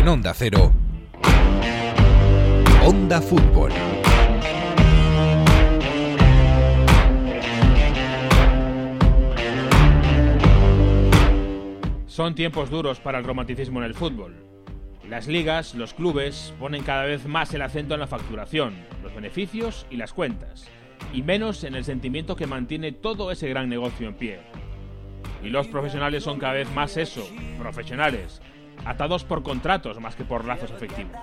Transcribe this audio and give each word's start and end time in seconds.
En 0.00 0.08
Onda 0.08 0.32
Cero, 0.32 0.72
Onda 2.82 3.20
Fútbol. 3.20 3.70
Son 12.06 12.34
tiempos 12.34 12.70
duros 12.70 12.98
para 12.98 13.18
el 13.18 13.24
romanticismo 13.24 13.80
en 13.80 13.84
el 13.84 13.92
fútbol. 13.94 14.42
Las 15.06 15.28
ligas, 15.28 15.74
los 15.74 15.92
clubes, 15.92 16.54
ponen 16.58 16.82
cada 16.82 17.04
vez 17.04 17.26
más 17.26 17.52
el 17.52 17.60
acento 17.60 17.92
en 17.92 18.00
la 18.00 18.06
facturación, 18.06 18.72
los 19.02 19.14
beneficios 19.14 19.86
y 19.90 19.98
las 19.98 20.14
cuentas, 20.14 20.66
y 21.12 21.20
menos 21.20 21.62
en 21.62 21.74
el 21.74 21.84
sentimiento 21.84 22.36
que 22.36 22.46
mantiene 22.46 22.92
todo 22.92 23.30
ese 23.30 23.50
gran 23.50 23.68
negocio 23.68 24.08
en 24.08 24.14
pie. 24.14 24.40
Y 25.44 25.50
los 25.50 25.66
profesionales 25.68 26.24
son 26.24 26.38
cada 26.38 26.54
vez 26.54 26.72
más 26.72 26.96
eso, 26.96 27.28
profesionales, 27.58 28.40
atados 28.84 29.24
por 29.24 29.42
contratos 29.42 30.00
más 30.00 30.14
que 30.14 30.24
por 30.24 30.44
lazos 30.44 30.70
afectivos. 30.70 31.16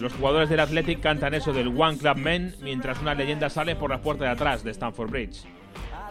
Los 0.00 0.12
jugadores 0.14 0.48
del 0.48 0.60
Athletic 0.60 1.00
cantan 1.00 1.34
eso 1.34 1.52
del 1.52 1.68
One 1.68 1.98
Club 1.98 2.16
Men 2.16 2.54
mientras 2.62 3.00
una 3.00 3.14
leyenda 3.14 3.50
sale 3.50 3.76
por 3.76 3.90
la 3.90 4.00
puerta 4.00 4.24
de 4.24 4.30
atrás 4.30 4.64
de 4.64 4.70
Stamford 4.70 5.10
Bridge. 5.10 5.44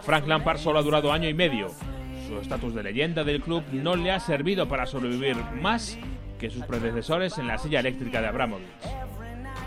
Frank 0.02 0.26
Lampard 0.26 0.58
solo 0.58 0.78
ha 0.78 0.82
durado 0.82 1.12
año 1.12 1.28
y 1.28 1.34
medio. 1.34 1.68
Su 2.28 2.38
estatus 2.38 2.74
de 2.74 2.82
leyenda 2.82 3.24
del 3.24 3.40
club 3.40 3.62
no 3.72 3.96
le 3.96 4.10
ha 4.10 4.20
servido 4.20 4.68
para 4.68 4.86
sobrevivir 4.86 5.36
más 5.60 5.98
que 6.38 6.50
sus 6.50 6.64
predecesores 6.64 7.38
en 7.38 7.46
la 7.46 7.58
silla 7.58 7.80
eléctrica 7.80 8.20
de 8.20 8.28
Abramovich. 8.28 8.66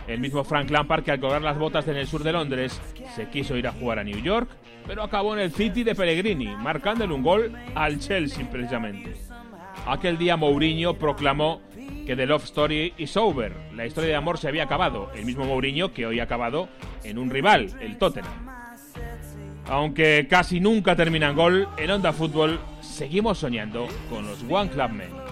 El 0.08 0.20
mismo 0.20 0.44
Frank 0.44 0.70
Lampard 0.70 1.04
que 1.04 1.12
al 1.12 1.20
colgar 1.20 1.42
las 1.42 1.58
botas 1.58 1.88
en 1.88 1.98
el 1.98 2.06
sur 2.06 2.24
de 2.24 2.32
Londres 2.32 2.80
se 3.16 3.30
quiso 3.30 3.56
ir 3.58 3.68
a 3.68 3.72
jugar 3.72 4.00
a 4.00 4.04
New 4.04 4.22
York, 4.22 4.50
pero 4.86 5.04
acabó 5.04 5.34
en 5.34 5.40
el 5.40 5.52
City 5.52 5.84
de 5.84 5.96
Pellegrini, 5.96 6.56
marcándole 6.56 7.14
un 7.14 7.24
gol 7.24 7.52
al 7.74 8.00
Chelsea 8.00 8.48
precisamente. 8.50 9.14
Aquel 9.88 10.18
día 10.18 10.36
Mourinho 10.36 10.96
proclamó 10.96 11.62
que 12.08 12.16
The 12.16 12.26
Love 12.26 12.44
Story 12.46 12.94
is 12.98 13.16
over, 13.18 13.54
la 13.76 13.86
historia 13.86 14.10
de 14.10 14.16
amor 14.16 14.40
se 14.40 14.48
había 14.48 14.64
acabado, 14.64 15.12
el 15.16 15.26
mismo 15.26 15.46
Mourinho 15.46 15.94
que 15.94 16.08
hoy 16.08 16.20
ha 16.20 16.24
acabado 16.24 16.70
en 17.04 17.20
un 17.20 17.30
rival, 17.30 17.70
el 17.80 17.98
Tottenham. 17.98 18.34
Aunque 19.68 20.28
casi 20.28 20.60
nunca 20.60 20.96
terminan 20.96 21.36
gol, 21.36 21.68
en 21.78 21.92
Onda 21.92 22.14
Fútbol 22.14 22.60
seguimos 22.82 23.38
soñando 23.38 23.88
con 24.10 24.26
los 24.26 24.44
One 24.50 24.70
Club 24.72 24.90
Men. 24.90 25.25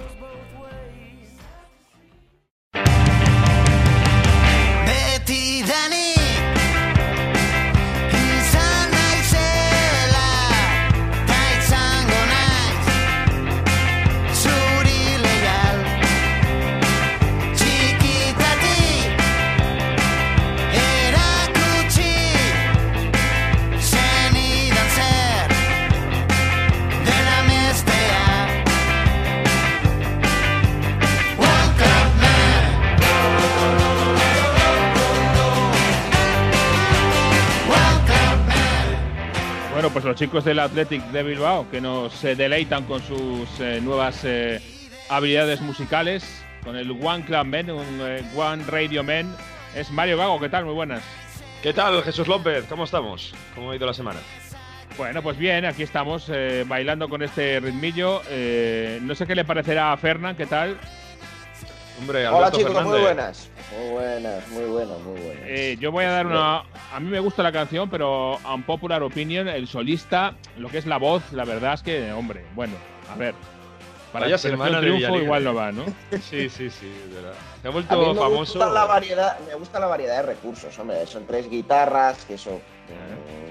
Pues 39.94 40.04
los 40.06 40.16
chicos 40.16 40.44
del 40.44 40.60
Athletic 40.60 41.04
de 41.12 41.24
Bilbao 41.24 41.70
que 41.70 41.80
nos 41.80 42.24
eh, 42.24 42.36
deleitan 42.36 42.86
con 42.86 43.02
sus 43.04 43.48
eh, 43.60 43.80
nuevas 43.80 44.22
eh, 44.24 44.60
habilidades 45.10 45.62
musicales, 45.62 46.44
con 46.64 46.76
el 46.76 46.90
One 46.92 47.24
Club 47.26 47.46
Men, 47.46 47.70
un 47.70 48.00
eh, 48.02 48.24
One 48.36 48.64
Radio 48.68 49.04
Men, 49.04 49.34
es 49.76 49.92
Mario 49.92 50.18
Gago. 50.18 50.40
¿Qué 50.40 50.50
tal? 50.50 50.66
Muy 50.66 50.74
buenas. 50.74 51.04
¿Qué 51.62 51.74
tal, 51.74 52.02
Jesús 52.04 52.28
López? 52.28 52.66
¿Cómo 52.68 52.86
estamos? 52.86 53.34
¿Cómo 53.54 53.72
ha 53.72 53.76
ido 53.76 53.86
la 53.86 53.94
semana? 53.94 54.20
Bueno, 54.98 55.22
pues 55.22 55.38
bien, 55.38 55.66
aquí 55.66 55.84
estamos 55.84 56.26
eh, 56.30 56.66
bailando 56.68 57.08
con 57.08 57.22
este 57.24 57.60
ritmillo. 57.60 58.22
Eh, 58.30 59.00
no 59.02 59.16
sé 59.16 59.26
qué 59.26 59.36
le 59.36 59.46
parecerá 59.46 59.94
a 59.94 59.98
Fernán, 59.98 60.36
¿qué 60.36 60.46
tal? 60.46 60.78
Hombre, 62.00 62.28
Hola 62.28 62.48
Alberto 62.48 62.58
chicos, 62.58 62.84
muy 62.84 63.00
buenas. 63.00 63.50
Muy 63.72 63.90
buenas, 63.92 64.48
muy 64.50 64.66
buenas, 64.66 65.00
muy 65.00 65.20
buenas. 65.22 65.44
Eh, 65.46 65.78
yo 65.80 65.92
voy 65.92 66.06
a 66.06 66.12
dar 66.12 66.28
una. 66.28 66.60
A 66.94 67.00
mí 67.00 67.10
me 67.10 67.20
gusta 67.20 67.42
la 67.44 67.52
canción, 67.52 67.90
pero 67.90 68.38
a 68.44 68.54
un 68.54 68.64
popular 68.64 69.02
opinion, 69.04 69.48
el 69.48 69.68
solista, 69.68 70.36
lo 70.58 70.70
que 70.70 70.78
es 70.78 70.86
la 70.86 70.98
voz, 70.98 71.24
la 71.32 71.44
verdad 71.46 71.74
es 71.74 71.82
que, 71.82 72.12
hombre, 72.12 72.46
bueno, 72.56 72.76
a 73.12 73.16
ver. 73.16 73.34
Para 74.12 74.26
Vaya 74.26 74.36
el 74.36 74.40
semana 74.42 74.80
de 74.80 74.92
triunfo 74.92 75.18
igual 75.18 75.44
no 75.44 75.56
va, 75.56 75.72
¿no? 75.72 75.86
Sí, 76.12 76.48
sí, 76.48 76.70
sí, 76.70 76.94
es 77.08 77.16
verdad. 77.16 77.34
Se 77.64 77.68
ha 77.68 77.72
A 77.72 77.74
mí 77.74 77.82
vuelto 77.82 78.14
me 78.14 78.20
famoso. 78.20 78.60
gusta 78.60 78.70
la 78.72 78.86
variedad, 78.86 79.40
me 79.40 79.56
gusta 79.56 79.80
la 79.80 79.88
variedad 79.88 80.18
de 80.18 80.22
recursos, 80.34 80.78
hombre. 80.78 81.08
Son 81.08 81.26
tres 81.26 81.50
guitarras, 81.50 82.24
que 82.26 82.36
eso 82.36 82.62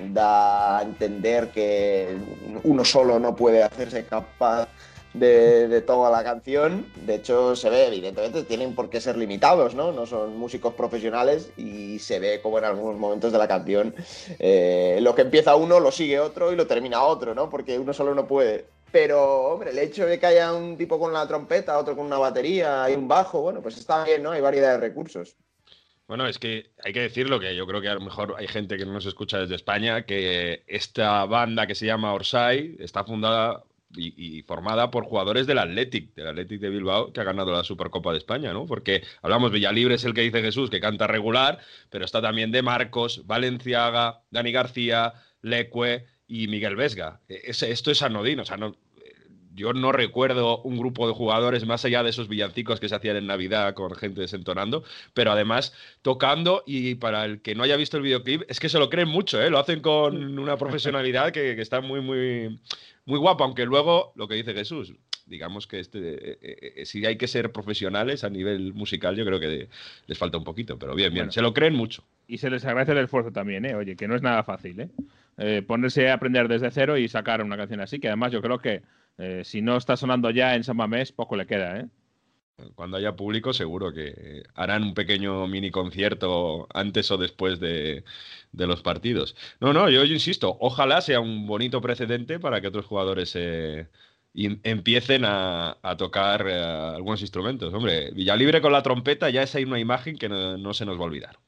mm, 0.06 0.12
da 0.12 0.79
a 0.79 0.83
entender 0.83 1.50
que 1.50 2.17
uno 2.62 2.84
solo 2.84 3.19
no 3.19 3.34
puede 3.34 3.65
hacerse 3.65 4.05
capaz 4.06 4.69
de, 5.15 5.83
toda 5.83 6.11
la 6.11 6.25
canción. 6.25 6.87
De 7.06 7.17
hecho, 7.17 7.56
se 7.56 7.71
ve, 7.71 7.87
evidentemente, 7.87 8.45
tienen 8.45 8.75
por 8.75 8.91
qué 8.91 9.00
ser 9.00 9.17
limitados, 9.17 9.75
¿no? 9.75 9.93
No 9.93 10.06
son 10.06 10.37
músicos 10.37 10.75
profesionales 10.75 11.50
y 11.56 11.99
se 11.99 12.19
ve 12.19 12.41
como 12.41 12.59
en 12.59 12.65
algunos 12.65 12.99
momentos 12.99 13.33
de 13.33 13.39
la 13.39 13.49
canción 13.49 13.95
eh, 14.39 14.99
lo 15.03 15.15
que 15.15 15.23
empieza 15.23 15.56
uno 15.56 15.81
lo 15.81 15.91
sigue 15.91 16.21
otro 16.21 16.53
y 16.53 16.56
lo 16.56 16.67
termina 16.67 17.03
otro, 17.03 17.34
¿no? 17.34 17.50
Porque 17.50 17.78
uno 17.78 17.93
solo 17.93 18.15
no 18.15 18.27
puede. 18.27 18.67
Pero, 18.91 19.45
hombre, 19.45 19.71
el 19.71 19.78
hecho 19.78 20.06
de 20.06 20.19
que 20.19 20.27
haya 20.27 20.53
un 20.53 20.77
tipo 20.77 20.99
con 20.99 21.12
la 21.12 21.27
trompeta, 21.27 21.79
otro 21.79 21.97
con 21.97 22.06
una 22.06 22.19
batería 22.19 22.89
y 22.91 22.94
un 22.94 23.09
bajo, 23.09 23.41
bueno, 23.41 23.62
pues 23.62 23.79
está 23.79 24.05
bien, 24.05 24.23
¿no? 24.23 24.33
Hay 24.33 24.43
variedad 24.43 24.73
de 24.73 24.87
recursos. 24.87 25.37
Bueno, 26.06 26.27
es 26.27 26.39
que 26.39 26.73
hay 26.84 26.93
que 26.93 27.00
decirlo 27.00 27.41
que 27.41 27.56
yo 27.56 27.67
creo 27.67 27.81
que 27.81 27.89
a 27.89 27.94
lo 27.94 28.03
mejor 28.03 28.34
hay 28.37 28.47
gente 28.47 28.77
que 28.77 28.84
no 28.84 28.93
nos 28.93 29.06
escucha 29.06 29.39
desde 29.39 29.55
España, 29.55 30.05
que 30.05 30.62
esta 30.67 31.25
banda 31.25 31.67
que 31.67 31.75
se 31.75 31.87
llama 31.87 32.12
Orsay 32.12 32.77
está 32.81 33.03
fundada 33.03 33.65
y, 33.95 34.43
formada 34.43 34.91
por 34.91 35.05
jugadores 35.05 35.47
del 35.47 35.59
Athletic, 35.59 36.15
del 36.15 36.29
Athletic 36.29 36.61
de 36.61 36.71
Bilbao, 36.71 37.13
que 37.13 37.21
ha 37.21 37.25
ganado 37.25 37.53
la 37.53 37.65
Supercopa 37.65 38.13
de 38.13 38.19
España, 38.19 38.53
¿no? 38.53 38.67
Porque 38.67 39.03
hablamos, 39.23 39.53
Villalibre 39.53 39.95
es 39.97 40.05
el 40.05 40.15
que 40.15 40.23
dice 40.23 40.41
Jesús, 40.43 40.71
que 40.71 40.81
canta 40.81 41.07
regular, 41.07 41.59
pero 41.91 42.05
está 42.05 42.23
también 42.23 42.51
de 42.53 42.63
Marcos, 42.63 43.27
Valenciaga, 43.27 44.23
Dani 44.31 44.53
García, 44.53 45.13
Leque 45.43 46.05
y 46.27 46.49
Miguel 46.49 46.77
Vesga. 46.77 47.21
E- 47.29 47.41
es- 47.45 47.63
esto 47.63 47.91
es 47.91 48.03
anodino, 48.03 48.43
o 48.43 48.47
sea, 48.47 48.57
no, 48.57 48.77
yo 49.55 49.73
no 49.73 49.93
recuerdo 49.93 50.59
un 50.63 50.79
grupo 50.79 51.07
de 51.07 51.15
jugadores 51.15 51.67
más 51.67 51.85
allá 51.85 52.03
de 52.03 52.11
esos 52.11 52.29
villancicos 52.29 52.81
que 52.81 52.89
se 52.89 52.95
hacían 52.95 53.17
en 53.17 53.27
Navidad 53.27 53.75
con 53.75 53.95
gente 53.95 54.21
desentonando, 54.21 54.85
pero 55.15 55.33
además 55.33 55.73
tocando 56.03 56.63
y 56.67 56.95
para 56.97 57.25
el 57.25 57.41
que 57.43 57.55
no 57.55 57.62
haya 57.62 57.77
visto 57.77 57.97
el 57.97 58.03
videoclip, 58.03 58.43
es 58.49 58.61
que 58.61 58.69
se 58.69 58.79
lo 58.79 58.89
creen 58.89 59.09
mucho, 59.09 59.43
¿eh? 59.43 59.51
lo 59.51 59.59
hacen 59.59 59.81
con 59.81 60.39
una 60.39 60.57
profesionalidad 60.57 61.33
que, 61.33 61.55
que 61.57 61.62
está 61.62 61.81
muy, 61.81 62.01
muy, 62.01 62.61
muy 63.05 63.19
guapa, 63.19 63.45
aunque 63.45 63.65
luego, 63.65 64.12
lo 64.17 64.29
que 64.29 64.35
dice 64.35 64.55
Jesús, 64.55 64.95
digamos 65.27 65.67
que 65.67 65.81
este, 65.81 65.99
eh, 65.99 66.39
eh, 66.43 66.73
eh, 66.77 66.87
si 66.87 67.05
hay 67.07 67.17
que 67.17 67.29
ser 67.29 67.53
profesionales 67.53 68.25
a 68.25 68.31
nivel 68.31 68.75
musical, 68.75 69.17
yo 69.17 69.25
creo 69.25 69.41
que 69.41 69.69
les 70.07 70.19
falta 70.19 70.39
un 70.39 70.45
poquito, 70.45 70.79
pero 70.79 70.95
bien, 70.95 71.12
bien, 71.12 71.25
Bueno. 71.27 71.33
se 71.33 71.43
lo 71.43 71.55
creen 71.55 71.75
mucho. 71.75 72.05
Y 72.27 72.39
se 72.39 72.51
les 72.51 72.65
agradece 72.65 72.93
el 72.93 72.99
esfuerzo 72.99 73.31
también, 73.33 73.65
¿eh? 73.65 73.75
Oye, 73.75 73.97
que 73.97 74.09
no 74.09 74.15
es 74.15 74.23
nada 74.23 74.43
fácil, 74.43 74.81
¿eh? 74.81 74.89
Eh, 75.39 75.62
Ponerse 75.67 76.11
a 76.11 76.15
aprender 76.15 76.49
desde 76.49 76.71
cero 76.71 76.99
y 76.99 77.09
sacar 77.09 77.43
una 77.43 77.57
canción 77.57 77.81
así, 77.81 77.99
que 77.99 78.09
además 78.09 78.33
yo 78.33 78.43
creo 78.43 78.59
que 78.59 78.83
eh, 79.19 79.43
si 79.45 79.62
no 79.62 79.77
está 79.77 79.97
sonando 79.97 80.31
ya 80.31 80.55
en 80.55 80.65
San 80.65 80.77
Mamés, 80.77 81.12
poco 81.12 81.37
le 81.37 81.47
queda, 81.47 81.81
¿eh? 81.81 81.89
Cuando 82.75 82.97
haya 82.97 83.17
público, 83.17 83.53
seguro 83.53 83.93
que 83.93 84.45
harán 84.55 84.83
un 84.84 84.95
pequeño 84.95 85.47
mini 85.47 85.71
concierto 85.71 86.69
antes 86.73 87.11
o 87.11 87.17
después 87.17 87.59
de, 87.61 88.05
los 88.53 88.83
partidos. 88.83 89.34
No, 89.61 89.73
no, 89.73 89.91
yo, 89.91 90.05
insisto, 90.05 90.56
ojalá 90.61 91.00
sea 91.00 91.21
un 91.21 91.47
bonito 91.47 91.81
precedente 91.81 92.39
para 92.39 92.61
que 92.61 92.69
otros 92.69 92.87
jugadores 92.87 93.33
eh, 93.37 93.89
empiecen 94.34 95.25
a, 95.25 95.76
tocar 95.99 96.47
eh, 96.49 96.62
algunos 96.62 97.23
instrumentos. 97.23 97.73
Hombre, 97.75 98.11
Villalibre 98.12 98.61
con 98.61 98.73
la 98.73 98.82
trompeta 98.82 99.31
ya 99.31 99.43
es 99.43 99.55
ahí 99.55 99.64
una 99.64 99.81
imagen 99.81 100.17
que 100.17 100.29
no 100.29 100.75
se 100.75 100.85
nos 100.87 100.99
va 100.99 101.03
a 101.03 101.06
olvidar. 101.06 101.38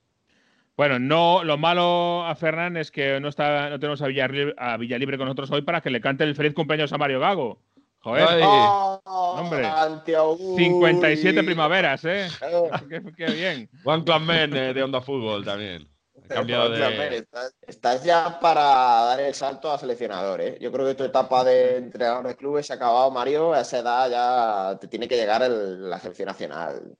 Bueno, 0.76 0.98
no, 0.98 1.44
lo 1.44 1.56
malo 1.56 2.24
a 2.26 2.34
Fernán 2.34 2.76
es 2.76 2.90
que 2.90 3.20
no 3.20 3.28
está, 3.28 3.70
no 3.70 3.78
tenemos 3.78 4.02
a 4.02 4.06
Villalibre, 4.08 4.54
a 4.58 4.76
Villalibre 4.76 5.16
con 5.16 5.26
nosotros 5.26 5.50
hoy 5.52 5.62
para 5.62 5.80
que 5.80 5.90
le 5.90 6.00
cante 6.00 6.24
el 6.24 6.34
feliz 6.34 6.52
cumpleaños 6.52 6.92
a 6.92 6.98
Mario 6.98 7.20
Gago. 7.20 7.60
Joder, 8.00 8.26
Ay. 8.28 8.42
¡Oh, 8.42 9.00
hombre. 9.38 9.64
antiaugurio! 9.64 10.56
57 10.56 11.42
primaveras, 11.44 12.04
¿eh? 12.04 12.28
Qué, 12.90 13.02
qué 13.16 13.26
bien. 13.32 13.70
Juan 13.82 14.02
Clanmen 14.02 14.54
eh, 14.54 14.74
de 14.74 14.82
Onda 14.82 15.00
Fútbol 15.00 15.44
también. 15.44 15.88
Cambiado 16.28 16.70
de... 16.70 17.16
estás, 17.18 17.54
estás 17.66 18.04
ya 18.04 18.38
para 18.40 18.62
dar 18.62 19.20
el 19.20 19.34
salto 19.34 19.70
a 19.70 19.78
seleccionador, 19.78 20.40
¿eh? 20.40 20.58
Yo 20.60 20.72
creo 20.72 20.86
que 20.86 20.94
tu 20.94 21.04
etapa 21.04 21.44
de 21.44 21.76
entrenador 21.76 22.26
de 22.26 22.36
clubes 22.36 22.66
se 22.66 22.72
ha 22.72 22.76
acabado, 22.76 23.10
Mario. 23.10 23.52
A 23.52 23.60
esa 23.60 23.78
edad 23.78 24.10
ya 24.10 24.78
te 24.78 24.88
tiene 24.88 25.06
que 25.08 25.16
llegar 25.16 25.42
el- 25.42 25.88
la 25.88 25.98
selección 26.00 26.26
nacional. 26.26 26.96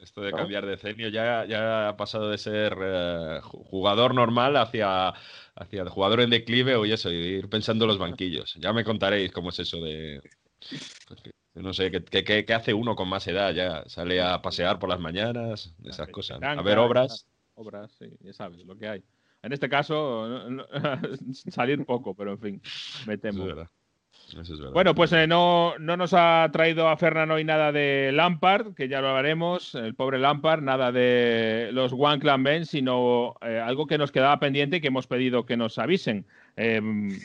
Esto 0.00 0.22
de 0.22 0.30
¿no? 0.30 0.38
cambiar 0.38 0.64
de 0.66 0.76
cenio 0.78 1.08
ya, 1.08 1.44
ya 1.44 1.88
ha 1.88 1.96
pasado 1.96 2.30
de 2.30 2.38
ser 2.38 2.72
eh, 2.80 3.40
ju- 3.42 3.64
jugador 3.66 4.14
normal 4.14 4.56
hacia, 4.56 5.12
hacia 5.54 5.84
jugador 5.90 6.20
en 6.22 6.30
declive 6.30 6.76
o 6.76 6.86
y 6.86 6.92
eso, 6.92 7.10
y 7.10 7.16
ir 7.16 7.48
pensando 7.48 7.84
en 7.84 7.88
los 7.88 7.98
banquillos. 7.98 8.54
Ya 8.54 8.72
me 8.72 8.84
contaréis 8.84 9.32
cómo 9.32 9.50
es 9.50 9.58
eso 9.58 9.78
de. 9.78 10.20
No 11.54 11.74
sé, 11.74 11.90
¿qué, 11.90 12.24
qué- 12.44 12.54
hace 12.54 12.72
uno 12.72 12.94
con 12.96 13.08
más 13.08 13.26
edad 13.26 13.52
ya? 13.52 13.84
Sale 13.86 14.22
a 14.22 14.40
pasear 14.40 14.78
por 14.78 14.88
las 14.88 15.00
mañanas, 15.00 15.74
esas 15.84 16.08
cosas. 16.08 16.40
A 16.42 16.62
ver 16.62 16.78
obras. 16.78 17.26
Obras, 17.54 17.92
sí, 17.98 18.06
ya 18.20 18.32
sabes 18.32 18.64
lo 18.64 18.76
que 18.76 18.88
hay. 18.88 19.02
En 19.42 19.52
este 19.52 19.68
caso, 19.68 20.26
no- 20.28 20.50
no- 20.50 20.66
salir 21.50 21.84
poco, 21.84 22.14
pero 22.14 22.32
en 22.32 22.38
fin, 22.38 22.62
me 23.06 23.18
temo. 23.18 23.42
es 23.42 23.48
verdad. 23.48 23.70
Bueno, 24.72 24.94
pues 24.94 25.12
eh, 25.12 25.26
no, 25.26 25.74
no 25.78 25.96
nos 25.96 26.14
ha 26.14 26.48
traído 26.52 26.88
a 26.88 26.96
Fernan 26.96 27.30
hoy 27.30 27.44
nada 27.44 27.72
de 27.72 28.10
Lampard, 28.12 28.74
que 28.74 28.88
ya 28.88 29.00
lo 29.00 29.08
hablaremos, 29.08 29.74
el 29.74 29.94
pobre 29.94 30.18
Lampard, 30.18 30.62
nada 30.62 30.92
de 30.92 31.70
los 31.72 31.92
One 31.92 32.20
Clan 32.20 32.42
Men, 32.42 32.66
sino 32.66 33.34
eh, 33.42 33.58
algo 33.58 33.86
que 33.86 33.98
nos 33.98 34.12
quedaba 34.12 34.38
pendiente 34.38 34.76
y 34.76 34.80
que 34.80 34.88
hemos 34.88 35.06
pedido 35.06 35.46
que 35.46 35.56
nos 35.56 35.78
avisen 35.78 36.26
eh, 36.56 36.80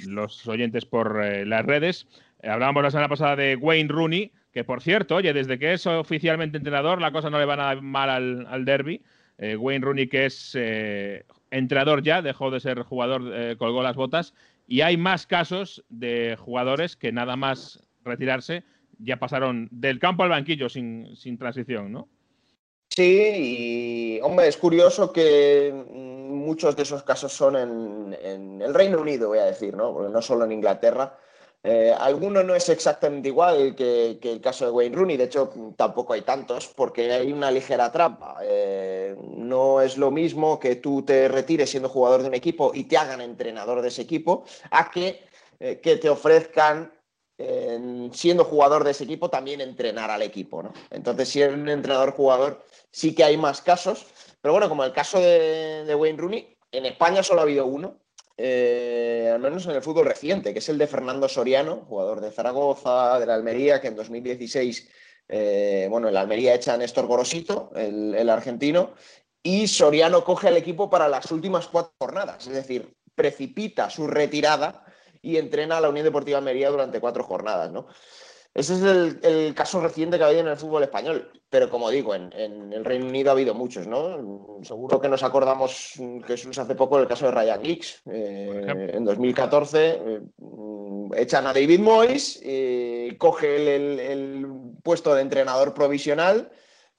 los 0.08 0.48
oyentes 0.48 0.86
por 0.86 1.24
eh, 1.24 1.46
las 1.46 1.66
redes. 1.66 2.08
Hablábamos 2.44 2.84
la 2.84 2.92
semana 2.92 3.10
pasada 3.10 3.36
de 3.36 3.56
Wayne 3.56 3.90
Rooney, 3.90 4.32
que 4.52 4.64
por 4.64 4.82
cierto, 4.82 5.16
oye, 5.16 5.34
desde 5.34 5.60
que 5.60 5.74
es 5.74 5.86
oficialmente 5.88 6.58
entrenador, 6.58 7.02
la 7.02 7.12
cosa 7.12 7.30
no 7.30 7.40
le 7.40 7.46
va 7.46 7.56
nada 7.56 7.82
mal 7.82 8.10
al, 8.10 8.48
al 8.48 8.66
derby. 8.66 9.02
Wayne 9.38 9.84
Rooney, 9.84 10.08
que 10.08 10.28
es 10.28 10.56
entrenador 11.52 12.04
ya, 12.04 12.22
dejó 12.22 12.52
de 12.52 12.62
ser 12.62 12.84
jugador, 12.84 13.58
colgó 13.58 13.84
las 13.84 13.98
botas. 13.98 14.34
Y 14.68 14.82
hay 14.82 14.98
más 14.98 15.28
casos 15.28 15.84
de 15.90 16.38
jugadores 16.40 16.96
que 16.96 17.12
nada 17.12 17.36
más 17.36 17.80
retirarse 18.04 18.64
ya 19.00 19.18
pasaron 19.18 19.68
del 19.72 20.00
campo 20.00 20.24
al 20.24 20.30
banquillo 20.30 20.70
sin, 20.70 21.16
sin 21.16 21.38
transición, 21.38 21.92
¿no? 21.92 22.08
Sí, 22.90 23.32
y 23.36 24.20
hombre, 24.22 24.48
es 24.48 24.58
curioso 24.58 25.12
que 25.12 25.74
muchos 25.90 26.76
de 26.76 26.84
esos 26.84 27.04
casos 27.04 27.34
son 27.34 27.56
en, 27.56 28.18
en 28.22 28.62
el 28.62 28.74
Reino 28.74 29.02
Unido, 29.02 29.30
voy 29.30 29.40
a 29.40 29.46
decir, 29.46 29.76
¿no? 29.76 29.94
Porque 29.94 30.14
no 30.14 30.22
solo 30.22 30.46
en 30.46 30.54
Inglaterra. 30.54 31.18
Eh, 31.68 31.92
alguno 31.98 32.44
no 32.44 32.54
es 32.54 32.70
exactamente 32.70 33.30
igual 33.30 33.74
que, 33.76 34.20
el 34.22 34.40
caso 34.40 34.66
de 34.66 34.72
Wayne 34.72 34.96
Rooney, 34.96 35.18
de 35.18 35.24
hecho 35.24 35.52
tampoco 35.76 36.14
hay 36.14 36.22
tantos, 36.22 36.68
porque 36.68 37.12
hay 37.12 37.34
una 37.34 37.50
ligera 37.50 37.92
trampa. 37.92 38.38
Eh, 38.44 39.16
no 39.36 39.82
es 39.82 39.98
lo 39.98 40.12
mismo 40.12 40.60
que 40.60 40.76
tú 40.76 41.02
te 41.02 41.28
retires 41.28 41.72
siendo 41.72 41.90
jugador 41.90 42.22
de 42.22 42.28
un 42.28 42.36
equipo 42.36 42.72
y 42.72 42.84
te 42.84 42.98
hagan 42.98 43.20
entrenador 43.20 43.82
de 43.82 43.88
ese 43.88 44.04
equipo, 44.04 44.46
a 44.70 44.92
que, 44.92 45.26
eh, 45.60 45.80
que 45.82 45.98
te 45.98 46.10
ofrezcan 46.10 46.92
siendo 48.14 48.46
jugador 48.46 48.86
de 48.86 48.92
ese 48.92 49.04
equipo, 49.04 49.30
también 49.30 49.60
entrenar 49.60 50.10
al 50.10 50.22
equipo, 50.22 50.64
¿no? 50.64 50.72
Entonces, 50.90 51.28
si 51.28 51.42
eres 51.42 51.56
un 51.56 51.68
entrenador-jugador, 51.68 52.64
sí 52.92 53.14
que 53.14 53.26
hay 53.26 53.36
más 53.36 53.62
casos. 53.62 54.06
Pero 54.40 54.54
bueno, 54.54 54.70
como 54.70 54.86
el 54.86 54.94
caso 54.94 55.20
de 55.20 55.94
Wayne 56.00 56.18
Rooney, 56.18 56.58
en 56.72 56.86
España 56.86 57.24
solo 57.24 57.42
ha 57.42 57.44
habido 57.44 57.66
uno, 57.66 57.98
eh, 58.38 59.32
al 59.34 59.40
menos 59.40 59.66
en 59.66 59.72
el 59.72 59.82
fútbol 59.82 60.06
reciente, 60.06 60.54
que 60.54 60.60
es 60.60 60.70
el 60.70 60.78
de 60.78 60.88
Fernando 60.88 61.30
Soriano, 61.30 61.86
jugador 61.88 62.22
de 62.22 62.32
Zaragoza, 62.32 63.20
de 63.20 63.26
la 63.26 63.36
Almería, 63.36 63.80
que 63.80 63.88
en 63.88 63.96
2016, 63.96 64.90
eh, 65.30 65.88
bueno, 65.90 66.10
el 66.10 66.18
Almería 66.18 66.54
echa 66.54 66.74
a 66.74 66.78
Néstor 66.78 67.08
Gorosito, 67.08 67.72
el, 67.76 68.14
el 68.16 68.30
argentino, 68.30 68.94
y 69.42 69.68
Soriano 69.68 70.24
coge 70.24 70.48
al 70.48 70.58
equipo 70.58 70.90
para 70.90 71.08
las 71.08 71.32
últimas 71.32 71.68
cuatro 71.68 71.94
jornadas, 72.00 72.48
es 72.48 72.54
decir, 72.54 72.96
precipita 73.14 73.90
su 73.90 74.08
retirada 74.08 74.84
y 75.22 75.38
entrena 75.38 75.78
a 75.78 75.82
la 75.82 75.90
Unión 75.90 76.04
Deportiva 76.04 76.38
Almería 76.38 76.70
durante 76.70 77.00
cuatro 77.00 77.24
jornadas, 77.24 77.72
¿no? 77.72 77.88
Ese 78.56 78.74
es 78.76 78.82
el, 78.84 79.20
el 79.22 79.54
caso 79.54 79.82
reciente 79.82 80.18
que 80.18 80.24
ha 80.24 80.28
habido 80.28 80.42
en 80.42 80.48
el 80.48 80.56
fútbol 80.58 80.82
español. 80.84 81.30
Pero 81.50 81.70
como 81.70 81.90
digo, 81.90 82.16
en, 82.16 82.32
en 82.34 82.72
el 82.74 82.86
Reino 82.86 83.06
Unido 83.06 83.30
ha 83.30 83.34
habido 83.34 83.54
muchos, 83.54 83.86
¿no? 83.86 84.60
Seguro 84.64 85.00
que 85.00 85.10
nos 85.10 85.24
acordamos, 85.24 85.94
Jesús, 86.26 86.58
hace 86.58 86.74
poco 86.74 86.98
el 86.98 87.08
caso 87.08 87.26
de 87.26 87.32
Ryan 87.32 87.62
Giggs. 87.62 88.02
Eh, 88.12 88.92
en 88.94 89.04
2014 89.04 90.00
eh, 90.06 90.22
echan 91.18 91.46
a 91.48 91.54
David 91.54 91.80
Moyes, 91.82 92.40
eh, 92.44 93.16
coge 93.18 93.56
el, 93.58 93.68
el- 93.68 94.00
el 94.00 94.46
puesto 94.82 95.14
de 95.14 95.22
entrenador 95.22 95.74
provisional. 95.74 96.50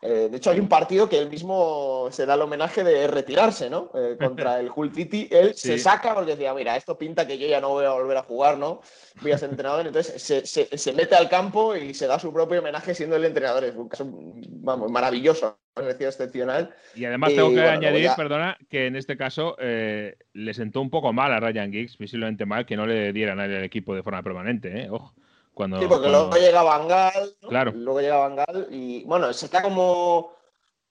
Eh, 0.03 0.29
de 0.31 0.37
hecho, 0.37 0.51
hay 0.51 0.61
un 0.61 0.69
partido 0.69 1.09
que 1.09 1.19
él 1.19 1.31
mismo 1.31 2.09
se 2.11 2.27
da 2.27 2.35
el 2.35 2.43
homenaje 2.43 2.85
de 2.85 3.07
retirarse, 3.09 3.71
¿no? 3.71 3.91
Eh, 3.95 4.17
contra 4.19 4.61
el 4.61 4.71
Hull 4.75 4.93
City. 4.95 5.27
Él 5.31 5.55
Sí. 5.55 5.69
se 5.69 5.79
saca 5.79 6.15
porque 6.15 6.33
decía, 6.33 6.53
mira, 6.53 6.77
esto 6.77 6.99
pinta 6.99 7.27
que 7.27 7.39
yo 7.39 7.47
ya 7.49 7.63
no 7.63 7.71
voy 7.71 7.87
a 7.87 7.91
volver 7.93 8.19
a 8.19 8.23
jugar, 8.23 8.59
¿no? 8.59 8.83
Voy 9.23 9.33
a 9.33 9.39
ser 9.39 9.49
entrenador. 9.51 9.87
Entonces 9.87 10.21
se, 10.23 10.45
se- 10.45 10.77
se 10.77 10.93
mete 10.93 11.15
al 11.15 11.31
campo 11.31 11.75
y 11.75 11.95
se 11.95 12.07
da 12.07 12.19
su 12.19 12.31
propio 12.33 12.61
homenaje 12.61 12.95
siendo 12.95 13.17
el 13.17 13.25
entrenador. 13.25 13.65
Es 13.65 13.75
un 13.75 13.89
caso, 13.89 14.05
vamos, 14.07 14.91
maravilloso, 14.91 15.59
excepcional. 15.99 16.75
Y 16.95 17.07
además 17.07 17.33
Y 17.33 17.37
tengo 17.37 17.49
que 17.49 17.55
bueno, 17.55 17.71
añadir, 17.71 18.05
ya- 18.05 18.17
perdona, 18.17 18.59
que 18.69 18.87
en 18.87 18.97
este 18.97 19.17
caso 19.17 19.57
eh, 19.59 20.17
le 20.35 20.53
sentó 20.53 20.83
un 20.83 20.91
poco 20.91 21.15
mal 21.15 21.33
a 21.33 21.41
Ryan 21.41 21.73
Giggs, 21.73 21.97
visiblemente 21.97 22.45
mal, 22.45 22.67
que 22.67 22.77
no 22.77 22.87
le 22.87 23.15
dieran 23.15 23.41
al 23.41 23.65
equipo 23.65 23.95
de 23.95 24.03
forma 24.03 24.23
permanente, 24.23 24.83
¿eh? 24.83 24.89
Ojo. 24.91 25.15
Cuando, 25.57 25.79
Sí, 25.81 25.87
porque 25.89 26.11
cuando- 26.11 26.27
luego 26.29 26.37
llega 26.37 26.63
Van 26.63 26.87
Gaal, 26.87 27.37
¿no? 27.41 27.49
Claro. 27.49 27.73
Luego 27.73 28.01
llega 28.03 28.19
Van 28.19 28.37
Gaal 28.37 28.67
y, 28.71 29.05
bueno, 29.05 29.33
se 29.33 29.49
queda 29.49 29.63
como, 29.63 30.35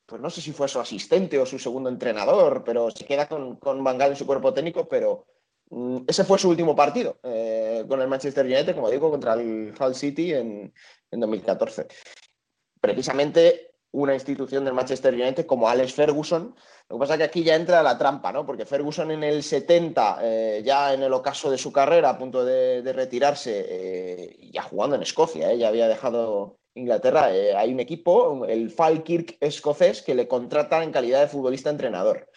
pues 0.07 0.19
no 0.19 0.27
sé 0.31 0.41
si 0.41 0.51
fue 0.53 0.67
su 0.67 0.79
asistente 0.79 1.37
o 1.37 1.45
su 1.45 1.59
segundo 1.59 1.87
entrenador, 1.87 2.63
pero 2.65 2.89
se 2.89 3.05
queda 3.05 3.27
con, 3.27 3.57
con 3.57 3.83
Van 3.83 3.99
Gaal 3.99 4.11
en 4.11 4.17
su 4.17 4.25
cuerpo 4.25 4.55
técnico, 4.55 4.87
pero 4.87 5.27
mm, 5.69 5.97
ese 6.07 6.23
fue 6.23 6.39
su 6.39 6.49
último 6.49 6.75
partido 6.75 7.19
eh, 7.21 7.85
con 7.87 8.01
el 8.01 8.07
Manchester 8.07 8.43
United, 8.43 8.73
como 8.73 8.89
digo, 8.89 9.11
contra 9.11 9.33
el 9.35 9.71
Hull 9.79 9.93
City 9.93 10.33
en, 10.33 10.73
en 11.11 11.19
2014. 11.19 11.85
Precisamente 12.81 13.74
una 13.95 14.13
institución 14.13 14.65
del 14.65 14.73
Manchester 14.73 15.13
United 15.13 15.45
como 15.45 15.69
Alex 15.69 15.93
Ferguson. 15.93 16.53
Lo 16.89 16.97
que 16.97 16.99
pasa 16.99 17.13
es 17.13 17.17
que 17.19 17.23
aquí 17.23 17.43
ya 17.43 17.55
entra 17.55 17.81
la 17.81 17.97
trampa, 17.97 18.31
¿no? 18.31 18.45
Porque 18.45 18.65
Ferguson 18.65 19.09
en 19.11 19.23
el 19.23 19.41
70, 19.41 20.19
eh, 20.21 20.61
ya 20.65 20.93
en 20.93 21.01
el 21.01 21.13
ocaso 21.13 21.49
de 21.49 21.57
su 21.57 21.71
carrera, 21.71 22.09
a 22.09 22.17
punto 22.17 22.43
de, 22.43 22.81
retirarse, 22.93 23.65
eh, 23.67 24.49
ya 24.51 24.63
jugando 24.63 24.97
en 24.97 25.01
Escocia, 25.01 25.51
¿eh? 25.51 25.57
ya 25.57 25.69
había 25.69 25.87
dejado 25.87 26.57
Inglaterra, 26.73 27.25
hay 27.27 27.73
un 27.73 27.79
equipo, 27.79 28.45
el 28.45 28.69
Falkirk 28.69 29.37
escocés, 29.39 30.01
que 30.01 30.13
le 30.13 30.27
contrata 30.27 30.83
en 30.83 30.91
calidad 30.91 31.21
de 31.21 31.27
futbolista 31.27 31.69
entrenador. 31.69 32.29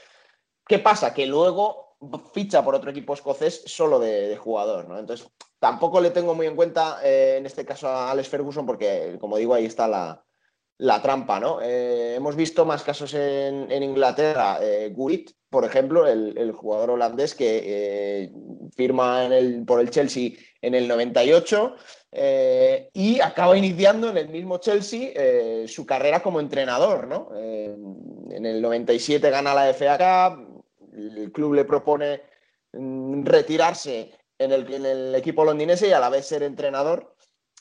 ¿Qué 0.69 0.79
pasa? 0.79 1.13
Que 1.13 1.27
luego 1.27 1.97
ficha 2.33 2.65
por 2.65 2.77
otro 2.77 2.93
equipo 2.93 3.15
escocés 3.15 3.65
solo 3.67 3.99
de, 3.99 4.29
de 4.29 4.37
jugador, 4.37 4.89
¿no? 4.89 4.97
Entonces, 4.97 5.29
tampoco 5.59 6.01
le 6.01 6.11
tengo 6.11 6.37
muy 6.37 6.47
en 6.47 6.55
cuenta, 6.55 7.01
en 7.03 7.45
este 7.47 7.65
caso, 7.65 7.89
a 7.89 8.13
Alex 8.13 8.29
Ferguson, 8.29 8.65
porque, 8.65 9.17
como 9.21 9.39
digo, 9.39 9.55
ahí 9.55 9.67
está 9.67 9.89
la, 9.89 10.25
la 10.79 11.03
trampa, 11.03 11.41
¿no? 11.41 11.61
Eh, 11.61 12.15
hemos 12.17 12.37
visto 12.37 12.65
más 12.65 12.83
casos 12.83 13.13
en, 13.15 13.83
Inglaterra. 13.83 14.59
Eh, 14.63 14.95
por 15.51 15.65
ejemplo, 15.65 16.07
el, 16.07 16.53
jugador 16.53 16.91
holandés 16.91 17.35
que 17.35 17.63
eh, 17.65 18.33
firma 18.77 19.29
por 19.67 19.81
el 19.81 19.91
Chelsea 19.91 20.33
en 20.61 20.75
el 20.75 20.87
98 20.87 21.75
eh, 22.13 22.91
y 22.93 23.21
acaba 23.21 23.57
iniciando 23.57 24.11
en 24.11 24.19
el 24.19 24.29
mismo 24.29 24.59
Chelsea 24.59 25.67
su 25.67 25.85
carrera 25.85 26.23
como 26.23 26.41
entrenador, 26.41 27.07
¿no? 27.07 27.31
En 27.35 28.47
el 28.47 28.61
97 28.61 29.31
gana 29.31 29.55
la 29.55 29.73
FA 29.73 30.37
el 30.93 31.33
club 31.33 31.55
le 31.55 31.65
propone 31.65 32.23
mm, 32.73 33.25
retirarse 33.25 34.13
en 34.39 34.53
el, 34.53 34.73
en 34.73 34.87
el 34.87 35.15
equipo 35.15 35.45
londinense 35.45 35.89
y 35.89 35.93
a 35.93 36.01
la 36.01 36.09
vez 36.09 36.27
ser 36.27 36.43
entrenador. 36.43 37.15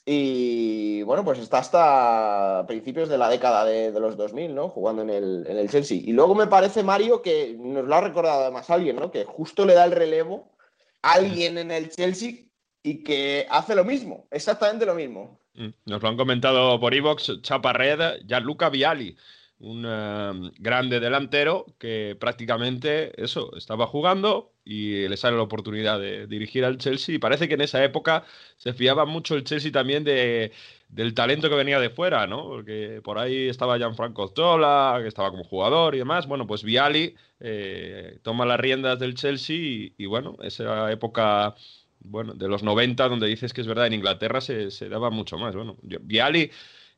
Y 0.10 1.04
bueno, 1.04 1.26
pues 1.26 1.38
está 1.38 1.58
hasta 1.58 2.66
principios 2.66 3.10
de 3.10 3.18
la 3.18 3.28
década 3.28 3.66
de, 3.66 3.92
de 3.92 4.00
los 4.00 4.16
2000, 4.16 4.56
¿no? 4.56 4.70
Jugando 4.70 5.02
en 5.02 5.10
el, 5.10 5.46
en 5.46 5.58
el 5.58 5.70
Chelsea. 5.70 5.98
Y 5.98 6.14
luego 6.14 6.34
me 6.34 6.48
parece, 6.48 6.82
Mario, 6.82 7.22
que 7.22 7.58
nos 7.60 7.86
lo 7.86 7.94
ha 7.94 8.00
recordado 8.00 8.44
además 8.44 8.70
alguien, 8.70 8.96
¿no? 8.96 9.12
Que 9.12 9.26
justo 9.26 9.66
le 9.66 9.74
da 9.74 9.84
el 9.84 9.92
relevo 9.92 10.56
a 11.02 11.16
alguien 11.16 11.58
en 11.58 11.72
el 11.72 11.90
Chelsea 11.90 12.46
y 12.82 13.04
que 13.04 13.48
hace 13.50 13.76
lo 13.76 13.84
mismo, 13.84 14.30
exactamente 14.32 14.86
lo 14.86 14.96
mismo. 14.96 15.42
Mm, 15.56 15.72
Nos 15.88 16.02
lo 16.02 16.08
han 16.08 16.16
comentado 16.16 16.80
por 16.80 16.94
Evox, 16.94 17.42
Chaparred, 17.42 18.26
Gianluca 18.26 18.70
Viali, 18.70 19.18
un 19.60 19.84
eh, 19.88 20.52
grande 20.60 21.00
delantero 21.00 21.66
que 21.80 22.16
prácticamente 22.20 23.22
eso, 23.22 23.56
estaba 23.58 23.88
jugando 23.88 24.54
y 24.64 25.08
le 25.08 25.18
sale 25.18 25.38
la 25.38 25.44
oportunidad 25.44 26.00
de 26.00 26.28
dirigir 26.28 26.66
al 26.66 26.78
Chelsea. 26.78 27.16
Y 27.16 27.20
parece 27.20 27.48
que 27.48 27.56
en 27.56 27.62
esa 27.62 27.84
época 27.84 28.24
se 28.58 28.74
fiaba 28.74 29.06
mucho 29.06 29.36
el 29.36 29.44
Chelsea 29.44 29.72
también 29.72 30.04
de, 30.04 30.52
del 30.90 31.14
talento 31.14 31.50
que 31.50 31.56
venía 31.56 31.80
de 31.80 31.90
fuera, 31.90 32.28
¿no? 32.28 32.44
Porque 32.44 33.02
por 33.04 33.18
ahí 33.18 33.48
estaba 33.50 33.78
Gianfranco 33.78 34.28
Zola, 34.36 35.00
que 35.02 35.08
estaba 35.08 35.32
como 35.32 35.44
jugador 35.44 35.96
y 35.96 36.00
demás. 36.00 36.28
Bueno, 36.28 36.46
pues 36.48 36.64
Viali 36.64 37.16
eh, 37.40 38.20
toma 38.24 38.46
las 38.46 38.60
riendas 38.60 39.00
del 39.00 39.16
Chelsea 39.16 39.56
y, 39.98 40.06
bueno, 40.06 40.38
esa 40.42 40.92
época 40.92 41.56
bueno, 42.00 42.34
de 42.34 42.48
los 42.48 42.64
90, 42.64 43.08
donde 43.10 43.28
dices 43.28 43.54
que 43.54 43.62
es 43.62 43.68
verdad, 43.68 43.88
en 43.88 43.94
Inglaterra 43.94 44.42
se, 44.42 44.72
se 44.72 44.90
daba 44.90 45.10
mucho 45.10 45.38
más. 45.38 45.56
Bueno, 45.56 45.78
yo- 45.84 46.00
Viali 46.02 46.52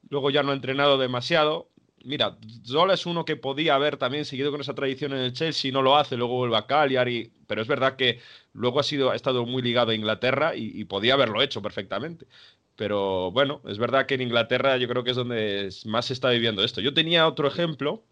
luego 0.10 0.30
ya 0.30 0.44
no 0.44 0.51
ha 0.51 0.56
entrenado 0.56 0.98
demasiado. 0.98 1.70
Mira, 2.06 2.38
Zola 2.65 2.94
es 2.94 3.06
uno 3.06 3.25
que 3.25 3.36
podía 3.36 3.75
haber 3.75 3.98
también 3.98 4.25
seguido 4.25 4.51
con 4.51 4.62
esa 4.62 4.74
tradición 4.74 5.13
en 5.13 5.20
el 5.20 5.34
Chelsea, 5.34 5.72
no 5.72 5.82
lo 5.82 5.98
hace, 5.98 6.18
luego 6.18 6.36
vuelve 6.36 6.58
a 6.58 6.65
Cagliari, 6.65 7.32
pero 7.48 7.62
es 7.62 7.68
verdad 7.68 7.96
que 7.96 8.20
luego 8.53 8.79
ha, 8.79 8.84
sido, 8.84 9.12
ha 9.12 9.15
estado 9.15 9.46
muy 9.46 9.62
ligado 9.62 9.91
a 9.91 9.96
Inglaterra 9.96 10.56
y, 10.56 10.72
y 10.79 10.86
podía 10.86 11.15
haberlo 11.15 11.41
hecho 11.41 11.62
perfectamente. 11.62 12.27
Pero 12.75 13.32
bueno, 13.32 13.62
es 13.68 13.77
verdad 13.77 14.06
que 14.06 14.15
en 14.15 14.22
Inglaterra 14.22 14.77
yo 14.77 14.88
creo 14.88 15.03
que 15.03 15.12
es 15.12 15.18
donde 15.18 15.70
más 15.86 16.06
se 16.06 16.13
está 16.13 16.29
viviendo 16.29 16.63
esto. 16.63 16.79
Yo 16.82 16.94
tenía 16.94 17.27
otro 17.27 17.48
ejemplo, 17.48 18.03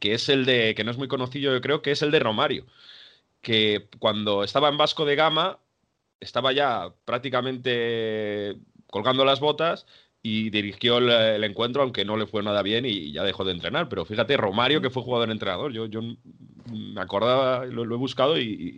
que 0.00 0.14
es 0.14 0.28
el 0.28 0.44
de, 0.44 0.74
que 0.74 0.84
no 0.84 0.90
es 0.90 0.98
muy 0.98 1.08
conocido, 1.08 1.52
yo 1.52 1.60
creo, 1.60 1.82
que 1.82 1.92
es 1.92 2.02
el 2.02 2.10
de 2.10 2.20
Romario, 2.20 2.66
que 3.42 3.88
cuando 3.98 4.44
estaba 4.44 4.68
en 4.68 4.76
Vasco 4.76 5.04
de 5.04 5.16
Gama 5.16 5.60
estaba 6.20 6.52
ya 6.52 6.94
prácticamente 7.04 8.56
colgando 8.88 9.24
las 9.24 9.40
botas 9.40 9.86
y 10.28 10.50
dirigió 10.50 10.98
el, 10.98 11.08
el 11.10 11.44
encuentro, 11.44 11.82
aunque 11.82 12.04
no 12.04 12.16
le 12.16 12.26
fue 12.26 12.42
nada 12.42 12.60
bien 12.62 12.84
y 12.84 13.12
ya 13.12 13.22
dejó 13.22 13.44
de 13.44 13.52
entrenar. 13.52 13.88
Pero 13.88 14.04
fíjate, 14.04 14.36
Romario, 14.36 14.80
que 14.80 14.90
fue 14.90 15.02
jugador-entrenador, 15.04 15.72
yo, 15.72 15.86
yo 15.86 16.00
me 16.02 17.00
acordaba, 17.00 17.64
lo, 17.64 17.84
lo 17.84 17.94
he 17.94 17.98
buscado 17.98 18.36
y, 18.36 18.42
y- 18.42 18.74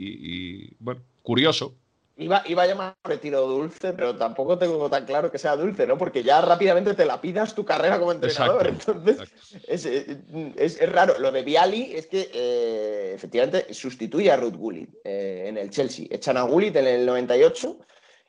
y, 0.69 0.77
bueno, 0.79 1.01
curioso. 1.23 1.75
Iba, 2.21 2.43
iba 2.47 2.65
a 2.65 2.67
llamar 2.67 2.97
retiro 3.05 3.47
dulce, 3.47 3.93
pero 3.93 4.17
tampoco 4.17 4.59
tengo 4.59 4.91
tan 4.91 5.07
claro 5.07 5.31
que 5.31 5.39
sea 5.39 5.55
dulce, 5.57 5.87
¿no? 5.87 5.97
Porque 5.97 6.25
ya 6.25 6.41
rápidamente 6.41 6.93
te 6.95 7.07
la 7.07 7.21
pidas 7.21 7.55
tu 7.55 7.65
carrera 7.65 7.99
como 7.99 8.11
entrenador. 8.13 8.67
Exacto, 8.67 8.91
Entonces, 8.93 9.31
exacto. 9.31 9.73
es, 9.73 9.87
eh, 9.87 10.19
es- 10.57 10.81
es 10.81 10.93
raro. 10.93 11.15
Lo 11.21 11.31
de 11.31 11.43
Viali 11.45 11.93
es 11.95 12.09
que 12.09 12.29
eh, 12.35 13.13
efectivamente 13.15 13.73
sustituye 13.73 14.31
a 14.33 14.37
Ruth 14.37 14.57
Gullit 14.57 14.91
eh, 15.05 15.45
en 15.47 15.57
el 15.59 15.71
Chelsea. 15.71 16.07
Echan 16.11 16.37
a 16.37 16.43
Gullit 16.43 16.75
en 16.77 16.89
el 16.89 17.07
98 17.07 17.79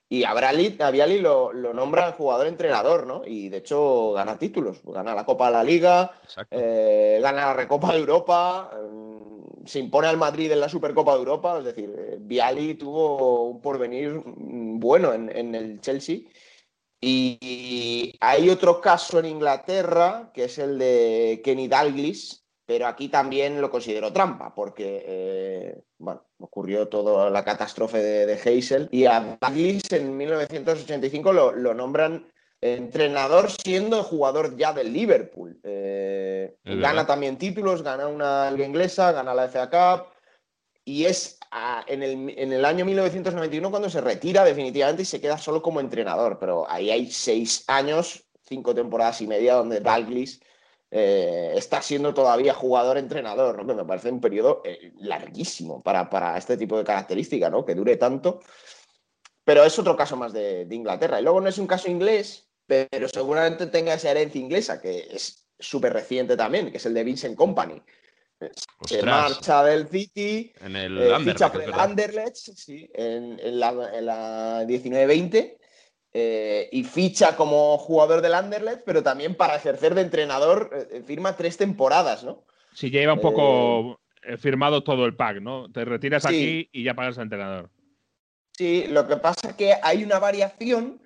y 0.09 0.23
a, 0.23 0.33
Brali- 0.33 0.75
a 0.81 0.89
Viali 0.91 1.19
lo, 1.19 1.53
lo 1.53 1.73
nombran 1.73 2.13
jugador-entrenador, 2.13 3.05
¿no? 3.05 3.21
Y 3.25 3.49
de 3.49 3.57
hecho 3.57 4.13
gana 4.13 4.37
títulos. 4.39 4.81
Gana 4.83 5.13
la 5.13 5.25
Copa 5.25 5.47
de 5.47 5.53
la 5.53 5.63
Liga, 5.63 6.11
eh, 6.51 7.19
gana 7.21 7.45
la 7.47 7.53
Recopa 7.53 7.93
de 7.93 7.99
Europa, 7.99 8.71
mm, 8.91 9.65
se 9.65 9.79
impone 9.79 10.07
al 10.07 10.17
Madrid 10.17 10.51
en 10.51 10.59
la 10.61 10.69
Supercopa 10.69 11.13
de 11.13 11.19
Europa, 11.19 11.59
es 11.59 11.65
decir, 11.65 11.93
eh, 11.95 12.17
Viali 12.19 12.73
tuvo 12.75 13.43
un 13.49 13.61
porvenir 13.61 14.09
mm, 14.25 14.79
bueno 14.79 15.13
en, 15.13 15.29
en 15.35 15.53
el 15.55 15.79
Chelsea. 15.79 16.21
Y 17.01 18.13
hay 18.19 18.49
otro 18.49 18.81
caso 18.81 19.19
en 19.19 19.25
Inglaterra, 19.25 20.31
que 20.33 20.45
es 20.45 20.57
el 20.59 20.77
de 20.77 21.41
Kenny 21.43 21.67
Dalglish, 21.69 22.38
pero 22.69 22.85
aquí 22.85 23.09
también 23.09 23.59
lo 23.59 23.71
considero 23.71 24.13
trampa, 24.13 24.53
porque 24.53 25.03
eh, 25.03 25.81
bueno, 25.97 26.21
ocurrió 26.37 26.87
toda 26.87 27.31
la 27.31 27.43
catástrofe 27.43 27.97
de, 27.97 28.27
de 28.27 28.33
Hazel 28.33 28.87
y 28.91 29.07
a 29.07 29.39
Dalglish 29.41 29.91
en 29.91 30.15
1985 30.15 31.33
lo, 31.33 31.51
lo 31.51 31.73
nombran 31.73 32.31
entrenador 32.61 33.49
siendo 33.49 34.03
jugador 34.03 34.55
ya 34.55 34.71
del 34.71 34.93
Liverpool. 34.93 35.59
Eh, 35.63 36.57
gana 36.63 37.07
también 37.07 37.39
títulos, 37.39 37.81
gana 37.81 38.07
una 38.07 38.51
liga 38.51 38.67
inglesa, 38.67 39.13
gana 39.13 39.33
la 39.33 39.49
FA 39.49 39.71
Cup 39.71 40.13
y 40.85 41.05
es 41.05 41.39
ah, 41.49 41.83
en, 41.87 42.03
el, 42.03 42.35
en 42.37 42.53
el 42.53 42.65
año 42.65 42.85
1991 42.85 43.71
cuando 43.71 43.89
se 43.89 43.99
retira 43.99 44.45
definitivamente 44.45 45.01
y 45.01 45.05
se 45.05 45.19
queda 45.19 45.39
solo 45.39 45.63
como 45.63 45.79
entrenador. 45.79 46.37
Pero 46.39 46.69
ahí 46.69 46.91
hay 46.91 47.09
seis 47.09 47.63
años, 47.65 48.29
cinco 48.43 48.75
temporadas 48.75 49.21
y 49.21 49.27
media 49.27 49.55
donde 49.55 49.79
Dalglish 49.79 50.39
eh, 50.91 51.53
está 51.55 51.81
siendo 51.81 52.13
todavía 52.13 52.53
jugador-entrenador, 52.53 53.57
¿no? 53.57 53.67
que 53.67 53.73
me 53.75 53.85
parece 53.85 54.11
un 54.11 54.21
periodo 54.21 54.61
eh, 54.65 54.93
larguísimo 54.97 55.81
para, 55.83 56.09
para 56.09 56.37
este 56.37 56.57
tipo 56.57 56.77
de 56.77 56.83
características, 56.83 57.51
¿no? 57.51 57.65
que 57.65 57.75
dure 57.75 57.97
tanto. 57.97 58.39
Pero 59.43 59.63
es 59.63 59.77
otro 59.79 59.95
caso 59.95 60.15
más 60.15 60.33
de, 60.33 60.65
de 60.65 60.75
Inglaterra. 60.75 61.19
Y 61.19 61.23
luego 61.23 61.41
no 61.41 61.49
es 61.49 61.57
un 61.57 61.67
caso 61.67 61.89
inglés, 61.89 62.49
pero 62.65 63.07
seguramente 63.07 63.67
tenga 63.67 63.93
esa 63.93 64.11
herencia 64.11 64.39
inglesa, 64.39 64.79
que 64.79 65.07
es 65.11 65.47
súper 65.57 65.93
reciente 65.93 66.37
también, 66.37 66.71
que 66.71 66.77
es 66.77 66.85
el 66.85 66.93
de 66.93 67.03
Vincent 67.03 67.35
Company. 67.35 67.81
Se 68.85 69.03
marcha 69.03 69.63
del 69.65 69.87
City, 69.89 70.53
en 70.61 70.75
el 70.75 70.97
eh, 70.97 71.13
Anderlecht, 71.13 71.25
ficha 71.25 71.51
por 71.51 71.61
el. 71.61 71.73
Anderlecht 71.73 72.37
sí, 72.37 72.89
en, 72.93 73.37
en 73.39 73.59
la, 73.59 73.91
en 73.93 74.05
la 74.05 74.63
19-20 74.63 75.57
eh, 76.13 76.69
y 76.71 76.83
ficha 76.83 77.35
como 77.35 77.77
jugador 77.77 78.21
del 78.21 78.33
Anderlecht, 78.33 78.81
pero 78.85 79.03
también 79.03 79.35
para 79.35 79.55
ejercer 79.55 79.93
de 79.95 80.01
entrenador 80.01 80.71
eh, 80.91 81.03
firma 81.05 81.35
tres 81.35 81.57
temporadas, 81.57 82.23
¿no? 82.23 82.45
Si 82.73 82.89
ya 82.89 83.01
iba 83.01 83.13
un 83.13 83.21
poco 83.21 83.99
eh, 84.23 84.37
firmado 84.37 84.83
todo 84.83 85.05
el 85.05 85.15
pack, 85.15 85.39
¿no? 85.41 85.71
Te 85.71 85.85
retiras 85.85 86.23
Sí. 86.23 86.27
aquí 86.29 86.69
y 86.71 86.83
ya 86.83 86.93
pagas 86.95 87.17
al 87.17 87.23
entrenador. 87.25 87.69
Sí, 88.57 88.85
lo 88.89 89.07
que 89.07 89.17
pasa 89.17 89.49
es 89.49 89.55
que 89.55 89.73
hay 89.81 90.03
una 90.03 90.19
variación 90.19 91.01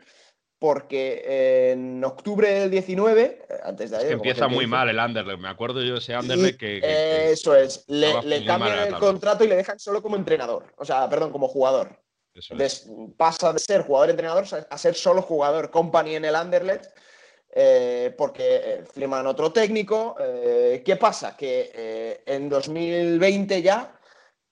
porque 0.57 1.21
eh, 1.25 1.71
en 1.73 2.01
octubre 2.05 2.47
del 2.49 2.71
19, 2.71 3.21
eh, 3.21 3.53
antes 3.65 3.91
de 3.91 3.97
Es 3.97 4.03
ayer, 4.03 4.07
que 4.11 4.13
empieza 4.15 4.47
muy 4.47 4.59
dice, 4.59 4.67
mal 4.69 4.87
el 4.89 4.97
Anderlecht. 4.99 5.41
Me 5.41 5.49
acuerdo 5.49 5.81
yo 5.83 5.93
de 5.93 5.99
ese 5.99 6.13
Anderlecht 6.15 6.57
que, 6.57 6.75
que- 6.75 6.79
que- 6.81 6.87
Eh, 6.87 7.31
Eso 7.31 7.53
es, 7.55 7.83
le, 7.89 8.45
cambian 8.45 8.87
el 8.87 8.93
contrato 8.95 9.43
y 9.43 9.49
le 9.49 9.57
dejan 9.57 9.77
solo 9.77 10.01
como 10.01 10.15
entrenador, 10.15 10.73
o 10.77 10.85
sea, 10.85 11.09
perdón, 11.09 11.31
como 11.33 11.49
jugador. 11.49 11.99
Eso 12.33 12.53
es. 12.55 12.85
Entonces 12.85 13.13
pasa 13.17 13.53
de 13.53 13.59
ser 13.59 13.83
jugador-entrenador 13.83 14.45
a 14.69 14.77
ser 14.77 14.95
solo 14.95 15.21
jugador 15.21 15.69
company 15.71 16.15
en 16.15 16.25
el 16.25 16.35
Anderlecht, 16.35 16.85
eh, 17.55 18.13
porque 18.17 18.55
eh, 18.55 18.83
firman 18.91 19.27
otro 19.27 19.51
técnico. 19.51 20.15
eh, 20.19 20.81
¿Qué 20.85 20.95
pasa? 20.95 21.37
Que 21.37 21.71
eh, 21.73 22.23
en 22.25 22.49
2020 22.49 23.61
ya 23.61 23.99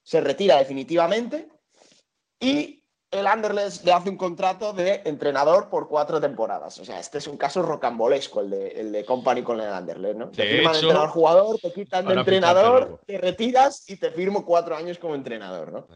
se 0.03 0.21
retira 0.21 0.57
definitivamente 0.57 1.47
y 2.39 2.77
el 3.11 3.27
Anderlecht 3.27 3.83
le 3.83 3.91
hace 3.91 4.09
un 4.09 4.15
contrato 4.17 4.71
de 4.71 5.01
entrenador 5.03 5.69
por 5.69 5.89
cuatro 5.89 6.21
temporadas. 6.21 6.79
O 6.79 6.85
sea, 6.85 6.97
este 6.99 7.17
es 7.17 7.27
un 7.27 7.35
caso 7.37 7.61
rocambolesco, 7.61 8.39
el 8.39 8.49
de, 8.51 8.67
el 8.69 8.91
de 8.93 9.03
company 9.03 9.43
con 9.43 9.59
el 9.59 9.67
Anderlecht. 9.67 10.15
¿no? 10.17 10.29
Te 10.29 10.43
De 10.43 10.47
firman 10.49 10.75
hecho, 10.75 10.85
entrenador-jugador, 10.85 11.59
te 11.59 11.73
quitan 11.73 12.05
de 12.07 12.13
entrenador, 12.13 13.01
te 13.05 13.17
retiras 13.17 13.83
y 13.89 13.97
te 13.97 14.11
firmo 14.11 14.45
cuatro 14.45 14.75
años 14.77 14.97
como 14.97 15.15
entrenador. 15.15 15.73
¿no? 15.73 15.87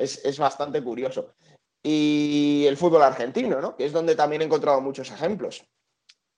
Es, 0.00 0.24
es 0.24 0.38
bastante 0.38 0.82
curioso. 0.82 1.34
Y 1.82 2.64
el 2.66 2.76
fútbol 2.76 3.02
argentino, 3.02 3.60
¿no? 3.60 3.76
Que 3.76 3.86
es 3.86 3.92
donde 3.92 4.14
también 4.14 4.42
he 4.42 4.44
encontrado 4.44 4.80
muchos 4.80 5.10
ejemplos. 5.10 5.64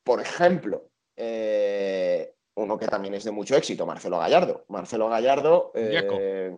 Por 0.05 0.21
ejemplo, 0.21 0.91
eh, 1.17 2.35
uno 2.55 2.79
que 2.79 2.87
también 2.87 3.15
es 3.15 3.25
de 3.25 3.31
mucho 3.31 3.57
éxito, 3.57 3.87
Marcelo 3.87 4.19
Gallardo. 4.19 4.65
Marcelo 4.69 5.09
Gallardo, 5.09 5.73
eh, 5.75 6.57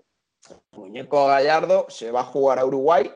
muñeco 0.73 1.27
Gallardo, 1.27 1.87
se 1.89 2.11
va 2.11 2.21
a 2.21 2.25
jugar 2.25 2.59
a 2.59 2.67
Uruguay, 2.67 3.11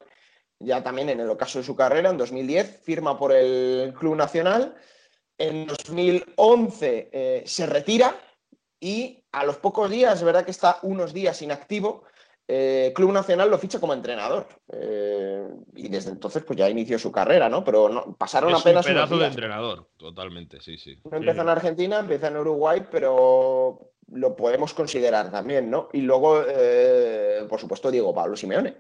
ya 0.58 0.82
también 0.82 1.08
en 1.10 1.20
el 1.20 1.30
ocaso 1.30 1.58
de 1.58 1.64
su 1.64 1.76
carrera, 1.76 2.10
en 2.10 2.16
2010, 2.16 2.80
firma 2.82 3.18
por 3.18 3.32
el 3.32 3.94
Club 3.94 4.16
Nacional. 4.16 4.74
En 5.36 5.66
2011 5.66 7.10
eh, 7.12 7.42
se 7.46 7.66
retira 7.66 8.16
y 8.80 9.24
a 9.32 9.44
los 9.44 9.56
pocos 9.58 9.90
días, 9.90 10.18
es 10.18 10.24
verdad 10.24 10.44
que 10.44 10.50
está 10.50 10.78
unos 10.82 11.12
días 11.12 11.42
inactivo, 11.42 12.04
eh, 12.48 12.92
Club 12.94 13.12
Nacional 13.12 13.50
lo 13.50 13.58
ficha 13.58 13.78
como 13.78 13.92
entrenador. 13.92 14.46
Eh, 14.72 15.46
y 15.76 15.88
desde 15.88 16.10
entonces 16.10 16.42
pues 16.44 16.58
ya 16.58 16.68
inició 16.70 16.98
su 16.98 17.12
carrera, 17.12 17.48
¿no? 17.48 17.62
Pero 17.62 17.88
no- 17.90 18.16
pasaron 18.16 18.52
Es 18.54 18.60
apenas 18.60 18.86
un 18.86 18.92
unos 18.92 19.04
pedazo 19.08 19.20
de 19.20 19.26
entrenador, 19.28 19.86
totalmente, 19.98 20.60
sí, 20.60 20.78
sí. 20.78 20.98
No 21.10 21.18
empezó 21.18 21.42
en 21.42 21.48
Argentina, 21.50 21.98
empieza 22.00 22.28
en 22.28 22.38
Uruguay, 22.38 22.82
pero 22.90 23.90
lo 24.10 24.34
podemos 24.34 24.72
considerar 24.72 25.30
también, 25.30 25.70
¿no? 25.70 25.88
Y 25.92 26.00
luego, 26.00 26.42
eh, 26.48 27.44
por 27.48 27.60
supuesto, 27.60 27.90
Diego 27.90 28.14
Pablo 28.14 28.34
Simeone. 28.36 28.76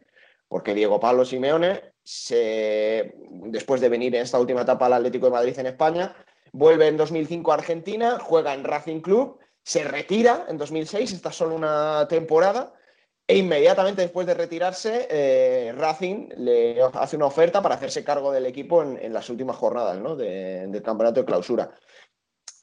Porque 0.48 0.72
Diego 0.72 0.98
Pablo 0.98 1.26
Simeone, 1.26 1.92
se, 2.02 3.14
después 3.44 3.82
de 3.82 3.90
venir 3.90 4.16
en 4.16 4.22
esta 4.22 4.38
última 4.40 4.62
etapa 4.62 4.86
al 4.86 4.94
Atlético 4.94 5.26
de 5.26 5.32
Madrid 5.32 5.58
en 5.58 5.66
España, 5.66 6.16
vuelve 6.52 6.86
en 6.86 6.96
2005 6.96 7.50
a 7.52 7.56
Argentina, 7.56 8.18
juega 8.18 8.54
en 8.54 8.64
Racing 8.64 9.00
Club, 9.00 9.38
se 9.62 9.84
retira 9.84 10.46
en 10.48 10.56
2006, 10.56 11.12
está 11.12 11.30
solo 11.32 11.54
una 11.54 12.06
temporada, 12.08 12.72
e 13.30 13.36
inmediatamente 13.36 14.00
después 14.02 14.26
de 14.26 14.32
retirarse, 14.34 15.06
eh, 15.10 15.72
Racing 15.76 16.30
le 16.38 16.80
hace 16.82 17.14
una 17.16 17.26
oferta 17.26 17.60
para 17.62 17.74
hacerse 17.74 18.02
cargo 18.02 18.32
del 18.32 18.46
equipo 18.46 18.82
en, 18.82 18.98
en 19.00 19.12
las 19.12 19.28
últimas 19.28 19.56
jornadas 19.56 19.98
¿no? 19.98 20.16
de- 20.16 20.66
del 20.66 20.82
campeonato 20.82 21.20
de 21.20 21.26
clausura. 21.26 21.70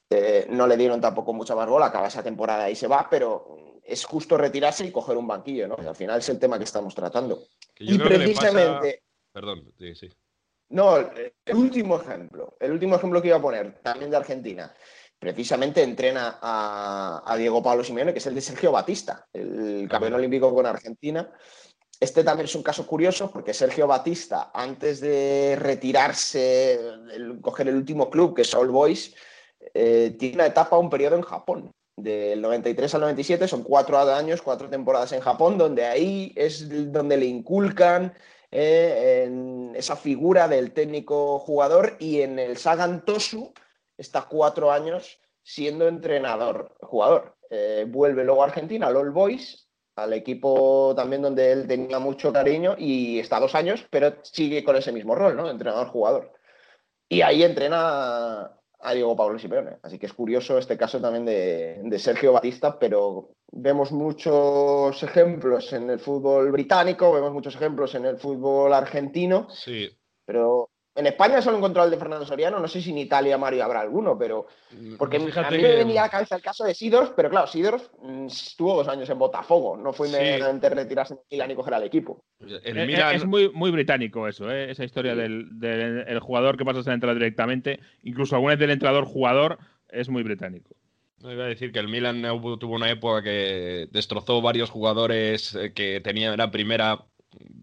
Eh, 0.10 0.48
no 0.50 0.68
le 0.68 0.76
dieron 0.78 1.00
tampoco 1.00 1.34
mucha 1.34 1.56
más 1.56 1.68
bola, 1.70 1.88
acaba 1.88 2.08
esa 2.08 2.24
temporada 2.24 2.70
y 2.70 2.76
se 2.76 2.88
va, 2.88 3.08
pero 3.10 3.80
es 3.84 4.06
justo 4.06 4.38
retirarse 4.38 4.86
y 4.86 4.92
coger 4.92 5.18
un 5.18 5.28
banquillo, 5.28 5.68
¿no? 5.68 5.76
Al 5.78 5.96
final 5.96 6.20
es 6.20 6.30
el 6.30 6.40
tema 6.40 6.58
que 6.58 6.64
estamos 6.64 6.94
tratando. 6.96 7.44
Que 7.74 7.86
yo 7.86 7.96
y 7.96 7.98
creo 7.98 8.10
que 8.10 8.18
le 8.18 8.34
pasa- 8.34 8.52
precisamente, 8.52 9.04
Perdón, 9.32 9.72
sí, 9.78 9.94
sí. 9.96 10.10
no, 10.70 10.98
el 10.98 11.56
último 11.56 12.00
ejemplo, 12.02 12.56
el 12.60 12.72
último 12.72 12.96
ejemplo 12.96 13.22
que 13.22 13.28
iba 13.28 13.38
a 13.38 13.42
poner, 13.42 13.80
también 13.82 14.10
de 14.10 14.18
Argentina, 14.18 14.74
precisamente 15.34 15.82
entrena 15.82 16.38
a, 16.40 17.24
a 17.26 17.36
Diego 17.36 17.64
Pablo 17.64 17.84
Simeone, 17.84 18.14
que 18.14 18.20
es 18.20 18.28
el 18.28 18.36
de 18.36 18.42
Sergio 18.42 18.72
Batista, 18.72 19.26
el 19.34 19.88
campeón 19.90 20.14
olímpico 20.14 20.54
con 20.54 20.68
Argentina. 20.68 21.32
Este 22.00 22.24
también 22.24 22.46
es 22.46 22.54
un 22.54 22.62
caso 22.62 22.86
curioso 22.86 23.32
porque 23.32 23.52
Sergio 23.54 23.88
Batista, 23.88 24.52
antes 24.54 25.00
de 25.02 25.58
retirarse, 25.60 26.74
el- 27.12 27.40
coger 27.42 27.70
el 27.70 27.76
último 27.76 28.08
club, 28.12 28.36
que 28.36 28.44
es 28.44 28.54
All 28.54 28.70
Boys, 28.70 29.16
eh, 29.74 30.16
tiene 30.20 30.36
una 30.36 30.46
etapa, 30.46 30.78
un 30.78 30.92
periodo 30.92 31.16
en 31.16 31.24
Japón. 31.24 31.72
Del 31.98 32.40
93 32.42 32.94
al 32.94 33.02
97 33.02 33.48
son 33.48 33.64
cuatro 33.64 33.98
años, 33.98 34.44
cuatro 34.44 34.70
temporadas 34.70 35.12
en 35.14 35.22
Japón, 35.22 35.58
donde 35.58 35.86
ahí 35.86 36.34
es 36.36 36.70
donde 36.92 37.18
le 37.18 37.26
inculcan 37.26 38.14
eh, 38.52 39.24
en 39.26 39.74
esa 39.76 39.96
figura 39.96 40.48
del 40.48 40.72
técnico 40.72 41.40
jugador 41.40 41.96
y 42.00 42.22
en 42.22 42.38
el 42.38 42.58
Sagan 42.58 43.04
Tosu 43.06 43.54
está 43.98 44.24
cuatro 44.30 44.72
años 44.72 45.20
siendo 45.44 45.88
entrenador 45.88 46.76
jugador. 46.82 47.36
Eh, 47.50 47.86
vuelve 47.88 48.24
luego 48.24 48.42
a 48.42 48.48
Argentina, 48.48 48.88
al 48.88 48.96
All 48.98 49.12
Boys, 49.12 49.70
al 49.96 50.14
equipo 50.14 50.94
también 50.96 51.22
donde 51.22 51.52
él 51.52 51.68
tenía 51.68 52.00
mucho 52.00 52.34
cariño 52.34 52.76
y 52.78 53.20
está 53.20 53.40
dos 53.40 53.56
años, 53.56 53.86
pero 53.90 54.16
sigue 54.24 54.64
con 54.64 54.76
ese 54.76 54.92
mismo 54.92 55.16
rol, 55.16 55.38
¿no? 55.38 55.50
Entrenador 55.50 55.88
jugador. 55.88 56.34
Y 57.08 57.22
ahí 57.22 57.44
entrena 57.44 58.52
a 58.80 58.94
Diego 58.94 59.16
Pablo 59.16 59.40
Simeone. 59.40 59.78
Así 59.84 59.98
que 59.98 60.08
es 60.08 60.14
curioso 60.14 60.58
este 60.58 60.78
caso 60.78 61.00
también 61.00 61.26
de, 61.26 61.80
de 61.84 62.00
Sergio 62.00 62.34
Batista, 62.34 62.78
pero 62.78 63.30
vemos 63.52 63.92
muchos 63.92 65.02
ejemplos 65.02 65.72
en 65.74 65.90
el 65.90 66.00
fútbol 66.00 66.52
británico, 66.52 67.14
vemos 67.14 67.32
muchos 67.32 67.56
ejemplos 67.56 67.96
en 67.96 68.06
el 68.06 68.18
fútbol 68.18 68.74
argentino, 68.74 69.48
Sí, 69.50 69.90
pero 70.26 70.70
En 70.98 71.06
España 71.08 71.42
solo 71.42 71.58
encontró 71.58 71.84
el 71.84 71.92
de 71.92 71.98
Fernando 71.98 72.26
Soriano, 72.26 72.58
no 72.58 72.70
sé 72.70 72.82
si 72.82 72.92
en 72.92 73.00
Italia, 73.00 73.38
Mario, 73.38 73.66
habrá 73.66 73.82
alguno, 73.82 74.18
pero. 74.18 74.48
Porque 74.98 75.20
Mm, 75.20 75.26
Fíjate 75.26 75.48
a 75.48 75.52
mí 75.52 75.58
que- 75.58 75.64
me 75.64 75.76
venía 75.76 76.02
a 76.02 76.06
la 76.06 76.10
cabeza 76.10 76.38
el 76.38 76.42
caso 76.42 76.64
de 76.64 76.74
Sidorf, 76.74 77.12
pero 77.18 77.30
claro, 77.30 77.48
Sidorf 77.48 77.90
mm, 78.02 78.28
estuvo 78.28 78.76
dos 78.78 78.88
años 78.88 79.10
en 79.10 79.20
Botafogo, 79.20 79.76
no 79.76 79.92
fue 79.92 80.08
Sí. 80.08 80.16
inmediatamente 80.16 80.70
retirarse 80.70 81.14
en 81.16 81.20
Milan 81.30 81.52
y 81.52 81.56
coger 81.56 81.74
al 81.74 81.84
equipo. 81.84 82.24
El 82.40 82.78
Eh, 82.78 82.86
Milan- 82.86 83.14
Es 83.16 83.26
muy, 83.26 83.50
muy 83.52 83.72
británico 83.72 84.26
eso, 84.28 84.50
¿eh? 84.50 84.72
esa 84.72 84.86
historia 84.86 85.16
del, 85.16 85.60
del 85.60 86.06
el 86.08 86.20
jugador 86.22 86.58
que 86.58 86.64
pasa 86.64 86.80
a 86.80 86.84
ser 86.84 86.94
entrenador 86.94 87.20
directamente, 87.22 87.80
incluso 88.04 88.36
alguna 88.36 88.54
vez 88.54 88.60
del 88.60 88.72
entrenador 88.72 89.04
jugador, 89.06 89.58
es 89.90 90.08
muy 90.08 90.24
británico. 90.24 90.76
No, 91.22 91.32
iba 91.32 91.44
a 91.44 91.48
decir 91.48 91.72
que 91.74 91.80
el 91.80 91.88
Milan 91.90 92.22
tuvo 92.22 92.76
una 92.76 92.90
época 92.90 93.22
que 93.22 93.88
destrozó 93.92 94.42
varios 94.42 94.70
jugadores 94.70 95.56
eh, 95.56 95.74
que 95.74 96.00
tenían 96.00 96.38
la 96.38 96.52
primera 96.52 97.04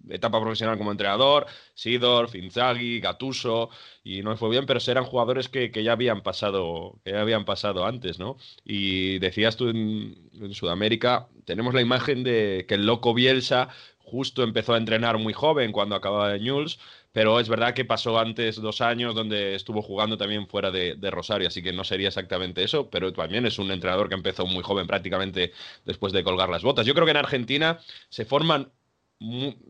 etapa 0.09 0.41
profesional 0.41 0.79
como 0.79 0.91
entrenador, 0.91 1.47
Sidorf, 1.75 2.35
Inzaghi, 2.35 3.01
Gattuso, 3.01 3.71
y 4.05 4.23
no 4.23 4.37
fue 4.37 4.51
bien, 4.51 4.67
pero 4.67 4.81
eran 4.87 5.05
jugadores 5.05 5.49
que, 5.49 5.71
que 5.71 5.83
ya 5.83 5.93
habían 5.93 6.23
pasado, 6.23 7.01
que 7.05 7.13
ya 7.13 7.21
habían 7.21 7.45
pasado 7.45 7.87
antes, 7.87 8.19
¿no? 8.19 8.37
Y 8.65 9.19
decías 9.19 9.57
tú 9.57 9.69
en, 9.69 10.31
Sudamérica, 10.53 11.29
tenemos 11.45 11.75
la 11.75 11.83
imagen 11.83 12.25
de 12.25 12.65
que 12.69 12.75
el 12.75 12.87
loco 12.87 13.15
Bielsa 13.15 13.69
justo 13.99 14.43
empezó 14.43 14.75
a 14.75 14.79
entrenar 14.79 15.19
muy 15.19 15.33
joven 15.33 15.73
cuando 15.73 15.95
acababa 15.95 16.31
de 16.31 16.41
Newell's, 16.41 16.79
pero 17.13 17.39
es 17.39 17.49
verdad 17.49 17.75
que 17.75 17.85
pasó 17.85 18.19
antes 18.19 18.57
dos 18.57 18.81
años 18.81 19.15
donde 19.15 19.55
estuvo 19.55 19.83
jugando 19.83 20.17
también 20.17 20.49
fuera 20.49 20.71
de, 20.71 20.97
de 20.97 21.11
Rosario, 21.11 21.49
así 21.49 21.63
que 21.63 21.73
no 21.73 21.85
sería 21.85 22.09
exactamente 22.09 22.65
eso, 22.65 22.91
pero 22.91 23.13
también 23.13 23.47
es 23.47 23.59
un 23.59 23.71
entrenador 23.71 24.09
que 24.09 24.15
empezó 24.15 24.47
muy 24.47 24.63
joven 24.63 24.87
prácticamente 24.87 25.53
después 25.85 26.13
de 26.13 26.25
colgar 26.25 26.49
las 26.49 26.63
botas. 26.63 26.87
Yo 26.87 26.95
creo 26.95 27.05
que 27.07 27.13
en 27.13 27.19
Argentina 27.19 27.79
se 28.09 28.25
forman 28.25 28.73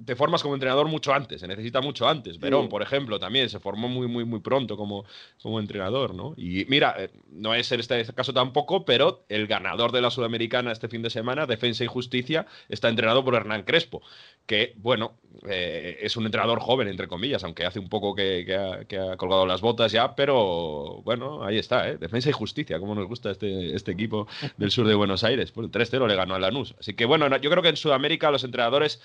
te 0.04 0.16
formas 0.16 0.42
como 0.42 0.54
entrenador 0.54 0.88
mucho 0.88 1.12
antes, 1.12 1.40
se 1.40 1.48
necesita 1.48 1.80
mucho 1.80 2.08
antes. 2.08 2.38
Verón, 2.38 2.68
por 2.68 2.82
ejemplo, 2.82 3.18
también 3.18 3.48
se 3.48 3.60
formó 3.60 3.88
muy, 3.88 4.06
muy, 4.06 4.24
muy 4.24 4.40
pronto 4.40 4.76
como, 4.76 5.04
como 5.42 5.60
entrenador, 5.60 6.14
¿no? 6.14 6.34
Y 6.36 6.64
mira, 6.68 6.94
eh, 6.98 7.10
no 7.30 7.54
es 7.54 7.70
este, 7.72 8.00
este 8.00 8.12
caso 8.12 8.32
tampoco, 8.32 8.84
pero 8.84 9.24
el 9.28 9.46
ganador 9.46 9.92
de 9.92 10.00
la 10.00 10.10
Sudamericana 10.10 10.72
este 10.72 10.88
fin 10.88 11.02
de 11.02 11.10
semana, 11.10 11.46
Defensa 11.46 11.84
y 11.84 11.86
Justicia, 11.86 12.46
está 12.68 12.88
entrenado 12.88 13.24
por 13.24 13.34
Hernán 13.34 13.62
Crespo, 13.64 14.02
que, 14.46 14.74
bueno, 14.76 15.18
eh, 15.48 15.98
es 16.02 16.16
un 16.16 16.26
entrenador 16.26 16.60
joven, 16.60 16.88
entre 16.88 17.08
comillas, 17.08 17.42
aunque 17.44 17.64
hace 17.64 17.78
un 17.78 17.88
poco 17.88 18.14
que, 18.14 18.54
ha, 18.56 18.84
que 18.84 18.98
ha 18.98 19.16
colgado 19.16 19.46
las 19.46 19.60
botas 19.60 19.92
ya, 19.92 20.14
pero 20.14 21.02
bueno, 21.04 21.44
ahí 21.44 21.58
está, 21.58 21.88
¿eh? 21.88 21.96
Defensa 21.98 22.28
y 22.28 22.32
Justicia, 22.32 22.78
como 22.78 22.94
nos 22.94 23.06
gusta 23.08 23.30
este, 23.30 23.74
este 23.74 23.92
equipo 23.92 24.26
del 24.56 24.70
sur 24.70 24.86
de 24.86 24.94
Buenos 24.94 25.24
Aires. 25.24 25.52
Pues 25.52 25.70
3-0 25.70 26.06
le 26.06 26.16
ganó 26.16 26.34
a 26.34 26.38
Lanús. 26.38 26.74
Así 26.78 26.94
que, 26.94 27.04
bueno, 27.06 27.28
no- 27.28 27.38
yo 27.38 27.50
creo 27.50 27.62
que 27.62 27.70
en 27.70 27.76
Sudamérica 27.76 28.30
los 28.30 28.44
entrenadores 28.44 29.00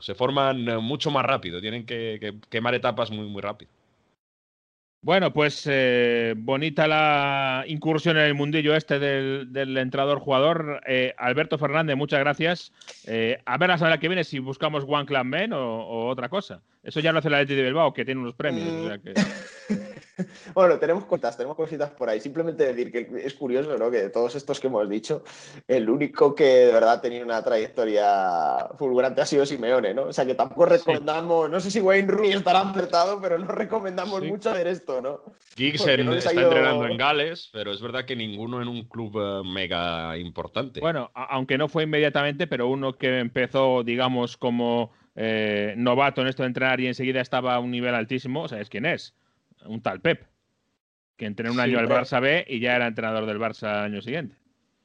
se 0.00 0.14
forman 0.14 0.68
eh, 0.68 0.78
mucho 0.78 1.10
más 1.10 1.24
rápido, 1.24 1.60
tienen 1.60 1.84
que, 1.86 2.18
que 2.20 2.34
quemar 2.50 2.74
etapas 2.74 3.10
muy, 3.10 3.26
muy 3.26 3.42
rápido. 3.42 3.70
Bueno, 5.00 5.32
pues 5.32 5.64
eh, 5.70 6.34
bonita 6.36 6.88
la 6.88 7.64
incursión 7.68 8.16
en 8.16 8.24
el 8.24 8.34
mundillo 8.34 8.74
este 8.74 8.98
del, 8.98 9.52
del 9.52 9.78
entrenador 9.78 10.18
jugador. 10.18 10.80
Eh, 10.86 11.14
Alberto 11.16 11.56
Fernández, 11.56 11.96
muchas 11.96 12.18
gracias. 12.18 12.72
Eh, 13.06 13.40
a 13.46 13.56
ver 13.58 13.68
la 13.68 13.78
semana 13.78 13.98
que 13.98 14.08
viene 14.08 14.24
si 14.24 14.40
buscamos 14.40 14.84
One 14.88 15.06
o, 15.54 15.58
o 15.58 16.08
otra 16.08 16.28
cosa. 16.28 16.62
Eso 16.82 17.00
ya 17.00 17.12
lo 17.12 17.18
hace 17.18 17.30
la 17.30 17.40
Leti 17.40 17.54
de 17.54 17.62
Bilbao, 17.64 17.92
que 17.92 18.04
tiene 18.04 18.20
unos 18.20 18.34
premios. 18.34 18.68
o 18.68 18.86
sea 18.88 18.98
que- 18.98 19.14
Bueno, 20.52 20.78
tenemos 20.78 21.04
cositas, 21.04 21.36
tenemos 21.36 21.56
cositas 21.56 21.90
por 21.90 22.08
ahí. 22.08 22.20
Simplemente 22.20 22.64
decir 22.72 22.90
que 22.90 23.08
es 23.24 23.34
curioso, 23.34 23.78
¿no? 23.78 23.88
Que 23.90 23.98
de 24.02 24.10
todos 24.10 24.34
estos 24.34 24.58
que 24.58 24.66
hemos 24.66 24.88
dicho, 24.88 25.22
el 25.68 25.88
único 25.88 26.34
que 26.34 26.44
de 26.44 26.72
verdad 26.72 26.94
ha 26.94 27.00
tenido 27.00 27.24
una 27.24 27.40
trayectoria 27.42 28.68
fulgurante 28.78 29.20
ha 29.20 29.26
sido 29.26 29.46
Simeone, 29.46 29.94
¿no? 29.94 30.04
O 30.04 30.12
sea 30.12 30.26
que 30.26 30.34
tampoco 30.34 30.66
recomendamos, 30.66 31.48
no 31.50 31.60
sé 31.60 31.70
si 31.70 31.80
Wayne 31.80 32.08
Rooney 32.10 32.32
estará 32.32 32.62
acertado, 32.62 33.20
pero 33.20 33.38
no 33.38 33.46
recomendamos 33.46 34.20
Sí. 34.22 34.26
mucho 34.28 34.50
hacer 34.50 34.66
esto, 34.66 35.00
¿no? 35.00 35.20
Giggs 35.56 35.86
no 36.04 36.14
está 36.14 36.32
ido- 36.32 36.42
entrenando 36.44 36.86
en 36.86 36.96
Gales, 36.96 37.50
pero 37.52 37.72
es 37.72 37.80
verdad 37.80 38.04
que 38.04 38.16
ninguno 38.16 38.60
en 38.60 38.68
un 38.68 38.88
club 38.88 39.12
eh, 39.20 39.42
mega 39.48 40.16
importante. 40.18 40.80
Bueno, 40.80 41.10
aunque 41.14 41.56
no 41.58 41.68
fue 41.68 41.84
inmediatamente, 41.84 42.46
pero 42.48 42.66
uno 42.68 42.94
que 42.96 43.20
empezó, 43.20 43.84
digamos, 43.84 44.36
como 44.36 44.90
eh, 45.20 45.74
novato 45.76 46.20
en 46.22 46.28
esto 46.28 46.44
de 46.44 46.46
entrenar 46.46 46.78
y 46.80 46.86
enseguida 46.86 47.20
estaba 47.20 47.54
a 47.54 47.58
un 47.58 47.72
nivel 47.72 47.92
altísimo, 47.94 48.46
¿sabes 48.46 48.68
quién 48.68 48.86
es? 48.86 49.14
Un 49.66 49.82
tal 49.82 50.00
Pep, 50.00 50.24
que 51.16 51.26
entrenó 51.26 51.50
un 51.50 51.56
Sí, 51.58 51.62
año 51.64 51.80
al. 51.80 51.88
Barça 51.88 52.20
B 52.20 52.44
y 52.48 52.60
ya 52.60 52.76
era 52.76 52.86
entrenador 52.86 53.26
del 53.26 53.40
Barça 53.40 53.64
al 53.64 53.84
año 53.86 54.00
siguiente. 54.00 54.36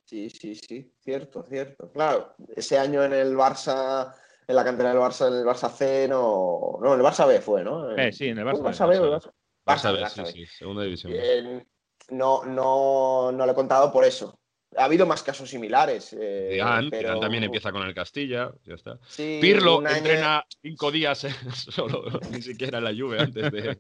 Sí, 0.06 0.30
sí, 0.32 0.56
sí, 0.56 0.92
cierto, 1.00 1.44
cierto. 1.44 1.92
Claro, 1.92 2.36
ese 2.56 2.80
año 2.80 3.04
en 3.04 3.14
el 3.14 3.36
Barça, 3.36 4.12
en 4.48 4.56
la 4.56 4.64
cantera 4.64 4.90
del 4.90 4.98
Barça, 5.00 5.28
en 5.28 5.36
el 5.36 5.46
Barça 5.46 5.70
C, 5.70 6.08
no, 6.08 6.80
no, 6.82 6.94
en 6.94 7.00
el 7.00 7.06
Barça 7.06 7.28
B 7.28 7.40
fue, 7.40 7.64
¿no? 7.64 7.96
Eh, 7.96 8.12
sí, 8.12 8.28
en 8.30 8.40
el 8.40 8.50
¿Fue 8.50 8.60
Barça 8.60 8.88
B, 8.88 9.00
Barça 9.00 9.00
B 9.00 9.00
Barça 9.00 9.32
Barça? 9.66 9.92
Barça, 9.92 9.92
Barça 9.94 10.10
sí, 10.10 10.22
B. 10.24 10.32
sí, 10.32 10.46
segunda 10.58 10.84
división. 10.84 11.14
Eh, 11.16 11.66
no, 12.10 12.44
no, 12.44 13.32
no 13.32 13.46
lo 13.46 13.52
he 13.52 13.56
contado 13.56 13.92
por 13.92 14.04
eso. 14.04 14.40
Ha 14.78 14.86
habido 14.86 15.06
más 15.06 15.24
casos 15.24 15.50
similares. 15.50 16.14
eh, 16.20 16.50
Zidane, 16.54 16.90
pero- 16.90 17.02
Zidane 17.02 17.20
también 17.22 17.44
empieza 17.44 17.72
con 17.72 17.84
el 17.84 17.94
Castilla, 17.94 18.52
ya 18.66 18.76
está. 18.76 19.00
Sí, 19.08 19.40
Pirlo 19.42 19.80
año- 19.80 19.90
entrena 19.96 20.46
cinco 20.62 20.92
días 20.92 21.24
eh, 21.26 21.30
solo, 21.72 22.06
ni 22.32 22.42
siquiera 22.42 22.78
en 22.80 22.84
la 22.84 22.92
Juve 22.94 23.20
antes 23.20 23.52
de, 23.52 23.78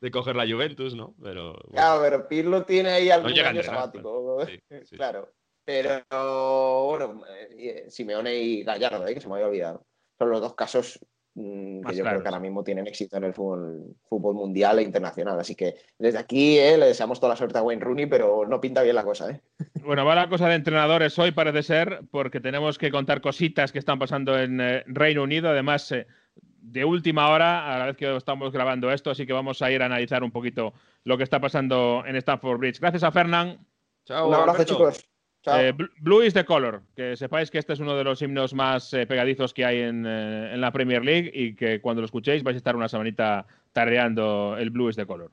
de 0.00 0.10
coger 0.10 0.36
la 0.36 0.46
Juventus, 0.46 0.94
¿no? 0.94 1.14
Pero 1.22 1.52
bueno. 1.52 1.70
Claro, 1.72 2.00
pero 2.02 2.28
Pirlo 2.28 2.64
tiene 2.64 2.90
ahí 2.90 3.10
algún 3.10 3.38
a 3.38 3.48
año 3.48 3.62
sabático. 3.62 4.44
Sí, 4.46 4.58
sí. 4.84 4.96
Claro. 4.96 5.32
Pero 5.64 6.84
bueno, 6.86 7.22
eh, 7.50 7.86
Simeone 7.88 8.34
y 8.36 8.62
Gallardo, 8.62 9.06
eh, 9.06 9.14
que 9.14 9.20
se 9.20 9.28
me 9.28 9.34
había 9.34 9.48
olvidado. 9.48 9.84
Son 10.18 10.30
los 10.30 10.40
dos 10.40 10.54
casos 10.54 11.00
mm, 11.36 11.80
Más 11.82 11.92
que 11.92 11.98
yo 11.98 12.02
claros. 12.02 12.18
creo 12.18 12.22
que 12.22 12.28
ahora 12.28 12.40
mismo 12.40 12.64
tienen 12.64 12.86
éxito 12.86 13.16
en 13.16 13.24
el 13.24 13.32
fútbol, 13.32 13.94
fútbol 14.08 14.34
mundial 14.34 14.78
e 14.80 14.82
internacional. 14.82 15.38
Así 15.38 15.54
que 15.54 15.76
desde 15.98 16.18
aquí 16.18 16.58
eh, 16.58 16.76
le 16.76 16.86
deseamos 16.86 17.20
toda 17.20 17.34
la 17.34 17.36
suerte 17.36 17.58
a 17.58 17.62
Wayne 17.62 17.84
Rooney, 17.84 18.06
pero 18.06 18.44
no 18.46 18.60
pinta 18.60 18.82
bien 18.82 18.96
la 18.96 19.04
cosa. 19.04 19.30
¿eh? 19.30 19.40
Bueno, 19.84 20.04
va 20.04 20.14
la 20.16 20.28
cosa 20.28 20.48
de 20.48 20.56
entrenadores 20.56 21.16
hoy, 21.18 21.30
parece 21.30 21.62
ser, 21.62 22.00
porque 22.10 22.40
tenemos 22.40 22.76
que 22.78 22.90
contar 22.90 23.20
cositas 23.20 23.70
que 23.70 23.78
están 23.78 23.98
pasando 24.00 24.36
en 24.36 24.60
eh, 24.60 24.82
Reino 24.86 25.22
Unido. 25.22 25.48
Además, 25.50 25.92
eh, 25.92 26.06
de 26.34 26.84
última 26.84 27.28
hora, 27.30 27.72
a 27.72 27.78
la 27.78 27.86
vez 27.86 27.96
que 27.96 28.16
estamos 28.16 28.52
grabando 28.52 28.90
esto, 28.90 29.10
así 29.10 29.24
que 29.26 29.32
vamos 29.32 29.62
a 29.62 29.70
ir 29.70 29.82
a 29.82 29.86
analizar 29.86 30.24
un 30.24 30.32
poquito 30.32 30.74
lo 31.04 31.16
que 31.16 31.22
está 31.22 31.40
pasando 31.40 32.02
en 32.04 32.16
Stamford 32.16 32.58
Bridge. 32.58 32.80
Gracias 32.80 33.04
a 33.04 33.12
Fernán. 33.12 33.58
Chao, 34.04 34.28
Un 34.28 34.34
abrazo, 34.34 34.62
Alberto. 34.62 34.74
chicos. 34.74 35.15
Eh, 35.60 35.72
Bl- 35.72 35.90
Blue 36.00 36.22
is 36.24 36.34
the 36.34 36.44
color. 36.44 36.80
Que 36.96 37.16
sepáis 37.16 37.50
que 37.50 37.58
este 37.58 37.72
es 37.72 37.80
uno 37.80 37.96
de 37.96 38.04
los 38.04 38.20
himnos 38.20 38.52
más 38.54 38.92
eh, 38.94 39.06
pegadizos 39.06 39.54
que 39.54 39.64
hay 39.64 39.80
en, 39.80 40.04
eh, 40.06 40.54
en 40.54 40.60
la 40.60 40.72
Premier 40.72 41.04
League 41.04 41.30
y 41.32 41.54
que 41.54 41.80
cuando 41.80 42.02
lo 42.02 42.06
escuchéis 42.06 42.42
vais 42.42 42.54
a 42.54 42.58
estar 42.58 42.74
una 42.76 42.88
semanita 42.88 43.46
tarreando 43.72 44.56
el 44.58 44.70
Blue 44.70 44.88
is 44.88 44.96
the 44.96 45.06
color. 45.06 45.30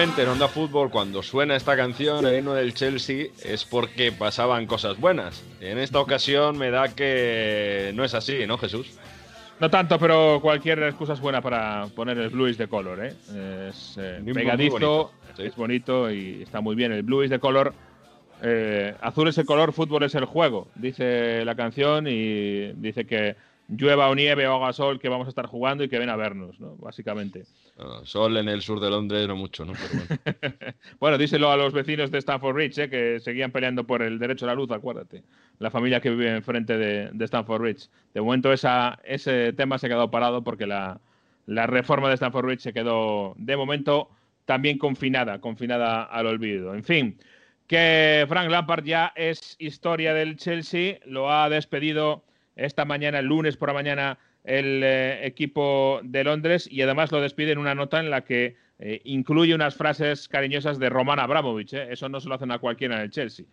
Normalmente 0.00 0.22
en 0.22 0.28
Onda 0.30 0.48
Fútbol, 0.48 0.90
cuando 0.90 1.22
suena 1.22 1.56
esta 1.56 1.76
canción, 1.76 2.24
el 2.24 2.38
himno 2.38 2.54
del 2.54 2.72
Chelsea, 2.72 3.26
es 3.44 3.66
porque 3.66 4.10
pasaban 4.12 4.64
cosas 4.64 4.98
buenas. 4.98 5.44
En 5.60 5.76
esta 5.76 6.00
ocasión 6.00 6.56
me 6.56 6.70
da 6.70 6.88
que 6.88 7.92
no 7.94 8.02
es 8.02 8.14
así, 8.14 8.46
¿no, 8.46 8.56
Jesús? 8.56 8.98
No 9.60 9.68
tanto, 9.68 9.98
pero 9.98 10.38
cualquier 10.40 10.82
excusa 10.84 11.12
es 11.12 11.20
buena 11.20 11.42
para 11.42 11.86
poner 11.94 12.16
el 12.16 12.30
Blue 12.30 12.48
is 12.48 12.56
the 12.56 12.66
color. 12.66 13.04
¿eh? 13.04 13.12
Es 13.68 13.98
eh, 14.00 14.22
pegadizo, 14.32 14.70
bonito, 14.72 15.12
sí. 15.36 15.42
es 15.42 15.54
bonito 15.54 16.10
y 16.10 16.44
está 16.44 16.62
muy 16.62 16.76
bien. 16.76 16.92
El 16.92 17.02
Blue 17.02 17.22
is 17.22 17.28
the 17.28 17.38
color. 17.38 17.74
eh, 18.42 18.94
azul 19.02 19.28
es 19.28 19.36
el 19.36 19.44
color, 19.44 19.74
fútbol 19.74 20.04
es 20.04 20.14
el 20.14 20.24
juego, 20.24 20.68
dice 20.76 21.44
la 21.44 21.54
canción 21.54 22.06
y 22.08 22.72
dice 22.72 23.04
que 23.04 23.36
llueva 23.70 24.08
o 24.08 24.14
nieve 24.14 24.46
o 24.46 24.56
haga 24.56 24.72
sol, 24.72 24.98
que 24.98 25.08
vamos 25.08 25.26
a 25.26 25.30
estar 25.30 25.46
jugando 25.46 25.84
y 25.84 25.88
que 25.88 25.98
ven 25.98 26.10
a 26.10 26.16
vernos, 26.16 26.58
¿no? 26.60 26.76
básicamente. 26.76 27.44
Ah, 27.78 28.00
sol 28.04 28.36
en 28.36 28.48
el 28.48 28.62
sur 28.62 28.80
de 28.80 28.90
Londres, 28.90 29.26
no 29.26 29.36
mucho, 29.36 29.64
¿no? 29.64 29.72
Pero 29.72 30.04
bueno. 30.40 30.74
Bueno, 31.00 31.18
díselo 31.18 31.50
a 31.50 31.56
los 31.56 31.72
vecinos 31.72 32.10
de 32.10 32.18
Stanford 32.18 32.54
Bridge, 32.54 32.78
¿eh? 32.78 32.90
que 32.90 33.20
seguían 33.20 33.52
peleando 33.52 33.84
por 33.84 34.02
el 34.02 34.18
derecho 34.18 34.44
a 34.44 34.48
la 34.48 34.54
luz, 34.54 34.70
acuérdate. 34.70 35.22
La 35.58 35.70
familia 35.70 36.00
que 36.00 36.10
vive 36.10 36.30
enfrente 36.30 36.76
de, 36.76 37.10
de 37.12 37.24
Stanford 37.24 37.62
Bridge. 37.62 37.88
De 38.12 38.20
momento 38.20 38.52
esa, 38.52 38.98
ese 39.04 39.52
tema 39.52 39.78
se 39.78 39.86
ha 39.86 39.88
quedado 39.88 40.10
parado 40.10 40.42
porque 40.42 40.66
la, 40.66 41.00
la 41.46 41.66
reforma 41.66 42.08
de 42.08 42.14
Stanford 42.14 42.46
Bridge 42.46 42.60
se 42.60 42.72
quedó, 42.72 43.34
de 43.36 43.56
momento, 43.56 44.10
también 44.44 44.78
confinada, 44.78 45.40
confinada 45.40 46.04
al 46.04 46.26
olvido. 46.26 46.74
En 46.74 46.84
fin, 46.84 47.18
que 47.66 48.24
Frank 48.28 48.50
Lampard 48.50 48.84
ya 48.84 49.12
es 49.14 49.56
historia 49.58 50.12
del 50.12 50.36
Chelsea, 50.36 50.98
lo 51.06 51.30
ha 51.30 51.48
despedido 51.48 52.24
esta 52.60 52.84
mañana, 52.84 53.18
el 53.18 53.26
lunes 53.26 53.56
por 53.56 53.68
la 53.68 53.74
mañana, 53.74 54.18
el 54.44 54.82
eh, 54.84 55.26
equipo 55.26 56.00
de 56.02 56.24
Londres 56.24 56.68
y 56.70 56.82
además 56.82 57.12
lo 57.12 57.20
despide 57.20 57.52
en 57.52 57.58
una 57.58 57.74
nota 57.74 58.00
en 58.00 58.10
la 58.10 58.22
que 58.22 58.56
eh, 58.78 59.00
incluye 59.04 59.54
unas 59.54 59.74
frases 59.74 60.28
cariñosas 60.28 60.78
de 60.78 60.88
Roman 60.88 61.18
Abramovich. 61.18 61.72
¿eh? 61.74 61.88
Eso 61.90 62.08
no 62.08 62.20
se 62.20 62.28
lo 62.28 62.34
hacen 62.34 62.50
a 62.50 62.58
cualquiera 62.58 62.96
en 62.96 63.02
el 63.02 63.10
Chelsea. 63.10 63.46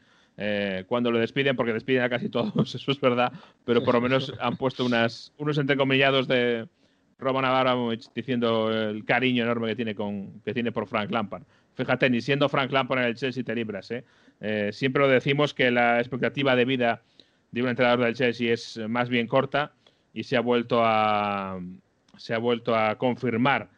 cuando 0.87 1.11
lo 1.11 1.19
despiden, 1.19 1.55
porque 1.55 1.73
despiden 1.73 2.03
a 2.03 2.09
casi 2.09 2.29
todos, 2.29 2.75
eso 2.75 2.91
es 2.91 3.01
verdad, 3.01 3.31
pero 3.65 3.83
por 3.83 3.95
lo 3.95 4.01
menos 4.01 4.33
han 4.39 4.57
puesto 4.57 4.85
unas, 4.85 5.33
unos 5.37 5.57
entrecomillados 5.57 6.27
de 6.27 6.67
Roman 7.17 7.45
Abramovich 7.45 8.07
diciendo 8.13 8.71
el 8.71 9.03
cariño 9.03 9.43
enorme 9.43 9.69
que 9.69 9.75
tiene, 9.75 9.95
que 9.95 10.53
tiene 10.53 10.71
por 10.71 10.87
Frank 10.87 11.09
Lampard. 11.11 11.43
Fíjate, 11.75 12.09
ni 12.09 12.21
siendo 12.21 12.49
Frank 12.49 12.71
Lampard 12.71 12.99
en 12.99 13.05
el 13.07 13.15
Chelsea 13.15 13.43
te 13.43 13.55
libras. 13.55 13.91
siempre 14.71 15.01
lo 15.01 15.07
decimos 15.07 15.53
que 15.53 15.71
la 15.71 15.99
expectativa 15.99 16.55
de 16.55 16.65
vida 16.65 17.01
de 17.51 17.61
un 17.61 17.69
entrenador 17.69 18.05
del 18.05 18.15
Chelsea 18.15 18.53
es 18.53 18.77
más 18.87 19.09
bien 19.09 19.27
corta 19.27 19.73
y 20.13 20.23
se 20.23 20.35
ha 20.35 20.41
vuelto 20.41 20.81
a, 20.83 21.59
se 22.17 22.33
ha 22.33 22.37
vuelto 22.37 22.75
a 22.75 22.97
confirmar. 22.97 23.69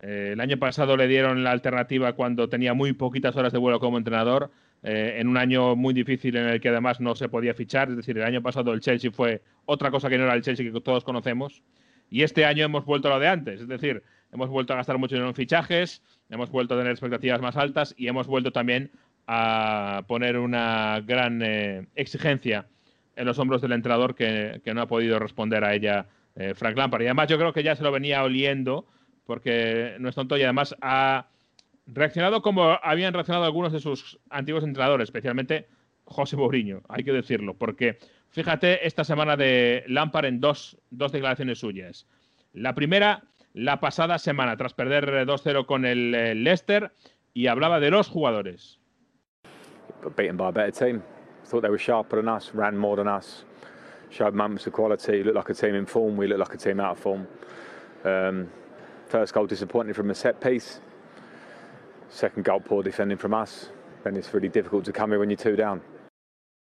Eh, 0.00 0.30
el 0.32 0.40
año 0.40 0.56
pasado 0.58 0.96
le 0.96 1.08
dieron 1.08 1.42
la 1.42 1.50
alternativa 1.50 2.12
cuando 2.12 2.48
tenía 2.48 2.74
muy 2.74 2.92
poquitas 2.92 3.36
horas 3.36 3.52
de 3.52 3.58
vuelo 3.58 3.80
como 3.80 3.98
entrenador, 3.98 4.50
eh, 4.82 5.16
en 5.18 5.26
un 5.26 5.36
año 5.36 5.74
muy 5.74 5.92
difícil 5.92 6.36
en 6.36 6.46
el 6.46 6.60
que 6.60 6.68
además 6.68 7.00
no 7.00 7.14
se 7.16 7.28
podía 7.28 7.54
fichar. 7.54 7.90
Es 7.90 7.96
decir, 7.96 8.16
el 8.16 8.24
año 8.24 8.42
pasado 8.42 8.72
el 8.72 8.80
Chelsea 8.80 9.10
fue 9.10 9.42
otra 9.64 9.90
cosa 9.90 10.08
que 10.08 10.18
no 10.18 10.24
era 10.24 10.34
el 10.34 10.42
Chelsea 10.42 10.70
que 10.70 10.80
todos 10.80 11.04
conocemos. 11.04 11.62
Y 12.10 12.22
este 12.22 12.44
año 12.44 12.64
hemos 12.64 12.84
vuelto 12.84 13.08
a 13.08 13.14
lo 13.14 13.20
de 13.20 13.28
antes. 13.28 13.60
Es 13.60 13.68
decir, 13.68 14.02
hemos 14.32 14.48
vuelto 14.48 14.72
a 14.72 14.76
gastar 14.76 14.98
mucho 14.98 15.16
dinero 15.16 15.30
en 15.30 15.34
fichajes, 15.34 16.02
hemos 16.30 16.50
vuelto 16.50 16.74
a 16.74 16.78
tener 16.78 16.92
expectativas 16.92 17.40
más 17.40 17.56
altas 17.56 17.94
y 17.98 18.06
hemos 18.06 18.26
vuelto 18.26 18.52
también 18.52 18.92
a 19.26 20.04
poner 20.06 20.38
una 20.38 21.02
gran 21.04 21.42
eh, 21.42 21.86
exigencia 21.96 22.66
en 23.18 23.26
los 23.26 23.38
hombros 23.38 23.60
del 23.60 23.72
entrenador 23.72 24.14
que, 24.14 24.60
que 24.64 24.72
no 24.72 24.82
ha 24.82 24.86
podido 24.86 25.18
responder 25.18 25.64
a 25.64 25.74
ella 25.74 26.06
eh, 26.36 26.54
Frank 26.54 26.76
Lampard. 26.76 27.02
Y 27.02 27.06
además 27.06 27.28
yo 27.28 27.36
creo 27.36 27.52
que 27.52 27.64
ya 27.64 27.74
se 27.74 27.82
lo 27.82 27.90
venía 27.90 28.22
oliendo 28.22 28.86
porque 29.26 29.96
no 29.98 30.08
es 30.08 30.14
tonto 30.14 30.36
y 30.36 30.42
además 30.42 30.74
ha 30.80 31.26
reaccionado 31.86 32.42
como 32.42 32.78
habían 32.82 33.12
reaccionado 33.12 33.44
algunos 33.44 33.72
de 33.72 33.80
sus 33.80 34.18
antiguos 34.30 34.62
entrenadores, 34.62 35.08
especialmente 35.08 35.66
José 36.04 36.36
Mourinho, 36.36 36.82
hay 36.88 37.04
que 37.04 37.12
decirlo, 37.12 37.54
porque 37.54 37.98
fíjate 38.30 38.86
esta 38.86 39.04
semana 39.04 39.36
de 39.36 39.84
Lampard 39.88 40.26
en 40.26 40.40
dos, 40.40 40.78
dos 40.90 41.12
declaraciones 41.12 41.58
suyas. 41.58 42.06
La 42.52 42.74
primera, 42.74 43.24
la 43.52 43.80
pasada 43.80 44.18
semana, 44.18 44.56
tras 44.56 44.74
perder 44.74 45.08
eh, 45.08 45.26
2-0 45.26 45.66
con 45.66 45.84
el 45.84 46.14
eh, 46.14 46.34
Leicester, 46.34 46.92
y 47.34 47.48
hablaba 47.48 47.80
de 47.80 47.90
los 47.90 48.08
jugadores. 48.08 48.80
beaten 50.16 50.36
by 50.36 50.48
a 50.48 50.50
better 50.52 50.72
team. 50.72 51.02
Thought 51.48 51.62
they 51.62 51.70
were 51.70 51.78
sharper 51.78 52.16
than 52.16 52.28
us, 52.28 52.50
ran 52.52 52.76
more 52.76 52.96
than 52.96 53.08
us, 53.08 53.44
showed 54.10 54.34
moments 54.34 54.66
of 54.66 54.74
quality, 54.74 55.22
looked 55.24 55.36
like 55.36 55.48
a 55.48 55.54
team 55.54 55.74
in 55.74 55.86
form. 55.86 56.14
We 56.14 56.26
looked 56.26 56.40
like 56.40 56.52
a 56.52 56.58
team 56.58 56.78
out 56.78 56.92
of 56.92 56.98
form. 56.98 57.26
Um, 58.04 58.48
first 59.06 59.32
goal 59.32 59.46
disappointing 59.46 59.94
from 59.94 60.10
a 60.10 60.14
set 60.14 60.42
piece. 60.42 60.80
Second 62.10 62.44
goal 62.44 62.60
poor 62.60 62.82
defending 62.82 63.16
from 63.16 63.32
us. 63.32 63.70
Then 64.04 64.14
it's 64.16 64.34
really 64.34 64.50
difficult 64.50 64.84
to 64.84 64.92
come 64.92 65.10
here 65.10 65.18
when 65.18 65.30
you're 65.30 65.38
two 65.38 65.56
down. 65.56 65.80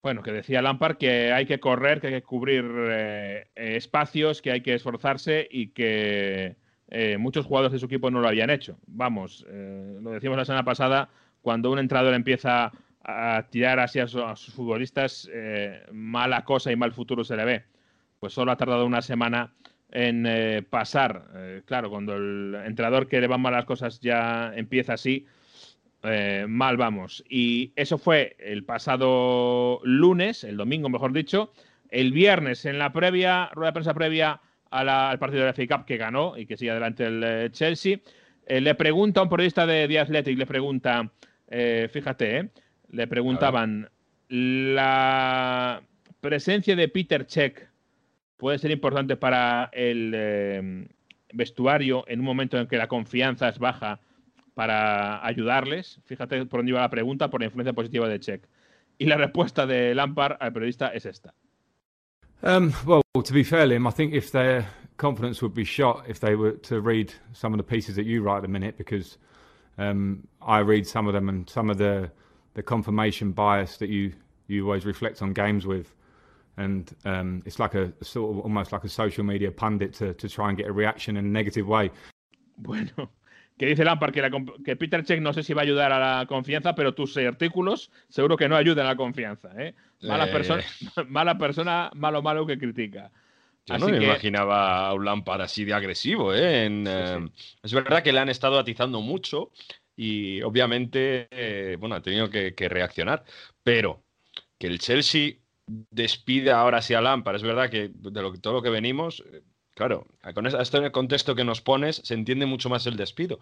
Bueno, 0.03 0.21
que 0.21 0.33
decía 0.33 0.61
Lampard 0.61 0.97
que 0.97 1.33
hay 1.33 1.47
que 1.47 1.61
correr, 1.61 2.01
que 2.01 2.09
hay 2.09 2.15
que 2.15 2.23
cubrir 2.23 2.65
eh, 2.91 3.47
eh, 3.55 3.77
espacios, 3.77 4.43
que 4.43 4.51
hay 4.51 4.63
que 4.63 4.75
esforzarse 4.75 5.47
y 5.49 5.69
que 5.69 6.57
eh, 6.89 7.19
muchos 7.19 7.47
jugadores 7.47 7.71
de 7.71 7.79
su 7.79 7.87
equipo 7.87 8.11
no 8.11 8.21
lo 8.21 8.27
habían 8.27 8.51
hecho. 8.51 8.79
Vamos, 8.89 9.47
eh, 9.49 9.99
lo 10.03 10.11
decíamos 10.11 10.39
la 10.39 10.45
semana 10.45 10.65
pasada, 10.65 11.09
cuando 11.41 11.71
un 11.71 11.79
entrenador 11.79 12.15
empieza 12.15 12.73
a 13.05 13.47
tirar 13.51 13.81
hacia 13.81 14.07
sus 14.07 14.53
futbolistas, 14.55 15.29
eh, 15.33 15.83
mala 15.93 16.45
cosa 16.45 16.71
y 16.71 16.77
mal 16.77 16.93
futuro 16.93 17.25
se 17.25 17.37
le 17.37 17.45
ve. 17.45 17.65
Pues 18.21 18.33
solo 18.33 18.53
ha 18.53 18.57
tardado 18.57 18.87
una 18.87 19.03
semana 19.03 19.53
en 19.91 20.25
eh, 20.27 20.63
pasar. 20.69 21.25
Eh, 21.35 21.63
claro, 21.65 21.91
cuando 21.91 22.15
el 22.15 22.57
entrenador 22.65 23.09
que 23.09 23.21
le 23.21 23.27
van 23.27 23.41
mal 23.41 23.53
las 23.53 23.65
cosas 23.65 24.01
ya 24.01 24.53
empieza 24.55 24.95
así, 24.95 25.27
mal 26.49 26.77
vamos. 26.77 27.23
Y 27.29 27.73
eso 27.77 27.97
fue 27.97 28.37
el 28.41 28.65
pasado 28.65 29.81
lunes, 29.85 30.43
el 30.43 30.57
domingo 30.57 30.89
mejor 30.89 31.13
dicho. 31.13 31.53
El 31.91 32.11
viernes, 32.11 32.65
en 32.65 32.79
la 32.79 32.93
previa, 32.93 33.51
rueda 33.53 33.69
de 33.69 33.75
prensa 33.75 33.95
previa 33.95 34.41
al 34.71 35.19
partido 35.21 35.43
de 35.43 35.47
la 35.47 35.53
FA 35.53 35.67
Cup 35.69 35.87
que 35.87 35.99
ganó 35.99 36.37
y 36.37 36.47
que 36.47 36.57
sigue 36.57 36.73
adelante 36.73 37.05
el 37.05 37.53
Chelsea, 37.53 38.01
le 38.49 38.75
pregunta 38.75 39.21
a 39.21 39.23
un 39.23 39.29
periodista 39.29 39.65
de 39.65 39.87
The 39.87 40.01
Athletic, 40.01 40.39
le 40.39 40.47
pregunta, 40.47 41.09
fíjate, 41.93 42.39
eh, 42.39 42.49
le 42.93 43.07
preguntaban, 43.07 43.91
¿la 44.29 45.83
presencia 46.21 46.77
de 46.77 46.89
Peter 46.89 47.27
Cech 47.29 47.69
puede 48.37 48.59
ser 48.59 48.71
importante 48.71 49.17
para 49.17 49.71
el 49.73 50.13
eh, 50.15 50.89
vestuario 51.33 52.05
en 52.07 52.21
un 52.21 52.27
momento 52.27 52.59
en 52.59 52.67
que 52.67 52.77
la 52.77 52.87
confianza 52.87 53.49
es 53.49 53.59
baja 53.59 53.99
para 54.55 55.27
ayudarles? 55.27 56.01
Fíjate 56.05 56.47
por 56.47 56.61
dónde 56.61 56.71
iba 56.71 56.81
la 56.81 56.91
pregunta, 56.91 57.31
por 57.31 57.41
la 57.41 57.47
influencia 57.47 57.73
positiva 57.73 58.09
de 58.09 58.19
Cech. 58.19 58.47
Y 58.99 59.07
la 59.07 59.17
respuesta 59.17 59.67
de 59.67 59.95
Lampard 59.95 60.37
al 60.39 60.53
periodista 60.53 60.89
es 60.89 61.07
esta. 61.07 61.35
Um, 62.43 62.73
well, 62.85 63.03
to 63.25 63.33
be 63.33 63.45
fair, 63.45 63.67
Liam, 63.67 63.87
I 63.87 63.93
think 63.93 64.13
if 64.13 64.33
their 64.33 64.67
confidence 64.97 65.41
would 65.43 65.55
be 65.55 65.65
shot 65.65 66.05
if 66.09 66.21
they 66.21 66.35
were 66.35 66.59
to 66.63 66.81
read 66.81 67.13
some 67.33 67.55
of 67.55 67.59
the 67.59 67.65
pieces 67.65 67.97
that 67.97 68.05
you 68.05 68.23
write 68.23 68.39
at 68.39 68.43
the 68.43 68.49
minute, 68.49 68.77
because 68.77 69.17
um, 69.79 70.27
I 70.41 70.59
read 70.59 70.87
some 70.87 71.07
of 71.07 71.15
them 71.15 71.29
and 71.29 71.49
some 71.49 71.71
of 71.71 71.79
the 71.79 72.11
the 72.55 72.63
confirmation 72.63 73.33
bias 73.33 73.77
that 73.79 73.89
you 73.89 74.13
you 74.49 74.65
always 74.67 74.85
reflect 74.85 75.23
on 75.23 75.33
games 75.33 75.65
with, 75.67 75.95
and 76.57 76.91
um, 77.05 77.43
it's 77.47 77.59
like 77.59 77.75
a 77.75 77.93
sort 78.03 78.33
of 78.37 78.45
almost 78.45 78.73
like 78.73 78.85
a 78.85 78.89
social 78.89 79.25
media 79.25 79.51
pundit 79.51 79.93
to 79.95 80.15
to 80.15 80.29
try 80.29 80.49
and 80.49 80.59
get 80.59 80.67
a 80.67 80.73
reaction 80.73 81.17
in 81.17 81.25
a 81.25 81.29
negative 81.29 81.67
way. 81.67 81.91
Bueno, 82.57 83.11
que 83.59 83.67
dice 83.67 83.85
Lampard 83.85 84.13
que, 84.13 84.21
la 84.23 84.31
que 84.65 84.77
Peter 84.77 85.05
Cech 85.05 85.21
no 85.21 85.33
sé 85.33 85.43
si 85.43 85.55
va 85.55 85.63
a 85.63 85.65
ayudar 85.65 85.93
a 85.93 85.99
la 86.21 86.27
confianza, 86.27 86.75
pero 86.75 86.93
tus 86.95 87.17
artículos 87.17 87.91
seguro 88.09 88.37
que 88.37 88.49
no 88.49 88.57
ayudan 88.57 88.87
a 88.87 88.91
la 88.91 88.97
confianza. 88.97 89.51
¿eh? 89.57 89.75
Mala, 90.03 90.27
Eh. 90.27 90.33
persona, 90.33 90.63
mala 91.09 91.39
persona, 91.39 91.91
malo 91.95 92.21
malo 92.23 92.47
que 92.47 92.59
critica. 92.59 93.11
Yo 93.65 93.75
Así 93.75 93.85
no 93.85 93.91
me 93.93 93.99
que- 94.01 94.05
imaginaba 94.07 94.89
a 94.89 94.93
un 94.95 95.05
Lampard 95.05 95.41
así 95.43 95.65
de 95.65 95.73
agresivo, 95.73 96.35
¿eh? 96.35 96.65
En, 96.67 96.85
eh, 96.87 97.29
Es 97.63 97.73
verdad 97.73 98.03
que 98.03 98.13
le 98.13 98.19
han 98.19 98.29
estado 98.29 98.59
atizando 98.59 99.01
mucho 99.01 99.51
y 99.97 100.43
obviamente, 100.43 101.29
eh, 101.31 101.77
bueno, 101.79 101.95
ha 101.97 102.03
tenido 102.03 102.31
que, 102.31 102.55
reaccionar. 102.69 103.25
Pero 103.63 104.05
que 104.59 104.67
el 104.69 104.79
Chelsea 104.79 105.35
despida 105.67 106.61
ahora 106.61 106.83
sí 106.83 106.95
a 106.95 107.01
Lampard, 107.01 107.37
es 107.37 107.43
verdad 107.43 107.71
que 107.71 107.91
de 107.95 108.23
lo, 108.23 108.33
todo 108.41 108.55
lo 108.55 108.63
que 108.63 108.71
venimos, 108.71 109.23
eh, 109.33 109.43
claro, 109.75 110.07
con 110.35 110.47
es- 110.47 110.55
esto 110.55 110.79
en 110.79 110.85
el 110.85 110.93
contexto 110.93 111.35
que 111.35 111.45
nos 111.45 111.61
pones 111.63 111.97
se 112.05 112.15
entiende 112.15 112.47
mucho 112.47 112.69
más 112.71 112.87
el 112.87 112.97
despido. 112.97 113.39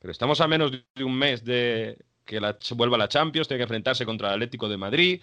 Pero 0.00 0.12
estamos 0.12 0.40
a 0.40 0.48
menos 0.48 0.72
de 0.72 1.04
un 1.04 1.16
mes 1.18 1.44
de 1.44 1.98
que 2.24 2.40
la, 2.40 2.58
vuelva 2.76 2.98
la 2.98 3.08
Champions, 3.08 3.48
tiene 3.48 3.58
que 3.60 3.64
enfrentarse 3.64 4.06
contra 4.06 4.28
el 4.28 4.34
Atlético 4.34 4.68
de 4.68 4.76
Madrid. 4.78 5.22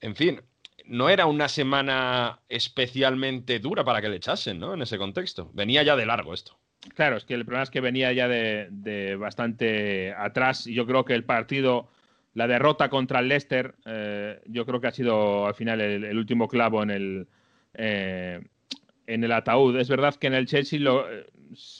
En 0.00 0.14
fin, 0.16 0.42
no 0.84 1.08
era 1.08 1.24
una 1.26 1.48
semana 1.48 2.42
especialmente 2.50 3.58
dura 3.58 3.84
para 3.84 4.02
que 4.02 4.08
le 4.10 4.16
echasen, 4.16 4.58
¿no? 4.58 4.74
En 4.74 4.82
ese 4.82 4.98
contexto. 4.98 5.50
Venía 5.54 5.82
ya 5.82 5.96
de 5.96 6.04
largo 6.06 6.34
esto. 6.34 6.58
Claro, 6.90 7.16
es 7.16 7.24
que 7.24 7.34
el 7.34 7.44
problema 7.44 7.62
es 7.62 7.70
que 7.70 7.80
venía 7.80 8.12
ya 8.12 8.28
de, 8.28 9.16
bastante 9.18 10.12
atrás 10.12 10.66
y 10.66 10.74
yo 10.74 10.84
creo 10.86 11.04
que 11.04 11.14
el 11.14 11.24
partido, 11.24 11.88
la 12.34 12.46
derrota 12.46 12.88
contra 12.88 13.20
el 13.20 13.28
Leicester, 13.28 13.74
eh, 13.86 14.40
yo 14.46 14.66
creo 14.66 14.80
que 14.80 14.88
ha 14.88 14.92
sido 14.92 15.46
al 15.46 15.54
final 15.54 15.80
el, 15.80 16.18
último 16.18 16.48
clavo 16.48 16.82
en 16.82 16.90
el, 16.90 17.28
eh, 17.74 18.40
en 19.06 19.24
el 19.24 19.32
ataúd. 19.32 19.78
Es 19.78 19.88
verdad 19.88 20.14
que 20.16 20.26
en 20.26 20.34
el 20.34 20.46
Chelsea 20.46 20.80
lo, 20.80 21.10
eh, 21.10 21.26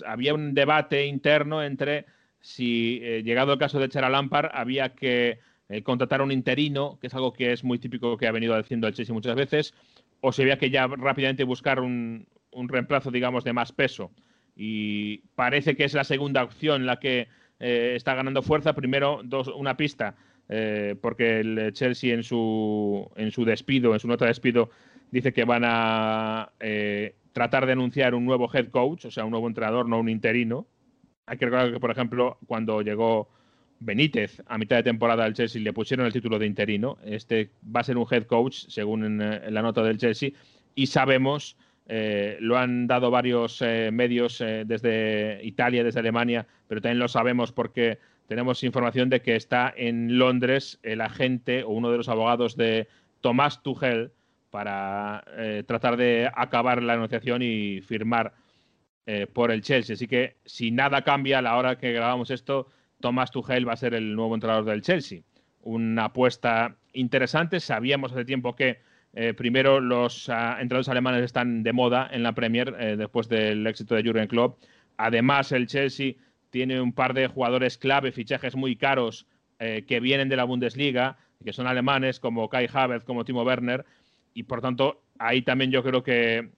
había 0.07 0.35
un 0.35 0.55
debate 0.55 1.05
interno 1.07 1.63
entre 1.63 2.07
si, 2.41 3.01
eh, 3.03 3.23
llegado 3.25 3.53
el 3.53 3.59
caso 3.59 3.79
de 3.81 3.87
echar 3.87 4.05
a 4.05 4.11
Lampard, 4.11 4.51
había 4.53 4.95
que 4.95 5.41
contratar 5.85 6.21
a 6.21 6.25
un 6.25 6.33
interino, 6.33 6.99
que 7.01 7.07
es 7.07 7.15
algo 7.15 7.33
que 7.33 7.53
es 7.53 7.65
muy 7.65 7.79
típico 7.79 8.19
que 8.19 8.27
ha 8.27 8.33
venido 8.33 8.55
haciendo 8.55 8.87
el 8.87 8.93
Chelsea 8.93 9.15
muchas 9.15 9.35
veces, 9.35 9.73
o 10.21 10.31
si 10.31 10.43
había 10.43 10.59
que 10.59 10.69
ya 10.69 10.87
rápidamente 10.87 11.45
buscar 11.45 11.81
un, 11.81 12.27
un 12.51 12.69
reemplazo, 12.69 13.11
digamos, 13.11 13.43
de 13.43 13.55
más 13.55 13.73
peso 13.73 14.13
y 14.57 15.19
parece 15.35 15.77
que 15.77 15.85
es 15.85 15.95
la 15.95 16.05
segunda 16.05 16.45
opción 16.45 16.87
la 16.87 16.99
que 16.99 17.29
eh, 17.59 17.95
está 17.97 18.15
ganando 18.15 18.43
fuerza. 18.43 18.75
Primero, 18.75 19.23
una 19.55 19.77
pista, 19.77 20.17
eh, 20.49 20.97
porque 21.01 21.41
el 21.41 21.73
Chelsea 21.73 22.13
en 22.13 22.23
su, 22.23 23.09
en 23.17 23.31
su 23.31 23.45
despido, 23.45 23.93
en 23.95 24.01
su 24.01 24.09
nota 24.09 24.25
de 24.25 24.31
despido, 24.31 24.71
dice 25.11 25.33
que 25.33 25.45
van 25.45 25.63
a 25.65 26.51
eh, 26.61 27.15
tratar 27.33 27.67
de 27.67 27.73
anunciar 27.73 28.15
un 28.15 28.25
nuevo 28.25 28.51
head 28.53 28.69
coach, 28.69 29.07
o 29.07 29.11
sea, 29.11 29.25
un 29.25 29.31
nuevo 29.31 29.47
entrenador, 29.47 29.89
no 29.89 30.01
un 30.01 30.09
interino. 30.09 30.67
Hay 31.27 31.39
que 31.39 31.47
recordar 31.47 31.73
que, 31.73 31.81
por 31.81 31.91
ejemplo, 31.91 32.39
cuando 32.47 32.83
llegó 32.83 33.29
Benítez 33.79 34.43
a 34.47 34.59
mitad 34.59 34.77
de 34.77 34.83
temporada 34.85 35.25
al 35.25 35.35
Chelsea 35.35 35.61
le 35.61 35.73
pusieron 35.73 36.07
el 36.07 36.13
título 36.13 36.39
de 36.39 36.47
interino. 36.47 36.99
Este 37.05 37.51
va 37.65 37.81
a 37.81 37.85
ser 37.85 37.97
un 37.97 38.07
head 38.11 38.25
coach, 38.25 38.67
según 38.69 39.19
la 39.19 39.63
nota 39.63 39.83
del 39.83 39.99
Chelsea, 39.99 40.31
y 40.75 40.87
sabemos 40.87 41.57
eh, 41.87 42.37
lo 42.41 42.59
han 42.59 42.87
dado 42.87 43.11
varios 43.11 43.61
eh, 43.61 43.91
medios 43.93 44.41
eh, 44.41 44.65
desde 44.67 45.41
Italia, 45.43 45.83
desde 45.83 46.01
Alemania, 46.01 46.47
pero 46.69 46.81
también 46.81 47.01
lo 47.01 47.09
sabemos 47.09 47.53
porque 47.53 47.99
tenemos 48.29 48.63
información 48.63 49.11
de 49.11 49.21
que 49.21 49.37
está 49.37 49.73
en 49.77 50.19
Londres 50.19 50.79
el 50.83 51.01
agente 51.01 51.65
o 51.65 51.71
uno 51.71 51.91
de 51.91 51.99
los 51.99 52.09
abogados 52.09 52.57
de 52.57 52.89
Tomás 53.21 53.63
Tuchel 53.63 54.13
para 54.51 55.25
tratar 55.67 55.97
de 55.97 56.31
acabar 56.35 56.83
la 56.83 56.95
negociación 56.95 57.41
y 57.43 57.81
firmar 57.81 58.35
por 59.33 59.51
el 59.51 59.63
Chelsea. 59.63 59.95
Así 59.95 60.07
que 60.07 60.37
si 60.45 60.71
nada 60.71 61.03
cambia 61.03 61.39
a 61.39 61.43
la 61.43 61.57
hora 61.57 61.79
que 61.79 61.93
grabamos 61.93 62.31
esto, 62.31 62.69
Tomás 63.01 63.31
Tuchel 63.31 63.67
va 63.67 63.73
a 63.73 63.77
ser 63.77 63.95
el 63.95 64.15
nuevo 64.15 64.35
entrenador 64.35 64.65
del 64.65 64.83
Chelsea. 64.83 65.23
Una 65.63 66.07
apuesta 66.07 66.77
interesantes. 66.93 67.65
Sabíamos 67.65 68.13
hace 68.13 68.27
tiempo 68.27 68.55
que 68.55 68.81
eh, 69.15 69.35
primero 69.35 69.81
los 69.81 70.29
ah, 70.31 70.57
entrenadores 70.61 70.89
alemanes 70.89 71.23
están 71.23 71.63
de 71.63 71.73
moda 71.73 72.09
en 72.11 72.23
la 72.23 72.33
Premier 72.33 72.75
eh, 72.79 72.97
después 72.97 73.29
del 73.29 73.67
éxito 73.67 73.95
de 73.95 74.03
Jurgen 74.03 74.27
Klopp. 74.27 74.59
Además, 74.97 75.53
el 75.53 75.67
Chelsea 75.67 76.15
tiene 76.51 76.81
un 76.81 76.93
par 76.93 77.13
de 77.13 77.27
jugadores 77.27 77.77
clave, 77.77 78.13
fichajes 78.13 78.57
muy 78.57 78.77
caros 78.77 79.27
eh, 79.59 79.85
que 79.87 80.01
vienen 80.01 80.29
de 80.29 80.37
la 80.37 80.45
Bundesliga, 80.45 81.19
que 81.45 81.53
son 81.53 81.67
alemanes, 81.67 82.21
como 82.21 82.49
Kai 82.49 82.69
Havertz, 82.73 83.05
como 83.05 83.25
Timo 83.25 83.43
Werner, 83.43 83.85
y 84.33 84.45
por 84.45 84.63
tanto 84.63 85.03
ahí 85.19 85.43
también 85.43 85.71
yo 85.71 85.83
creo 85.83 86.03
que 86.03 86.51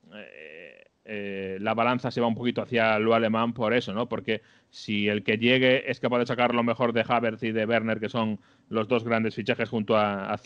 la 1.06 1.74
balanza 1.74 2.10
se 2.10 2.20
va 2.20 2.26
un 2.26 2.34
poquito 2.34 2.62
hacia 2.62 2.98
lo 2.98 3.14
alemán 3.14 3.52
por 3.52 3.74
eso, 3.74 3.92
¿no? 3.92 4.08
Porque 4.08 4.42
si 4.70 5.08
el 5.08 5.22
que 5.22 5.38
llegue 5.38 5.90
es 5.90 6.00
capaz 6.00 6.18
de 6.20 6.26
sacar 6.26 6.54
lo 6.54 6.62
mejor 6.62 6.92
de 6.92 7.04
Havertz 7.06 7.42
y 7.42 7.52
de 7.52 7.66
Werner, 7.66 8.00
que 8.00 8.08
son 8.08 8.40
los 8.68 8.88
dos 8.88 9.04
grandes 9.04 9.34
fichajes 9.34 9.68
junto 9.68 9.96
a, 9.96 10.32
a 10.32 10.38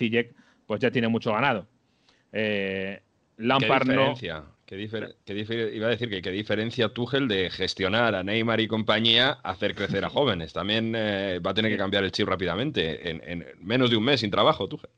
pues 0.67 0.81
ya 0.81 0.91
tiene 0.91 1.09
mucho 1.09 1.33
ganado. 1.33 1.67
Eh, 2.33 3.01
Lampard 3.39 3.83
¿Qué 3.87 3.89
no. 3.89 3.93
diferencia? 3.93 4.45
¿Qué 4.67 4.77
difer- 4.77 5.15
qué 5.25 5.35
difer- 5.35 5.73
iba 5.75 5.87
a 5.87 5.91
decir 5.91 6.11
que 6.11 6.21
qué 6.21 6.31
diferencia 6.31 6.91
Tuchel 6.91 7.27
de 7.27 7.49
gestionar 7.51 8.15
a 8.15 8.23
Neymar 8.23 8.61
y 8.61 8.69
compañía 8.69 9.39
a 9.43 9.51
hacer 9.53 9.75
crecer 9.75 10.05
a 10.05 10.11
jóvenes. 10.11 10.53
También 10.53 10.93
eh, 10.95 11.39
va 11.39 11.53
a 11.53 11.55
tener 11.55 11.71
que 11.71 11.79
cambiar 11.79 12.05
el 12.05 12.13
chip 12.13 12.29
rápidamente. 12.29 13.09
En, 13.09 13.23
en 13.27 13.47
menos 13.61 13.91
de 13.91 13.97
un 13.97 14.05
mes 14.05 14.21
sin 14.21 14.31
trabajo, 14.31 14.69
Tuchel. 14.69 14.91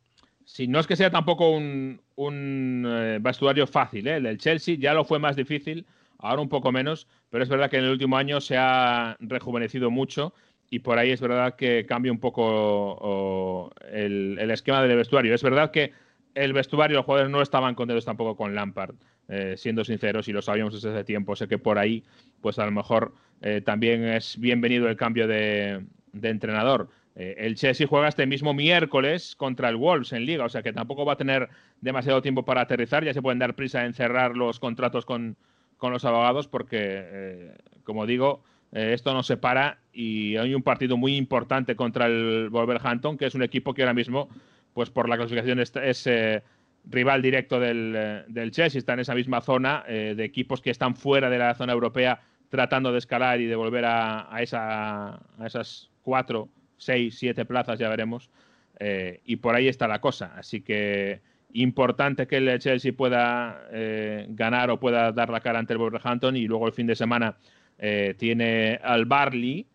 Sí, 0.45 0.67
no 0.67 0.81
es 0.81 0.87
que 0.89 0.97
sea 0.97 1.11
tampoco 1.11 1.51
un, 1.51 2.01
un, 2.17 2.85
eh, 2.89 3.19
vestuario 3.21 3.69
fácil, 3.69 4.09
¿eh? 4.09 4.17
El 4.17 4.25
del 4.25 4.39
Chelsea 4.39 4.75
ya 4.77 4.93
lo 4.95 5.05
fue 5.05 5.21
más 5.21 5.37
difícil, 5.37 5.87
ahora 6.19 6.43
un 6.43 6.49
poco 6.49 6.73
menos, 6.73 7.07
pero 7.31 7.45
es 7.45 7.49
verdad 7.49 7.71
que 7.71 7.77
en 7.77 7.85
el 7.85 7.91
último 7.91 8.17
año 8.17 8.41
se 8.41 8.57
ha 8.57 9.17
rejuvenecido 9.21 9.93
mucho 9.93 10.35
y 10.69 10.81
por 10.81 10.99
ahí 10.99 11.13
es 11.13 11.21
verdad 11.21 11.55
que 11.55 11.87
cambia 11.87 12.11
un 12.11 12.19
poco 12.19 12.43
o, 12.45 13.71
el, 13.93 14.39
el 14.41 14.51
esquema 14.51 14.83
del 14.83 14.97
vestuario. 14.97 15.35
Es 15.35 15.43
verdad 15.45 15.71
que 15.71 15.93
el 16.35 16.53
vestuario, 16.53 16.97
los 16.97 17.05
jugadores 17.05 17.31
no 17.31 17.43
estaban 17.43 17.75
contentos 17.75 18.05
tampoco 18.05 18.37
con 18.37 18.55
Lampard, 18.55 18.95
eh, 19.29 19.55
siendo 19.57 19.85
sinceros, 19.85 20.29
y 20.29 20.33
lo 20.33 20.43
sabíamos 20.43 20.75
desde 20.75 20.91
hace 20.91 21.05
tiempo. 21.05 21.37
Sé 21.37 21.49
que 21.49 21.59
por 21.59 21.79
ahí, 21.79 22.05
pues 22.41 22.59
a 22.59 22.65
lo 22.65 22.73
mejor 22.73 23.15
eh, 23.43 23.61
también 23.61 24.05
es 24.05 24.39
bienvenido 24.39 24.89
el 24.89 24.97
cambio 24.97 25.27
de, 25.27 25.85
de 26.13 26.29
entrenador. 26.29 26.89
Eh, 27.17 27.37
el 27.39 27.57
Chelsea 27.57 27.87
juega 27.87 28.09
este 28.09 28.27
mismo 28.27 28.55
miércoles 28.55 29.35
contra 29.37 29.69
el 29.69 29.77
Wolves 29.77 30.13
en 30.13 30.25
Liga, 30.25 30.45
o 30.45 30.49
sea 30.49 30.63
que 30.63 30.73
tampoco 30.73 31.05
va 31.05 31.15
a 31.15 31.17
tener 31.17 31.49
demasiado 31.81 32.23
tiempo 32.23 32.45
para 32.45 32.63
aterrizar. 32.63 33.05
Ya 33.05 33.15
se 33.15 33.23
pueden 33.23 33.39
dar 33.39 33.55
prisa 33.55 33.85
en 33.85 33.95
cerrar 33.95 34.37
los 34.37 34.61
contratos 34.61 35.05
con, 35.05 35.37
los 35.81 36.05
abogados, 36.05 36.47
porque, 36.47 37.55
como 37.85 38.05
digo, 38.05 38.43
esto 38.73 39.15
no 39.15 39.23
se 39.23 39.39
para 39.39 39.79
y 39.93 40.37
hay 40.37 40.55
un 40.55 40.63
partido 40.63 40.97
muy 40.97 41.17
importante 41.17 41.75
contra 41.75 42.07
el 42.07 42.49
Wolverhampton, 42.51 43.17
que 43.17 43.27
es 43.27 43.35
un 43.35 43.43
equipo 43.43 43.73
que 43.73 43.83
ahora 43.83 43.95
mismo, 43.95 44.29
pues 44.73 44.91
por 44.91 45.09
la 45.09 45.17
clasificación 45.17 45.61
es, 45.61 45.75
es, 45.77 46.07
eh, 46.07 46.43
rival 46.89 47.23
directo 47.23 47.61
del, 47.61 47.95
eh, 47.97 48.25
del 48.29 48.51
Chelsea, 48.51 48.79
está 48.79 48.95
en 48.95 49.01
esa 49.01 49.15
misma 49.15 49.41
zona 49.41 49.85
eh, 49.87 50.15
de 50.17 50.25
equipos 50.25 50.61
que 50.61 50.71
están 50.71 50.97
fuera 50.97 51.29
de 51.31 51.39
la 51.39 51.55
zona 51.55 51.73
europea 51.73 52.21
tratando 52.49 52.93
de 52.93 52.99
escalar 52.99 53.41
y 53.41 53.47
de 53.47 53.57
volver 53.57 53.85
a, 53.85 54.29
esa, 54.41 55.15
a 55.15 55.47
esas 55.47 55.91
cuatro, 56.03 56.49
seis, 56.77 57.17
siete 57.19 57.45
plazas, 57.45 57.79
ya 57.79 57.89
veremos. 57.89 58.29
Eh, 58.81 59.21
y 59.25 59.37
por 59.37 59.55
ahí 59.55 59.69
está 59.69 59.87
la 59.87 60.01
cosa. 60.01 60.33
Así 60.37 60.61
que 60.63 61.21
importante 61.53 62.27
que 62.27 62.39
el 62.39 62.59
Chelsea 62.59 62.93
pueda 62.93 63.69
ganar 64.31 64.71
o 64.71 64.81
pueda 64.81 65.13
dar 65.13 65.31
la 65.31 65.41
cara 65.41 65.61
ante 65.61 65.75
el 65.75 65.79
Wolverhampton 65.79 66.37
y 66.37 66.47
luego 66.47 66.67
el 66.67 66.73
fin 66.73 66.89
de 66.89 66.97
semana 66.97 67.37
tiene 68.17 68.81
al 68.83 69.05
Barley, 69.05 69.67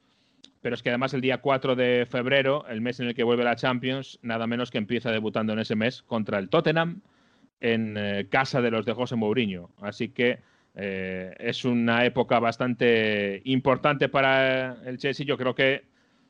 pero 0.66 0.74
es 0.74 0.82
que 0.82 0.90
además 0.90 1.14
el 1.14 1.22
día 1.22 1.42
4 1.42 1.76
de 1.76 2.08
febrero, 2.10 2.66
el 2.68 2.82
mes 2.82 3.00
en 3.00 3.06
el 3.06 3.14
que 3.14 3.22
vuelve 3.22 3.44
la 3.44 3.56
Champions, 3.56 4.18
nada 4.24 4.48
menos 4.48 4.72
que 4.72 4.80
empieza 4.80 5.12
debutando 5.12 5.54
en 5.54 5.60
ese 5.60 5.76
mes 5.76 6.02
contra 6.02 6.40
el 6.40 6.50
Tottenham 6.50 7.02
en 7.60 7.96
eh, 7.96 8.26
casa 8.32 8.64
de 8.64 8.72
los 8.72 8.84
de 8.84 8.94
José 8.94 9.16
Mourinho. 9.16 9.70
Así 9.80 10.10
que 10.10 10.40
eh, 10.74 11.36
es 11.38 11.66
una 11.66 12.04
época 12.04 12.40
bastante 12.40 13.44
importante 13.46 14.10
para 14.10 14.78
el 14.88 14.98
Chelsea. 14.98 15.24
Yo 15.24 15.38
creo 15.38 15.54
que 15.54 15.84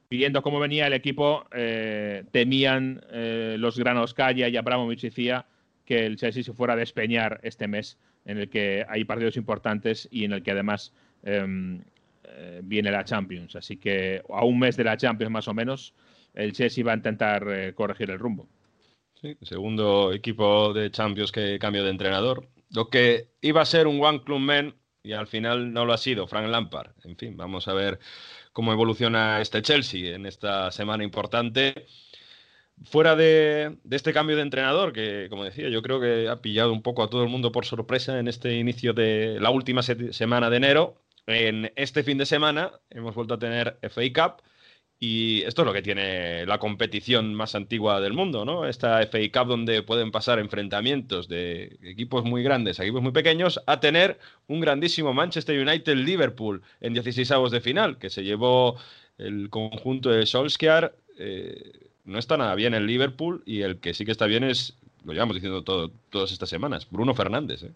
viendo 0.10 0.42
cómo 0.42 0.60
venía 0.60 0.88
el 0.88 0.94
equipo, 0.94 1.46
eh, 1.54 2.26
temían 2.34 3.06
eh, 3.14 3.56
los 3.58 3.80
granos 3.80 4.14
Calla 4.14 4.50
y 4.50 4.58
Abramovich 4.58 5.00
decía 5.00 5.46
que 5.86 6.06
el 6.06 6.18
Chelsea 6.18 6.44
se 6.44 6.52
fuera 6.52 6.74
a 6.74 6.76
despeñar 6.76 7.40
este 7.44 7.70
mes, 7.70 7.98
en 8.26 8.40
el 8.40 8.50
que 8.50 8.86
hay 8.90 9.06
partidos 9.06 9.38
importantes 9.38 10.10
y 10.12 10.26
en 10.26 10.34
el 10.34 10.44
que 10.44 10.52
además 10.52 10.92
em, 11.24 11.80
eh, 12.28 12.62
viene 12.64 12.92
la 12.92 13.04
Champions. 13.04 13.56
Así 13.56 13.78
que 13.78 14.22
a 14.30 14.44
un 14.46 14.60
mes 14.60 14.78
de 14.78 14.84
la 14.84 14.98
Champions 14.98 15.32
más 15.32 15.48
o 15.48 15.54
menos, 15.54 15.94
el 16.34 16.54
Chelsea 16.54 16.84
va 16.84 16.94
a 16.94 16.98
intentar 16.98 17.46
eh, 17.50 17.74
corregir 17.74 18.10
el 18.12 18.20
rumbo. 18.20 18.48
Sí, 19.22 19.38
segundo 19.42 20.14
equipo 20.14 20.74
de 20.74 20.92
Champions 20.92 21.32
que 21.32 21.58
cambio 21.60 21.84
de 21.84 21.90
entrenador. 21.90 22.48
Lo 22.72 22.90
que 22.90 23.30
iba 23.42 23.62
a 23.62 23.66
ser 23.66 23.88
un 23.88 24.04
One 24.04 24.24
Club 24.24 24.40
Man 24.40 24.76
y 25.06 25.14
al 25.14 25.28
final 25.28 25.72
no 25.72 25.86
lo 25.86 25.94
ha 25.94 25.98
sido, 25.98 26.28
Frank 26.28 26.48
Lampard. 26.48 26.92
En 27.04 27.16
fin, 27.16 27.38
vamos 27.38 27.68
a 27.68 27.74
ver 27.74 28.00
cómo 28.52 28.74
evoluciona 28.74 29.40
este 29.40 29.62
Chelsea 29.62 30.16
en 30.16 30.26
esta 30.26 30.72
semana 30.72 31.04
importante. 31.04 31.86
Fuera 32.84 33.16
de, 33.16 33.78
este 33.90 34.14
cambio 34.14 34.36
de 34.36 34.42
entrenador, 34.42 34.92
que 34.92 35.28
como 35.30 35.46
decía, 35.46 35.70
yo 35.70 35.82
creo 35.82 36.02
que 36.02 36.28
ha 36.28 36.42
pillado 36.42 36.74
un 36.74 36.82
poco 36.82 37.04
a 37.04 37.10
todo 37.10 37.24
el 37.24 37.30
mundo 37.30 37.52
por 37.52 37.66
sorpresa 37.66 38.20
en 38.20 38.28
este 38.28 38.56
inicio 38.56 38.94
de 38.94 39.38
la 39.40 39.50
última 39.50 39.82
se 39.84 40.12
semana 40.12 40.50
de 40.50 40.58
enero, 40.58 41.02
en 41.28 41.72
este 41.76 42.04
fin 42.04 42.18
de 42.18 42.26
semana 42.26 42.72
hemos 42.90 43.16
vuelto 43.16 43.34
a 43.36 43.40
tener 43.40 43.78
FA 43.82 44.02
Cup 44.14 44.44
y 45.00 45.42
esto 45.44 45.62
es 45.62 45.66
lo 45.66 45.74
que 45.74 45.82
tiene 45.82 46.46
la 46.46 46.58
competición 46.58 47.34
más 47.34 47.54
antigua 47.54 48.00
del 48.00 48.14
mundo, 48.14 48.46
¿no? 48.46 48.66
Esta 48.66 49.06
FA 49.06 49.20
Cup 49.34 49.50
donde 49.50 49.84
pueden 49.84 50.12
pasar 50.12 50.40
enfrentamientos 50.40 51.28
de 51.28 51.78
equipos 51.84 52.24
muy 52.24 52.44
grandes 52.44 52.80
a 52.80 52.84
equipos 52.84 53.02
muy 53.02 53.12
pequeños 53.12 53.62
a 53.68 53.80
tener 53.80 54.20
un 54.48 54.62
grandísimo 54.62 55.14
Manchester 55.14 55.60
United-Liverpool 55.60 56.62
en 56.80 56.94
16 56.94 57.30
avos 57.32 57.52
de 57.52 57.62
final, 57.62 57.98
que 57.98 58.10
se 58.10 58.24
llevó 58.24 58.78
el 59.18 59.50
conjunto 59.50 60.10
de 60.10 60.26
Solskjaer. 60.26 60.96
Eh, 61.18 61.90
no 62.06 62.18
está 62.18 62.38
nada 62.38 62.56
bien 62.56 62.74
el 62.74 62.86
Liverpool 62.86 63.44
y 63.46 63.62
el 63.62 63.80
que 63.80 63.94
sí 63.94 64.06
que 64.06 64.12
está 64.12 64.28
bien 64.28 64.44
es, 64.44 64.78
lo 65.04 65.14
llevamos 65.14 65.36
diciendo 65.36 65.64
todo, 65.64 65.92
todas 66.10 66.32
estas 66.32 66.50
semanas, 66.50 66.88
Bruno 66.90 67.14
Fernández. 67.14 67.64
¿eh? 67.64 67.72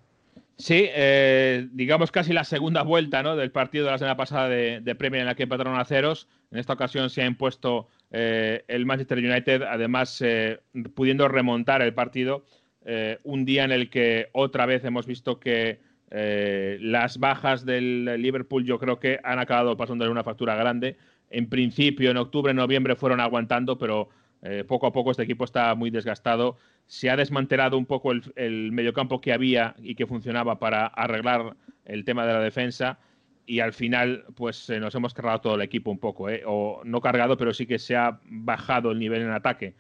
Sí, 0.60 0.88
eh, 0.90 1.70
digamos 1.72 2.12
casi 2.12 2.34
la 2.34 2.44
segunda 2.44 2.84
vuelta 2.84 3.24
¿no? 3.24 3.38
del 3.38 3.50
partido 3.50 3.86
de 3.86 3.92
la 3.92 3.98
semana 3.98 4.18
pasada 4.18 4.50
de, 4.50 4.96
Premier 4.96 5.22
en 5.22 5.28
la 5.28 5.36
que 5.36 5.44
empataron 5.44 5.80
a 5.80 5.86
ceros. 5.86 6.28
En 6.52 6.60
esta 6.60 6.74
ocasión 6.74 7.10
se 7.10 7.22
ha 7.22 7.26
impuesto 7.26 7.88
eh, 8.12 8.66
el 8.68 8.86
Manchester 8.86 9.20
United, 9.20 9.62
además 9.62 10.22
eh, 10.22 10.60
pudiendo 10.94 11.30
remontar 11.30 11.82
el 11.82 11.94
partido. 11.94 12.44
eh, 12.86 13.20
un 13.24 13.46
día 13.46 13.64
en 13.64 13.72
el 13.72 13.90
que 13.90 14.28
otra 14.34 14.66
vez 14.66 14.84
hemos 14.84 15.06
visto 15.06 15.40
que 15.40 15.80
las 16.12 17.20
bajas 17.20 17.66
del 17.66 18.06
Liverpool 18.22 18.66
yo 18.66 18.80
creo 18.80 19.00
que 19.00 19.20
han 19.24 19.40
acabado 19.40 19.78
pasándole 19.78 20.12
una 20.12 20.24
factura 20.24 20.56
grande. 20.56 20.98
En 21.30 21.48
principio, 21.48 22.12
en 22.12 22.18
octubre, 22.18 22.54
noviembre 22.54 22.96
fueron 22.96 23.22
aguantando, 23.22 23.78
pero 23.78 24.10
eh, 24.42 24.64
poco 24.66 24.88
a 24.88 24.94
poco 24.94 25.12
este 25.12 25.24
equipo 25.24 25.44
está 25.44 25.76
muy 25.76 25.90
desgastado. 25.90 26.58
Se 26.88 27.10
ha 27.10 27.18
desmantelado 27.18 27.78
un 27.78 27.86
poco 27.86 28.12
el, 28.12 28.24
el 28.36 28.72
mediocampo 28.72 29.20
que 29.22 29.34
había 29.34 29.76
y 29.82 29.96
que 29.96 30.08
funcionaba 30.08 30.60
para 30.60 30.88
arreglar 30.88 31.56
el 31.86 32.06
tema 32.06 32.26
de 32.26 32.34
la 32.34 32.40
defensa 32.40 33.00
y 33.46 33.60
al 33.60 33.74
final 33.74 34.26
pues 34.36 34.70
eh, 34.70 34.80
nos 34.80 34.94
hemos 34.96 35.14
cargado 35.14 35.42
todo 35.42 35.56
el 35.56 35.62
equipo 35.62 35.92
un 35.92 36.00
poco, 36.00 36.30
¿eh? 36.30 36.44
o 36.46 36.82
no 36.86 37.02
cargado, 37.02 37.36
pero 37.36 37.54
sí 37.54 37.66
que 37.66 37.80
se 37.80 37.96
ha 37.96 38.20
bajado 38.26 38.92
el 38.92 39.00
nivel 39.00 39.24
en 39.24 39.32
ataque 39.32 39.76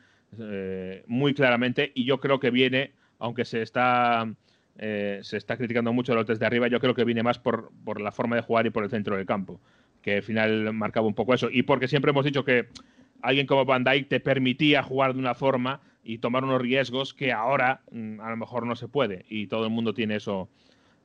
muy 1.07 1.33
claramente 1.33 1.91
y 1.95 2.05
yo 2.05 2.19
creo 2.19 2.39
que 2.39 2.51
viene, 2.51 2.91
aunque 3.17 3.45
se 3.45 3.63
está, 3.63 4.31
se 4.77 5.37
está 5.37 5.57
criticando 5.57 5.91
mucho 5.91 6.13
los 6.13 6.27
desde 6.27 6.45
arriba, 6.45 6.67
yo 6.67 6.79
creo 6.79 6.93
que 6.93 7.03
viene 7.03 7.23
más 7.23 7.39
por, 7.39 7.71
por 7.83 7.99
la 7.99 8.11
forma 8.11 8.35
de 8.35 8.43
jugar 8.43 8.67
y 8.67 8.69
por 8.69 8.83
el 8.83 8.91
centro 8.91 9.17
del 9.17 9.25
campo, 9.25 9.59
que 10.03 10.17
al 10.17 10.21
final 10.21 10.71
marcaba 10.71 11.07
un 11.07 11.15
poco 11.15 11.33
eso 11.33 11.49
y 11.51 11.63
porque 11.63 11.87
siempre 11.87 12.11
hemos 12.11 12.25
dicho 12.25 12.45
que 12.45 12.67
alguien 13.21 13.47
como 13.47 13.65
Van 13.65 13.83
Dijk 13.83 14.07
te 14.07 14.19
permitía 14.19 14.83
jugar 14.83 15.13
de 15.13 15.19
una 15.19 15.35
forma 15.35 15.81
y 16.03 16.19
tomar 16.19 16.43
unos 16.43 16.61
riesgos 16.61 17.13
que 17.13 17.31
ahora 17.31 17.81
mm, 17.91 18.19
a 18.21 18.29
lo 18.29 18.37
mejor 18.37 18.65
no 18.65 18.75
se 18.75 18.87
puede 18.87 19.25
y 19.29 19.47
todo 19.47 19.65
el 19.65 19.69
mundo 19.69 19.93
tiene 19.93 20.15
eso 20.15 20.49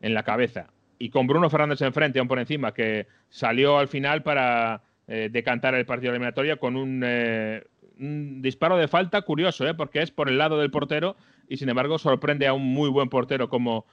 en 0.01 0.15
la 0.15 0.23
cabeza. 0.23 0.69
Y 0.99 1.11
con 1.11 1.27
Bruno 1.27 1.51
Fernández 1.51 1.83
enfrente, 1.83 2.19
aún 2.19 2.29
por 2.29 2.39
encima, 2.39 2.73
que 2.73 3.07
salió 3.29 3.79
al 3.79 3.89
final 3.89 4.23
para 4.23 4.83
eh, 5.09 5.29
decantar 5.31 5.75
el 5.75 5.85
partido 5.87 6.13
de 6.13 6.57
con 6.57 6.77
un, 6.77 7.03
eh, 7.05 7.65
un, 7.99 8.41
disparo 8.41 8.77
de 8.77 8.89
falta 8.89 9.23
curioso, 9.23 9.67
¿eh? 9.67 9.75
porque 9.75 10.01
es 10.01 10.11
por 10.11 10.29
el 10.29 10.39
lado 10.39 10.59
del 10.59 10.71
portero 10.71 11.17
y 11.49 11.57
sin 11.57 11.69
embargo 11.69 11.99
sorprende 11.99 12.47
a 12.47 12.55
un 12.55 12.63
muy 12.63 12.89
buen 12.89 13.09
portero 13.09 13.49
como 13.49 13.87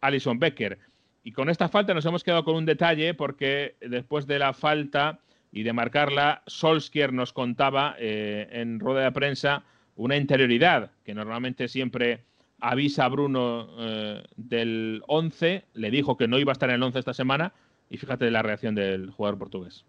Alison 0.00 0.38
Becker. 0.38 0.78
Y 1.24 1.32
con 1.32 1.48
esta 1.48 1.68
falta 1.68 1.94
nos 1.94 2.04
hemos 2.04 2.22
quedado 2.24 2.44
con 2.44 2.56
un 2.56 2.66
detalle 2.66 3.14
porque 3.14 3.76
después 3.80 4.26
de 4.26 4.38
la 4.38 4.52
falta 4.52 5.20
y 5.52 5.62
de 5.62 5.72
marcarla, 5.72 6.42
Solskjaer 6.46 7.12
nos 7.12 7.32
contaba 7.32 7.94
eh, 7.98 8.48
en 8.50 8.80
rueda 8.80 9.04
de 9.04 9.12
prensa 9.12 9.64
una 9.94 10.16
interioridad 10.16 10.90
que 11.04 11.14
normalmente 11.14 11.68
siempre 11.68 12.24
avisa 12.58 13.04
a 13.04 13.08
Bruno 13.08 13.68
eh, 13.78 14.24
del 14.36 15.02
11, 15.06 15.66
le 15.74 15.90
dijo 15.90 16.16
que 16.16 16.26
no 16.26 16.38
iba 16.38 16.52
a 16.52 16.54
estar 16.54 16.70
en 16.70 16.76
el 16.76 16.82
11 16.82 16.98
esta 16.98 17.12
semana 17.14 17.52
y 17.90 17.98
fíjate 17.98 18.30
la 18.30 18.42
reacción 18.42 18.74
del 18.74 19.10
jugador 19.10 19.38
portugués. 19.38 19.84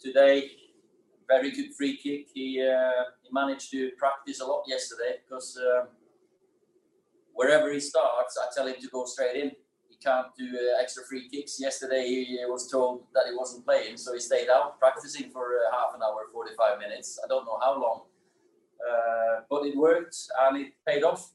Today 0.00 0.64
very 1.26 1.50
good 1.50 1.74
free 1.76 1.96
kick. 1.96 2.28
He 2.34 2.60
uh, 2.60 3.10
he 3.22 3.30
managed 3.32 3.70
to 3.70 3.90
practice 3.98 4.40
a 4.40 4.46
lot 4.46 4.62
yesterday 4.66 5.20
because 5.24 5.58
um, 5.58 5.88
wherever 7.32 7.72
he 7.72 7.80
starts, 7.80 8.38
I 8.38 8.46
tell 8.54 8.66
him 8.66 8.76
to 8.80 8.88
go 8.88 9.04
straight 9.04 9.36
in. 9.36 9.52
He 10.04 10.10
can't 10.10 10.26
do 10.36 10.44
uh, 10.44 10.82
extra 10.82 11.02
free 11.04 11.28
kicks. 11.28 11.60
Yesterday 11.60 12.04
he 12.06 12.38
was 12.48 12.68
told 12.70 13.04
that 13.14 13.24
he 13.26 13.36
wasn't 13.36 13.64
playing, 13.64 13.96
so 13.96 14.12
he 14.12 14.20
stayed 14.20 14.48
out 14.48 14.78
practicing 14.78 15.30
for 15.30 15.44
uh, 15.44 15.72
half 15.72 15.94
an 15.94 16.02
hour, 16.02 16.28
45 16.32 16.78
minutes. 16.78 17.18
I 17.24 17.28
don't 17.28 17.44
know 17.46 17.58
how 17.60 17.80
long, 17.80 18.02
uh, 18.80 19.40
but 19.48 19.66
it 19.66 19.76
worked 19.76 20.16
and 20.42 20.58
it 20.58 20.74
paid 20.86 21.02
off. 21.04 21.32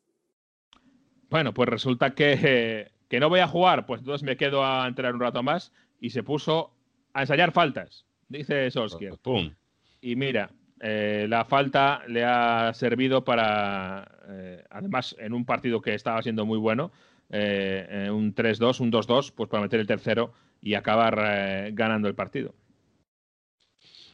Bueno, 1.30 1.54
pues 1.54 1.70
resulta 1.70 2.14
que, 2.16 2.92
que 3.08 3.20
no 3.20 3.30
voy 3.30 3.40
a 3.40 3.48
jugar, 3.48 3.86
pues 3.86 4.02
entonces 4.02 4.24
me 4.24 4.36
quedo 4.36 4.64
a 4.64 4.88
entrenar 4.88 5.14
un 5.14 5.22
rato 5.22 5.44
más 5.44 5.72
y 6.00 6.10
se 6.10 6.24
puso 6.24 6.72
a 7.14 7.22
ensayar 7.22 7.52
faltas, 7.52 8.06
dice 8.28 8.70
Solskjaer. 8.72 9.18
Pum. 9.20 9.54
Y 10.02 10.16
mira, 10.16 10.50
eh, 10.80 11.26
la 11.28 11.46
falta 11.46 12.04
le 12.08 12.24
ha 12.24 12.72
servido 12.74 13.24
para, 13.24 14.10
eh, 14.30 14.64
además, 14.70 15.16
en 15.20 15.34
un 15.34 15.46
partido 15.46 15.82
que 15.82 15.94
estaba 15.94 16.22
siendo 16.22 16.46
muy 16.46 16.58
bueno, 16.58 16.92
eh, 17.32 18.06
eh, 18.08 18.12
un 18.12 18.34
3-2, 18.34 18.80
un 18.80 18.92
2-2, 18.92 19.34
pues 19.36 19.50
para 19.50 19.62
meter 19.62 19.80
el 19.80 19.88
tercero 19.88 20.34
y 20.62 20.74
acabar 20.74 21.20
eh, 21.24 21.70
ganando 21.74 22.08
el 22.08 22.16
partido. 22.16 22.56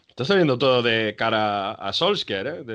Está 0.10 0.26
saliendo 0.26 0.58
todo 0.58 0.82
de 0.82 1.16
cara 1.18 1.74
a 1.74 1.92
Solskjaer 1.92 2.66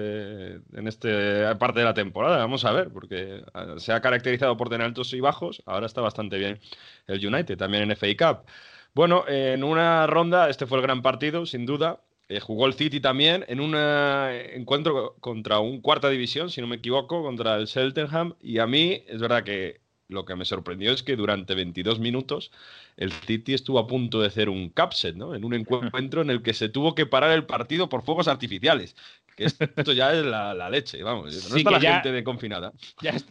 en 0.74 0.87
esta 0.87 1.59
parte 1.59 1.81
de 1.81 1.87
la 1.87 1.94
temporada. 1.94 2.37
Vamos 2.37 2.66
a 2.66 2.72
ver, 2.72 2.90
porque 2.90 3.42
ah, 3.55 3.76
se 3.79 3.92
ha 3.94 4.00
caracterizado 4.03 4.59
por 4.59 4.68
tener 4.68 4.87
altos 4.87 5.14
y 5.14 5.20
bajos. 5.20 5.62
Ahora 5.64 5.87
está 5.87 6.03
bastante 6.03 6.37
bien 6.37 6.61
el 7.07 7.26
United, 7.26 7.57
también 7.57 7.85
en 7.85 7.96
FA 7.96 8.09
Cup. 8.18 8.46
Bueno, 8.94 9.24
en 9.26 9.64
una 9.64 10.07
ronda, 10.07 10.50
este 10.50 10.66
fue 10.66 10.79
el 10.79 10.83
gran 10.83 11.00
partido, 11.00 11.46
sin 11.46 11.64
duda. 11.64 12.00
Jugó 12.42 12.66
el 12.66 12.74
City 12.74 13.00
también 13.00 13.44
en 13.48 13.61
un 13.61 13.74
encuentro 13.74 15.16
contra 15.20 15.61
un 15.61 15.81
cuarta 15.81 16.11
división, 16.11 16.50
si 16.50 16.61
no 16.61 16.66
me 16.66 16.76
equivoco, 16.76 17.22
contra 17.22 17.57
el 17.57 17.66
Cheltenham. 17.66 18.35
Y 18.42 18.59
a 18.59 18.66
mí, 18.66 19.03
es 19.09 19.18
verdad 19.18 19.44
que 19.44 19.80
lo 20.11 20.25
que 20.25 20.37
me 20.37 20.44
sorprendió 20.44 20.92
es 20.92 21.03
que 21.03 21.16
durante 21.16 21.55
22 21.55 21.99
minutos 22.01 22.51
el 22.96 23.12
City 23.12 23.55
estuvo 23.55 23.79
a 23.79 23.87
punto 23.87 24.20
de 24.20 24.27
hacer 24.27 24.49
un 24.49 24.68
capset, 24.68 25.16
¿no? 25.16 25.35
En 25.35 25.44
un 25.44 25.55
encuentro 25.55 26.20
en 26.23 26.31
el 26.31 26.42
que 26.42 26.53
se 26.55 26.68
tuvo 26.68 26.94
que 26.94 27.07
parar 27.07 27.31
el 27.33 27.44
partido 27.46 27.88
por 27.88 28.03
fuegos 28.03 28.29
artificiales. 28.29 28.94
Que 29.37 29.44
esto 29.44 29.92
ya 29.92 30.12
es 30.12 30.25
la, 30.25 30.53
la 30.55 30.68
leche, 30.68 31.03
vamos. 31.03 31.27
No 31.27 31.31
Sí, 31.33 31.59
está 31.59 31.70
que 31.70 31.77
la 31.77 31.81
ya- 31.81 31.92
gente 31.94 32.12
de 32.12 32.25
confinada. 32.25 32.73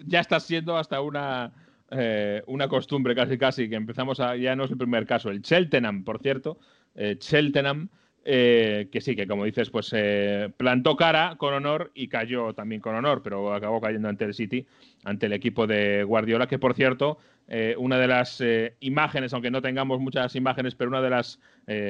Ya 0.08 0.20
está 0.22 0.39
siendo 0.39 0.78
hasta 0.78 1.02
una, 1.02 1.52
eh, 1.92 2.42
una 2.48 2.68
costumbre 2.68 3.13
casi 3.13 3.38
casi, 3.38 3.70
que 3.70 3.76
empezamos 3.76 4.20
a, 4.20 4.36
ya 4.36 4.56
no 4.56 4.63
es 4.63 4.72
el 4.72 4.78
primer 4.78 5.06
caso. 5.06 5.30
El 5.30 5.42
Cheltenham, 5.44 6.04
por 6.04 6.20
cierto, 6.20 6.58
eh, 6.96 7.18
Cheltenham, 7.20 7.89
eh, 8.25 8.89
que 8.91 9.01
sí, 9.01 9.15
que 9.15 9.27
como 9.27 9.45
dices, 9.45 9.69
pues 9.69 9.91
eh, 9.93 10.49
plantó 10.58 10.95
cara 10.95 11.36
con 11.38 11.53
honor 11.53 11.91
y 11.93 12.10
cayó 12.10 12.53
también 12.53 12.82
con 12.82 12.95
honor, 12.95 13.21
pero 13.23 13.53
acabó 13.53 13.79
cayendo 13.79 14.10
ante 14.10 14.25
el 14.25 14.34
City, 14.34 14.65
ante 15.03 15.27
el 15.27 15.34
equipo 15.34 15.67
de 15.67 16.03
Guardiola, 16.03 16.47
que 16.47 16.60
por 16.60 16.73
cierto, 16.73 17.17
eh, 17.47 17.75
una 17.77 17.97
de 17.97 18.08
las 18.08 18.43
imágenes, 18.82 19.34
aunque 19.34 19.51
no 19.51 19.62
tengamos 19.62 19.99
muchas 19.99 20.36
imágenes, 20.36 20.75
pero 20.75 20.89
una 20.89 21.01
de 21.01 21.10
las 21.10 21.39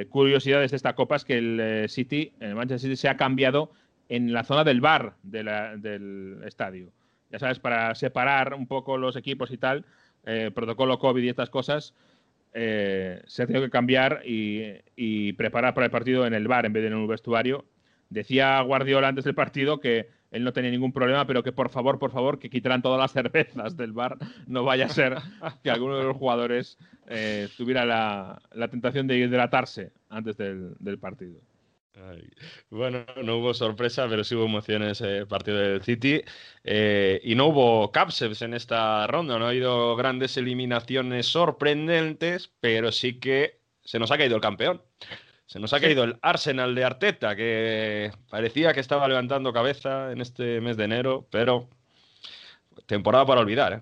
curiosidades 0.09 0.71
de 0.71 0.77
esta 0.77 0.93
copa 0.93 1.15
es 1.15 1.25
que 1.25 1.37
el 1.37 1.89
City, 1.89 2.33
el 2.39 2.55
Manchester 2.55 2.89
City, 2.89 2.95
se 2.95 3.09
ha 3.09 3.17
cambiado 3.17 3.71
en 4.07 4.33
la 4.33 4.43
zona 4.43 4.63
del 4.63 4.81
bar 4.81 5.15
del 5.23 6.41
estadio. 6.45 6.91
Ya 7.31 7.39
sabes, 7.39 7.59
para 7.59 7.95
separar 7.95 8.53
un 8.53 8.67
poco 8.67 8.97
los 8.97 9.15
equipos 9.15 9.51
y 9.51 9.57
tal, 9.57 9.85
protocolo 10.53 10.99
COVID 10.99 11.23
y 11.23 11.29
estas 11.29 11.49
cosas, 11.49 11.93
eh, 12.53 13.21
se 13.27 13.43
ha 13.43 13.47
tenido 13.47 13.63
que 13.63 13.71
cambiar 13.71 14.21
y, 14.25 15.33
preparar 15.33 15.73
para 15.73 15.85
el 15.85 15.91
partido 15.91 16.25
en 16.25 16.33
el 16.33 16.47
bar 16.47 16.65
en 16.65 16.73
vez 16.73 16.83
de 16.83 16.87
en 16.87 16.95
un 16.95 17.07
vestuario. 17.07 17.65
Decía 18.09 18.59
Guardiola 18.61 19.07
antes 19.07 19.25
del 19.25 19.35
partido 19.35 19.79
que 19.79 20.09
él 20.31 20.43
no 20.43 20.53
tenía 20.53 20.71
ningún 20.71 20.91
problema, 20.91 21.25
pero 21.25 21.43
que 21.43 21.51
por 21.51 21.69
favor, 21.69 21.99
por 21.99 22.11
favor, 22.11 22.39
que 22.39 22.49
quitaran 22.49 22.81
todas 22.81 22.99
las 22.99 23.11
cervezas 23.11 23.77
del 23.77 23.93
bar. 23.93 24.17
No 24.47 24.63
vaya 24.63 24.85
a 24.85 24.89
ser 24.89 25.17
que 25.63 25.69
alguno 25.69 25.97
de 25.97 26.03
los 26.03 26.17
jugadores 26.17 26.77
eh, 27.07 27.47
tuviera 27.57 27.85
la, 27.85 28.67
tentación 28.69 29.07
de 29.07 29.17
hidratarse 29.17 29.91
antes 30.09 30.37
del 30.37 30.97
partido. 30.99 31.39
Ay, 31.95 32.29
Bueno, 32.69 33.05
no 33.23 33.37
hubo 33.37 33.53
sorpresa, 33.53 34.07
pero 34.07 34.23
sí 34.23 34.35
hubo 34.35 34.45
emoción 34.45 34.83
en 34.83 34.89
ese 34.89 35.25
partido 35.25 35.57
del 35.57 35.81
City. 35.81 36.21
Eh, 36.63 37.19
y 37.23 37.35
no 37.35 37.47
hubo 37.47 37.91
capseps 37.91 38.41
en 38.41 38.53
esta 38.53 39.07
ronda, 39.07 39.37
no 39.37 39.45
ha 39.45 39.49
habido 39.49 39.95
grandes 39.95 40.37
eliminaciones 40.37 41.27
sorprendentes, 41.27 42.51
pero 42.59 42.91
sí 42.91 43.19
que 43.19 43.59
se 43.83 43.99
nos 43.99 44.11
ha 44.11 44.17
caído 44.17 44.35
el 44.35 44.41
campeón. 44.41 44.81
Se 45.45 45.59
nos 45.59 45.73
ha 45.73 45.79
caído 45.79 46.03
el 46.03 46.17
Arsenal 46.21 46.75
de 46.75 46.83
Arteta, 46.83 47.35
que 47.35 48.11
parecía 48.29 48.71
que 48.71 48.79
estaba 48.81 49.07
levantando 49.07 49.51
cabeza 49.51 50.11
en 50.11 50.21
este 50.21 50.61
mes 50.61 50.77
de 50.77 50.83
enero, 50.83 51.27
pero 51.31 51.67
temporada 52.85 53.25
para 53.25 53.41
olvidar. 53.41 53.73
¿eh? 53.73 53.81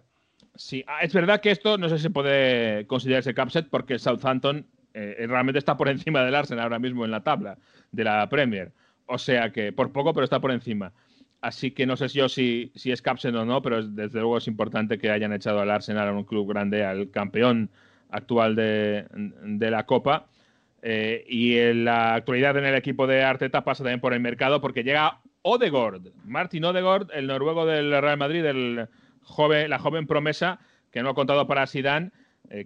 Sí, 0.55 0.83
ah, 0.87 1.01
es 1.01 1.13
verdad 1.13 1.41
que 1.41 1.51
esto 1.51 1.77
no 1.77 1.89
sé 1.89 1.99
si 1.99 2.07
puede 2.09 2.87
considerarse 2.87 3.33
capset 3.33 3.69
porque 3.69 3.99
Southampton 3.99 4.65
eh, 4.97 5.27
realmente 5.27 5.59
está 5.59 5.77
por 5.77 5.89
encima 5.89 6.23
del 6.23 6.35
Arsenal 6.35 6.63
ahora 6.63 6.79
mismo 6.79 7.05
en 7.05 7.11
la 7.11 7.23
tabla 7.23 7.57
de 7.91 8.03
la 8.03 8.27
Premier. 8.29 8.71
O 9.05 9.17
sea 9.17 9.51
que 9.51 9.71
por 9.71 9.91
poco, 9.91 10.13
pero 10.13 10.23
está 10.23 10.39
por 10.39 10.51
encima. 10.51 10.91
Así 11.39 11.71
que 11.71 11.85
no 11.85 11.95
sé 11.95 12.07
yo 12.07 12.27
si, 12.29 12.71
si 12.75 12.91
es 12.91 13.01
capset 13.01 13.33
o 13.35 13.45
no, 13.45 13.61
pero 13.61 13.79
es- 13.79 13.95
desde 13.95 14.19
luego 14.19 14.37
es 14.37 14.47
importante 14.47 14.97
que 14.97 15.11
hayan 15.11 15.33
echado 15.33 15.59
al 15.59 15.69
Arsenal 15.69 16.07
a 16.07 16.11
un 16.11 16.23
club 16.23 16.49
grande, 16.49 16.83
al 16.83 17.11
campeón 17.11 17.69
actual 18.09 18.55
de, 18.55 19.05
la 19.69 19.85
Copa. 19.85 20.25
Eh, 20.81 21.25
y 21.27 21.57
en 21.57 21.85
la 21.85 22.15
actualidad 22.15 22.57
en 22.57 22.65
el 22.65 22.75
equipo 22.75 23.07
de 23.07 23.23
Arteta 23.23 23.63
pasa 23.63 23.83
también 23.83 23.99
por 23.99 24.13
el 24.13 24.19
mercado 24.19 24.61
porque 24.61 24.83
llega 24.83 25.19
Odegaard, 25.41 26.01
Martin 26.25 26.65
Odegaard, 26.65 27.09
el 27.13 27.27
noruego 27.27 27.65
del 27.65 27.91
Real 28.01 28.17
Madrid, 28.17 28.45
el 28.45 28.87
joven, 29.21 29.69
la 29.69 29.79
joven 29.79 30.07
promesa 30.07 30.59
que 30.91 31.01
no 31.03 31.09
ha 31.09 31.15
contado 31.15 31.47
para 31.47 31.67
Sidán, 31.67 32.13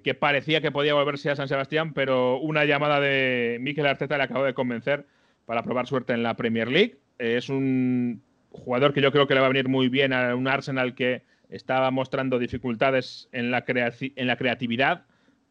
que 0.04 0.14
parecía 0.14 0.62
que 0.62 0.72
podía 0.72 0.94
volverse 0.94 1.30
a 1.30 1.36
San 1.36 1.48
Sebastián, 1.48 1.94
pero 1.94 2.40
una 2.40 2.66
llamada 2.66 3.00
de 3.00 3.58
Mikel 3.62 3.88
Arteta 3.88 4.18
le 4.18 4.24
acabó 4.24 4.44
de 4.44 4.54
convencer 4.54 5.06
para 5.46 5.64
probar 5.64 5.88
suerte 5.88 6.14
en 6.14 6.24
la 6.24 6.36
Premier 6.36 6.70
League. 6.70 6.98
Eh, 7.20 7.36
es 7.38 7.50
un 7.50 8.22
jugador 8.52 8.94
que 8.94 9.02
yo 9.02 9.12
creo 9.12 9.28
que 9.28 9.34
le 9.34 9.40
va 9.40 9.48
a 9.48 9.50
venir 9.50 9.70
muy 9.70 9.90
bien 9.90 10.14
a 10.14 10.36
un 10.36 10.48
Arsenal 10.48 10.94
que 10.94 11.24
estaba 11.50 11.90
mostrando 11.92 12.38
dificultades 12.40 13.28
en 13.32 13.52
la, 13.52 13.66
creaci- 13.66 14.14
en 14.16 14.28
la 14.28 14.38
creatividad 14.38 15.06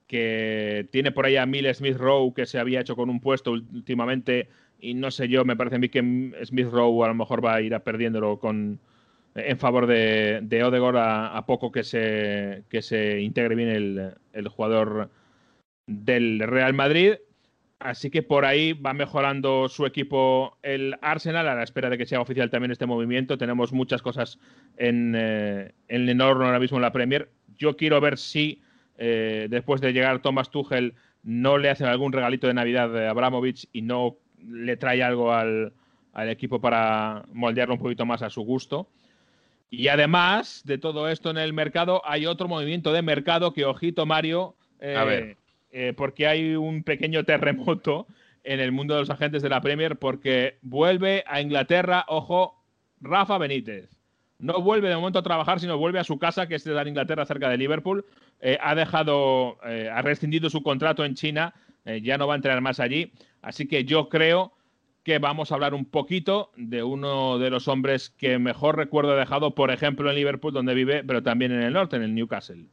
que 0.06 0.88
tiene 0.90 1.12
por 1.12 1.24
ahí 1.24 1.36
a 1.36 1.46
Mill 1.46 1.72
Smith 1.74 1.96
Rowe 1.96 2.34
que 2.34 2.46
se 2.46 2.58
había 2.58 2.80
hecho 2.80 2.96
con 2.96 3.10
un 3.10 3.20
puesto 3.20 3.52
últimamente 3.52 4.48
y 4.80 4.94
no 4.94 5.10
sé 5.10 5.28
yo, 5.28 5.44
me 5.44 5.56
parece 5.56 5.76
a 5.76 5.78
mí 5.78 5.88
que 5.88 6.00
Smith 6.44 6.68
Rowe 6.70 7.04
a 7.04 7.08
lo 7.08 7.14
mejor 7.14 7.44
va 7.44 7.54
a 7.54 7.60
ir 7.60 7.74
a 7.74 7.80
perdiéndolo 7.84 8.38
con, 8.38 8.80
en 9.34 9.58
favor 9.58 9.86
de, 9.86 10.40
de 10.42 10.64
Odegaard 10.64 10.96
a, 10.96 11.36
a 11.36 11.46
poco 11.46 11.70
que 11.70 11.84
se, 11.84 12.64
que 12.68 12.82
se 12.82 13.20
integre 13.20 13.54
bien 13.54 13.68
el, 13.68 14.14
el 14.32 14.48
jugador 14.48 15.10
del 15.86 16.40
Real 16.40 16.74
Madrid. 16.74 17.14
Así 17.78 18.10
que 18.10 18.22
por 18.22 18.44
ahí 18.44 18.74
va 18.74 18.92
mejorando 18.92 19.66
su 19.70 19.86
equipo 19.86 20.58
el 20.62 20.96
Arsenal 21.00 21.48
a 21.48 21.54
la 21.54 21.62
espera 21.62 21.88
de 21.88 21.96
que 21.96 22.04
sea 22.04 22.20
oficial 22.20 22.50
también 22.50 22.72
este 22.72 22.84
movimiento. 22.84 23.38
Tenemos 23.38 23.72
muchas 23.72 24.02
cosas 24.02 24.38
en, 24.76 25.14
eh, 25.16 25.72
en 25.88 26.06
el 26.06 26.20
horno 26.20 26.44
ahora 26.44 26.60
mismo 26.60 26.76
en 26.76 26.82
la 26.82 26.92
Premier. 26.92 27.30
Yo 27.56 27.76
quiero 27.78 27.98
ver 28.00 28.18
si 28.18 28.60
eh, 28.98 29.46
después 29.48 29.80
de 29.80 29.94
llegar 29.94 30.20
Thomas 30.20 30.50
Tuchel 30.50 30.92
no 31.22 31.56
le 31.56 31.70
hacen 31.70 31.86
algún 31.86 32.12
regalito 32.12 32.46
de 32.48 32.54
Navidad 32.54 32.90
de 32.90 33.08
Abramovich 33.08 33.66
y 33.72 33.80
no 33.80 34.16
le 34.46 34.76
trae 34.76 35.02
algo 35.02 35.32
al, 35.32 35.72
al 36.12 36.28
equipo 36.28 36.60
para 36.60 37.24
moldearlo 37.32 37.74
un 37.74 37.80
poquito 37.80 38.04
más 38.04 38.20
a 38.20 38.28
su 38.28 38.42
gusto. 38.42 38.88
Y 39.70 39.86
además 39.86 40.62
de 40.64 40.78
todo 40.78 41.08
esto 41.08 41.30
en 41.30 41.38
el 41.38 41.52
mercado, 41.52 42.02
hay 42.04 42.26
otro 42.26 42.48
movimiento 42.48 42.92
de 42.92 43.02
mercado 43.02 43.52
que, 43.52 43.64
ojito, 43.64 44.04
Mario, 44.04 44.56
eh, 44.80 44.96
A 44.96 45.04
ver. 45.04 45.36
eh, 45.70 45.94
porque 45.96 46.26
hay 46.26 46.56
un 46.56 46.82
pequeño 46.82 47.24
terremoto 47.24 48.08
en 48.42 48.58
el 48.58 48.72
mundo 48.72 48.94
de 48.94 49.00
los 49.00 49.10
agentes 49.10 49.42
de 49.42 49.48
la 49.48 49.60
Premier, 49.60 49.96
porque 49.96 50.58
vuelve 50.62 51.22
a 51.26 51.40
Inglaterra, 51.40 52.04
ojo, 52.08 52.60
Rafa 53.00 53.38
Benítez. 53.38 53.88
No 54.40 54.60
vuelve 54.60 54.88
de 54.88 54.96
momento 54.96 55.20
a 55.20 55.22
trabajar, 55.22 55.60
sino 55.60 55.78
vuelve 55.78 56.00
a 56.00 56.04
su 56.04 56.18
casa, 56.18 56.48
que 56.48 56.56
es 56.56 56.64
de 56.64 56.88
Inglaterra, 56.88 57.24
cerca 57.26 57.48
de 57.48 57.58
Liverpool. 57.58 58.04
Eh, 58.40 58.58
ha 58.60 58.74
dejado, 58.74 59.58
ha 59.62 60.02
rescindido 60.02 60.48
su 60.50 60.62
contrato 60.62 61.04
en 61.04 61.14
China, 61.14 61.54
ya 62.02 62.16
no 62.18 62.26
va 62.26 62.34
a 62.34 62.36
entrenar 62.36 62.62
más 62.62 62.80
allí. 62.80 63.12
Así 63.42 63.68
que 63.68 63.84
yo 63.84 64.08
creo 64.08 64.52
que 65.02 65.18
vamos 65.18 65.50
a 65.50 65.54
hablar 65.54 65.74
un 65.74 65.84
poquito 65.84 66.50
de 66.56 66.82
uno 66.82 67.38
de 67.38 67.50
los 67.50 67.68
hombres 67.68 68.10
que 68.10 68.38
mejor 68.38 68.76
recuerdo 68.76 69.14
he 69.14 69.18
dejado, 69.18 69.54
por 69.54 69.70
ejemplo, 69.70 70.10
en 70.10 70.16
Liverpool, 70.16 70.52
donde 70.52 70.74
vive, 70.74 71.04
pero 71.04 71.22
también 71.22 71.52
en 71.52 71.62
el 71.62 71.72
norte, 71.72 71.96
en 71.96 72.02
el 72.02 72.14
Newcastle. 72.14 72.66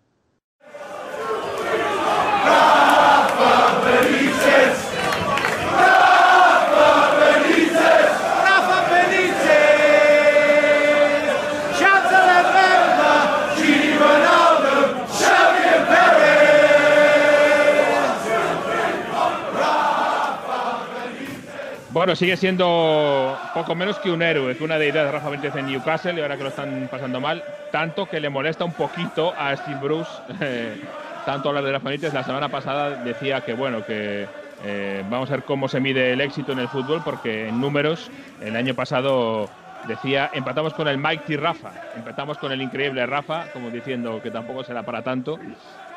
Bueno, 22.08 22.16
sigue 22.16 22.38
siendo 22.38 23.38
poco 23.54 23.76
menos 23.76 24.00
que 24.00 24.10
un 24.10 24.22
héroe, 24.22 24.56
que 24.56 24.64
una 24.64 24.78
deidad 24.78 25.04
de 25.04 25.12
Rafa 25.12 25.30
Benítez 25.30 25.54
en 25.58 25.66
Newcastle 25.66 26.14
y 26.14 26.22
ahora 26.22 26.38
que 26.38 26.44
lo 26.44 26.48
están 26.48 26.88
pasando 26.90 27.20
mal, 27.20 27.44
tanto 27.70 28.06
que 28.06 28.22
le 28.22 28.30
molesta 28.30 28.64
un 28.64 28.72
poquito 28.72 29.34
a 29.38 29.54
Steve 29.58 29.78
Bruce, 29.82 30.10
eh, 30.40 30.78
tanto 31.26 31.50
hablar 31.50 31.66
de 31.66 31.74
Rafa 31.74 31.90
Benítez. 31.90 32.14
La 32.14 32.24
semana 32.24 32.48
pasada 32.48 33.04
decía 33.04 33.42
que, 33.42 33.54
bueno, 33.54 33.86
que 33.86 34.26
eh, 34.64 35.04
vamos 35.10 35.30
a 35.30 35.34
ver 35.34 35.44
cómo 35.44 35.68
se 35.68 35.82
mide 35.82 36.14
el 36.14 36.22
éxito 36.22 36.54
en 36.54 36.60
el 36.60 36.70
fútbol, 36.70 37.02
porque 37.04 37.50
en 37.50 37.60
números, 37.60 38.10
el 38.40 38.56
año 38.56 38.74
pasado 38.74 39.50
decía, 39.86 40.32
empatamos 40.34 40.74
con 40.74 40.88
el 40.88 40.98
Mighty 40.98 41.36
Rafa, 41.36 41.72
empatamos 41.94 42.38
con 42.38 42.54
el 42.54 42.62
increíble 42.62 43.06
Rafa, 43.06 43.52
como 43.52 43.70
diciendo 43.70 44.22
que 44.24 44.32
tampoco 44.32 44.64
será 44.64 44.82
para 44.84 45.02
tanto, 45.02 45.38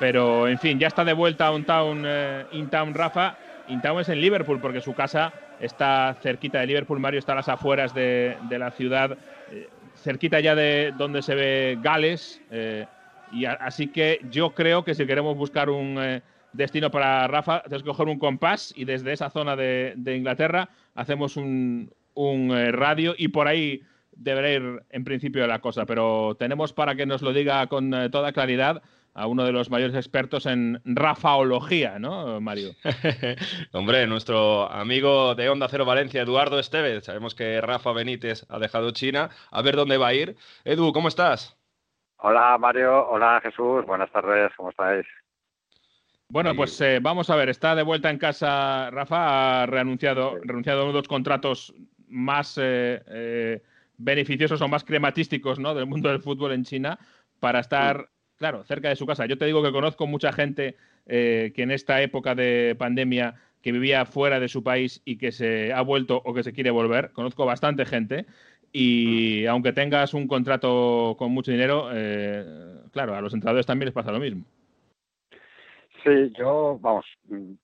pero 0.00 0.48
en 0.48 0.58
fin, 0.58 0.76
ya 0.76 0.88
está 0.88 1.04
de 1.04 1.12
vuelta 1.12 1.46
a 1.46 1.52
un 1.52 1.62
town, 1.62 2.02
eh, 2.04 2.46
in 2.50 2.68
town 2.68 2.94
Rafa. 2.94 3.36
In 3.68 3.80
town 3.80 4.00
es 4.00 4.08
en 4.08 4.20
Liverpool, 4.20 4.58
porque 4.60 4.80
su 4.80 4.94
casa 4.94 5.32
está 5.60 6.16
cerquita 6.22 6.60
de 6.60 6.66
Liverpool, 6.66 7.00
Mario 7.00 7.18
está 7.18 7.32
a 7.32 7.36
las 7.36 7.48
afueras 7.48 7.94
de, 7.94 8.36
de 8.48 8.58
la 8.58 8.70
ciudad, 8.70 9.16
eh, 9.50 9.68
cerquita 9.96 10.40
ya 10.40 10.54
de 10.54 10.92
donde 10.96 11.22
se 11.22 11.34
ve 11.34 11.78
Gales, 11.82 12.40
eh, 12.50 12.86
y 13.32 13.44
a, 13.44 13.52
así 13.52 13.88
que 13.88 14.20
yo 14.30 14.50
creo 14.50 14.84
que 14.84 14.94
si 14.94 15.06
queremos 15.06 15.36
buscar 15.36 15.70
un 15.70 15.96
eh, 16.00 16.22
destino 16.52 16.90
para 16.90 17.26
Rafa, 17.28 17.62
que 17.62 17.82
coger 17.82 18.08
un 18.08 18.18
compás 18.18 18.72
y 18.76 18.84
desde 18.84 19.12
esa 19.12 19.30
zona 19.30 19.56
de, 19.56 19.94
de 19.96 20.16
Inglaterra 20.16 20.68
hacemos 20.94 21.36
un, 21.36 21.92
un 22.14 22.50
eh, 22.50 22.72
radio 22.72 23.14
y 23.16 23.28
por 23.28 23.48
ahí 23.48 23.82
deberá 24.12 24.50
ir 24.50 24.82
en 24.90 25.04
principio 25.04 25.46
la 25.46 25.60
cosa, 25.60 25.86
pero 25.86 26.36
tenemos 26.38 26.72
para 26.72 26.94
que 26.94 27.06
nos 27.06 27.22
lo 27.22 27.32
diga 27.32 27.66
con 27.68 27.94
eh, 27.94 28.10
toda 28.10 28.32
claridad 28.32 28.82
a 29.14 29.26
uno 29.26 29.44
de 29.44 29.52
los 29.52 29.70
mayores 29.70 29.96
expertos 29.96 30.46
en 30.46 30.80
rafaología, 30.84 31.98
¿no, 31.98 32.40
Mario? 32.40 32.70
Hombre, 33.72 34.06
nuestro 34.06 34.70
amigo 34.70 35.34
de 35.34 35.48
Onda 35.48 35.68
Cero 35.68 35.84
Valencia, 35.84 36.22
Eduardo 36.22 36.58
Estevez. 36.58 37.04
Sabemos 37.04 37.34
que 37.34 37.60
Rafa 37.60 37.92
Benítez 37.92 38.46
ha 38.48 38.58
dejado 38.58 38.90
China. 38.92 39.30
A 39.50 39.62
ver 39.62 39.76
dónde 39.76 39.98
va 39.98 40.08
a 40.08 40.14
ir. 40.14 40.36
Edu, 40.64 40.92
¿cómo 40.92 41.08
estás? 41.08 41.56
Hola 42.22 42.58
Mario, 42.58 43.08
hola 43.08 43.40
Jesús, 43.42 43.86
buenas 43.86 44.10
tardes, 44.12 44.52
¿cómo 44.54 44.68
estáis? 44.68 45.06
Bueno, 46.28 46.54
pues 46.54 46.78
eh, 46.82 46.98
vamos 47.00 47.30
a 47.30 47.34
ver, 47.34 47.48
está 47.48 47.74
de 47.74 47.82
vuelta 47.82 48.10
en 48.10 48.18
casa 48.18 48.90
Rafa, 48.90 49.62
ha 49.62 49.66
reanunciado, 49.66 50.36
renunciado 50.44 50.80
a 50.80 50.84
uno 50.84 50.92
de 50.92 50.98
los 50.98 51.08
contratos 51.08 51.74
más 52.08 52.58
eh, 52.58 53.02
eh, 53.06 53.62
beneficiosos 53.96 54.60
o 54.60 54.68
más 54.68 54.84
crematísticos 54.84 55.58
¿no? 55.58 55.74
del 55.74 55.86
mundo 55.86 56.10
del 56.10 56.20
fútbol 56.20 56.52
en 56.52 56.64
China 56.64 56.98
para 57.40 57.60
estar, 57.60 58.10
claro, 58.40 58.64
cerca 58.64 58.88
de 58.88 58.96
su 58.96 59.06
casa. 59.06 59.26
Yo 59.26 59.36
te 59.36 59.44
digo 59.44 59.62
que 59.62 59.70
conozco 59.70 60.06
mucha 60.06 60.32
gente 60.32 60.74
eh, 61.06 61.52
que 61.54 61.62
en 61.62 61.70
esta 61.70 62.00
época 62.00 62.34
de 62.34 62.74
pandemia 62.76 63.34
que 63.62 63.70
vivía 63.70 64.06
fuera 64.06 64.40
de 64.40 64.48
su 64.48 64.64
país 64.64 65.02
y 65.04 65.18
que 65.18 65.30
se 65.30 65.74
ha 65.74 65.82
vuelto 65.82 66.22
o 66.24 66.32
que 66.32 66.42
se 66.42 66.54
quiere 66.54 66.70
volver. 66.70 67.10
Conozco 67.12 67.44
bastante 67.44 67.84
gente 67.84 68.24
y 68.72 69.44
aunque 69.44 69.74
tengas 69.74 70.14
un 70.14 70.26
contrato 70.26 71.16
con 71.18 71.32
mucho 71.32 71.52
dinero, 71.52 71.90
eh, 71.92 72.78
claro, 72.92 73.14
a 73.14 73.20
los 73.20 73.34
entrenadores 73.34 73.66
también 73.66 73.86
les 73.88 73.94
pasa 73.94 74.10
lo 74.10 74.18
mismo. 74.18 74.42
Sí, 76.02 76.32
yo, 76.38 76.78
vamos, 76.80 77.04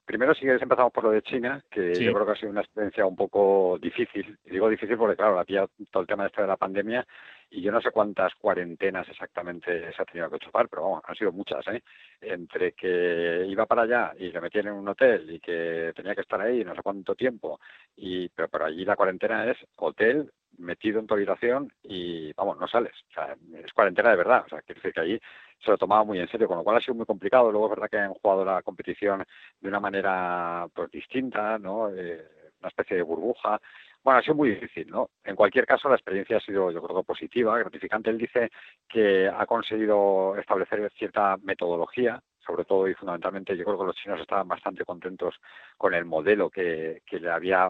primero 0.04 0.34
si 0.34 0.42
quieres 0.42 0.60
empezamos 0.60 0.92
por 0.92 1.04
lo 1.04 1.10
de 1.10 1.22
China, 1.22 1.64
que 1.70 1.94
Sí. 1.94 2.04
yo 2.04 2.12
creo 2.12 2.26
que 2.26 2.32
ha 2.32 2.36
sido 2.36 2.50
una 2.50 2.60
experiencia 2.60 3.06
un 3.06 3.16
poco 3.16 3.78
difícil. 3.80 4.36
Y 4.44 4.50
digo 4.50 4.68
difícil 4.68 4.98
porque, 4.98 5.16
claro, 5.16 5.38
había 5.38 5.66
todo 5.90 6.02
el 6.02 6.06
tema 6.06 6.26
este 6.26 6.42
de 6.42 6.48
la 6.48 6.58
pandemia 6.58 7.06
y 7.50 7.62
yo 7.62 7.72
no 7.72 7.80
sé 7.80 7.90
cuántas 7.90 8.34
cuarentenas 8.34 9.08
exactamente 9.08 9.92
se 9.92 10.02
ha 10.02 10.04
tenido 10.04 10.30
que 10.30 10.38
chupar, 10.38 10.68
pero 10.68 10.82
vamos, 10.82 11.02
han 11.06 11.14
sido 11.14 11.32
muchas, 11.32 11.66
¿eh? 11.68 11.82
Entre 12.20 12.72
que 12.72 13.44
iba 13.46 13.66
para 13.66 13.82
allá 13.82 14.12
y 14.18 14.30
le 14.30 14.40
metían 14.40 14.68
en 14.68 14.74
un 14.74 14.88
hotel 14.88 15.30
y 15.30 15.40
que 15.40 15.92
tenía 15.94 16.14
que 16.14 16.22
estar 16.22 16.40
ahí 16.40 16.64
no 16.64 16.74
sé 16.74 16.82
cuánto 16.82 17.14
tiempo, 17.14 17.60
y 17.96 18.28
pero, 18.30 18.48
pero 18.48 18.66
allí 18.66 18.84
la 18.84 18.96
cuarentena 18.96 19.50
es 19.50 19.58
hotel, 19.76 20.30
metido 20.58 21.00
en 21.00 21.06
tu 21.06 21.14
habitación 21.14 21.72
y, 21.82 22.32
vamos, 22.34 22.58
no 22.58 22.66
sales. 22.68 22.92
O 23.10 23.12
sea, 23.12 23.36
es 23.64 23.72
cuarentena 23.72 24.10
de 24.10 24.16
verdad. 24.16 24.44
O 24.46 24.48
sea, 24.48 24.62
quiere 24.62 24.80
decir 24.80 24.92
que 24.92 25.00
allí 25.00 25.20
se 25.62 25.70
lo 25.70 25.78
tomaba 25.78 26.04
muy 26.04 26.18
en 26.18 26.28
serio, 26.28 26.48
con 26.48 26.58
lo 26.58 26.64
cual 26.64 26.76
ha 26.76 26.80
sido 26.80 26.94
muy 26.94 27.06
complicado. 27.06 27.50
Luego 27.50 27.66
es 27.66 27.70
verdad 27.70 27.90
que 27.90 27.98
han 27.98 28.14
jugado 28.14 28.44
la 28.44 28.62
competición 28.62 29.24
de 29.60 29.68
una 29.68 29.80
manera 29.80 30.66
pues 30.74 30.90
distinta, 30.90 31.58
¿no? 31.58 31.90
Eh, 31.90 32.24
una 32.60 32.68
especie 32.68 32.96
de 32.96 33.02
burbuja. 33.02 33.60
Bueno, 34.06 34.20
ha 34.20 34.22
sido 34.22 34.36
muy 34.36 34.50
difícil, 34.50 34.88
¿no? 34.88 35.10
En 35.24 35.34
cualquier 35.34 35.66
caso, 35.66 35.88
la 35.88 35.96
experiencia 35.96 36.36
ha 36.36 36.40
sido, 36.40 36.70
yo 36.70 36.80
creo, 36.80 37.02
positiva, 37.02 37.58
gratificante. 37.58 38.08
Él 38.08 38.18
dice 38.18 38.50
que 38.88 39.26
ha 39.28 39.44
conseguido 39.46 40.36
establecer 40.36 40.88
cierta 40.96 41.36
metodología, 41.42 42.20
sobre 42.38 42.64
todo 42.64 42.86
y 42.86 42.94
fundamentalmente, 42.94 43.56
yo 43.56 43.64
creo 43.64 43.76
que 43.76 43.84
los 43.86 43.96
chinos 43.96 44.20
estaban 44.20 44.46
bastante 44.46 44.84
contentos 44.84 45.34
con 45.76 45.92
el 45.92 46.04
modelo 46.04 46.48
que, 46.50 47.02
que 47.04 47.18
le 47.18 47.32
había, 47.32 47.68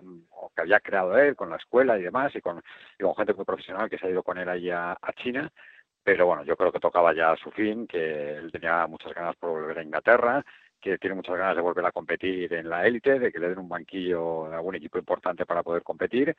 que 0.55 0.61
había 0.61 0.81
creado 0.81 1.17
él, 1.17 1.35
con 1.37 1.49
la 1.49 1.57
escuela 1.57 1.99
y 1.99 2.03
demás, 2.03 2.35
y 2.37 2.43
con, 2.43 2.63
y 2.99 3.03
con 3.03 3.15
gente 3.17 3.33
muy 3.33 3.47
profesional 3.47 3.89
que 3.89 3.97
se 3.97 4.07
ha 4.07 4.11
ido 4.11 4.23
con 4.23 4.37
él 4.37 4.51
ahí 4.51 4.69
a, 4.69 4.93
a 4.93 5.13
China 5.15 5.51
pero 6.07 6.25
bueno, 6.25 6.45
yo 6.45 6.57
creo 6.57 6.71
que 6.71 6.79
tocaba 6.79 7.13
ya 7.13 7.35
su 7.35 7.51
fin, 7.51 7.85
que 7.89 8.37
él 8.37 8.53
tenía 8.53 8.87
muchas 8.87 9.13
ganas 9.13 9.35
por 9.35 9.51
volver 9.51 9.81
a 9.81 9.83
Inglaterra, 9.83 10.45
que 10.81 10.99
tiene 10.99 11.17
muchas 11.17 11.37
ganas 11.37 11.57
de 11.57 11.63
volver 11.63 11.85
a 11.87 11.93
competir 11.93 12.53
en 12.53 12.69
la 12.69 12.87
élite, 12.87 13.19
de 13.19 13.33
que 13.33 13.39
le 13.39 13.49
den 13.49 13.59
un 13.59 13.69
banquillo 13.69 14.49
de 14.49 14.57
algún 14.57 14.75
equipo 14.75 14.99
importante 14.99 15.47
para 15.47 15.63
poder 15.63 15.83
competir 15.83 16.37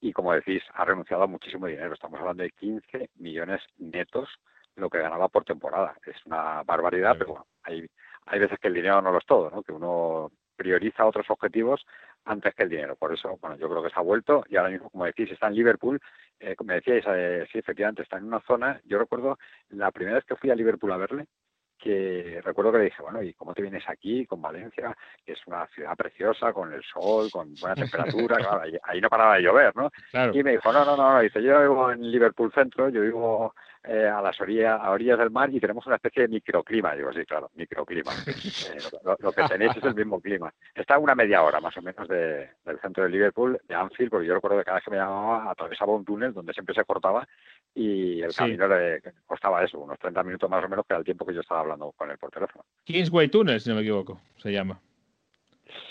y 0.00 0.12
como 0.12 0.32
decís, 0.32 0.62
ha 0.74 0.84
renunciado 0.84 1.24
a 1.24 1.26
muchísimo 1.26 1.66
dinero, 1.66 1.94
estamos 1.94 2.20
hablando 2.20 2.42
de 2.42 2.50
15 2.52 3.10
millones 3.16 3.60
netos 3.78 4.28
lo 4.76 4.88
que 4.88 4.98
ganaba 4.98 5.28
por 5.28 5.44
temporada, 5.44 5.94
es 6.06 6.16
una 6.26 6.62
barbaridad, 6.62 7.14
pero 7.18 7.30
bueno, 7.30 7.46
hay, 7.64 7.86
hay 8.26 8.38
veces 8.38 8.58
que 8.58 8.68
el 8.68 8.74
dinero 8.74 9.02
no 9.02 9.12
lo 9.12 9.18
es 9.18 9.26
todo, 9.26 9.50
¿no? 9.50 9.62
que 9.62 9.72
uno 9.72 10.30
prioriza 10.56 11.06
otros 11.06 11.28
objetivos 11.30 11.84
antes 12.24 12.54
que 12.54 12.64
el 12.64 12.68
dinero. 12.68 12.96
Por 12.96 13.14
eso, 13.14 13.38
bueno, 13.40 13.56
yo 13.56 13.68
creo 13.68 13.82
que 13.82 13.90
se 13.90 13.98
ha 13.98 14.02
vuelto 14.02 14.44
y 14.48 14.56
ahora 14.56 14.70
mismo, 14.70 14.90
como 14.90 15.06
decís, 15.06 15.30
está 15.30 15.46
en 15.46 15.54
Liverpool. 15.54 16.00
Eh, 16.38 16.54
como 16.54 16.72
decíais, 16.72 17.04
eh, 17.08 17.46
sí, 17.50 17.58
efectivamente, 17.58 18.02
está 18.02 18.18
en 18.18 18.24
una 18.24 18.40
zona. 18.40 18.80
Yo 18.84 18.98
recuerdo 18.98 19.38
la 19.70 19.90
primera 19.90 20.16
vez 20.16 20.24
que 20.24 20.36
fui 20.36 20.50
a 20.50 20.54
Liverpool 20.54 20.92
a 20.92 20.98
verle, 20.98 21.26
que 21.82 22.40
recuerdo 22.44 22.72
que 22.72 22.78
le 22.78 22.84
dije, 22.84 23.02
bueno, 23.02 23.22
¿y 23.22 23.32
cómo 23.34 23.54
te 23.54 23.62
vienes 23.62 23.82
aquí 23.88 24.26
con 24.26 24.40
Valencia, 24.42 24.96
que 25.24 25.32
es 25.32 25.46
una 25.46 25.66
ciudad 25.68 25.96
preciosa, 25.96 26.52
con 26.52 26.72
el 26.72 26.82
sol, 26.84 27.30
con 27.32 27.54
buena 27.54 27.74
temperatura? 27.74 28.36
claro, 28.38 28.60
ahí, 28.62 28.76
ahí 28.82 29.00
no 29.00 29.08
paraba 29.08 29.36
de 29.36 29.42
llover, 29.42 29.74
¿no? 29.74 29.90
Claro. 30.10 30.32
Y 30.34 30.42
me 30.42 30.52
dijo, 30.52 30.72
no, 30.72 30.84
no, 30.84 30.96
no, 30.96 31.12
no, 31.14 31.20
dice, 31.20 31.42
yo 31.42 31.60
vivo 31.60 31.90
en 31.90 32.10
Liverpool 32.10 32.52
Centro, 32.52 32.88
yo 32.90 33.00
vivo 33.00 33.54
eh, 33.84 34.06
a 34.06 34.20
las 34.20 34.38
orillas, 34.40 34.78
a 34.78 34.90
orillas 34.90 35.18
del 35.18 35.30
mar 35.30 35.48
y 35.50 35.58
tenemos 35.58 35.86
una 35.86 35.96
especie 35.96 36.22
de 36.22 36.28
microclima. 36.28 36.94
Digo, 36.94 37.12
sí, 37.12 37.24
claro, 37.24 37.50
microclima. 37.54 38.12
Eh, 38.70 38.78
lo, 39.04 39.16
lo 39.18 39.32
que 39.32 39.42
tenéis 39.44 39.74
es 39.76 39.82
el 39.84 39.94
mismo 39.94 40.20
clima. 40.20 40.52
Está 40.74 40.94
a 40.96 40.98
una 40.98 41.14
media 41.14 41.42
hora 41.42 41.60
más 41.60 41.76
o 41.76 41.82
menos 41.82 42.06
de, 42.08 42.50
del 42.64 42.78
centro 42.80 43.04
de 43.04 43.10
Liverpool, 43.10 43.58
de 43.66 43.74
Anfield, 43.74 44.10
porque 44.10 44.26
yo 44.26 44.34
recuerdo 44.34 44.58
que 44.58 44.64
cada 44.64 44.76
vez 44.76 44.84
que 44.84 44.90
me 44.90 44.96
llamaba 44.98 45.50
atravesaba 45.50 45.92
un 45.94 46.04
túnel 46.04 46.32
donde 46.34 46.52
siempre 46.52 46.74
se 46.74 46.84
cortaba 46.84 47.26
y 47.74 48.20
el 48.22 48.32
Sí. 48.32 48.38
camino 48.38 48.68
le 48.68 49.00
costaba 49.26 49.64
eso, 49.64 49.78
unos 49.78 49.98
30 49.98 50.22
minutos 50.24 50.50
más 50.50 50.64
o 50.64 50.68
menos, 50.68 50.84
que 50.86 50.92
era 50.92 50.98
el 50.98 51.04
tiempo 51.04 51.24
que 51.24 51.34
yo 51.34 51.40
estaba 51.40 51.60
hablando 51.60 51.69
con 51.78 52.10
él 52.10 52.18
por 52.18 52.30
teléfono. 52.30 52.64
Kingsway 52.84 53.28
Tunnel, 53.28 53.60
si 53.60 53.68
no 53.68 53.76
me 53.76 53.82
equivoco, 53.82 54.20
se 54.36 54.52
llama. 54.52 54.80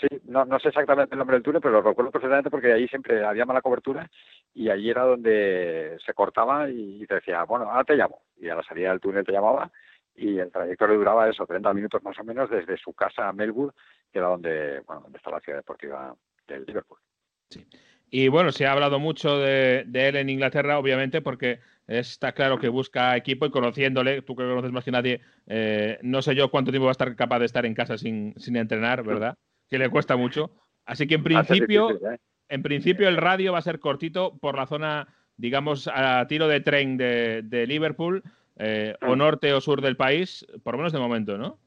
Sí, 0.00 0.08
no, 0.24 0.44
no 0.44 0.58
sé 0.58 0.68
exactamente 0.68 1.14
el 1.14 1.18
nombre 1.18 1.36
del 1.36 1.42
túnel, 1.42 1.60
pero 1.60 1.74
lo 1.74 1.82
recuerdo 1.82 2.10
perfectamente 2.10 2.50
porque 2.50 2.72
ahí 2.72 2.86
siempre 2.88 3.24
había 3.24 3.46
mala 3.46 3.62
cobertura 3.62 4.10
y 4.54 4.68
allí 4.68 4.90
era 4.90 5.04
donde 5.04 5.96
se 6.04 6.14
cortaba 6.14 6.68
y 6.70 7.06
te 7.06 7.16
decía, 7.16 7.44
bueno, 7.44 7.70
ahora 7.70 7.84
te 7.84 7.96
llamo. 7.96 8.22
Y 8.38 8.48
a 8.48 8.54
la 8.54 8.62
salida 8.62 8.90
del 8.90 9.00
túnel 9.00 9.24
te 9.24 9.32
llamaba 9.32 9.70
y 10.16 10.38
el 10.38 10.50
trayecto 10.50 10.86
le 10.86 10.96
duraba 10.96 11.28
eso, 11.28 11.46
30 11.46 11.72
minutos 11.72 12.02
más 12.02 12.18
o 12.18 12.24
menos 12.24 12.50
desde 12.50 12.76
su 12.76 12.92
casa 12.92 13.28
a 13.28 13.32
Melbourne, 13.32 13.72
que 14.12 14.18
era 14.18 14.28
donde, 14.28 14.80
bueno, 14.86 15.02
donde 15.02 15.18
está 15.18 15.30
la 15.30 15.40
ciudad 15.40 15.58
deportiva 15.58 16.14
del 16.46 16.64
Liverpool. 16.64 16.98
Y 18.10 18.28
bueno, 18.28 18.52
se 18.52 18.66
ha 18.66 18.72
hablado 18.72 18.98
mucho 18.98 19.38
de, 19.38 19.84
de 19.86 20.08
él 20.08 20.16
en 20.16 20.30
Inglaterra, 20.30 20.78
obviamente, 20.78 21.20
porque 21.20 21.60
está 21.86 22.32
claro 22.32 22.58
que 22.58 22.68
busca 22.68 23.16
equipo 23.16 23.46
y 23.46 23.50
conociéndole, 23.50 24.22
tú 24.22 24.36
que 24.36 24.44
lo 24.44 24.50
conoces 24.50 24.72
más 24.72 24.84
que 24.84 24.90
nadie, 24.92 25.20
eh, 25.46 25.98
no 26.02 26.22
sé 26.22 26.34
yo 26.34 26.50
cuánto 26.50 26.70
tiempo 26.70 26.86
va 26.86 26.90
a 26.90 26.92
estar 26.92 27.14
capaz 27.16 27.40
de 27.40 27.46
estar 27.46 27.66
en 27.66 27.74
casa 27.74 27.98
sin, 27.98 28.34
sin 28.36 28.56
entrenar, 28.56 29.02
¿verdad? 29.02 29.36
Que 29.68 29.78
le 29.78 29.88
cuesta 29.88 30.16
mucho. 30.16 30.52
Así 30.84 31.06
que 31.06 31.16
en 31.16 31.24
principio, 31.24 31.88
difícil, 31.88 32.12
¿eh? 32.12 32.18
en 32.48 32.62
principio 32.62 33.08
el 33.08 33.16
radio 33.16 33.52
va 33.52 33.58
a 33.58 33.62
ser 33.62 33.80
cortito 33.80 34.38
por 34.38 34.56
la 34.56 34.66
zona, 34.66 35.08
digamos, 35.36 35.88
a 35.92 36.26
tiro 36.28 36.46
de 36.48 36.60
tren 36.60 36.96
de, 36.96 37.42
de 37.44 37.66
Liverpool, 37.66 38.22
eh, 38.56 38.94
o 39.02 39.16
norte 39.16 39.52
o 39.52 39.60
sur 39.60 39.80
del 39.80 39.96
país, 39.96 40.46
por 40.62 40.74
lo 40.74 40.78
menos 40.78 40.92
de 40.92 40.98
momento, 40.98 41.38
¿no? 41.38 41.58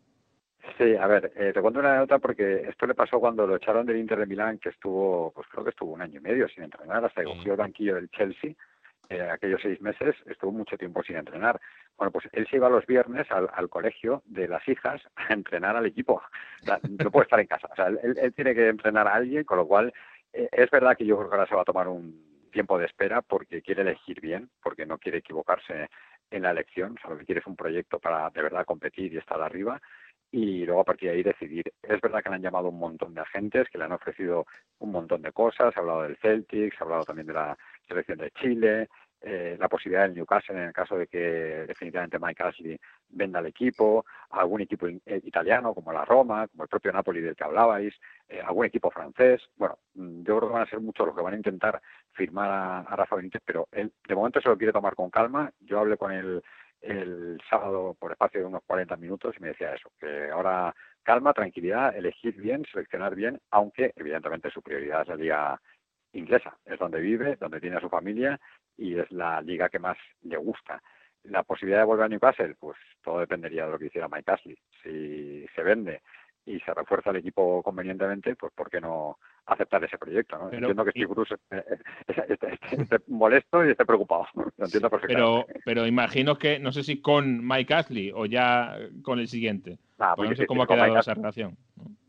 Sí, 0.77 0.95
a 0.95 1.07
ver, 1.07 1.31
eh, 1.35 1.51
te 1.53 1.61
cuento 1.61 1.79
una 1.79 1.91
anécdota 1.91 2.19
porque 2.19 2.63
esto 2.69 2.87
le 2.87 2.95
pasó 2.95 3.19
cuando 3.19 3.45
lo 3.45 3.57
echaron 3.57 3.85
del 3.85 3.97
Inter 3.97 4.19
de 4.19 4.25
Milán, 4.25 4.59
que 4.59 4.69
estuvo, 4.69 5.31
pues 5.31 5.47
creo 5.49 5.63
que 5.63 5.71
estuvo 5.71 5.93
un 5.93 6.01
año 6.01 6.19
y 6.19 6.23
medio 6.23 6.47
sin 6.47 6.63
entrenar, 6.63 7.03
hasta 7.03 7.21
que 7.21 7.27
cogió 7.27 7.51
el 7.53 7.57
banquillo 7.57 7.95
del 7.95 8.09
Chelsea. 8.09 8.53
Eh, 9.09 9.21
aquellos 9.21 9.61
seis 9.61 9.81
meses 9.81 10.15
estuvo 10.25 10.51
mucho 10.51 10.77
tiempo 10.77 11.03
sin 11.03 11.17
entrenar. 11.17 11.59
Bueno, 11.97 12.11
pues 12.11 12.29
él 12.31 12.47
se 12.49 12.55
iba 12.55 12.69
los 12.69 12.85
viernes 12.85 13.29
al, 13.29 13.49
al 13.53 13.69
colegio 13.69 14.23
de 14.25 14.47
las 14.47 14.65
hijas 14.67 15.01
a 15.15 15.33
entrenar 15.33 15.75
al 15.75 15.85
equipo. 15.85 16.21
O 16.61 16.65
sea, 16.65 16.79
no 16.83 17.11
puede 17.11 17.25
estar 17.25 17.39
en 17.41 17.47
casa. 17.47 17.67
O 17.71 17.75
sea, 17.75 17.87
él, 17.87 18.17
él 18.17 18.33
tiene 18.33 18.55
que 18.55 18.69
entrenar 18.69 19.07
a 19.07 19.15
alguien, 19.15 19.43
con 19.43 19.57
lo 19.57 19.67
cual 19.67 19.93
eh, 20.31 20.47
es 20.51 20.71
verdad 20.71 20.95
que 20.97 21.05
yo 21.05 21.17
creo 21.17 21.29
que 21.29 21.35
ahora 21.35 21.47
se 21.47 21.55
va 21.55 21.61
a 21.61 21.65
tomar 21.65 21.89
un 21.89 22.47
tiempo 22.51 22.77
de 22.79 22.85
espera 22.85 23.21
porque 23.21 23.61
quiere 23.61 23.81
elegir 23.81 24.21
bien, 24.21 24.49
porque 24.61 24.85
no 24.85 24.97
quiere 24.97 25.17
equivocarse 25.17 25.89
en 26.31 26.41
la 26.41 26.51
elección. 26.51 26.95
O 26.97 27.01
sea, 27.01 27.09
lo 27.11 27.17
que 27.17 27.25
quiere 27.25 27.41
es 27.41 27.47
un 27.47 27.57
proyecto 27.57 27.99
para 27.99 28.29
de 28.29 28.41
verdad 28.41 28.65
competir 28.65 29.13
y 29.13 29.17
estar 29.17 29.41
arriba 29.41 29.81
y 30.33 30.65
luego 30.65 30.81
a 30.81 30.83
partir 30.83 31.09
de 31.09 31.15
ahí 31.15 31.23
decidir. 31.23 31.71
Es 31.83 32.01
verdad 32.01 32.23
que 32.23 32.29
le 32.29 32.35
han 32.35 32.41
llamado 32.41 32.69
un 32.69 32.79
montón 32.79 33.13
de 33.13 33.21
agentes, 33.21 33.69
que 33.69 33.77
le 33.77 33.83
han 33.83 33.91
ofrecido 33.91 34.47
un 34.79 34.91
montón 34.91 35.21
de 35.21 35.31
cosas, 35.31 35.71
se 35.71 35.79
ha 35.79 35.81
hablado 35.81 36.01
del 36.01 36.17
Celtic, 36.17 36.75
se 36.75 36.79
ha 36.79 36.85
hablado 36.85 37.03
también 37.03 37.27
de 37.27 37.33
la 37.33 37.55
selección 37.87 38.17
de 38.17 38.31
Chile, 38.31 38.89
eh, 39.21 39.55
la 39.59 39.69
posibilidad 39.69 40.01
del 40.01 40.15
Newcastle 40.15 40.55
en 40.55 40.63
el 40.63 40.73
caso 40.73 40.97
de 40.97 41.05
que 41.05 41.19
definitivamente 41.67 42.17
Mike 42.19 42.43
Ashley 42.43 42.79
venda 43.09 43.39
el 43.41 43.45
equipo, 43.45 44.05
algún 44.31 44.61
equipo 44.61 44.87
eh, 44.87 44.99
italiano 45.23 45.75
como 45.75 45.93
la 45.93 46.03
Roma, 46.03 46.47
como 46.47 46.63
el 46.63 46.69
propio 46.69 46.91
Napoli 46.91 47.21
del 47.21 47.35
que 47.35 47.43
hablabais, 47.43 47.93
eh, 48.27 48.41
algún 48.41 48.65
equipo 48.65 48.89
francés. 48.89 49.39
Bueno, 49.55 49.77
mm, 49.93 50.23
yo 50.23 50.37
creo 50.39 50.49
que 50.49 50.53
van 50.53 50.63
a 50.63 50.69
ser 50.69 50.79
muchos 50.81 51.05
los 51.05 51.15
que 51.15 51.21
van 51.21 51.35
a 51.35 51.37
intentar 51.37 51.79
firmar 52.11 52.49
a, 52.49 52.95
Rafa 52.95 53.17
Benítez, 53.17 53.43
pero 53.45 53.67
él 53.71 53.93
de 54.07 54.15
momento 54.15 54.41
se 54.41 54.49
lo 54.49 54.57
quiere 54.57 54.73
tomar 54.73 54.95
con 54.95 55.11
calma. 55.11 55.51
Yo 55.59 55.79
hablé 55.79 55.95
con 55.95 56.11
él 56.11 56.43
el 56.83 57.41
sábado 57.49 57.95
por 57.97 58.11
espacio 58.11 58.41
de 58.41 58.45
unos 58.45 58.63
40 58.67 58.95
minutos 58.97 59.35
y 59.37 59.41
me 59.41 59.47
decía 59.49 59.73
eso, 59.73 59.91
que 59.99 60.29
ahora 60.29 60.75
calma, 61.01 61.33
tranquilidad, 61.33 61.95
elegir 61.95 62.35
bien, 62.35 62.65
seleccionar 62.71 63.15
bien, 63.15 63.39
aunque 63.51 63.93
evidentemente 63.95 64.51
su 64.51 64.61
prioridad 64.61 65.01
es 65.01 65.07
la 65.07 65.15
liga 65.15 65.61
inglesa, 66.13 66.57
es 66.65 66.77
donde 66.77 66.99
vive, 66.99 67.37
donde 67.37 67.59
tiene 67.59 67.77
a 67.77 67.81
su 67.81 67.89
familia 67.89 68.39
y 68.77 68.99
es 68.99 69.09
la 69.11 69.41
liga 69.41 69.69
que 69.69 69.79
más 69.79 69.97
le 70.21 70.37
gusta. 70.37 70.81
La 71.23 71.43
posibilidad 71.43 71.79
de 71.79 71.85
volver 71.85 72.05
a 72.05 72.09
Newcastle, 72.09 72.55
pues 72.59 72.77
todo 73.01 73.19
dependería 73.19 73.65
de 73.65 73.71
lo 73.71 73.79
que 73.79 73.85
hiciera 73.85 74.09
Mike 74.09 74.31
Ashley. 74.31 74.57
Si 74.81 75.45
se 75.55 75.63
vende 75.63 76.01
y 76.45 76.59
se 76.59 76.73
refuerza 76.73 77.11
el 77.11 77.17
equipo 77.17 77.61
convenientemente, 77.63 78.35
pues 78.35 78.51
¿por 78.53 78.69
qué 78.69 78.81
no 78.81 79.17
aceptar 79.45 79.83
ese 79.83 79.97
proyecto? 79.97 80.37
¿no? 80.37 80.51
entiendo 80.51 80.83
que 80.83 80.91
Steve 80.91 81.07
Bruce 81.07 81.35
esté, 82.07 82.99
molesto 83.07 83.65
y 83.65 83.71
esté 83.71 83.85
preocupado. 83.85 84.27
Lo 84.57 84.65
entiendo 84.65 84.89
perfectamente. 84.89 85.45
Pero, 85.47 85.61
pero 85.65 85.87
imagino 85.87 86.37
que, 86.37 86.59
no 86.59 86.71
sé 86.71 86.83
si 86.83 87.01
con 87.01 87.45
Mike 87.45 87.73
Ashley 87.73 88.11
o 88.13 88.25
ya 88.25 88.77
con 89.01 89.19
el 89.19 89.27
siguiente. 89.27 89.77
Pues 90.15 90.29
no 90.29 90.35
sé 90.35 90.45
cómo 90.45 90.63
ha 90.63 90.67
quedado 90.67 90.99
esa 90.99 91.13
relación. 91.13 91.57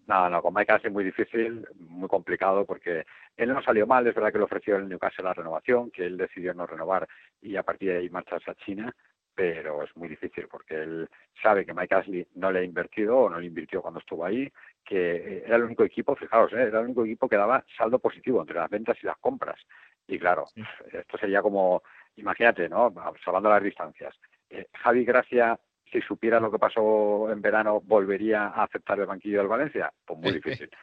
No, 0.07 0.29
no, 0.29 0.43
con 0.43 0.53
Mike 0.53 0.73
Ashley 0.73 0.93
muy 0.93 1.05
difícil, 1.05 1.67
muy 1.79 2.09
complicado, 2.09 2.67
porque 2.67 3.07
él 3.37 3.49
no 3.49 3.63
salió 3.63 3.87
mal, 3.87 4.07
es 4.07 4.15
verdad 4.15 4.33
que 4.33 4.39
le 4.39 4.45
ofreció 4.45 4.77
el 4.77 4.89
Newcastle 4.89 5.25
la 5.25 5.33
renovación, 5.33 5.91
que 5.91 6.05
él 6.05 6.19
decidió 6.19 6.53
no 6.53 6.67
renovar 6.67 7.09
y 7.41 7.57
a 7.57 7.63
partir 7.63 7.91
de 7.91 7.99
ahí 7.99 8.11
marcharse 8.11 8.51
a 8.51 8.55
China, 8.55 8.95
pero 9.35 9.83
es 9.83 9.97
muy 9.97 10.09
difícil 10.09 10.47
porque 10.49 10.75
él 10.75 11.09
sabe 11.43 11.67
que 11.67 11.75
Mike 11.75 11.95
Ashley 11.95 12.27
no 12.35 12.53
le 12.53 12.61
ha 12.61 12.65
invertido 12.65 13.19
o 13.19 13.31
no 13.31 13.39
le 13.39 13.47
invirtió 13.47 13.83
cuando 13.83 14.01
estuvo 14.01 14.25
ahí, 14.25 14.51
que 14.85 15.43
era 15.45 15.57
el 15.57 15.65
único 15.65 15.85
equipo, 15.85 16.15
fijaos, 16.15 16.53
¿eh? 16.53 16.63
era 16.63 16.81
el 16.81 16.87
único 16.87 17.05
equipo 17.05 17.29
que 17.29 17.37
daba 17.37 17.65
saldo 17.77 17.99
positivo 17.99 18.41
entre 18.41 18.57
las 18.57 18.71
ventas 18.71 18.97
y 19.03 19.07
las 19.07 19.19
compras. 19.19 19.61
Y 20.07 20.19
claro, 20.19 20.47
esto 20.93 21.19
sería 21.19 21.43
como, 21.43 21.83
imagínate, 22.17 22.69
¿no? 22.69 22.95
Salvando 23.25 23.49
las 23.49 23.63
distancias. 23.63 24.15
Eh, 24.51 24.69
Javi 24.75 25.05
Gracia 25.05 25.59
si 25.95 26.01
supiera 26.01 26.41
lo 26.41 26.51
que 26.51 26.59
pasó 26.59 27.31
en 27.31 27.41
verano, 27.41 27.81
¿volvería 27.81 28.49
a 28.49 28.65
aceptar 28.65 28.99
el 28.99 29.07
banquillo 29.07 29.39
del 29.39 29.49
Valencia? 29.49 29.93
Pues 30.05 30.19
muy 30.19 30.33
difícil. 30.33 30.69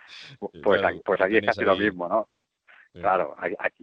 Pues, 0.63 0.83
aquí, 0.83 1.01
pues 1.03 1.21
aquí 1.21 1.37
es 1.37 1.45
casi 1.45 1.63
lo 1.63 1.75
mismo, 1.75 2.07
¿no? 2.07 2.27
Claro, 2.93 3.35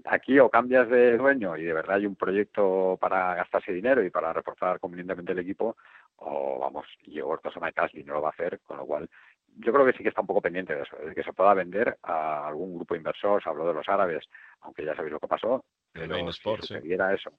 aquí, 0.04 0.38
o 0.38 0.50
cambias 0.50 0.88
de 0.88 1.16
dueño 1.16 1.56
y 1.56 1.64
de 1.64 1.72
verdad 1.72 1.96
hay 1.96 2.06
un 2.06 2.14
proyecto 2.14 2.98
para 3.00 3.34
gastarse 3.36 3.72
dinero 3.72 4.04
y 4.04 4.10
para 4.10 4.34
reforzar 4.34 4.78
convenientemente 4.78 5.32
el 5.32 5.38
equipo, 5.38 5.76
o 6.16 6.58
vamos, 6.60 6.86
y 7.04 7.18
Hortos 7.20 7.56
o 7.56 7.60
Casli 7.74 8.04
no 8.04 8.14
lo 8.14 8.22
va 8.22 8.28
a 8.28 8.32
hacer, 8.32 8.60
con 8.60 8.76
lo 8.76 8.84
cual 8.84 9.08
yo 9.56 9.72
creo 9.72 9.86
que 9.86 9.92
sí 9.94 10.02
que 10.02 10.10
está 10.10 10.20
un 10.20 10.26
poco 10.26 10.42
pendiente 10.42 10.74
de 10.74 10.82
eso, 10.82 10.96
de 10.96 11.14
que 11.14 11.22
se 11.22 11.32
pueda 11.32 11.54
vender 11.54 11.96
a 12.02 12.46
algún 12.46 12.76
grupo 12.76 12.94
inversor, 12.94 13.42
se 13.42 13.48
habló 13.48 13.66
de 13.66 13.74
los 13.74 13.88
árabes, 13.88 14.28
aunque 14.60 14.84
ya 14.84 14.94
sabéis 14.94 15.12
lo 15.12 15.20
que 15.20 15.26
pasó, 15.26 15.64
pero 15.92 16.30
si 16.30 16.56
sucediera 16.56 17.14
eso, 17.14 17.32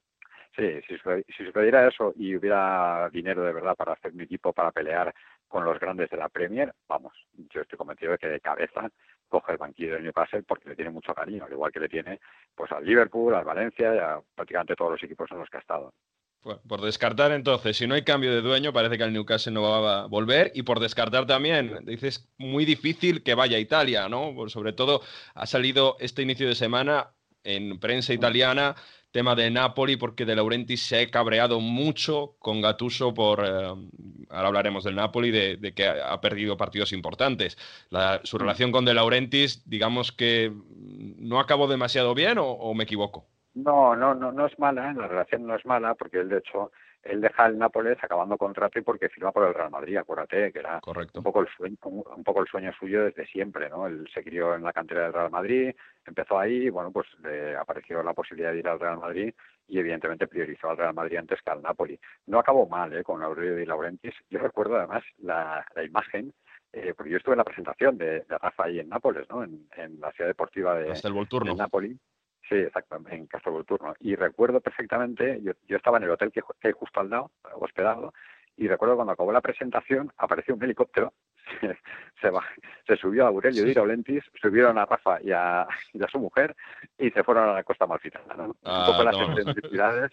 Sí, 0.56 0.80
si, 0.88 0.96
si 0.98 1.44
sucediera 1.44 1.86
eso 1.86 2.12
y 2.16 2.34
hubiera 2.34 3.08
dinero 3.12 3.44
de 3.44 3.52
verdad 3.52 3.76
para 3.76 3.92
hacer 3.92 4.12
mi 4.12 4.24
equipo 4.24 4.52
para 4.52 4.72
pelear 4.72 5.14
con 5.46 5.64
los 5.64 5.78
grandes 5.78 6.10
de 6.10 6.16
la 6.16 6.28
Premier, 6.28 6.74
vamos, 6.88 7.12
yo 7.32 7.60
estoy 7.60 7.78
convencido 7.78 8.12
de 8.12 8.18
que 8.18 8.26
de 8.26 8.40
cabeza 8.40 8.90
coge 9.30 9.52
el 9.52 9.58
banquillo 9.58 9.94
del 9.94 10.04
Newcastle 10.04 10.42
porque 10.42 10.68
le 10.68 10.76
tiene 10.76 10.90
mucho 10.90 11.14
cariño, 11.14 11.44
al 11.44 11.52
igual 11.52 11.72
que 11.72 11.80
le 11.80 11.88
tiene 11.88 12.20
pues 12.54 12.70
al 12.72 12.84
Liverpool, 12.84 13.34
al 13.34 13.44
Valencia 13.44 13.94
y 13.94 13.98
a 13.98 14.20
prácticamente 14.34 14.76
todos 14.76 14.92
los 14.92 15.02
equipos 15.02 15.30
en 15.30 15.38
los 15.38 15.48
que 15.48 15.56
ha 15.56 15.60
estado. 15.60 15.94
Por 16.42 16.80
descartar 16.80 17.32
entonces, 17.32 17.76
si 17.76 17.86
no 17.86 17.94
hay 17.94 18.02
cambio 18.02 18.34
de 18.34 18.40
dueño, 18.40 18.72
parece 18.72 18.96
que 18.96 19.04
el 19.04 19.12
Newcastle 19.12 19.52
no 19.52 19.62
va 19.62 20.02
a 20.02 20.06
volver. 20.06 20.50
Y 20.54 20.62
por 20.62 20.80
descartar 20.80 21.26
también, 21.26 21.84
dices, 21.84 22.30
muy 22.38 22.64
difícil 22.64 23.22
que 23.22 23.34
vaya 23.34 23.58
a 23.58 23.60
Italia, 23.60 24.08
¿no? 24.08 24.34
sobre 24.48 24.72
todo 24.72 25.02
ha 25.34 25.44
salido 25.44 25.96
este 26.00 26.22
inicio 26.22 26.48
de 26.48 26.54
semana 26.54 27.10
en 27.44 27.78
prensa 27.78 28.12
italiana 28.12 28.74
tema 29.10 29.34
de 29.34 29.50
Napoli, 29.50 29.96
porque 29.96 30.24
De 30.24 30.36
Laurentiis 30.36 30.86
se 30.86 31.00
ha 31.00 31.10
cabreado 31.10 31.60
mucho 31.60 32.36
con 32.38 32.60
Gattuso 32.60 33.12
por, 33.12 33.44
eh, 33.44 33.66
ahora 34.28 34.48
hablaremos 34.48 34.84
del 34.84 34.94
Napoli, 34.94 35.30
de, 35.30 35.72
que 35.74 35.88
ha 35.88 36.20
perdido 36.20 36.56
partidos 36.56 36.92
importantes. 36.92 37.56
su 38.22 38.36
mm. 38.36 38.40
relación 38.40 38.72
con 38.72 38.84
De 38.84 38.94
Laurentiis, 38.94 39.68
digamos 39.68 40.12
que 40.12 40.52
no 41.18 41.40
acabó 41.40 41.66
demasiado 41.66 42.14
bien 42.14 42.38
o, 42.40 42.74
me 42.74 42.84
equivoco. 42.84 43.26
No, 43.54 43.96
no, 43.96 44.14
no, 44.14 44.30
no 44.30 44.46
es 44.46 44.56
mala, 44.58 44.92
la 44.92 45.08
relación 45.08 45.46
no 45.46 45.56
es 45.56 45.66
mala, 45.66 45.94
porque 45.94 46.18
él 46.18 46.28
de 46.28 46.38
hecho 46.38 46.70
él 47.02 47.20
deja 47.20 47.46
el 47.46 47.58
Nápoles 47.58 47.98
acabando 48.02 48.36
contrato 48.36 48.78
y 48.78 48.82
porque 48.82 49.08
firma 49.08 49.32
por 49.32 49.46
el 49.46 49.54
Real 49.54 49.70
Madrid, 49.70 49.96
acuérdate, 49.96 50.52
que 50.52 50.58
era 50.58 50.80
un 50.84 51.22
poco 51.22 51.40
el 51.40 51.48
sueño, 51.48 51.76
un 51.82 52.24
poco 52.24 52.40
el 52.40 52.46
sueño 52.46 52.72
suyo 52.78 53.04
desde 53.04 53.26
siempre, 53.26 53.68
¿no? 53.70 53.86
Él 53.86 54.06
se 54.12 54.22
crió 54.22 54.54
en 54.54 54.62
la 54.62 54.72
cantera 54.72 55.04
del 55.04 55.12
Real 55.12 55.30
Madrid, 55.30 55.74
empezó 56.06 56.38
ahí, 56.38 56.66
y 56.66 56.70
bueno, 56.70 56.90
pues 56.90 57.06
le 57.22 57.56
apareció 57.56 58.02
la 58.02 58.12
posibilidad 58.12 58.52
de 58.52 58.58
ir 58.58 58.68
al 58.68 58.80
Real 58.80 58.98
Madrid 58.98 59.32
y 59.66 59.78
evidentemente 59.78 60.26
priorizó 60.26 60.70
al 60.70 60.76
Real 60.76 60.94
Madrid 60.94 61.18
antes 61.18 61.40
que 61.42 61.50
al 61.50 61.62
Napoli. 61.62 61.98
No 62.26 62.38
acabó 62.38 62.68
mal, 62.68 62.92
¿eh? 62.92 63.02
Con 63.02 63.22
Aurelio 63.22 63.56
Di 63.56 63.64
Laurentiis. 63.64 64.14
Yo 64.28 64.38
recuerdo 64.40 64.76
además 64.76 65.02
la, 65.18 65.64
la 65.74 65.84
imagen 65.84 66.32
eh, 66.72 66.94
porque 66.96 67.10
yo 67.10 67.16
estuve 67.16 67.34
en 67.34 67.38
la 67.38 67.44
presentación 67.44 67.98
de, 67.98 68.20
de 68.20 68.38
Rafa 68.38 68.64
ahí 68.64 68.78
en 68.78 68.88
Nápoles, 68.88 69.28
¿no? 69.28 69.42
En, 69.42 69.66
la 70.00 70.12
ciudad 70.12 70.28
deportiva 70.28 70.76
de, 70.76 70.92
de 70.92 71.54
Nápoles. 71.56 71.96
Sí, 72.50 72.56
exacto, 72.56 73.00
en 73.08 73.26
Castro 73.26 73.62
Turno. 73.62 73.94
Y 74.00 74.16
recuerdo 74.16 74.60
perfectamente, 74.60 75.40
yo, 75.40 75.52
yo 75.68 75.76
estaba 75.76 75.98
en 75.98 76.04
el 76.04 76.10
hotel 76.10 76.32
que, 76.32 76.42
hay 76.64 76.72
justo 76.72 76.98
al 76.98 77.08
lado, 77.08 77.30
hospedado, 77.54 78.12
y 78.56 78.66
recuerdo 78.66 78.96
cuando 78.96 79.12
acabó 79.12 79.30
la 79.30 79.40
presentación, 79.40 80.12
apareció 80.18 80.56
un 80.56 80.64
helicóptero, 80.64 81.12
se, 82.20 82.30
se, 82.88 82.96
subió 82.96 83.24
a 83.24 83.28
Aurelio 83.28 83.64
sí. 83.64 83.72
Laurentis, 83.72 84.24
subieron 84.42 84.78
a 84.78 84.84
Rafa 84.84 85.20
y 85.22 85.30
a, 85.30 85.68
su 86.10 86.18
mujer 86.18 86.56
y 86.98 87.10
se 87.12 87.22
fueron 87.22 87.50
a 87.50 87.52
la 87.54 87.62
costa 87.62 87.86
malfitana. 87.86 88.34
¿no? 88.34 88.44
un 88.46 88.56
ah, 88.64 88.86
poco 88.90 89.04
las 89.04 89.16
excentricidades, 89.16 90.10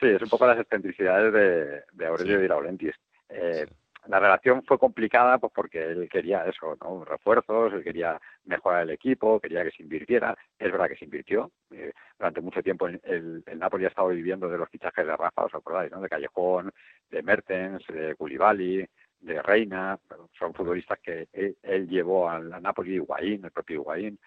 sí, 0.00 0.06
es 0.06 0.22
un 0.22 0.30
poco 0.30 0.46
las 0.46 0.58
excentricidades 0.58 1.34
de, 1.34 1.82
de 1.92 2.06
Aurelio 2.06 2.40
sí. 2.40 2.48
Laurentis. 2.48 2.94
Eh, 3.28 3.66
la 4.06 4.20
relación 4.20 4.62
fue 4.64 4.78
complicada 4.78 5.38
pues 5.38 5.52
porque 5.54 5.82
él 5.82 6.08
quería 6.10 6.44
eso, 6.46 6.76
¿no? 6.80 7.04
refuerzos, 7.04 7.72
él 7.72 7.82
quería 7.82 8.20
mejorar 8.44 8.82
el 8.82 8.90
equipo, 8.90 9.40
quería 9.40 9.64
que 9.64 9.70
se 9.70 9.82
invirtiera. 9.82 10.36
Es 10.58 10.70
verdad 10.70 10.88
que 10.88 10.96
se 10.96 11.04
invirtió. 11.04 11.50
Eh, 11.70 11.92
durante 12.18 12.40
mucho 12.40 12.62
tiempo 12.62 12.86
el, 12.86 13.00
el, 13.04 13.58
Napoli 13.58 13.84
ha 13.84 13.88
estado 13.88 14.08
viviendo 14.08 14.48
de 14.48 14.58
los 14.58 14.68
fichajes 14.68 15.06
de 15.06 15.16
Rafa, 15.16 15.44
¿os 15.44 15.54
acordáis? 15.54 15.90
¿no? 15.90 16.00
De 16.00 16.08
Callejón, 16.08 16.70
de 17.10 17.22
Mertens, 17.22 17.86
de 17.86 18.14
Koulibaly, 18.16 18.86
de 19.20 19.42
Reina. 19.42 19.98
Son 20.38 20.52
futbolistas 20.54 20.98
que 21.00 21.28
él, 21.32 21.88
llevó 21.88 22.28
al, 22.28 22.50
Napoli, 22.62 22.94
Higuaín, 22.94 23.44
el 23.44 23.50
propio 23.50 23.76
Higuaín. 23.80 24.18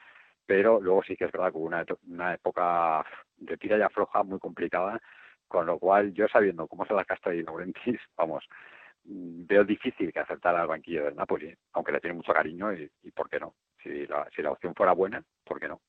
Pero 0.45 0.79
luego 0.81 1.03
sí 1.03 1.15
que 1.15 1.25
es 1.25 1.31
verdad 1.31 1.51
que 1.51 1.57
hubo 1.57 1.67
una, 1.67 1.85
una 2.07 2.33
época 2.33 3.05
de 3.37 3.57
tira 3.57 3.77
y 3.77 3.81
afloja 3.81 4.23
muy 4.23 4.39
complicada, 4.39 4.99
con 5.47 5.65
lo 5.65 5.77
cual 5.77 6.13
yo 6.13 6.27
sabiendo 6.27 6.67
cómo 6.67 6.85
se 6.85 6.93
la 6.93 7.05
casta 7.05 7.29
de 7.29 7.43
Laurentis, 7.43 7.99
vamos, 8.17 8.47
veo 9.07 9.63
difícil 9.63 10.11
que 10.11 10.19
aceptara 10.19 10.61
al 10.61 10.67
banquillo 10.67 11.05
del 11.05 11.15
Napoli, 11.15 11.53
aunque 11.73 11.91
le 11.91 12.01
tiene 12.01 12.15
mucho 12.15 12.33
cariño 12.33 12.73
y, 12.73 13.11
¿por 13.11 13.29
qué 13.29 13.39
no? 13.39 13.55
Si 13.81 14.05
la, 14.05 14.27
si 14.35 14.41
la, 14.41 14.51
opción 14.51 14.75
fuera 14.75 14.91
buena, 14.91 15.23
¿por 15.43 15.59
qué 15.59 15.67
no? 15.67 15.81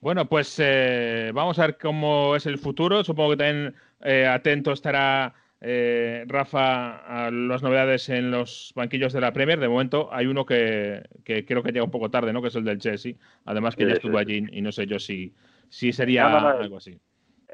Bueno, 0.00 0.28
pues 0.28 0.60
eh, 0.62 1.30
vamos 1.34 1.58
a 1.58 1.66
ver 1.66 1.78
cómo 1.78 2.36
es 2.36 2.46
el 2.46 2.58
futuro. 2.58 3.02
Supongo 3.02 3.30
que 3.30 3.36
también 3.38 3.74
eh, 4.02 4.26
atento 4.26 4.72
estará 4.72 5.34
eh, 5.60 6.24
Rafa 6.28 6.98
a 6.98 7.30
las 7.30 7.62
novedades 7.62 8.08
en 8.10 8.30
los 8.30 8.72
banquillos 8.76 9.12
de 9.12 9.20
la 9.20 9.32
Premier. 9.32 9.58
De 9.58 9.68
momento 9.68 10.08
hay 10.12 10.26
uno 10.26 10.44
que, 10.44 11.02
creo 11.24 11.62
que 11.62 11.72
llega 11.72 11.84
un 11.84 11.90
poco 11.90 12.10
tarde, 12.10 12.32
¿no? 12.32 12.42
Que 12.42 12.48
es 12.48 12.54
el 12.54 12.64
del 12.64 12.78
Chelsea. 12.78 13.14
Además 13.46 13.74
que 13.74 13.86
ya 13.86 13.94
estuvo 13.94 14.18
allí 14.18 14.46
y 14.52 14.60
no 14.60 14.70
sé 14.70 14.86
yo 14.86 14.98
si, 14.98 15.34
si 15.68 15.92
sería 15.92 16.26
algo 16.26 16.76
así. 16.76 17.00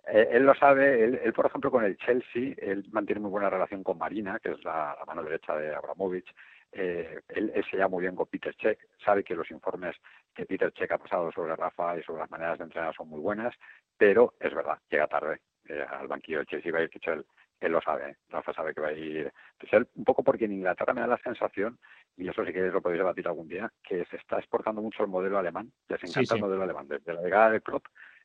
Eh, 0.07 0.29
él 0.33 0.45
lo 0.45 0.55
sabe, 0.55 1.05
él, 1.05 1.33
por 1.33 1.47
ejemplo 1.47 1.71
con 1.71 1.85
el 1.85 1.97
Chelsea, 1.97 2.55
él 2.59 2.85
mantiene 2.91 3.21
muy 3.21 3.31
buena 3.31 3.51
relación 3.51 3.85
con 3.85 3.99
Marina, 3.99 4.41
que 4.41 4.51
es 4.51 4.65
la, 4.65 4.97
mano 5.07 5.23
derecha 5.23 5.55
de 5.57 5.75
Abramovich, 5.75 6.35
eh, 6.73 7.21
él, 7.29 7.53
se 7.71 7.77
llama 7.77 7.91
muy 7.91 8.03
bien 8.03 8.17
con 8.17 8.27
Peter 8.27 8.55
Check, 8.55 8.81
sabe 9.05 9.23
que 9.23 9.37
los 9.37 9.51
informes 9.51 9.95
que 10.35 10.47
Peter 10.47 10.73
Check 10.73 10.91
ha 10.91 10.99
pasado 10.99 11.31
sobre 11.31 11.55
Rafa 11.55 11.99
y 11.99 12.03
sobre 12.03 12.21
las 12.21 12.31
maneras 12.31 12.59
de 12.59 12.65
entrenar 12.65 12.95
son 12.95 13.09
muy 13.09 13.21
buenas, 13.21 13.55
pero 13.97 14.35
es 14.41 14.53
verdad, 14.53 14.79
llega 14.91 15.07
tarde 15.07 15.41
eh, 15.69 15.85
al 15.89 16.09
banquillo 16.09 16.39
del 16.39 16.47
Chelsea, 16.47 16.73
va 16.73 16.81
a 16.81 16.83
ir 16.83 16.91
él, 16.93 17.25
él 17.61 17.73
lo 17.73 17.81
sabe, 17.81 18.17
Rafa 18.29 18.53
sabe 18.55 18.75
que 18.75 18.81
va 18.81 18.89
a 18.89 18.93
ir. 18.93 19.33
Él, 19.71 19.89
un 19.95 20.05
poco 20.05 20.25
porque 20.25 20.47
en 20.47 20.53
Inglaterra 20.53 20.95
me 20.95 21.03
da 21.03 21.07
la 21.07 21.19
sensación, 21.19 21.79
y 22.17 22.29
eso 22.29 22.45
sí 22.45 22.53
que 22.53 22.61
lo 22.63 22.83
podéis 22.83 23.01
debatir 23.01 23.29
algún 23.29 23.47
día, 23.47 23.71
que 23.85 24.05
se 24.07 24.17
está 24.17 24.39
exportando 24.39 24.83
mucho 24.83 25.05
el 25.05 25.11
modelo 25.11 25.39
alemán, 25.39 25.71
les 25.89 26.03
encanta 26.03 26.35
el 26.35 26.41
modelo 26.41 26.65
alemán, 26.65 26.89
desde 26.89 27.15
la 27.15 27.23
llegada 27.23 27.51
del 27.51 27.63
club 27.63 27.83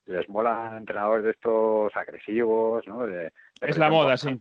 les 0.07 0.27
mola 0.29 0.75
entrenadores 0.77 1.25
de 1.25 1.31
estos 1.31 1.95
agresivos, 1.95 2.85
¿no? 2.87 3.05
es 3.07 3.77
la 3.77 3.89
moda, 3.89 4.17
sí. 4.17 4.39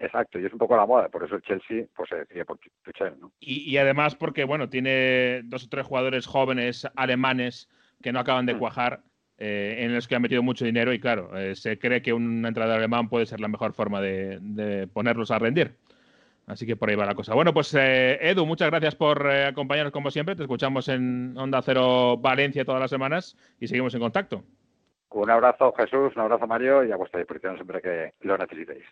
Exacto, 0.00 0.38
y 0.38 0.46
es 0.46 0.52
un 0.52 0.58
poco 0.60 0.76
la 0.76 0.86
moda, 0.86 1.08
por 1.08 1.24
eso 1.24 1.34
el 1.34 1.42
Chelsea 1.42 1.84
pues 1.94 2.08
se 2.08 2.16
decide 2.16 2.44
por 2.44 2.58
Tuchel, 2.84 3.18
¿no? 3.20 3.32
Y, 3.40 3.68
y, 3.68 3.78
además 3.78 4.14
porque, 4.14 4.44
bueno, 4.44 4.68
tiene 4.68 5.42
dos 5.44 5.64
o 5.64 5.68
tres 5.68 5.86
jugadores 5.86 6.24
jóvenes 6.26 6.86
alemanes 6.94 7.68
que 8.00 8.12
no 8.12 8.20
acaban 8.20 8.46
de 8.46 8.54
hmm. 8.54 8.58
cuajar, 8.58 9.02
eh, 9.40 9.76
en 9.84 9.94
los 9.94 10.08
que 10.08 10.16
han 10.16 10.22
metido 10.22 10.42
mucho 10.42 10.64
dinero 10.64 10.92
y 10.92 10.98
claro, 10.98 11.36
eh, 11.38 11.54
se 11.54 11.78
cree 11.78 12.02
que 12.02 12.12
un 12.12 12.44
entrenador 12.44 12.78
alemán 12.78 13.08
puede 13.08 13.26
ser 13.26 13.38
la 13.38 13.46
mejor 13.46 13.72
forma 13.72 14.00
de, 14.00 14.38
de, 14.40 14.88
ponerlos 14.88 15.30
a 15.30 15.38
rendir. 15.38 15.76
Así 16.46 16.66
que 16.66 16.76
por 16.76 16.88
ahí 16.88 16.96
va 16.96 17.04
la 17.04 17.14
cosa. 17.14 17.34
Bueno, 17.34 17.52
pues 17.52 17.72
eh, 17.74 18.18
Edu, 18.20 18.46
muchas 18.46 18.70
gracias 18.70 18.96
por 18.96 19.30
acompañarnos 19.30 19.92
como 19.92 20.10
siempre. 20.10 20.34
Te 20.34 20.42
escuchamos 20.42 20.88
en 20.88 21.36
Onda 21.36 21.60
Cero 21.62 22.16
Valencia 22.16 22.64
todas 22.64 22.80
las 22.80 22.90
semanas 22.90 23.36
y 23.60 23.68
seguimos 23.68 23.94
en 23.94 24.00
contacto. 24.00 24.44
Un 25.10 25.30
abrazo 25.30 25.72
Jesús, 25.76 26.12
un 26.16 26.22
abrazo 26.22 26.46
Mario 26.46 26.84
y 26.84 26.92
a 26.92 26.96
vuestra 26.96 27.20
disposición 27.20 27.56
siempre 27.56 27.80
que 27.80 28.12
lo 28.20 28.36
necesitéis. 28.36 28.84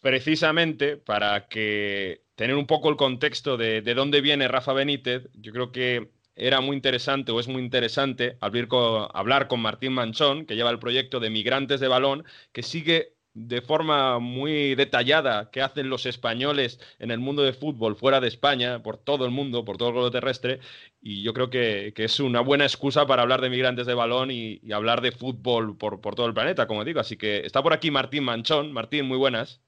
Precisamente 0.00 0.96
para 0.96 1.48
que 1.48 2.22
tener 2.36 2.56
un 2.56 2.66
poco 2.66 2.88
el 2.88 2.96
contexto 2.96 3.56
de, 3.56 3.82
de, 3.82 3.94
dónde 3.94 4.20
viene 4.20 4.48
Rafa 4.48 4.72
Benítez, 4.72 5.28
yo 5.34 5.52
creo 5.52 5.72
que 5.72 6.10
era 6.38 6.60
muy 6.60 6.76
interesante 6.76 7.32
o 7.32 7.40
es 7.40 7.48
muy 7.48 7.60
interesante 7.60 8.38
hablar 8.40 8.68
con, 8.68 9.08
hablar 9.12 9.48
con 9.48 9.60
Martín 9.60 9.92
Manchón, 9.92 10.46
que 10.46 10.54
lleva 10.54 10.70
el 10.70 10.78
proyecto 10.78 11.18
de 11.18 11.30
Migrantes 11.30 11.80
de 11.80 11.88
Balón, 11.88 12.24
que 12.52 12.62
sigue 12.62 13.14
de 13.46 13.62
forma 13.62 14.18
muy 14.18 14.74
detallada 14.74 15.50
qué 15.50 15.62
hacen 15.62 15.88
los 15.90 16.06
españoles 16.06 16.80
en 16.98 17.10
el 17.10 17.18
mundo 17.18 17.42
de 17.42 17.52
fútbol 17.52 17.96
fuera 17.96 18.20
de 18.20 18.28
España, 18.28 18.82
por 18.82 18.96
todo 18.96 19.24
el 19.24 19.30
mundo, 19.30 19.64
por 19.64 19.76
todo 19.76 19.88
el 19.88 19.94
globo 19.94 20.10
terrestre, 20.10 20.60
y 21.00 21.22
yo 21.22 21.32
creo 21.32 21.50
que, 21.50 21.92
que 21.94 22.04
es 22.04 22.20
una 22.20 22.40
buena 22.40 22.64
excusa 22.64 23.06
para 23.06 23.22
hablar 23.22 23.40
de 23.40 23.50
migrantes 23.50 23.86
de 23.86 23.94
balón 23.94 24.30
y, 24.30 24.60
y 24.62 24.72
hablar 24.72 25.00
de 25.00 25.12
fútbol 25.12 25.76
por, 25.76 26.00
por 26.00 26.14
todo 26.14 26.26
el 26.26 26.34
planeta, 26.34 26.66
como 26.66 26.84
digo. 26.84 27.00
Así 27.00 27.16
que 27.16 27.38
está 27.40 27.62
por 27.62 27.72
aquí 27.72 27.90
Martín 27.90 28.24
Manchón. 28.24 28.72
Martín, 28.72 29.06
muy 29.06 29.18
buenas. 29.18 29.60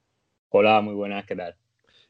Hola, 0.49 0.81
muy 0.81 0.95
buenas, 0.95 1.27
¿qué 1.27 1.37
tal? 1.37 1.55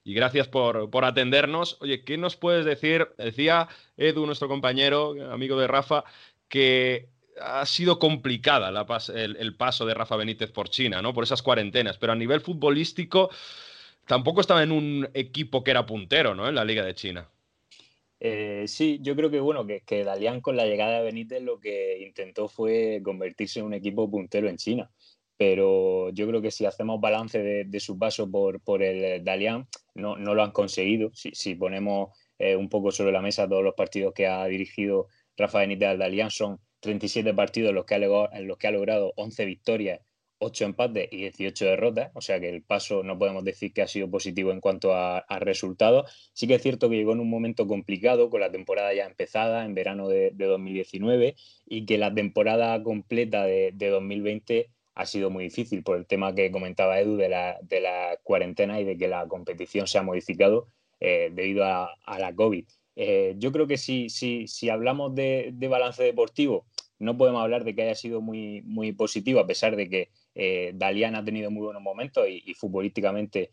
Y 0.03 0.15
gracias 0.15 0.49
por, 0.49 0.89
atendernos. 1.05 1.77
Oye, 1.81 2.05
¿qué 2.05 2.17
nos 2.17 2.37
puedes 2.37 2.65
decir? 2.65 3.09
Decía 3.19 3.69
Edu, 3.97 4.25
nuestro 4.25 4.49
compañero, 4.49 5.15
amigo 5.31 5.61
de 5.61 5.67
Rafa, 5.67 6.05
que 6.49 7.09
ha 7.43 7.65
sido 7.67 7.99
complicada 7.99 8.69
el, 9.15 9.55
paso 9.57 9.87
de 9.87 9.95
Rafa 9.95 10.17
Benítez 10.17 10.51
por 10.51 10.69
China, 10.69 11.03
¿no? 11.03 11.15
Por 11.15 11.25
esas 11.25 11.43
cuarentenas, 11.43 11.99
pero 11.99 12.13
a 12.13 12.17
nivel 12.17 12.41
futbolístico 12.41 13.31
tampoco 14.07 14.41
estaba 14.41 14.63
en 14.63 14.73
un 14.73 15.09
equipo 15.15 15.65
que 15.65 15.71
era 15.71 15.87
puntero, 15.87 16.35
¿no? 16.35 16.49
En 16.49 16.55
la 16.55 16.65
Liga 16.65 16.85
de 16.85 16.95
China. 16.95 17.29
Eh, 18.19 18.65
sí, 18.67 18.99
yo 19.01 19.17
creo 19.17 19.31
que 19.31 19.41
bueno, 19.41 19.67
que, 19.67 19.81
que 19.81 20.05
Dalian 20.05 20.41
con 20.41 20.57
la 20.57 20.67
llegada 20.67 20.99
de 20.99 21.05
Benítez 21.05 21.43
lo 21.43 21.59
que 21.59 22.03
intentó 22.03 22.49
fue 22.49 23.01
convertirse 23.03 23.61
en 23.61 23.67
un 23.67 23.75
equipo 23.75 24.11
puntero 24.11 24.49
en 24.49 24.59
China 24.59 24.91
pero 25.41 26.11
yo 26.11 26.29
creo 26.29 26.43
que 26.43 26.51
si 26.51 26.67
hacemos 26.67 27.01
balance 27.01 27.39
de, 27.65 27.81
su 27.81 27.99
paso 27.99 28.31
por, 28.31 28.61
por 28.61 28.83
el 28.83 29.25
Dalian, 29.25 29.67
no, 29.95 30.19
no, 30.19 30.35
lo 30.35 30.43
han 30.43 30.51
conseguido. 30.51 31.11
Si, 31.15 31.31
si 31.33 31.55
ponemos 31.55 32.11
eh, 32.39 32.57
un 32.57 32.69
poco 32.69 32.91
sobre 32.91 33.13
la 33.13 33.23
mesa 33.23 33.49
todos 33.49 33.65
los 33.65 33.73
partidos 33.73 34.13
que 34.13 34.27
ha 34.27 34.45
dirigido 34.45 35.07
Rafa 35.39 35.61
Benítez 35.61 35.89
al 35.89 35.99
Dalian, 35.99 36.31
son 36.31 36.61
37 36.81 37.35
partidos 37.35 37.71
en 37.71 37.77
los 37.77 37.85
que 37.85 37.95
ha, 37.95 37.99
en 37.99 38.47
los 38.47 38.59
que 38.59 38.67
ha 38.67 38.71
logrado 38.71 39.13
11 39.17 39.45
victorias, 39.45 40.01
8 40.39 40.65
empates 40.65 41.09
y 41.13 41.19
18 41.19 41.67
derrotas, 41.67 42.11
o 42.15 42.21
sea 42.23 42.41
que 42.41 42.49
el 42.49 42.63
paso 42.63 43.03
no 43.03 43.19
podemos 43.19 43.45
decir 43.45 43.73
que 43.75 43.83
ha 43.83 43.87
sido 43.87 44.11
positivo 44.11 44.53
en 44.53 44.61
cuanto 44.61 44.95
a, 44.95 45.25
resultados. 45.41 46.11
Sí 46.33 46.47
que 46.47 46.55
es 46.55 46.63
cierto 46.63 46.89
que 46.89 46.97
llegó 46.97 47.13
en 47.13 47.21
un 47.21 47.29
momento 47.29 47.67
complicado, 47.67 48.31
con 48.31 48.41
la 48.41 48.51
temporada 48.51 48.95
ya 48.95 49.07
empezada, 49.07 49.65
en 49.67 49.75
verano 49.75 50.09
de, 50.09 50.33
2019, 50.33 51.37
y 51.67 51.85
que 51.85 51.99
la 51.99 52.15
temporada 52.15 52.83
completa 52.83 53.45
de, 53.45 53.73
de 53.75 53.89
2020 53.89 54.71
ha 54.95 55.07
sido 55.07 55.31
muy 55.31 55.45
difícil 55.45 55.83
por 55.83 55.97
el 55.97 56.07
tema 56.07 56.35
que 56.35 56.51
comentaba 56.51 57.01
Edu 57.01 57.17
de 57.17 57.29
la, 57.29 57.59
de 57.63 57.81
la 57.81 58.19
cuarentena 58.23 58.81
y 58.81 58.85
de 58.85 58.99
que 58.99 59.09
la 59.09 59.27
competición 59.29 59.87
se 59.87 59.99
ha 59.99 60.03
modificado 60.03 60.69
eh, 61.01 61.31
debido 61.33 61.65
a, 61.65 61.97
la 62.19 62.35
COVID. 62.35 62.67
Eh, 62.97 63.35
yo 63.39 63.53
creo 63.53 63.67
que 63.67 63.79
si, 63.79 64.11
si, 64.11 64.47
si 64.47 64.69
hablamos 64.69 65.15
de, 65.15 65.55
balance 65.71 66.03
deportivo, 66.03 66.67
no 67.01 67.17
podemos 67.17 67.43
hablar 67.43 67.65
de 67.65 67.75
que 67.75 67.83
haya 67.83 67.95
sido 67.95 68.21
muy, 68.21 68.63
muy 68.63 68.93
positivo, 68.93 69.41
a 69.41 69.47
pesar 69.47 69.75
de 69.75 69.89
que 69.89 70.11
eh, 70.35 70.73
Dalian 70.75 71.17
ha 71.17 71.25
tenido 71.25 71.51
muy 71.51 71.65
buenos 71.65 71.83
momentos 71.83 72.27
y, 72.29 72.55
futbolísticamente 72.55 73.51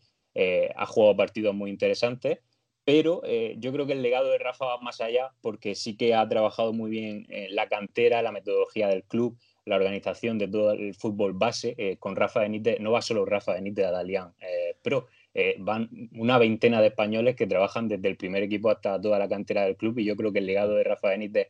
ha 0.76 0.86
jugado 0.86 1.16
partidos 1.16 1.52
muy 1.52 1.68
interesantes. 1.68 2.38
Pero 2.84 3.22
yo 3.56 3.72
creo 3.72 3.86
que 3.86 3.92
el 3.94 4.02
legado 4.02 4.30
de 4.30 4.38
Rafa 4.38 4.66
va 4.66 4.80
más 4.80 5.00
allá 5.00 5.32
porque 5.40 5.74
sí 5.74 5.96
que 5.96 6.14
ha 6.14 6.28
trabajado 6.28 6.72
muy 6.72 6.90
bien 6.90 7.26
la 7.50 7.68
cantera, 7.68 8.22
la 8.22 8.30
metodología 8.30 8.86
del 8.86 9.02
club, 9.02 9.36
la 9.68 9.76
organización 9.76 10.38
de 10.38 10.48
todo 10.48 10.72
el 10.72 10.94
fútbol 10.94 11.34
base 11.34 11.74
eh, 11.78 11.96
con 11.98 12.16
Rafa 12.16 12.40
Benítez, 12.40 12.80
no 12.80 12.92
va 12.92 13.02
solo 13.02 13.24
Rafa 13.24 13.52
Benítez 13.52 13.86
a 13.86 13.90
Dalian 13.90 14.34
eh, 14.40 14.74
Pro, 14.82 15.06
eh, 15.34 15.56
van 15.58 15.88
una 16.12 16.38
veintena 16.38 16.80
de 16.80 16.88
españoles 16.88 17.36
que 17.36 17.46
trabajan 17.46 17.86
desde 17.86 18.08
el 18.08 18.16
primer 18.16 18.42
equipo 18.42 18.70
hasta 18.70 19.00
toda 19.00 19.18
la 19.18 19.28
cantera 19.28 19.64
del 19.64 19.76
club 19.76 19.98
y 19.98 20.04
yo 20.04 20.16
creo 20.16 20.32
que 20.32 20.38
el 20.38 20.46
legado 20.46 20.74
de 20.74 20.84
Rafa 20.84 21.10
Benítez 21.10 21.48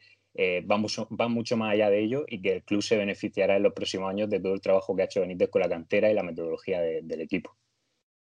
mucho, 0.78 1.08
va, 1.10 1.28
mucho, 1.28 1.56
más 1.56 1.72
allá 1.72 1.90
de 1.90 2.04
ello 2.04 2.24
y 2.28 2.40
que 2.40 2.56
el 2.56 2.62
club 2.62 2.82
se 2.82 2.96
beneficiará 2.96 3.56
en 3.56 3.64
los 3.64 3.72
próximos 3.72 4.10
años 4.10 4.30
de 4.30 4.40
todo 4.40 4.54
el 4.54 4.60
trabajo 4.60 4.94
que 4.94 5.02
ha 5.02 5.06
hecho 5.06 5.20
Benítez 5.20 5.50
con 5.50 5.60
la 5.60 5.68
cantera 5.68 6.10
y 6.10 6.14
la 6.14 6.22
metodología 6.22 6.80
del 6.80 7.20
equipo. 7.20 7.56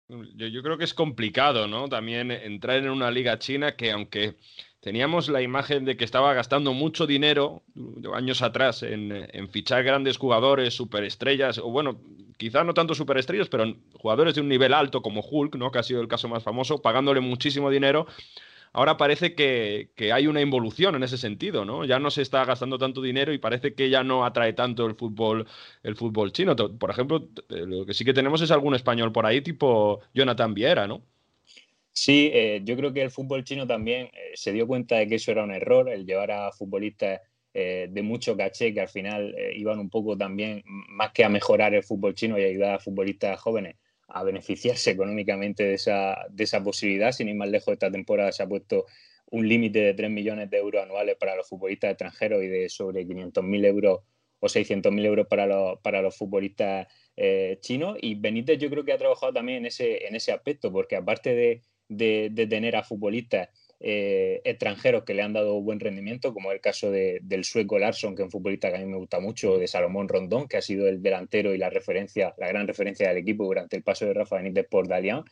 Yo, 0.09 0.63
creo 0.63 0.79
que 0.79 0.85
es 0.85 0.95
complicado, 0.95 1.67
¿no? 1.67 1.89
También 1.89 2.31
entrar 2.31 2.79
en 2.79 2.91
una 2.91 3.11
liga 3.11 3.39
china 3.41 3.75
que 3.75 3.91
aunque 3.91 4.37
teníamos 4.79 5.29
la 5.29 5.43
imagen 5.43 5.85
de 5.85 5.97
que 5.97 6.05
estaba 6.05 6.33
gastando 6.33 6.73
mucho 6.73 7.09
dinero 7.09 7.65
años 8.15 8.41
atrás 8.41 8.85
en, 8.85 9.49
fichar 9.51 9.83
grandes 9.83 10.17
jugadores, 10.17 10.75
superestrellas, 10.75 11.59
o 11.59 11.71
bueno, 11.71 12.01
quizá 12.37 12.63
no 12.63 12.73
tanto 12.73 12.95
superestrellas, 12.95 13.49
pero 13.49 13.75
jugadores 13.95 14.37
de 14.37 14.43
un 14.43 14.49
nivel 14.49 14.75
alto 14.75 15.03
como 15.03 15.23
Hulk, 15.29 15.57
¿no? 15.57 15.73
que 15.73 15.81
ha 15.81 15.83
sido 15.83 16.01
el 16.01 16.09
caso 16.09 16.29
más 16.29 16.45
famoso, 16.45 16.81
pagándole 16.81 17.19
muchísimo 17.19 17.69
dinero. 17.69 18.07
Ahora 18.73 18.97
parece 18.97 19.35
que, 19.35 19.91
hay 20.13 20.27
una 20.27 20.41
involución 20.41 20.95
en 20.95 21.03
ese 21.03 21.17
sentido, 21.17 21.65
¿no? 21.65 21.85
Ya 21.85 21.99
no 21.99 22.11
se 22.11 22.23
está 22.23 22.45
gastando 22.45 22.79
tanto 22.79 23.01
dinero 23.01 23.33
y 23.33 23.39
parece 23.39 23.75
que 23.75 23.89
ya 23.89 24.05
no 24.05 24.25
atrae 24.25 24.53
tanto 24.53 24.87
el 24.87 24.95
fútbol, 24.95 25.47
el 25.83 25.97
fútbol 25.97 26.33
chino. 26.33 26.55
Por 26.55 26.91
ejemplo, 26.91 27.29
eh, 27.49 27.65
lo 27.67 27.87
que 27.87 27.95
sí 27.95 28.05
que 28.05 28.13
tenemos 28.13 28.43
es 28.43 28.51
algún 28.51 28.75
español 28.75 29.13
por 29.13 29.25
ahí, 29.25 29.41
tipo 29.41 30.01
Jonathan 30.13 30.53
Viera, 30.53 30.87
¿no? 30.87 31.03
Sí, 31.93 32.31
eh, 32.35 32.61
yo 32.65 32.77
creo 32.77 32.93
que 32.93 33.03
el 33.03 33.11
fútbol 33.11 33.45
chino 33.45 33.67
también 33.67 34.09
eh, 34.09 34.33
se 34.35 34.53
dio 34.53 34.67
cuenta 34.67 34.97
de 34.97 35.09
que 35.09 35.15
eso 35.15 35.31
era 35.31 35.45
un 35.45 35.53
error, 35.53 35.89
el 35.89 36.05
llevar 36.05 36.31
a 36.31 36.53
futbolistas 36.53 37.21
de 37.55 38.03
mucho 38.03 38.37
caché 38.37 38.75
que 38.75 38.83
al 38.83 38.89
final 38.91 39.35
iban 39.55 39.79
un 39.79 39.89
poco 39.89 40.15
también, 40.15 40.63
más 40.67 41.13
que 41.13 41.25
a 41.25 41.31
mejorar 41.31 41.75
el 41.75 41.83
fútbol 41.83 42.15
chino 42.15 42.39
y 42.39 42.45
ayudar 42.45 42.75
a 42.75 42.79
futbolistas 42.79 43.41
jóvenes 43.41 43.77
a 44.09 44.23
beneficiarse 44.25 44.91
económicamente 44.93 45.65
de 45.65 45.75
esa, 45.75 46.17
de 46.31 46.45
esa 46.45 46.63
posibilidad. 46.63 47.13
Sin 47.13 47.29
ir 47.29 47.37
más 47.37 47.49
lejos, 47.49 47.73
esta 47.73 47.91
temporada 47.91 48.33
se 48.33 48.43
ha 48.43 48.49
puesto 48.49 48.87
un 49.31 49.49
límite 49.49 49.81
de 49.81 49.95
3 49.95 50.11
millones 50.11 50.51
de 50.51 50.59
euros 50.59 50.83
anuales 50.83 51.17
para 51.17 51.35
los 51.35 51.49
futbolistas 51.49 51.91
extranjeros 51.91 52.43
y 52.43 52.47
de 52.47 52.69
sobre 52.69 53.05
500.000 53.07 53.67
euros 53.67 54.01
o 54.39 54.47
600.000 54.47 55.05
euros 55.05 55.27
para 55.27 55.47
los, 55.47 55.81
para 55.81 56.03
los 56.03 56.17
futbolistas 56.17 56.87
chinos. 57.61 57.97
Y 58.01 58.15
Benítez 58.15 58.59
yo 58.59 58.71
creo 58.71 58.85
que 58.85 58.93
ha 58.93 58.99
trabajado 58.99 59.33
también 59.33 59.59
en 59.59 59.67
ese, 59.67 60.07
en 60.07 60.15
ese 60.15 60.31
aspecto, 60.31 60.71
porque 60.71 60.97
aparte 60.97 61.35
de 61.35 61.63
de, 61.89 62.47
tener 62.49 62.77
a 62.77 62.83
futbolistas 62.83 63.49
eh, 63.79 64.41
extranjeros 64.45 65.05
que 65.05 65.13
le 65.13 65.23
han 65.23 65.35
dado 65.35 65.61
buen 65.61 65.81
rendimiento, 65.81 66.33
como 66.33 66.51
el 66.51 66.61
caso 66.61 66.91
del 66.91 67.45
sueco 67.45 67.79
Larsson, 67.79 68.15
que 68.15 68.23
es 68.23 68.27
un 68.27 68.31
futbolista 68.31 68.71
que 68.71 68.77
a 68.77 68.81
mí 68.81 68.87
me 68.87 68.97
gusta 68.97 69.21
mucho, 69.21 69.59
de 69.59 69.69
Salomón 69.69 70.09
Rondón, 70.09 70.49
que 70.49 70.57
ha 70.57 70.63
sido 70.63 70.89
el 70.89 71.03
delantero 71.03 71.55
y 71.55 71.59
la 71.59 71.69
referencia, 71.69 72.35
la 72.39 72.49
gran 72.49 72.67
referencia 72.67 73.09
del 73.09 73.19
equipo 73.19 73.45
durante 73.45 73.77
el 73.77 73.83
paso 73.83 74.07
de 74.07 74.15
Rafa 74.15 74.37
Benítez 74.37 74.67
por 74.69 74.89
Dalian. 74.89 75.25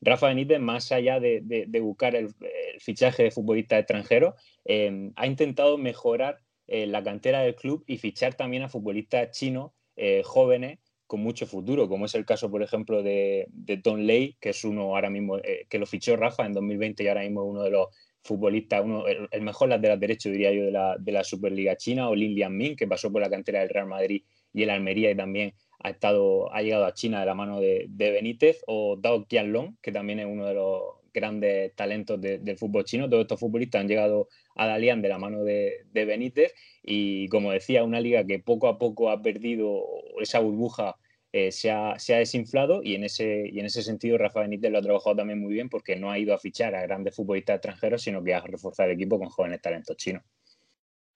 Rafa 0.00 0.28
Benítez, 0.28 0.58
más 0.58 0.90
allá 0.90 1.20
de, 1.20 1.66
buscar 1.80 2.16
el, 2.16 2.34
fichaje 2.80 3.24
de 3.24 3.30
futbolistas 3.30 3.80
extranjeros, 3.80 4.34
eh, 4.64 5.10
ha 5.14 5.26
intentado 5.26 5.78
mejorar 5.78 6.38
eh, 6.66 6.86
la 6.86 7.04
cantera 7.04 7.42
del 7.42 7.54
club 7.54 7.84
y 7.86 7.98
fichar 7.98 8.34
también 8.34 8.64
a 8.64 8.68
futbolistas 8.68 9.30
chinos 9.30 9.72
jóvenes 10.24 10.78
con 11.12 11.20
mucho 11.20 11.46
futuro, 11.46 11.90
como 11.90 12.06
es 12.06 12.14
el 12.14 12.24
caso, 12.24 12.50
por 12.50 12.62
ejemplo, 12.62 13.02
de, 13.02 13.46
Don 13.84 14.06
Ley, 14.06 14.34
que 14.40 14.48
es 14.48 14.64
uno 14.64 14.96
ahora 14.96 15.10
mismo, 15.10 15.36
eh, 15.36 15.66
que 15.68 15.78
lo 15.78 15.84
fichó 15.84 16.16
Rafa 16.16 16.46
en 16.46 16.54
2020 16.54 17.04
y 17.04 17.06
ahora 17.06 17.20
mismo 17.20 17.44
uno 17.44 17.62
de 17.64 17.70
los 17.70 17.88
futbolistas, 18.22 18.82
uno, 18.82 19.04
el, 19.06 19.42
mejor 19.42 19.68
lateral 19.68 20.00
derecho, 20.00 20.30
diría 20.30 20.50
yo, 20.52 20.64
de 20.64 20.70
la, 20.70 20.96
de 20.98 21.12
la 21.12 21.22
Superliga 21.22 21.76
China, 21.76 22.08
o 22.08 22.14
Lin 22.14 22.34
Lianmin, 22.34 22.76
que 22.76 22.86
pasó 22.86 23.12
por 23.12 23.20
la 23.20 23.28
cantera 23.28 23.60
del 23.60 23.68
Real 23.68 23.88
Madrid 23.88 24.22
y 24.54 24.62
el 24.62 24.70
Almería 24.70 25.10
y 25.10 25.14
también 25.14 25.52
ha, 25.80 25.90
estado, 25.90 26.50
ha 26.50 26.62
llegado 26.62 26.86
a 26.86 26.94
China 26.94 27.20
de 27.20 27.26
la 27.26 27.34
mano 27.34 27.60
de, 27.60 27.90
Benítez, 27.94 28.62
o 28.66 28.96
Dao 28.96 29.26
Qianlong, 29.26 29.76
que 29.82 29.92
también 29.92 30.18
es 30.18 30.24
uno 30.24 30.46
de 30.46 30.54
los 30.54 30.82
grandes 31.12 31.74
talentos 31.74 32.18
del 32.22 32.56
fútbol 32.56 32.84
chino. 32.84 33.10
Todos 33.10 33.24
estos 33.24 33.38
futbolistas 33.38 33.82
han 33.82 33.88
llegado 33.88 34.28
a 34.56 34.66
Dalian 34.66 35.02
de 35.02 35.10
la 35.10 35.18
mano 35.18 35.44
de 35.44 35.84
Benítez 35.92 36.54
y, 36.82 37.28
como 37.28 37.52
decía, 37.52 37.84
una 37.84 38.00
liga 38.00 38.24
que 38.24 38.38
poco 38.38 38.66
a 38.66 38.78
poco 38.78 39.10
ha 39.10 39.20
perdido 39.20 39.84
esa 40.22 40.38
burbuja 40.38 40.96
eh, 41.32 41.50
se, 41.50 41.70
ha, 41.70 41.96
desinflado 42.06 42.82
y 42.82 42.94
en, 42.94 43.04
ese, 43.04 43.48
y 43.50 43.58
en 43.58 43.66
ese 43.66 43.82
sentido 43.82 44.18
Rafa 44.18 44.40
Benítez 44.40 44.70
lo 44.70 44.78
ha 44.78 44.82
trabajado 44.82 45.16
también 45.16 45.40
muy 45.40 45.54
bien 45.54 45.70
porque 45.70 45.96
no 45.96 46.10
ha 46.10 46.18
ido 46.18 46.34
a 46.34 46.38
fichar 46.38 46.74
a 46.74 46.82
grandes 46.82 47.16
futbolistas 47.16 47.56
extranjeros, 47.56 48.02
sino 48.02 48.22
que 48.22 48.34
ha 48.34 48.40
reforzado 48.40 48.90
el 48.90 48.96
equipo 48.96 49.18
con 49.18 49.28
jóvenes 49.28 49.62
talentos 49.62 49.96
chinos. 49.96 50.22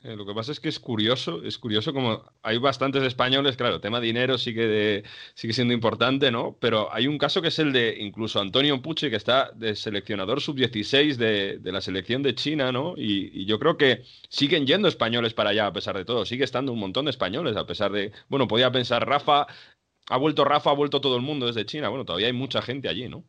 Eh, 0.02 0.14
lo 0.14 0.24
que 0.24 0.34
pasa 0.34 0.52
es 0.52 0.60
que 0.60 0.68
es 0.68 0.78
curioso, 0.78 1.42
es 1.42 1.58
curioso 1.58 1.92
como 1.92 2.22
hay 2.42 2.58
bastantes 2.58 3.02
españoles, 3.02 3.56
claro, 3.56 3.80
tema 3.80 4.00
dinero 4.00 4.38
sigue, 4.38 5.02
sigue 5.34 5.52
siendo 5.52 5.74
importante, 5.74 6.30
¿no? 6.30 6.56
Pero 6.60 6.92
hay 6.94 7.08
un 7.08 7.18
caso 7.18 7.42
que 7.42 7.48
es 7.48 7.58
el 7.58 7.72
de 7.72 7.96
incluso 7.98 8.40
Antonio 8.40 8.80
Puche, 8.80 9.10
que 9.10 9.16
está 9.16 9.50
de 9.52 9.74
seleccionador 9.74 10.40
sub-16 10.40 11.16
de, 11.16 11.60
la 11.64 11.80
selección 11.80 12.22
de 12.22 12.34
China, 12.34 12.72
¿no? 12.72 12.94
Y, 12.96 13.46
yo 13.46 13.58
creo 13.58 13.76
que 13.76 14.02
siguen 14.28 14.66
yendo 14.66 14.86
españoles 14.88 15.34
para 15.34 15.50
allá 15.50 15.66
a 15.66 15.72
pesar 15.72 15.96
de 15.96 16.04
todo, 16.04 16.24
sigue 16.24 16.44
estando 16.44 16.72
un 16.72 16.78
montón 16.78 17.06
de 17.06 17.10
españoles 17.10 17.56
a 17.56 17.66
pesar 17.66 17.90
de, 17.90 18.12
bueno, 18.28 18.46
podía 18.46 18.70
pensar 18.70 19.06
Rafa, 19.08 19.46
ha 20.08 20.16
vuelto 20.16 20.44
Rafa, 20.44 20.70
ha 20.70 20.74
vuelto 20.74 21.00
todo 21.00 21.16
el 21.16 21.22
mundo 21.22 21.46
desde 21.46 21.66
China, 21.66 21.88
bueno, 21.88 22.04
todavía 22.04 22.28
hay 22.28 22.32
mucha 22.32 22.62
gente 22.62 22.88
allí, 22.88 23.08
¿no? 23.08 23.24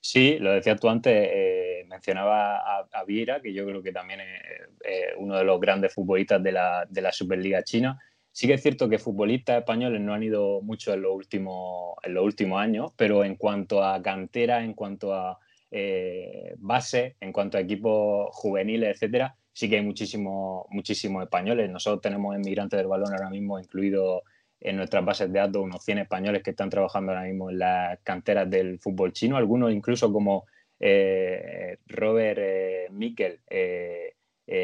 Sí, 0.00 0.38
lo 0.38 0.52
decías 0.52 0.78
tú 0.78 0.88
antes, 0.88 1.12
eh, 1.32 1.84
mencionaba 1.88 2.84
a, 2.92 3.04
Viera, 3.04 3.40
que 3.40 3.52
yo 3.52 3.66
creo 3.66 3.82
que 3.82 3.90
también 3.90 4.20
es 4.20 5.14
uno 5.16 5.36
de 5.36 5.42
los 5.42 5.60
grandes 5.60 5.92
futbolistas 5.92 6.40
de 6.42 6.52
la, 6.52 6.86
de 6.88 7.02
la, 7.02 7.10
Superliga 7.10 7.64
China. 7.64 7.98
Sí 8.30 8.46
que 8.46 8.54
es 8.54 8.62
cierto 8.62 8.88
que 8.88 9.00
futbolistas 9.00 9.58
españoles 9.58 10.00
no 10.00 10.14
han 10.14 10.22
ido 10.22 10.60
mucho 10.62 10.92
en 10.92 11.02
los 11.02 11.12
últimos, 11.12 11.96
en 12.04 12.14
los 12.14 12.34
años, 12.56 12.92
pero 12.96 13.24
en 13.24 13.34
cuanto 13.34 13.82
a 13.82 14.00
cantera, 14.00 14.62
en 14.62 14.74
cuanto 14.74 15.12
a 15.12 15.38
eh, 15.72 16.54
base, 16.58 17.16
en 17.20 17.32
cuanto 17.32 17.58
a 17.58 17.60
equipos 17.60 18.28
juveniles, 18.32 18.94
etcétera, 18.94 19.34
sí 19.52 19.68
que 19.68 19.76
hay 19.76 19.82
muchísimos 19.82 20.66
muchísimos 20.70 21.24
españoles. 21.24 21.68
Nosotros 21.68 22.00
tenemos 22.00 22.36
inmigrantes 22.36 22.76
del 22.78 22.86
balón 22.86 23.12
ahora 23.12 23.30
mismo 23.30 23.58
incluidos 23.58 24.22
en 24.60 24.76
nuestras 24.76 25.04
bases 25.04 25.32
de 25.32 25.38
datos 25.38 25.62
unos 25.62 25.84
100 25.84 25.98
españoles 25.98 26.42
que 26.42 26.50
están 26.50 26.70
trabajando 26.70 27.12
ahora 27.12 27.24
mismo 27.24 27.50
en 27.50 27.58
las 27.58 27.98
canteras 28.02 28.48
del 28.48 28.78
fútbol 28.78 29.12
chino, 29.12 29.36
algunos 29.36 29.72
incluso 29.72 30.12
como 30.12 30.44
eh, 30.78 31.78
Robert 31.86 32.38
eh, 32.42 32.88
Mikel 32.90 33.40
eh, 33.48 34.12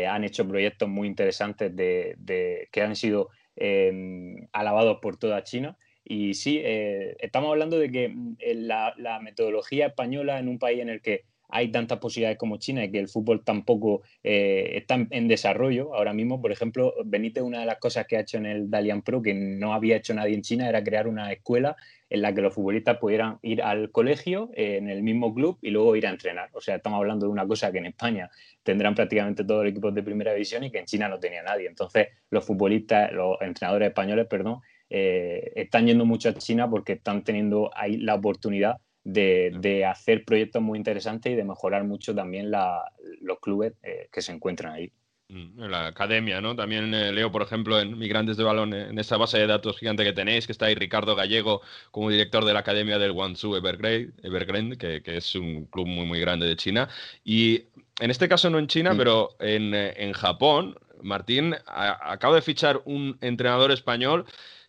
han 0.06 0.24
hecho 0.24 0.46
proyectos 0.46 0.88
muy 0.88 1.08
interesantes 1.08 1.74
de, 1.74 2.68
que 2.70 2.82
han 2.82 2.94
sido 2.94 3.30
em, 3.56 4.46
alabados 4.52 4.98
por 5.02 5.16
toda 5.16 5.42
China. 5.42 5.76
Y 6.04 6.34
sí, 6.34 6.60
estamos 6.64 7.50
hablando 7.50 7.78
de 7.78 7.90
que 7.90 8.08
mm, 8.08 8.36
la 8.54 9.20
metodología 9.22 9.86
española 9.86 10.38
en 10.38 10.48
un 10.48 10.58
país 10.58 10.80
en 10.80 10.88
el 10.88 11.00
que 11.00 11.24
hay 11.52 11.70
tantas 11.70 11.98
posibilidades 11.98 12.38
como 12.38 12.56
China 12.56 12.82
y 12.82 12.90
que 12.90 12.98
el 12.98 13.08
fútbol 13.08 13.44
tampoco 13.44 14.02
eh, 14.24 14.72
está 14.74 15.06
en 15.10 15.28
desarrollo 15.28 15.94
ahora 15.94 16.14
mismo. 16.14 16.40
Por 16.40 16.50
ejemplo, 16.50 16.94
Benítez, 17.04 17.42
una 17.42 17.60
de 17.60 17.66
las 17.66 17.78
cosas 17.78 18.06
que 18.06 18.16
ha 18.16 18.20
hecho 18.20 18.38
en 18.38 18.46
el 18.46 18.70
Dalian 18.70 19.02
Pro, 19.02 19.20
que 19.20 19.34
no 19.34 19.74
había 19.74 19.96
hecho 19.96 20.14
nadie 20.14 20.34
en 20.34 20.40
China, 20.40 20.66
era 20.66 20.82
crear 20.82 21.06
una 21.06 21.30
escuela 21.30 21.76
en 22.08 22.22
la 22.22 22.34
que 22.34 22.40
los 22.40 22.54
futbolistas 22.54 22.96
pudieran 22.96 23.38
ir 23.42 23.62
al 23.62 23.90
colegio 23.90 24.50
eh, 24.54 24.78
en 24.78 24.88
el 24.88 25.02
mismo 25.02 25.34
club 25.34 25.58
y 25.60 25.70
luego 25.70 25.94
ir 25.94 26.06
a 26.06 26.10
entrenar. 26.10 26.48
O 26.54 26.60
sea, 26.62 26.76
estamos 26.76 26.98
hablando 26.98 27.26
de 27.26 27.32
una 27.32 27.46
cosa 27.46 27.70
que 27.70 27.78
en 27.78 27.86
España 27.86 28.30
tendrán 28.62 28.94
prácticamente 28.94 29.44
todos 29.44 29.64
los 29.64 29.70
equipos 29.70 29.94
de 29.94 30.02
primera 30.02 30.32
división 30.32 30.64
y 30.64 30.70
que 30.70 30.78
en 30.78 30.86
China 30.86 31.08
no 31.08 31.20
tenía 31.20 31.42
nadie. 31.42 31.68
Entonces, 31.68 32.08
los 32.30 32.46
futbolistas, 32.46 33.12
los 33.12 33.36
entrenadores 33.42 33.88
españoles, 33.88 34.26
perdón, 34.26 34.60
eh, 34.88 35.52
están 35.54 35.86
yendo 35.86 36.06
mucho 36.06 36.30
a 36.30 36.34
China 36.34 36.68
porque 36.70 36.94
están 36.94 37.24
teniendo 37.24 37.70
ahí 37.74 37.98
la 37.98 38.14
oportunidad 38.14 38.76
de, 39.04 39.84
hacer 39.84 40.24
proyectos 40.24 40.62
muy 40.62 40.78
interesantes 40.78 41.32
y 41.32 41.36
de 41.36 41.44
mejorar 41.44 41.84
mucho 41.84 42.14
también 42.14 42.50
los 42.50 43.38
clubes 43.40 43.74
eh, 43.82 44.08
que 44.12 44.22
se 44.22 44.32
encuentran 44.32 44.72
ahí. 44.72 44.92
Mm, 45.32 45.62
en 45.62 45.70
la 45.70 45.86
academia, 45.86 46.42
¿no? 46.42 46.54
También 46.54 46.92
eh, 46.92 47.10
leo, 47.10 47.32
por 47.32 47.40
ejemplo, 47.40 47.80
en 47.80 47.98
Migrantes 47.98 48.36
de 48.36 48.44
Balón, 48.44 48.74
en 48.74 48.98
esa 48.98 49.16
base 49.16 49.38
de 49.38 49.46
datos 49.46 49.78
gigante 49.78 50.04
que 50.04 50.12
tenéis, 50.12 50.44
que 50.46 50.52
está 50.52 50.66
ahí 50.66 50.74
Ricardo 50.74 51.16
Gallego 51.16 51.62
como 51.90 52.10
director 52.10 52.44
de 52.44 52.52
la 52.52 52.60
academia 52.60 52.98
del 52.98 53.12
Guangzhou 53.12 53.56
Evergrande, 53.56 54.76
que, 54.76 55.02
que, 55.02 55.16
es 55.16 55.34
un 55.34 55.64
club 55.66 55.86
muy, 55.86 56.04
muy 56.04 56.20
grande 56.20 56.46
de 56.46 56.56
China. 56.56 56.88
Y 57.24 57.64
en 58.00 58.10
este 58.10 58.28
caso 58.28 58.50
no 58.50 58.58
en 58.58 58.66
China, 58.66 58.94
pero 58.96 59.30
en, 59.40 59.74
eh, 59.74 59.94
en, 59.96 60.12
Japón, 60.12 60.76
Martín, 61.02 61.54
acaba 61.66 62.34
de 62.34 62.42
fichar 62.42 62.82
un 62.84 63.16
entrenador 63.22 63.72
español 63.72 64.26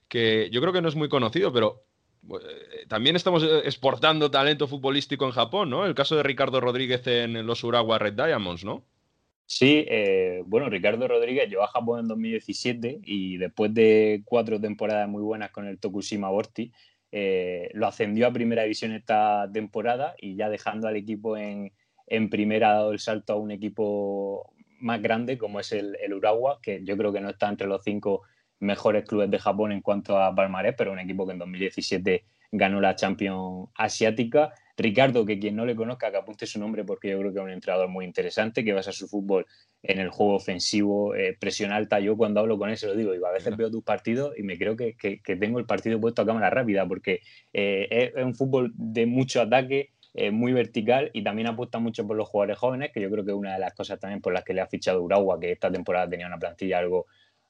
que 0.08 0.50
yo 0.52 0.62
creo 0.62 0.72
que 0.72 0.82
no 0.82 0.88
es 0.88 0.96
muy 0.96 1.10
conocido, 1.10 1.52
pero 1.52 1.84
también 2.88 3.16
estamos 3.16 3.44
eh, 3.44 3.62
exportando 3.66 4.32
talento 4.32 4.68
futbolístico 4.68 5.26
en 5.26 5.32
Japón, 5.32 5.70
¿no? 5.70 5.86
El 5.86 5.96
caso 5.96 6.16
de 6.16 6.24
Ricardo 6.24 6.62
Rodríguez 6.62 7.06
en 7.08 7.46
los 7.46 7.64
Urawa 7.64 8.00
Red 8.00 8.14
Diamonds, 8.14 8.64
¿no? 8.64 8.84
Sí, 9.46 9.86
eh, 9.88 10.42
bueno, 10.46 10.70
Ricardo 10.70 11.08
Rodríguez 11.08 11.50
llegó 11.50 11.64
a 11.64 11.68
Japón 11.68 12.00
en 12.00 12.08
2017 12.08 13.02
y 13.04 13.38
después 13.38 13.74
de 13.74 14.22
cuatro 14.26 14.60
temporadas 14.60 15.08
muy 15.10 15.22
buenas 15.22 15.52
con 15.52 15.68
el 15.68 15.80
Tokushima 15.80 16.30
Borti, 16.30 16.72
lo 17.74 17.86
ascendió 17.86 18.26
a 18.26 18.34
primera 18.34 18.64
división 18.64 18.94
esta 18.94 19.48
temporada 19.54 20.16
y 20.18 20.36
ya 20.36 20.50
dejando 20.50 20.88
al 20.88 20.96
equipo 20.96 21.38
en, 21.38 21.72
primera 22.32 22.72
ha 22.72 22.74
dado 22.74 22.92
el 22.92 23.00
salto 23.00 23.34
a 23.34 23.36
un 23.36 23.52
equipo 23.52 24.56
más 24.80 25.00
grande 25.00 25.38
como 25.38 25.60
es 25.60 25.72
el, 25.74 25.96
el 26.02 26.14
Urawa, 26.14 26.60
que 26.60 26.84
yo 26.84 26.98
creo 26.98 27.14
que 27.14 27.22
no 27.22 27.30
está 27.30 27.50
entre 27.50 27.68
los 27.68 27.84
cinco 27.84 28.24
mejores 28.64 29.06
clubes 29.06 29.30
de 29.30 29.40
Japón 29.40 29.72
en 29.72 29.82
cuanto 29.82 30.18
a 30.18 30.34
palmarés, 30.34 30.76
pero 30.78 30.92
un 30.92 31.00
equipo 31.00 31.26
que 31.26 31.34
en 31.34 31.40
2017 31.40 32.24
ganó 32.52 32.80
la 32.80 32.96
Champions 32.96 33.70
Asiática. 33.76 34.54
Ricardo, 34.76 35.26
que 35.26 35.40
quien 35.40 35.56
no 35.56 35.66
le 35.66 35.76
conozca, 35.76 36.10
que 36.10 36.18
apunte 36.18 36.48
su 36.48 36.60
nombre 36.60 36.84
porque 36.84 37.10
yo 37.10 37.20
creo 37.20 37.34
que 37.34 37.40
es 37.40 37.46
un 37.46 37.52
entrenador 37.52 37.90
muy 37.90 38.06
interesante, 38.06 38.64
que 38.64 38.74
basa 38.74 38.92
su 38.92 39.08
fútbol 39.08 39.46
en 39.84 40.00
el 40.00 40.10
juego 40.10 40.36
ofensivo, 40.36 41.14
eh, 41.16 41.38
presión 41.40 41.72
alta. 41.72 42.00
Yo 42.00 42.16
cuando 42.16 42.40
hablo 42.40 42.58
con 42.58 42.70
él 42.70 42.78
se 42.78 42.88
lo 42.88 42.96
digo, 42.96 43.12
digo, 43.12 43.28
a 43.28 43.32
veces 43.32 43.56
veo 43.58 43.70
tus 43.70 43.84
partidos 43.84 44.34
y 44.38 44.44
me 44.44 44.58
creo 44.58 44.76
que, 44.76 44.96
tengo 45.40 45.60
el 45.60 45.66
partido 45.66 46.00
puesto 46.00 46.22
a 46.22 46.26
cámara 46.26 46.50
rápida 46.50 46.88
porque 46.88 47.22
eh, 47.54 48.12
es, 48.16 48.24
un 48.24 48.34
fútbol 48.34 48.72
de 48.76 49.06
mucho 49.06 49.42
ataque, 49.42 49.92
eh, 50.16 50.32
muy 50.32 50.54
vertical 50.54 51.10
y 51.14 51.24
también 51.24 51.48
apuesta 51.48 51.80
mucho 51.80 52.06
por 52.08 52.16
los 52.16 52.30
jugadores 52.30 52.58
jóvenes, 52.58 52.92
que 52.92 53.02
yo 53.02 53.10
creo 53.12 53.26
que 53.26 53.32
es 53.32 53.38
una 53.38 53.54
de 53.54 53.60
las 53.60 53.74
cosas 53.74 54.00
también 54.00 54.22
por 54.22 54.32
las 54.32 54.44
que 54.44 54.54
le 54.54 54.62
ha 54.62 54.68
fichado 54.68 55.02
Urawa, 55.02 55.40
que 55.40 55.52
esta 55.52 55.72
temporada 55.72 56.08
tenía 56.08 56.28
una 56.28 56.38
plantilla 56.38 56.80
algo 56.80 57.08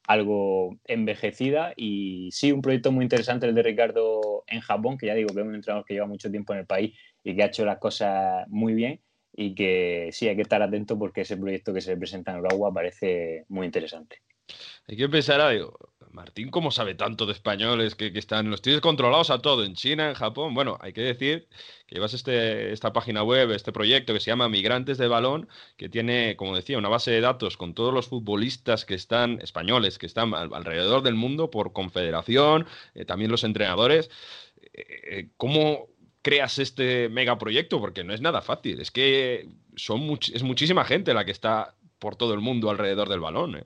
algo 0.07 0.77
envejecida 0.85 1.73
y 1.75 2.29
sí, 2.31 2.51
un 2.51 2.61
proyecto 2.61 2.91
muy 2.91 3.03
interesante 3.03 3.47
el 3.47 3.55
de 3.55 3.63
Ricardo 3.63 4.43
en 4.47 4.61
Japón, 4.61 4.97
que 4.97 5.07
ya 5.07 5.15
digo 5.15 5.33
que 5.33 5.41
es 5.41 5.47
un 5.47 5.55
entrenador 5.55 5.85
que 5.85 5.93
lleva 5.93 6.07
mucho 6.07 6.29
tiempo 6.29 6.53
en 6.53 6.59
el 6.59 6.65
país 6.65 6.97
y 7.23 7.35
que 7.35 7.43
ha 7.43 7.47
hecho 7.47 7.65
las 7.65 7.79
cosas 7.79 8.45
muy 8.47 8.73
bien 8.73 9.01
y 9.35 9.55
que 9.55 10.09
sí, 10.11 10.27
hay 10.27 10.35
que 10.35 10.41
estar 10.41 10.61
atento 10.61 10.97
porque 10.99 11.21
ese 11.21 11.37
proyecto 11.37 11.73
que 11.73 11.81
se 11.81 11.97
presenta 11.97 12.31
en 12.31 12.39
Uruguay 12.39 12.71
parece 12.73 13.45
muy 13.47 13.65
interesante. 13.65 14.21
Hay 14.87 14.97
que 14.97 15.07
pensar, 15.07 15.39
algo 15.39 15.77
Martín, 16.13 16.49
¿cómo 16.51 16.69
sabe 16.69 16.93
tanto 16.93 17.25
de 17.25 17.33
españoles 17.33 17.95
que, 17.95 18.11
están, 18.15 18.51
los 18.51 18.61
tienes 18.61 18.81
controlados 18.81 19.31
a 19.31 19.39
todo, 19.39 19.63
en 19.63 19.73
China, 19.73 20.09
en 20.09 20.13
Japón? 20.13 20.53
Bueno, 20.53 20.77
hay 20.79 20.93
que 20.93 21.01
decir 21.01 21.47
que 21.87 21.95
llevas 21.95 22.13
este, 22.13 22.71
esta 22.71 22.93
página 22.93 23.23
web, 23.23 23.51
este 23.51 23.71
proyecto 23.71 24.13
que 24.13 24.19
se 24.19 24.29
llama 24.29 24.47
Migrantes 24.47 24.99
de 24.99 25.07
Balón, 25.07 25.49
que 25.75 25.89
tiene, 25.89 26.35
como 26.35 26.55
decía, 26.55 26.77
una 26.77 26.89
base 26.89 27.09
de 27.09 27.19
datos 27.19 27.57
con 27.57 27.73
todos 27.73 27.91
los 27.91 28.07
futbolistas 28.07 28.85
que 28.85 28.93
están, 28.93 29.39
españoles, 29.41 29.97
que 29.97 30.05
están 30.05 30.33
alrededor 30.35 31.01
del 31.01 31.15
mundo 31.15 31.49
por 31.49 31.73
confederación, 31.73 32.67
eh, 32.93 33.05
también 33.05 33.31
los 33.31 33.43
entrenadores. 33.43 34.11
Eh, 34.61 34.85
eh, 35.03 35.29
¿Cómo 35.35 35.87
creas 36.21 36.59
este 36.59 37.09
megaproyecto? 37.09 37.79
Porque 37.79 38.03
no 38.03 38.13
es 38.13 38.21
nada 38.21 38.41
fácil, 38.43 38.79
es 38.81 38.91
que 38.91 39.49
son 39.75 40.19
es 40.31 40.43
muchísima 40.43 40.85
gente 40.85 41.13
la 41.15 41.25
que 41.25 41.31
está 41.31 41.75
por 41.97 42.15
todo 42.15 42.35
el 42.35 42.39
mundo 42.39 42.69
alrededor 42.69 43.09
del 43.09 43.19
balón. 43.19 43.65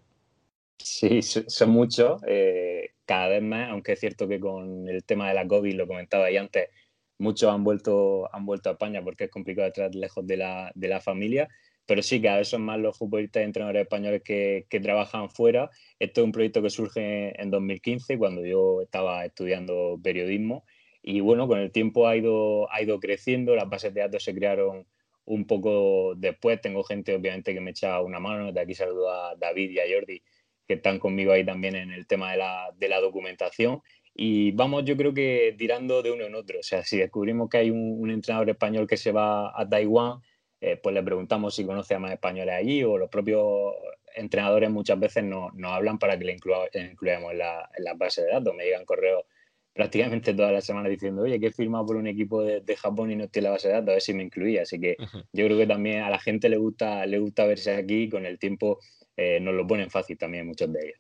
Sí, 0.80 1.22
son 1.22 1.70
muchos, 1.72 2.22
eh, 2.28 2.92
cada 3.06 3.30
vez 3.30 3.42
más, 3.42 3.70
aunque 3.70 3.94
es 3.94 4.00
cierto 4.00 4.28
que 4.28 4.40
con 4.40 4.88
el 4.88 5.04
tema 5.04 5.28
de 5.28 5.34
la 5.34 5.48
COVID, 5.48 5.74
lo 5.74 5.88
comentaba 5.88 6.26
ahí 6.26 6.38
antes, 6.38 6.70
muchos 7.18 7.52
han 7.52 7.64
vuelto, 7.64 8.34
han 8.34 8.46
vuelto 8.46 8.70
a 8.70 8.74
España 8.74 9.04
porque 9.04 9.26
es 9.26 9.32
complicado 9.32 9.68
estar 9.68 9.94
lejos 9.96 10.26
de 10.28 10.38
la, 10.38 10.72
de 10.76 10.88
la 10.88 11.02
familia, 11.02 11.50
pero 11.86 12.02
sí, 12.02 12.22
cada 12.22 12.38
vez 12.38 12.50
son 12.50 12.64
más 12.64 12.80
los 12.80 12.98
futbolistas 12.98 13.42
y 13.42 13.46
entrenadores 13.46 13.84
españoles 13.84 14.22
que, 14.24 14.66
que, 14.70 14.80
trabajan 14.80 15.30
fuera. 15.30 15.70
Esto 16.00 16.22
es 16.22 16.26
un 16.26 16.32
proyecto 16.34 16.62
que 16.62 16.70
surge 16.70 17.42
en 17.42 17.50
2015, 17.50 18.18
cuando 18.18 18.46
yo 18.46 18.82
estaba 18.82 19.26
estudiando 19.26 20.00
periodismo, 20.04 20.66
y 21.02 21.22
bueno, 21.22 21.48
con 21.48 21.60
el 21.60 21.72
tiempo 21.72 22.08
ha 22.08 22.18
ido, 22.18 22.70
ha 22.72 22.82
ido 22.82 23.00
creciendo, 23.00 23.56
las 23.56 23.70
bases 23.70 23.94
de 23.94 24.02
datos 24.02 24.24
se 24.24 24.36
crearon 24.36 24.86
un 25.24 25.48
poco 25.48 26.16
después, 26.16 26.60
tengo 26.60 26.84
gente 26.84 27.16
obviamente 27.16 27.54
que 27.54 27.62
me 27.62 27.72
echa 27.72 28.02
una 28.02 28.20
mano, 28.20 28.52
de 28.52 28.60
aquí 28.60 28.74
saludo 28.76 29.10
a 29.10 29.36
David 29.38 29.72
y 29.72 29.80
a 29.80 29.84
Jordi, 29.90 30.22
que 30.68 30.76
están 30.76 31.00
conmigo 31.00 31.32
ahí 31.32 31.46
también 31.46 31.76
en 31.76 31.92
el 31.92 32.06
tema 32.06 32.32
de 32.32 32.38
la, 32.38 32.74
de 32.78 32.90
la 32.90 33.00
documentación. 33.00 33.82
Y 34.14 34.52
vamos, 34.52 34.84
yo 34.84 34.98
creo 34.98 35.14
que 35.14 35.56
tirando 35.58 36.02
de 36.02 36.12
uno 36.12 36.26
en 36.26 36.36
otro. 36.36 36.60
O 36.60 36.64
sea, 36.64 36.84
si 36.84 36.98
descubrimos 36.98 37.50
que 37.50 37.58
hay 37.58 37.70
un, 37.70 38.10
entrenador 38.10 38.50
español 38.50 38.88
que 38.88 38.98
se 38.98 39.12
va 39.12 39.60
a 39.60 39.70
Taiwán, 39.70 40.22
eh, 40.60 40.76
pues 40.82 40.94
le 40.96 41.04
preguntamos 41.04 41.56
si 41.56 41.66
conoce 41.66 41.94
a 41.94 42.00
más 42.00 42.12
españoles 42.12 42.56
allí 42.56 42.84
o 42.84 42.98
los 42.98 43.10
propios 43.10 43.76
entrenadores 44.16 44.72
muchas 44.72 45.00
veces 45.00 45.24
nos, 45.24 45.52
hablan 45.64 46.00
para 46.00 46.18
que 46.18 46.26
le 46.26 46.34
incluyamos 46.34 47.32
en 47.32 47.38
la, 47.38 47.70
en 47.78 47.84
la, 47.84 47.94
base 47.94 48.24
de 48.24 48.32
datos. 48.32 48.56
Me 48.56 48.66
llegan 48.66 48.86
correos 48.86 49.24
prácticamente 49.72 50.34
toda 50.34 50.52
la 50.52 50.62
semana 50.62 50.90
diciendo, 50.90 51.22
oye, 51.22 51.40
que 51.40 51.48
he 51.48 51.52
firmado 51.52 51.86
por 51.86 51.96
un 51.98 52.08
equipo 52.08 52.42
de, 52.42 52.62
de, 52.62 52.76
Japón 52.76 53.12
y 53.12 53.16
no 53.16 53.26
estoy 53.26 53.42
en 53.42 53.44
la 53.44 53.52
base 53.52 53.68
de 53.68 53.76
datos, 53.76 53.90
a 53.90 53.94
ver 53.94 54.02
si 54.02 54.14
me 54.16 54.24
incluía. 54.24 54.64
Así 54.64 54.80
que 54.80 54.98
yo 55.32 55.46
creo 55.46 55.58
que 55.60 55.68
también 55.68 56.02
a 56.02 56.10
la 56.10 56.18
gente 56.18 56.50
le 56.50 56.58
gusta, 56.58 57.06
le 57.06 57.20
gusta 57.20 57.46
verse 57.46 57.76
aquí 57.76 58.10
con 58.10 58.26
el 58.26 58.40
tiempo 58.40 58.80
eh, 59.18 59.40
nos 59.42 59.56
lo 59.56 59.68
ponen 59.68 59.90
fácil 59.90 60.18
también 60.18 60.48
muchos 60.48 60.72
de 60.72 60.80
ellos. 60.80 61.00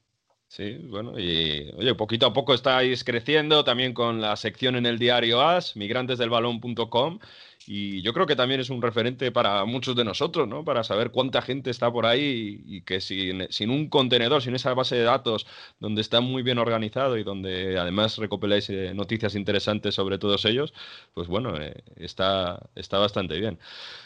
Sí, 0.49 0.77
bueno, 0.89 1.19
y 1.19 1.71
oye, 1.77 1.93
poquito 1.95 2.25
a 2.25 2.33
poco 2.33 2.53
estáis 2.53 3.03
creciendo 3.03 3.65
también 3.65 3.93
con 3.93 4.21
la 4.21 4.35
sección 4.37 4.77
en 4.77 4.85
el 4.85 4.97
diario 4.97 5.41
AS, 5.41 5.75
migrantesdelbalón.com, 5.75 7.19
y 7.65 8.01
yo 8.01 8.13
creo 8.13 8.25
que 8.25 8.37
también 8.37 8.61
es 8.61 8.69
un 8.69 8.81
referente 8.81 9.29
para 9.33 9.65
muchos 9.65 9.93
de 9.97 10.05
nosotros, 10.05 10.47
¿no? 10.47 10.63
Para 10.63 10.85
saber 10.85 11.11
cuánta 11.11 11.41
gente 11.41 11.69
está 11.69 11.91
por 11.91 12.05
ahí 12.05 12.63
y, 12.65 12.81
que 12.81 13.01
sin, 13.01 13.45
sin, 13.49 13.69
un 13.69 13.89
contenedor, 13.89 14.41
sin 14.41 14.55
esa 14.55 14.73
base 14.73 14.95
de 14.95 15.03
datos 15.03 15.45
donde 15.79 15.99
está 15.99 16.21
muy 16.21 16.43
bien 16.43 16.59
organizado 16.59 17.17
y 17.17 17.23
donde 17.23 17.77
además 17.77 18.17
recopiláis 18.17 18.69
eh, 18.69 18.93
noticias 18.95 19.35
interesantes 19.35 19.95
sobre 19.95 20.17
todos 20.17 20.45
ellos, 20.45 20.73
pues 21.13 21.27
bueno, 21.27 21.57
eh, 21.61 21.83
está, 21.97 22.69
está 22.75 22.99
bastante 22.99 23.37
bien. 23.37 23.59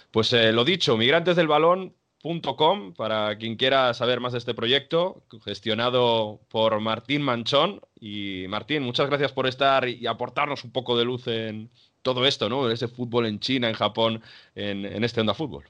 Pues 0.09 0.33
eh, 0.33 0.51
lo 0.51 0.65
dicho, 0.65 0.97
Migrantes 0.97 1.35
del 1.35 1.47
Balón 1.47 1.93
Com, 2.21 2.93
para 2.93 3.35
quien 3.37 3.55
quiera 3.55 3.93
saber 3.95 4.19
más 4.19 4.33
de 4.33 4.37
este 4.37 4.53
proyecto, 4.53 5.23
gestionado 5.43 6.39
por 6.49 6.79
Martín 6.79 7.23
Manchón. 7.23 7.81
Y 7.99 8.45
Martín, 8.47 8.83
muchas 8.83 9.07
gracias 9.07 9.31
por 9.31 9.47
estar 9.47 9.87
y 9.89 10.05
aportarnos 10.05 10.63
un 10.63 10.71
poco 10.71 10.95
de 10.95 11.05
luz 11.05 11.27
en 11.27 11.71
todo 12.03 12.27
esto, 12.27 12.47
¿no? 12.47 12.69
Ese 12.69 12.87
fútbol 12.87 13.25
en 13.25 13.39
China, 13.39 13.69
en 13.69 13.75
Japón, 13.75 14.21
en, 14.53 15.03
este 15.03 15.21
Onda 15.21 15.33
Fútbol. 15.33 15.65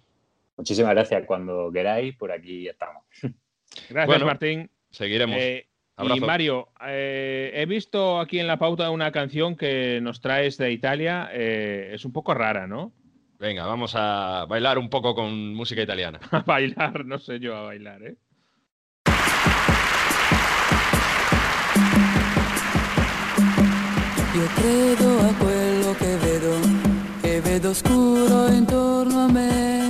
Muchísimas 0.57 0.91
gracias. 0.91 1.25
Cuando 1.25 1.71
queráis, 1.71 2.15
por 2.17 2.33
aquí 2.33 2.67
estamos. 2.67 3.03
Gracias, 3.89 4.23
Martín. 4.23 4.69
Seguiremos. 4.89 5.37
Eh, 5.39 5.67
y 5.97 6.19
Mario, 6.19 6.69
eh, 6.85 7.51
he 7.53 7.65
visto 7.65 8.19
aquí 8.19 8.39
en 8.39 8.47
la 8.47 8.57
pauta 8.57 8.89
una 8.89 9.11
canción 9.11 9.55
que 9.55 9.99
nos 10.01 10.19
traes 10.19 10.57
de 10.57 10.71
Italia. 10.71 11.29
Eh, 11.31 11.91
es 11.93 12.03
un 12.03 12.11
poco 12.11 12.33
rara, 12.33 12.67
¿no? 12.67 12.91
Venga, 13.41 13.65
vamos 13.65 13.95
a 13.95 14.45
bailar 14.47 14.77
un 14.77 14.87
poco 14.87 15.15
con 15.15 15.55
música 15.55 15.81
italiana. 15.81 16.19
A 16.31 16.43
bailar, 16.43 17.03
no 17.05 17.17
sé 17.17 17.39
yo 17.39 17.55
a 17.55 17.63
bailar, 17.63 18.03
¿eh? 18.03 18.15
Io 24.35 24.47
credo 24.55 25.19
a 25.19 25.33
quello 25.39 25.95
che 25.97 26.17
vedo, 26.17 26.53
e 27.23 27.41
vedo 27.41 27.73
scuro 27.73 28.47
intorno 28.47 29.25
a 29.25 29.27
me. 29.27 29.89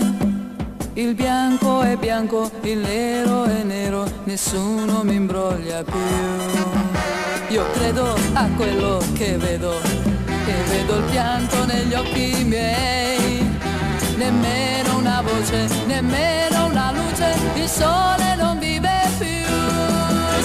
Il 0.94 1.14
bianco 1.14 1.82
è 1.82 1.98
bianco, 1.98 2.50
il 2.64 2.78
nero 2.78 3.44
è 3.44 3.64
nero, 3.64 4.06
nessuno 4.24 5.04
mi 5.04 5.16
imbroglia 5.16 5.84
più. 5.84 6.00
Io 7.50 7.70
credo 7.72 8.16
a 8.34 8.48
quello 8.56 9.04
che 9.14 9.36
vedo, 9.36 9.74
e 10.46 10.64
vedo 10.70 10.98
il 10.98 11.04
pianto 11.04 11.66
negli 11.66 11.94
occhi 11.94 12.44
miei 12.44 13.12
nemmeno 14.22 14.98
una 14.98 15.22
voce, 15.22 15.68
nemmeno 15.88 16.68
una 16.68 16.92
luce, 16.92 17.34
il 17.56 17.68
sole 17.68 18.36
non 18.36 18.60
vive 18.60 19.10
più. 19.18 19.26
Il 19.28 20.44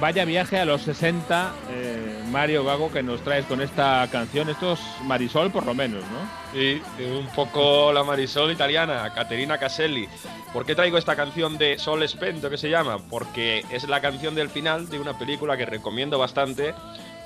Vaya 0.00 0.24
viaje 0.24 0.60
a 0.60 0.64
los 0.64 0.82
60, 0.82 1.52
eh, 1.72 2.22
Mario 2.30 2.62
Gago, 2.62 2.92
que 2.92 3.02
nos 3.02 3.20
traes 3.22 3.46
con 3.46 3.60
esta 3.60 4.06
canción. 4.12 4.48
Esto 4.48 4.74
es 4.74 4.80
Marisol, 5.04 5.50
por 5.50 5.66
lo 5.66 5.74
menos, 5.74 6.04
¿no? 6.04 6.52
Sí, 6.52 6.80
un 7.00 7.26
poco 7.34 7.92
la 7.92 8.04
Marisol 8.04 8.52
italiana, 8.52 9.12
Caterina 9.12 9.58
Caselli. 9.58 10.08
¿Por 10.52 10.64
qué 10.64 10.76
traigo 10.76 10.98
esta 10.98 11.16
canción 11.16 11.58
de 11.58 11.80
Sol 11.80 12.08
Spento 12.08 12.48
que 12.48 12.58
se 12.58 12.70
llama? 12.70 12.98
Porque 13.10 13.64
es 13.72 13.88
la 13.88 14.00
canción 14.00 14.36
del 14.36 14.50
final 14.50 14.88
de 14.88 15.00
una 15.00 15.18
película 15.18 15.56
que 15.56 15.66
recomiendo 15.66 16.16
bastante 16.16 16.74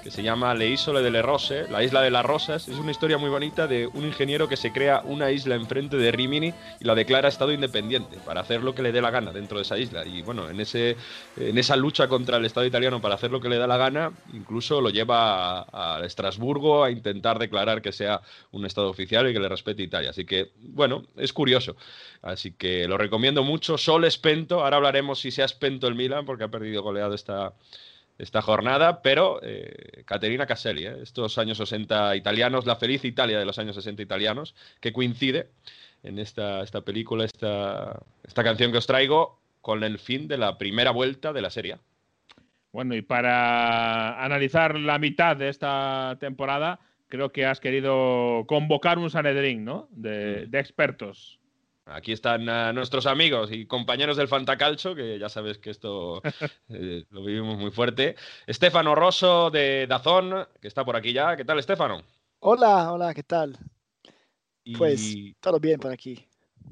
que 0.03 0.11
se 0.11 0.23
llama 0.23 0.55
Le 0.55 0.69
Isole 0.69 1.01
delle 1.01 1.23
Rose, 1.23 1.69
la 1.71 1.83
isla 1.83 2.03
de 2.03 2.11
las 2.11 2.25
rosas. 2.25 2.69
Es 2.69 2.77
una 2.77 2.91
historia 2.91 3.19
muy 3.19 3.31
bonita 3.31 3.67
de 3.67 3.87
un 3.87 4.05
ingeniero 4.05 4.49
que 4.49 4.57
se 4.57 4.73
crea 4.73 5.03
una 5.05 5.31
isla 5.31 5.55
enfrente 5.55 5.97
de 5.97 6.11
Rimini 6.11 6.53
y 6.81 6.85
la 6.85 6.95
declara 6.95 7.29
Estado 7.29 7.53
independiente 7.53 8.19
para 8.25 8.41
hacer 8.41 8.63
lo 8.63 8.75
que 8.75 8.83
le 8.83 8.93
dé 8.93 9.01
la 9.01 9.11
gana 9.11 9.33
dentro 9.33 9.59
de 9.59 9.63
esa 9.63 9.79
isla. 9.79 10.05
Y 10.05 10.23
bueno, 10.23 10.51
en, 10.51 10.61
ese, 10.61 10.97
en 11.37 11.57
esa 11.57 11.77
lucha 11.77 12.09
contra 12.09 12.39
el 12.39 12.45
Estado 12.45 12.67
italiano 12.67 13.01
para 13.01 13.15
hacer 13.15 13.31
lo 13.31 13.41
que 13.41 13.49
le 13.49 13.59
da 13.59 13.67
la 13.67 13.77
gana, 13.77 14.13
incluso 14.33 14.81
lo 14.81 14.91
lleva 14.91 15.67
a, 15.73 16.01
Estrasburgo 16.05 16.83
a 16.83 16.91
intentar 16.91 17.39
declarar 17.39 17.81
que 17.81 17.93
sea 17.93 18.21
un 18.51 18.67
Estado 18.67 18.91
oficial 18.91 19.31
y 19.31 19.33
que 19.33 19.41
le 19.41 19.49
respete 19.49 19.83
Italia. 19.83 20.11
Así 20.11 20.25
que, 20.25 20.51
bueno, 20.61 21.05
es 21.17 21.33
curioso. 21.33 21.77
Así 22.23 22.53
que 22.53 22.89
lo 22.89 22.99
recomiendo 22.99 23.45
mucho. 23.45 23.79
Sol 23.79 24.11
Spento, 24.11 24.65
ahora 24.65 24.79
hablaremos 24.79 25.21
si 25.21 25.31
se 25.31 25.43
ha 25.43 25.49
spento 25.49 25.87
el 25.87 25.95
Milan 25.95 26.27
porque 26.27 26.45
ha 26.45 26.49
perdido 26.49 26.83
goleado 26.83 27.15
esta 27.15 27.53
esta 28.19 28.43
jornada, 28.43 29.03
pero 29.03 29.41
eh, 29.43 30.03
Caterina 30.05 30.47
Caselli, 30.47 30.87
eh, 30.87 30.97
estos 31.03 31.39
años 31.39 31.59
60 31.59 32.17
italianos, 32.17 32.67
la 32.67 32.77
feliz 32.77 33.05
Italia 33.05 33.39
de 33.39 33.45
los 33.45 33.59
años 33.59 33.75
60 33.77 34.03
italianos, 34.03 34.55
que 34.81 34.93
coincide 34.93 35.51
en 36.03 36.19
esta, 36.19 36.63
esta 36.63 36.83
película, 36.83 37.25
esta, 37.25 38.01
esta 38.25 38.45
canción 38.45 38.73
que 38.73 38.79
os 38.79 38.87
traigo, 38.87 39.39
con 39.61 39.85
el 39.85 39.99
fin 39.99 40.29
de 40.29 40.39
la 40.39 40.59
primera 40.59 40.91
vuelta 40.91 41.33
de 41.33 41.43
la 41.43 41.51
serie. 41.51 41.79
Bueno, 42.73 42.95
y 42.95 43.03
para 43.03 44.23
analizar 44.25 44.79
la 44.79 44.99
mitad 44.99 45.37
de 45.37 45.49
esta 45.49 46.17
temporada, 46.19 46.81
creo 47.09 47.31
que 47.31 47.47
has 47.47 47.61
querido 47.61 48.45
convocar 48.49 48.99
un 48.99 49.11
Sanedrín, 49.11 49.65
¿no? 49.65 49.89
De, 49.91 50.45
mm. 50.47 50.51
de 50.51 50.59
expertos. 50.59 51.39
Aquí 51.87 52.13
están 52.13 52.49
uh, 52.49 52.73
nuestros 52.73 53.07
amigos 53.07 53.51
y 53.51 53.67
compañeros 53.67 54.17
del 54.17 54.29
Fantacalcio, 54.29 54.95
que 54.95 55.19
ya 55.19 55.29
sabes 55.29 55.59
que 55.59 55.71
esto 55.71 56.23
eh, 56.69 57.05
lo 57.11 57.25
vivimos 57.25 57.59
muy 57.59 57.71
fuerte. 57.71 58.15
Estefano 58.47 58.95
Rosso 58.95 59.51
de 59.51 59.87
Dazón, 59.89 60.47
que 60.61 60.69
está 60.69 60.85
por 60.85 60.97
aquí 60.97 61.13
ya. 61.13 61.37
¿Qué 61.37 61.45
tal, 61.45 61.59
Estefano? 61.59 62.03
Hola, 62.39 62.93
hola, 62.93 63.13
¿qué 63.15 63.23
tal? 63.23 63.57
Pues 64.79 65.17
todo 65.41 65.59
bien 65.59 65.81
por 65.81 65.93
aquí. 65.93 66.25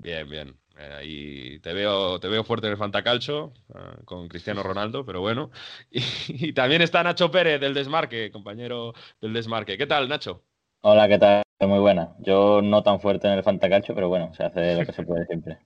Bien, 0.02 0.28
bien. 0.28 0.56
Eh, 0.78 0.94
ahí 0.96 1.58
te 1.58 1.72
veo, 1.72 2.20
te 2.20 2.28
veo 2.28 2.44
fuerte 2.44 2.68
en 2.68 2.72
el 2.72 2.78
Fantacalcio 2.78 3.52
uh, 3.68 4.04
con 4.04 4.28
Cristiano 4.28 4.62
Ronaldo, 4.62 5.04
pero 5.04 5.20
bueno. 5.20 5.50
Y, 5.90 6.02
y 6.28 6.52
también 6.52 6.82
está 6.82 7.02
Nacho 7.02 7.30
Pérez 7.30 7.60
del 7.60 7.74
Desmarque, 7.74 8.30
compañero 8.30 8.94
del 9.20 9.32
Desmarque. 9.32 9.76
¿Qué 9.76 9.86
tal, 9.86 10.08
Nacho? 10.08 10.44
Hola, 10.82 11.08
¿qué 11.08 11.18
tal? 11.18 11.42
Muy 11.60 11.78
buena. 11.78 12.14
Yo 12.20 12.62
no 12.62 12.82
tan 12.82 13.00
fuerte 13.00 13.26
en 13.26 13.34
el 13.34 13.42
fantacalcho, 13.42 13.94
pero 13.94 14.08
bueno, 14.08 14.32
se 14.34 14.44
hace 14.44 14.76
lo 14.76 14.86
que 14.86 14.92
se 14.92 15.02
puede 15.02 15.26
siempre. 15.26 15.58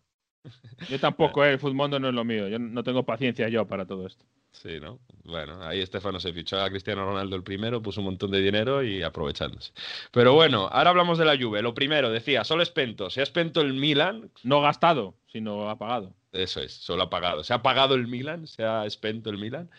Yo 0.90 0.98
tampoco, 0.98 1.44
¿eh? 1.44 1.52
el 1.52 1.58
fútbol 1.58 1.88
no 2.00 2.08
es 2.08 2.14
lo 2.14 2.24
mío. 2.24 2.48
Yo 2.48 2.58
no 2.58 2.82
tengo 2.82 3.04
paciencia 3.04 3.48
yo 3.48 3.66
para 3.66 3.86
todo 3.86 4.06
esto. 4.06 4.26
Sí, 4.50 4.78
¿no? 4.80 5.00
Bueno, 5.24 5.62
ahí 5.62 5.80
Estefano 5.80 6.20
se 6.20 6.32
fichó 6.32 6.60
a 6.60 6.68
Cristiano 6.68 7.04
Ronaldo 7.04 7.34
el 7.36 7.42
primero, 7.42 7.82
puso 7.82 8.00
un 8.00 8.06
montón 8.06 8.30
de 8.30 8.40
dinero 8.40 8.82
y 8.82 9.02
aprovechándose. 9.02 9.72
Pero 10.12 10.34
bueno, 10.34 10.68
ahora 10.70 10.90
hablamos 10.90 11.16
de 11.16 11.24
la 11.24 11.38
Juve. 11.38 11.62
Lo 11.62 11.74
primero, 11.74 12.10
decía, 12.10 12.44
solo 12.44 12.64
Spento. 12.64 13.08
¿Se 13.08 13.22
ha 13.22 13.26
Spento 13.26 13.62
el 13.62 13.72
Milan? 13.72 14.30
No 14.42 14.60
gastado, 14.60 15.14
sino 15.32 15.70
apagado. 15.70 16.14
Eso 16.32 16.60
es, 16.60 16.72
solo 16.72 17.04
apagado. 17.04 17.42
¿Se 17.42 17.54
ha 17.54 17.62
pagado 17.62 17.94
el 17.94 18.06
Milan? 18.06 18.46
¿Se 18.46 18.64
ha 18.64 18.88
Spento 18.90 19.30
el 19.30 19.38
Milan? 19.38 19.70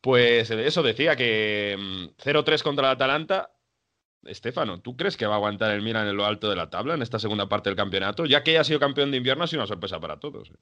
Pues 0.00 0.50
eso 0.50 0.82
decía 0.82 1.16
que 1.16 1.76
0-3 1.78 2.60
mm, 2.60 2.62
contra 2.62 2.88
el 2.88 2.92
Atalanta, 2.94 3.53
Estefano, 4.26 4.80
¿tú 4.80 4.96
crees 4.96 5.16
que 5.16 5.26
va 5.26 5.34
a 5.34 5.36
aguantar 5.36 5.70
el 5.72 5.82
Milan 5.82 6.06
en 6.08 6.16
lo 6.16 6.24
alto 6.24 6.48
de 6.48 6.56
la 6.56 6.70
tabla 6.70 6.94
en 6.94 7.02
esta 7.02 7.18
segunda 7.18 7.48
parte 7.48 7.70
del 7.70 7.76
campeonato? 7.76 8.26
Ya 8.26 8.42
que 8.42 8.52
ya 8.52 8.60
ha 8.60 8.64
sido 8.64 8.80
campeón 8.80 9.10
de 9.10 9.18
invierno, 9.18 9.44
ha 9.44 9.46
sido 9.46 9.62
una 9.62 9.68
sorpresa 9.68 10.00
para 10.00 10.18
todos. 10.18 10.50
¿eh? 10.50 10.54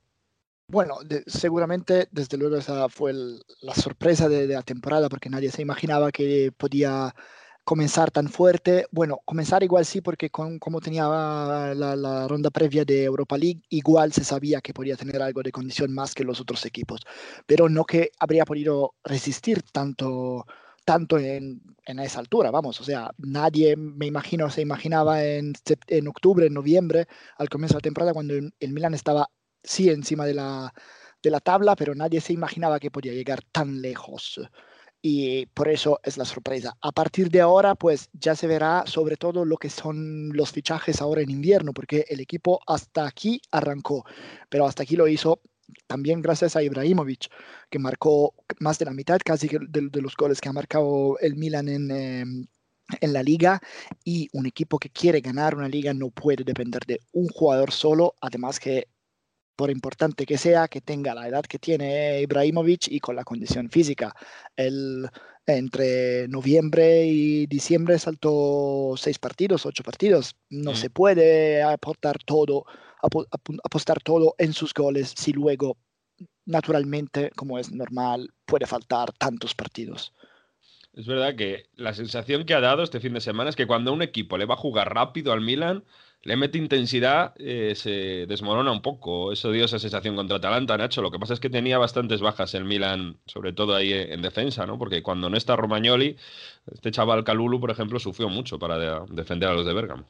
Bueno, 0.69 0.97
seguramente, 1.27 2.09
desde 2.13 2.39
luego, 2.39 2.57
esa 2.57 2.89
fue 2.89 3.13
la 3.61 3.75
sorpresa 3.75 4.29
de, 4.29 4.47
la 4.47 4.63
temporada, 4.63 5.09
porque 5.09 5.29
nadie 5.29 5.51
se 5.51 5.61
imaginaba 5.61 6.11
que 6.11 6.51
podía 6.57 7.15
comenzar 7.65 8.11
tan 8.11 8.29
fuerte. 8.29 8.87
Bueno, 8.91 9.21
comenzar 9.25 9.63
igual 9.63 9.85
sí, 9.85 10.01
porque 10.01 10.31
como 10.31 10.81
tenía 10.81 11.07
la, 11.09 11.75
la, 11.75 12.27
ronda 12.27 12.51
previa 12.51 12.85
de 12.85 13.05
Europa 13.05 13.37
League, 13.37 13.61
igual 13.69 14.13
se 14.13 14.25
sabía 14.25 14.61
que 14.61 14.73
podía 14.73 14.97
tener 14.97 15.21
algo 15.21 15.43
de 15.43 15.53
condición 15.53 15.93
más 15.93 16.15
que 16.15 16.25
los 16.25 16.41
otros 16.41 16.65
equipos, 16.65 17.01
pero 17.47 17.69
no 17.69 17.85
que 17.85 18.11
habría 18.19 18.45
podido 18.45 18.95
resistir 19.05 19.63
tanto 19.73 20.47
tanto 20.85 21.19
en, 21.19 21.63
en, 21.87 21.99
esa 21.99 22.21
altura, 22.21 22.51
vamos, 22.51 22.81
o 22.81 22.85
sea, 22.85 23.13
nadie, 23.19 23.77
me 23.77 24.07
imagino, 24.07 24.51
se 24.51 24.63
imaginaba 24.63 25.25
en, 25.25 25.53
en 25.89 26.09
octubre, 26.09 26.47
en 26.47 26.55
noviembre, 26.55 27.07
al 27.39 27.49
comienzo 27.49 27.75
de 27.75 27.79
la 27.79 27.83
temporada, 27.83 28.13
cuando 28.13 28.35
el, 28.35 28.73
Milan 28.73 28.95
estaba, 28.95 29.29
sí, 29.63 29.91
encima 29.91 30.27
de 30.27 30.35
la, 30.35 30.75
de 31.23 31.31
la 31.31 31.41
tabla, 31.41 31.77
pero 31.77 31.95
nadie 31.95 32.21
se 32.21 32.33
imaginaba 32.33 32.81
que 32.81 32.91
podía 32.91 33.13
llegar 33.13 33.43
tan 33.53 33.81
lejos. 33.81 34.41
Y 35.05 35.47
por 35.47 35.69
eso 35.69 35.99
es 36.05 36.17
la 36.17 36.25
sorpresa. 36.25 36.77
A 36.81 36.93
partir 36.93 37.29
de 37.29 37.41
ahora, 37.41 37.75
pues 37.75 38.09
ya 38.13 38.37
se 38.37 38.47
verá 38.47 38.85
sobre 38.87 39.17
todo 39.17 39.45
lo 39.45 39.57
que 39.57 39.69
son 39.69 40.31
los 40.33 40.53
fichajes 40.53 41.01
ahora 41.01 41.23
en 41.23 41.31
invierno, 41.31 41.73
porque 41.73 42.05
el 42.09 42.21
equipo 42.21 42.61
hasta 42.69 43.07
aquí 43.07 43.41
arrancó, 43.51 44.05
pero 44.49 44.65
hasta 44.65 44.85
aquí 44.85 44.95
lo 44.95 45.09
hizo 45.09 45.41
también 45.87 46.23
gracias 46.23 46.57
a 46.57 46.63
Ibrahimovic, 46.63 47.29
que 47.71 47.79
marcó 47.79 48.35
más 48.61 48.79
de 48.79 48.87
la 48.87 48.93
mitad 48.93 49.21
casi 49.25 49.49
de, 49.49 50.01
los 50.01 50.17
goles 50.17 50.41
que 50.41 50.49
ha 50.49 50.53
marcado 50.53 51.19
el 51.21 51.37
Milan 51.37 51.69
en, 51.69 51.91
em, 51.91 52.47
en 53.01 53.13
la 53.13 53.23
liga 53.23 53.61
y 54.05 54.29
un 54.33 54.47
equipo 54.47 54.79
que 54.79 54.91
quiere 54.91 55.21
ganar 55.21 55.55
una 55.55 55.69
liga 55.69 55.95
no 55.95 56.11
puede 56.11 56.45
depender 56.45 56.85
de 56.87 57.01
un 57.13 57.29
jugador 57.29 57.73
solo, 57.73 58.15
además 58.21 58.59
que 58.61 58.89
por 59.57 59.71
importante 59.71 60.27
que 60.27 60.39
sea, 60.39 60.69
que 60.69 60.81
tenga 60.81 61.15
la 61.15 61.29
edad 61.29 61.45
que 61.45 61.59
tiene 61.59 62.21
Ibrahimovic 62.23 62.89
y 62.89 63.01
con 63.01 63.17
la 63.17 63.25
condición 63.25 63.71
física. 63.71 64.15
El, 64.57 65.09
entre 65.47 66.29
noviembre 66.29 67.07
y 67.07 67.47
diciembre 67.47 67.99
saltó 67.99 68.95
seis 68.97 69.19
partidos, 69.19 69.67
ocho 69.67 69.83
partidos. 69.83 70.37
No 70.51 70.73
Mm. 70.73 70.77
se 70.77 70.91
puede 70.91 71.63
aportar 71.63 72.19
todo, 72.25 72.65
apostar 73.63 74.01
todo 74.03 74.35
en 74.39 74.53
sus 74.53 74.73
goles 74.73 75.13
si 75.17 75.33
luego, 75.33 75.77
naturalmente, 76.45 77.31
como 77.37 77.59
es 77.59 77.73
normal, 77.73 78.31
puede 78.47 78.67
faltar 78.67 79.13
tantos 79.13 79.55
partidos. 79.55 80.13
Es 80.95 81.07
verdad 81.07 81.35
que 81.37 81.65
la 81.75 81.95
sensación 81.95 82.45
que 82.45 82.55
ha 82.55 82.61
dado 82.61 82.83
este 82.83 83.01
fin 83.01 83.15
de 83.15 83.21
semana 83.21 83.51
es 83.51 83.57
que 83.57 83.67
cuando 83.67 83.93
un 83.93 84.03
equipo 84.03 84.37
le 84.37 84.45
va 84.45 84.55
a 84.55 84.59
jugar 84.59 84.95
rápido 84.95 85.33
al 85.33 85.41
Milan, 85.41 85.85
le 86.23 86.37
mete 86.37 86.59
intensidad, 86.59 87.35
eh, 87.39 87.75
se 87.77 88.27
desmorona 88.27 88.73
un 88.73 88.83
poco. 88.83 89.33
Eso 89.33 89.51
dio 89.53 89.65
esa 89.65 89.79
sensación 89.79 90.17
contra 90.17 90.37
Atalanta, 90.39 90.77
Nacho. 90.79 91.03
Lo 91.03 91.11
que 91.11 91.19
pasa 91.19 91.35
es 91.35 91.41
que 91.41 91.51
tenía 91.51 91.79
bastantes 91.79 92.21
bajas 92.21 92.55
el 92.55 92.65
Milan, 92.65 93.19
sobre 93.27 93.53
todo 93.53 93.75
ahí 93.75 93.93
en 93.93 94.23
defensa, 94.23 94.67
¿no? 94.67 94.79
Porque 94.79 95.03
cuando 95.03 95.29
no 95.31 95.37
está 95.37 95.57
Romagnoli, 95.57 96.17
este 96.73 96.91
chaval 96.93 97.25
Calulu, 97.25 97.61
por 97.61 97.71
ejemplo, 97.71 97.99
sufrió 97.99 98.29
mucho 98.29 98.59
para 98.59 98.79
de- 98.79 99.07
defender 99.15 99.49
a 99.51 99.55
los 99.55 99.67
de 99.67 99.75
Bergamo. 99.75 100.05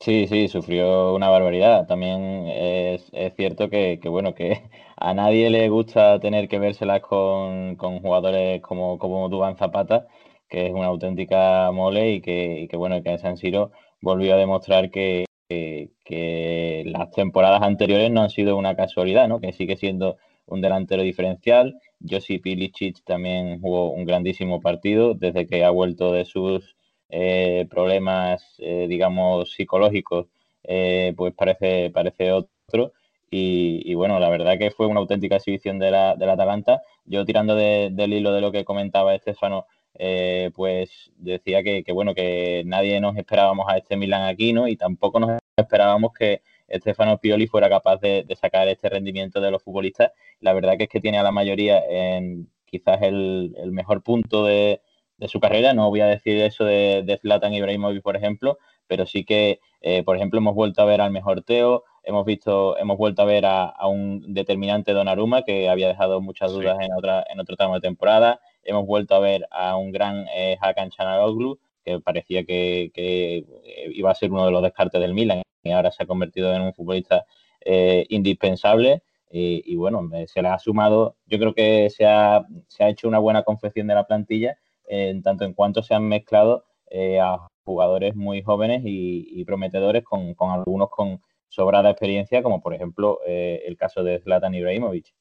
Sí, 0.00 0.26
sí, 0.28 0.46
sufrió 0.48 1.14
una 1.14 1.28
barbaridad. 1.28 1.86
También 1.86 2.46
es, 2.48 3.08
es 3.12 3.34
cierto 3.34 3.68
que, 3.68 3.98
que, 4.00 4.08
bueno, 4.08 4.34
que 4.34 4.62
a 4.96 5.12
nadie 5.14 5.50
le 5.50 5.68
gusta 5.68 6.20
tener 6.20 6.48
que 6.48 6.58
vérselas 6.58 7.00
con, 7.02 7.76
con 7.76 8.00
jugadores 8.00 8.62
como, 8.62 8.98
como 8.98 9.28
Duván 9.28 9.56
Zapata, 9.56 10.06
que 10.48 10.66
es 10.68 10.72
una 10.72 10.86
auténtica 10.86 11.70
mole 11.72 12.12
y 12.12 12.20
que, 12.20 12.60
y 12.62 12.68
que, 12.68 12.76
bueno, 12.76 13.02
que 13.02 13.10
en 13.10 13.18
San 13.18 13.36
Siro 13.36 13.72
volvió 14.00 14.34
a 14.34 14.36
demostrar 14.38 14.90
que, 14.90 15.24
que, 15.48 15.90
que 16.04 16.84
las 16.86 17.10
temporadas 17.10 17.62
anteriores 17.62 18.10
no 18.10 18.22
han 18.22 18.30
sido 18.30 18.56
una 18.56 18.76
casualidad, 18.76 19.28
¿no? 19.28 19.40
Que 19.40 19.52
sigue 19.52 19.76
siendo 19.76 20.18
un 20.46 20.60
delantero 20.60 21.02
diferencial. 21.02 21.80
Josip 22.08 22.46
Ilicic 22.46 23.02
también 23.04 23.60
jugó 23.60 23.90
un 23.90 24.04
grandísimo 24.04 24.60
partido 24.60 25.14
desde 25.14 25.46
que 25.46 25.64
ha 25.64 25.70
vuelto 25.70 26.12
de 26.12 26.24
sus 26.24 26.76
eh, 27.08 27.66
problemas, 27.70 28.42
eh, 28.58 28.86
digamos, 28.88 29.52
psicológicos, 29.52 30.26
eh, 30.64 31.14
pues 31.16 31.34
parece, 31.34 31.90
parece 31.90 32.32
otro. 32.32 32.92
Y, 33.30 33.82
y, 33.84 33.94
bueno, 33.94 34.18
la 34.20 34.30
verdad 34.30 34.58
que 34.58 34.70
fue 34.70 34.86
una 34.86 35.00
auténtica 35.00 35.36
exhibición 35.36 35.78
de 35.78 35.90
la, 35.90 36.16
de 36.16 36.26
la 36.26 36.32
Atalanta. 36.32 36.82
Yo 37.04 37.24
tirando 37.26 37.54
de, 37.54 37.90
del 37.92 38.14
hilo 38.14 38.32
de 38.32 38.40
lo 38.40 38.52
que 38.52 38.64
comentaba 38.64 39.14
Estefano, 39.14 39.66
eh, 39.98 40.50
pues 40.54 41.10
decía 41.16 41.62
que, 41.62 41.82
que, 41.84 41.92
bueno, 41.92 42.14
que 42.14 42.62
nadie 42.64 43.00
nos 43.00 43.16
esperábamos 43.16 43.66
a 43.68 43.76
este 43.76 43.96
Milan 43.96 44.22
aquí, 44.22 44.52
¿no? 44.52 44.68
Y 44.68 44.76
tampoco 44.76 45.20
nos 45.20 45.38
esperábamos 45.56 46.12
que 46.12 46.40
Estefano 46.68 47.18
Pioli 47.18 47.46
fuera 47.46 47.68
capaz 47.68 47.98
de, 48.00 48.22
de 48.22 48.36
sacar 48.36 48.68
este 48.68 48.88
rendimiento 48.88 49.40
de 49.40 49.50
los 49.50 49.62
futbolistas. 49.62 50.12
La 50.40 50.52
verdad 50.52 50.76
que 50.76 50.84
es 50.84 50.88
que 50.88 51.00
tiene 51.00 51.18
a 51.18 51.22
la 51.22 51.32
mayoría 51.32 51.82
en 51.88 52.48
quizás 52.64 53.02
el, 53.02 53.56
el 53.58 53.72
mejor 53.72 54.02
punto 54.02 54.44
de, 54.44 54.80
de 55.16 55.28
su 55.28 55.40
carrera. 55.40 55.72
No 55.74 55.90
voy 55.90 56.00
a 56.00 56.06
decir 56.06 56.40
eso 56.42 56.64
de, 56.64 57.02
de 57.04 57.18
Zlatan 57.18 57.54
Ibrahimovic, 57.54 58.02
por 58.02 58.16
ejemplo, 58.16 58.58
pero 58.86 59.06
sí 59.06 59.24
que, 59.24 59.60
eh, 59.80 60.02
por 60.04 60.16
ejemplo, 60.16 60.38
hemos 60.38 60.54
vuelto 60.54 60.82
a 60.82 60.84
ver 60.84 61.00
al 61.00 61.10
mejor 61.10 61.42
Teo, 61.42 61.84
hemos 62.04 62.24
visto, 62.24 62.78
hemos 62.78 62.96
vuelto 62.98 63.22
a 63.22 63.24
ver 63.24 63.46
a, 63.46 63.64
a 63.64 63.88
un 63.88 64.32
determinante 64.34 64.92
Donnarumma 64.92 65.42
que 65.42 65.68
había 65.68 65.88
dejado 65.88 66.20
muchas 66.20 66.52
dudas 66.52 66.76
sí. 66.78 66.84
en 66.84 66.92
otra, 66.92 67.24
en 67.30 67.40
otro 67.40 67.56
tramo 67.56 67.74
de 67.74 67.80
temporada. 67.80 68.40
Hemos 68.68 68.86
vuelto 68.86 69.14
a 69.14 69.20
ver 69.20 69.46
a 69.50 69.76
un 69.76 69.92
gran 69.92 70.26
eh, 70.34 70.56
Hakan 70.60 70.90
Çalhanoğlu 70.90 71.58
que 71.84 72.00
parecía 72.00 72.44
que, 72.44 72.90
que, 72.92 73.44
iba 73.92 74.10
a 74.10 74.14
ser 74.14 74.30
uno 74.30 74.44
de 74.44 74.52
los 74.52 74.62
descartes 74.62 75.00
del 75.00 75.14
Milan 75.14 75.42
y 75.62 75.70
ahora 75.70 75.90
se 75.90 76.02
ha 76.02 76.06
convertido 76.06 76.52
en 76.54 76.62
un 76.62 76.74
futbolista 76.74 77.24
eh, 77.64 78.06
indispensable. 78.10 79.02
Y, 79.30 79.76
bueno, 79.76 80.08
se 80.26 80.40
le 80.40 80.48
ha 80.48 80.58
sumado, 80.58 81.16
yo 81.26 81.38
creo 81.38 81.52
que 81.52 81.90
se 81.90 82.06
ha, 82.06 82.46
hecho 82.78 83.08
una 83.08 83.18
buena 83.18 83.42
confección 83.42 83.86
de 83.86 83.94
la 83.94 84.06
plantilla 84.06 84.56
en 84.86 85.22
tanto 85.22 85.44
en 85.44 85.52
cuanto 85.52 85.82
se 85.82 85.94
han 85.94 86.08
mezclado 86.08 86.64
eh, 86.90 87.20
a 87.20 87.46
jugadores 87.62 88.16
muy 88.16 88.42
jóvenes 88.42 88.80
y, 88.86 89.44
prometedores 89.44 90.02
con, 90.02 90.34
algunos 90.38 90.88
con 90.88 91.20
sobrada 91.48 91.90
experiencia, 91.90 92.42
como 92.42 92.62
por 92.62 92.72
ejemplo 92.72 93.20
eh, 93.26 93.62
el 93.66 93.76
caso 93.76 94.02
de 94.02 94.18
Zlatan 94.20 94.54
Ibrahimovic. 94.54 95.12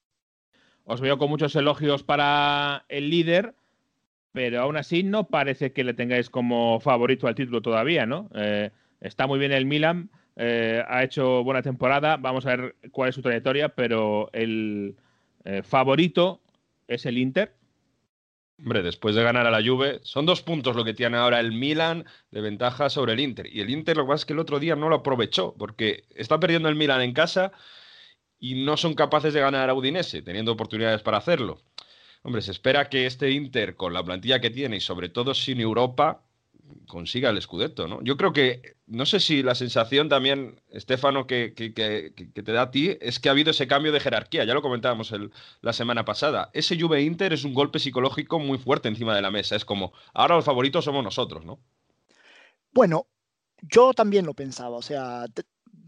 Os 0.89 1.01
veo 1.01 1.17
con 1.17 1.29
muchos 1.29 1.53
elogios 1.57 2.03
para 2.03 2.85
el 2.87 3.09
líder, 3.09 3.55
pero 4.31 4.61
aún 4.61 4.77
así 4.77 5.03
no 5.03 5.27
parece 5.27 5.73
que 5.73 5.83
le 5.83 5.93
tengáis 5.93 6.29
como 6.29 6.79
favorito 6.79 7.27
al 7.27 7.35
título 7.35 7.61
todavía, 7.61 8.05
¿no? 8.05 8.29
Eh, 8.35 8.71
está 9.01 9.27
muy 9.27 9.37
bien 9.37 9.51
el 9.51 9.65
Milan, 9.65 10.09
eh, 10.37 10.81
ha 10.87 11.03
hecho 11.03 11.43
buena 11.43 11.61
temporada, 11.61 12.15
vamos 12.15 12.45
a 12.45 12.55
ver 12.55 12.75
cuál 12.91 13.09
es 13.09 13.15
su 13.15 13.21
trayectoria, 13.21 13.69
pero 13.69 14.29
el 14.31 14.95
favorito 15.63 16.41
es 16.87 17.05
el 17.05 17.17
Inter. 17.17 17.53
Hombre, 18.59 18.81
después 18.81 19.13
de 19.15 19.23
ganar 19.23 19.45
a 19.45 19.51
la 19.51 19.61
Juve, 19.61 19.99
son 20.03 20.25
dos 20.25 20.41
puntos 20.41 20.75
lo 20.75 20.83
que 20.83 20.93
tiene 20.93 21.17
ahora 21.17 21.39
el 21.39 21.51
Milan 21.51 22.05
de 22.31 22.41
ventaja 22.41 22.89
sobre 22.89 23.13
el 23.13 23.19
Inter. 23.19 23.47
Y 23.53 23.61
el 23.61 23.69
Inter 23.69 23.97
lo 23.97 24.03
que 24.03 24.07
pasa 24.07 24.21
es 24.21 24.25
que 24.25 24.33
el 24.33 24.39
otro 24.39 24.59
día 24.59 24.75
no 24.75 24.89
lo 24.89 24.95
aprovechó, 24.95 25.53
porque 25.59 26.05
está 26.15 26.39
perdiendo 26.39 26.67
el 26.67 26.75
Milan 26.75 27.01
en 27.01 27.13
casa 27.13 27.51
y 28.39 28.63
no 28.63 28.77
son 28.77 28.93
capaces 28.93 29.33
de 29.33 29.41
ganar 29.41 29.69
a 29.69 29.73
Udinese, 29.73 30.21
teniendo 30.21 30.51
oportunidades 30.51 31.01
para 31.01 31.17
hacerlo. 31.17 31.61
Hombre, 32.23 32.41
se 32.41 32.51
espera 32.51 32.89
que 32.89 33.05
este 33.05 33.31
Inter, 33.31 33.75
con 33.75 33.93
la 33.93 34.03
plantilla 34.03 34.41
que 34.41 34.49
tiene 34.49 34.77
y 34.77 34.81
sobre 34.81 35.09
todo 35.09 35.33
sin 35.33 35.61
Europa, 35.61 36.23
consiga 36.87 37.29
el 37.29 37.41
Scudetto, 37.41 37.87
¿no? 37.87 38.01
Yo 38.01 38.17
creo 38.17 38.33
que, 38.33 38.77
no 38.87 39.05
sé 39.05 39.19
si 39.19 39.43
la 39.43 39.55
sensación 39.55 40.09
también, 40.09 40.61
Estefano, 40.69 41.27
que, 41.27 41.53
que, 41.53 41.71
te 41.73 42.51
da 42.51 42.63
a 42.63 42.71
ti, 42.71 42.97
es 42.99 43.19
que 43.19 43.29
ha 43.29 43.31
habido 43.31 43.51
ese 43.51 43.67
cambio 43.67 43.91
de 43.91 43.99
jerarquía, 43.99 44.43
ya 44.43 44.53
lo 44.53 44.61
comentábamos 44.61 45.13
la 45.61 45.73
semana 45.73 46.05
pasada. 46.05 46.49
Ese 46.53 46.79
Juve 46.79 47.01
Inter 47.01 47.33
es 47.33 47.43
un 47.43 47.53
golpe 47.53 47.79
psicológico 47.79 48.39
muy 48.39 48.57
fuerte 48.57 48.87
encima 48.87 49.15
de 49.15 49.21
la 49.21 49.31
mesa, 49.31 49.55
es 49.55 49.65
como, 49.65 49.93
ahora 50.13 50.35
los 50.35 50.45
favoritos 50.45 50.85
somos 50.85 51.03
nosotros, 51.03 51.45
¿no? 51.45 51.59
Bueno, 52.73 53.07
yo 53.61 53.93
también 53.93 54.25
lo 54.25 54.33
pensaba, 54.33 54.75
o 54.75 54.81
sea, 54.81 55.25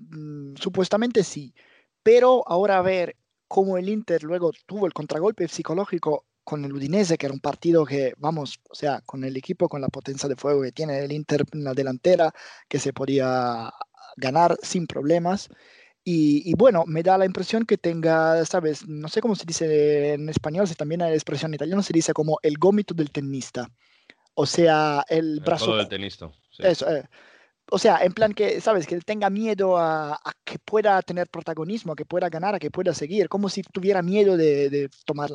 mm, 0.09 0.55
supuestamente 0.55 1.23
sí, 1.23 1.53
pero 2.03 2.43
ahora 2.47 2.77
a 2.77 2.81
ver 2.81 3.15
cómo 3.47 3.77
el 3.77 3.89
Inter 3.89 4.23
luego 4.23 4.51
tuvo 4.65 4.85
el 4.85 4.93
contragolpe 4.93 5.47
psicológico 5.47 6.25
con 6.43 6.65
el 6.65 6.73
Udinese, 6.73 7.17
que 7.17 7.27
era 7.27 7.33
un 7.33 7.39
partido 7.39 7.85
que, 7.85 8.13
vamos, 8.17 8.59
o 8.69 8.75
sea, 8.75 9.01
con 9.01 9.23
el 9.23 9.37
equipo, 9.37 9.69
con 9.69 9.81
la 9.81 9.89
potencia 9.89 10.27
de 10.27 10.35
fuego 10.35 10.63
que 10.63 10.71
tiene 10.71 10.99
el 10.99 11.11
Inter 11.11 11.43
en 11.53 11.63
la 11.63 11.73
delantera, 11.73 12.33
que 12.67 12.79
se 12.79 12.91
podía 12.91 13.71
ganar 14.17 14.57
sin 14.63 14.87
problemas. 14.87 15.49
Y, 16.03 16.49
y, 16.49 16.53
bueno, 16.55 16.85
me 16.87 17.03
da 17.03 17.17
la 17.17 17.25
impresión 17.25 17.65
que 17.65 17.77
tenga, 17.77 18.43
¿sabes? 18.45 18.87
No 18.87 19.09
sé 19.09 19.21
cómo 19.21 19.35
se 19.35 19.45
dice 19.45 20.13
en 20.13 20.27
español, 20.29 20.67
si 20.67 20.73
también 20.73 21.03
hay 21.03 21.13
expresión 21.13 21.51
en 21.51 21.55
italiano, 21.55 21.83
se 21.83 21.93
dice 21.93 22.13
como 22.13 22.39
el 22.41 22.57
gómito 22.57 22.95
del 22.95 23.11
tenista. 23.11 23.69
O 24.33 24.45
sea, 24.45 25.03
el, 25.07 25.33
el 25.33 25.39
brazo... 25.41 25.75
del 25.75 25.87
tenista. 25.87 26.31
Sí. 26.49 26.63
Eso, 26.63 26.89
eh, 26.89 27.03
o 27.71 27.79
sea, 27.79 28.03
en 28.03 28.13
plan 28.13 28.33
que, 28.33 28.61
¿sabes? 28.61 28.87
Que 28.87 28.95
él 28.95 29.05
tenga 29.05 29.29
miedo 29.29 29.77
a, 29.77 30.19
que 30.43 30.59
pueda 30.59 31.01
tener 31.01 31.27
protagonismo, 31.27 31.93
a 31.93 31.95
que 31.95 32.05
pueda 32.05 32.29
ganar, 32.29 32.55
a 32.55 32.59
que 32.59 32.71
pueda 32.71 32.93
seguir, 32.93 33.29
como 33.29 33.49
si 33.49 33.61
tuviera 33.63 34.01
miedo 34.01 34.37
de, 34.37 34.89
tomar, 35.05 35.29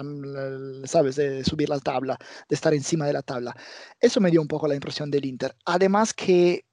¿sabes? 0.84 1.16
De 1.16 1.44
subir 1.44 1.68
la 1.68 1.80
tabla, 1.80 2.18
de 2.48 2.54
estar 2.54 2.74
encima 2.74 3.06
de 3.06 3.12
la 3.12 3.22
tabla. 3.22 3.54
Eso 4.00 4.20
me 4.20 4.30
dio 4.30 4.40
un 4.40 4.48
poco 4.48 4.68
la 4.68 4.74
impresión 4.74 5.10
del 5.10 5.24
Inter. 5.24 5.54
Además 5.64 6.12
que 6.14 6.64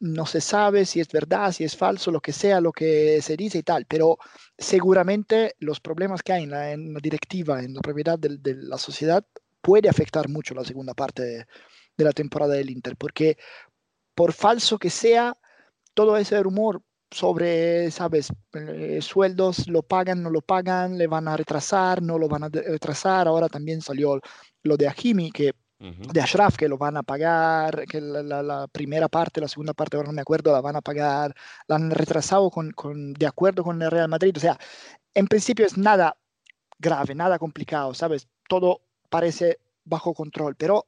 no 0.00 0.26
se 0.26 0.40
sabe 0.40 0.84
si 0.84 1.00
es 1.00 1.08
verdad, 1.08 1.52
si 1.52 1.64
es 1.64 1.76
falso, 1.76 2.10
lo 2.10 2.20
que 2.20 2.32
sea, 2.32 2.60
lo 2.60 2.72
que 2.72 3.20
se 3.22 3.36
dice 3.36 3.58
y 3.58 3.62
tal, 3.62 3.86
pero 3.86 4.18
seguramente 4.58 5.54
los 5.60 5.80
problemas 5.80 6.22
que 6.22 6.32
hay 6.32 6.44
en 6.44 6.50
la, 6.50 7.00
directiva, 7.00 7.62
en 7.62 7.74
la 7.74 7.80
propiedad 7.80 8.18
de, 8.18 8.54
la 8.54 8.78
sociedad, 8.78 9.24
puede 9.60 9.88
afectar 9.88 10.28
mucho 10.28 10.54
la 10.54 10.64
segunda 10.64 10.92
parte 10.92 11.46
de 11.96 12.04
la 12.04 12.12
temporada 12.12 12.54
del 12.54 12.70
Inter, 12.70 12.96
porque 12.96 13.38
por 14.14 14.32
falso 14.32 14.78
que 14.78 14.90
sea, 14.90 15.36
todo 15.94 16.16
ese 16.16 16.42
rumor 16.42 16.82
sobre, 17.10 17.90
sabes, 17.90 18.32
eh, 18.54 18.98
sueldos, 19.00 19.68
lo 19.68 19.82
pagan, 19.82 20.22
no 20.22 20.30
lo 20.30 20.40
pagan, 20.42 20.98
le 20.98 21.06
van 21.06 21.28
a 21.28 21.36
retrasar, 21.36 22.02
no 22.02 22.18
lo 22.18 22.28
van 22.28 22.44
a 22.44 22.48
retrasar. 22.48 23.28
Ahora 23.28 23.48
también 23.48 23.80
salió 23.80 24.20
lo 24.62 24.76
de 24.76 24.88
Hakimi, 24.88 25.30
que, 25.30 25.50
uh 25.78 25.84
-huh. 25.84 26.12
de 26.12 26.20
Ashraf, 26.20 26.56
que 26.56 26.68
lo 26.68 26.76
van 26.76 26.96
a 26.96 27.04
pagar, 27.04 27.84
que 27.86 28.00
la, 28.00 28.22
la, 28.22 28.42
la, 28.42 28.66
primera 28.68 29.08
parte, 29.08 29.40
la 29.40 29.48
segunda 29.48 29.74
parte, 29.74 29.96
ahora 29.96 30.08
no 30.08 30.14
me 30.14 30.22
acuerdo, 30.22 30.52
la 30.52 30.60
van 30.60 30.76
a 30.76 30.80
pagar, 30.80 31.34
la 31.68 31.76
han 31.76 31.90
retrasado 31.90 32.50
con, 32.50 32.72
con, 32.72 33.14
de 33.14 33.26
acuerdo 33.26 33.62
con 33.62 33.80
el 33.80 33.90
Real 33.90 34.08
Madrid. 34.08 34.36
O 34.36 34.40
sea, 34.40 34.58
en 35.14 35.26
principio 35.28 35.66
es 35.66 35.78
nada 35.78 36.16
grave, 36.78 37.14
nada 37.14 37.38
complicado, 37.38 37.94
¿sabes? 37.94 38.28
Todo 38.48 38.82
parece 39.08 39.58
bajo 39.84 40.14
control, 40.14 40.56
pero 40.56 40.86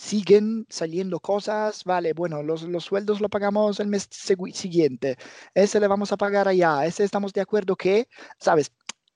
siguen 0.00 0.66
saliendo 0.70 1.20
cosas, 1.20 1.84
vale, 1.84 2.14
bueno, 2.14 2.42
los, 2.42 2.62
los 2.62 2.84
sueldos 2.84 3.20
lo 3.20 3.28
pagamos 3.28 3.80
el 3.80 3.88
mes 3.88 4.08
siguiente, 4.10 5.18
ese 5.54 5.78
le 5.78 5.88
vamos 5.88 6.10
a 6.10 6.16
pagar 6.16 6.48
allá, 6.48 6.86
ese 6.86 7.04
estamos 7.04 7.34
de 7.34 7.42
acuerdo 7.42 7.76
que, 7.76 8.08
sabes, 8.38 8.72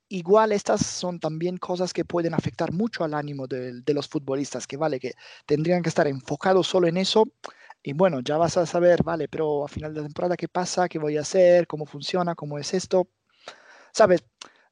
igual 0.08 0.52
estas 0.52 0.84
son 0.84 1.18
también 1.20 1.56
cosas 1.56 1.94
que 1.94 2.04
pueden 2.04 2.34
afectar 2.34 2.70
mucho 2.70 3.02
al 3.02 3.14
ánimo 3.14 3.46
de, 3.46 3.82
los 3.94 4.08
futbolistas, 4.08 4.66
que 4.66 4.76
vale, 4.76 5.00
que 5.00 5.12
tendrían 5.46 5.82
que 5.82 5.88
estar 5.88 6.06
enfocados 6.06 6.66
solo 6.66 6.86
en 6.86 6.98
eso. 6.98 7.24
Y 7.82 7.94
bueno, 7.94 8.20
ya 8.20 8.36
vas 8.36 8.56
a 8.58 8.66
saber, 8.66 9.02
vale, 9.02 9.28
pero 9.28 9.64
a 9.64 9.68
final 9.68 9.94
de 9.94 10.02
temporada, 10.02 10.36
¿qué 10.36 10.48
pasa? 10.48 10.88
¿Qué 10.88 10.98
voy 10.98 11.16
a 11.16 11.22
hacer? 11.22 11.66
¿Cómo 11.66 11.86
funciona? 11.86 12.34
¿Cómo 12.34 12.58
es 12.58 12.74
esto? 12.74 13.08
Sabes, 13.92 14.24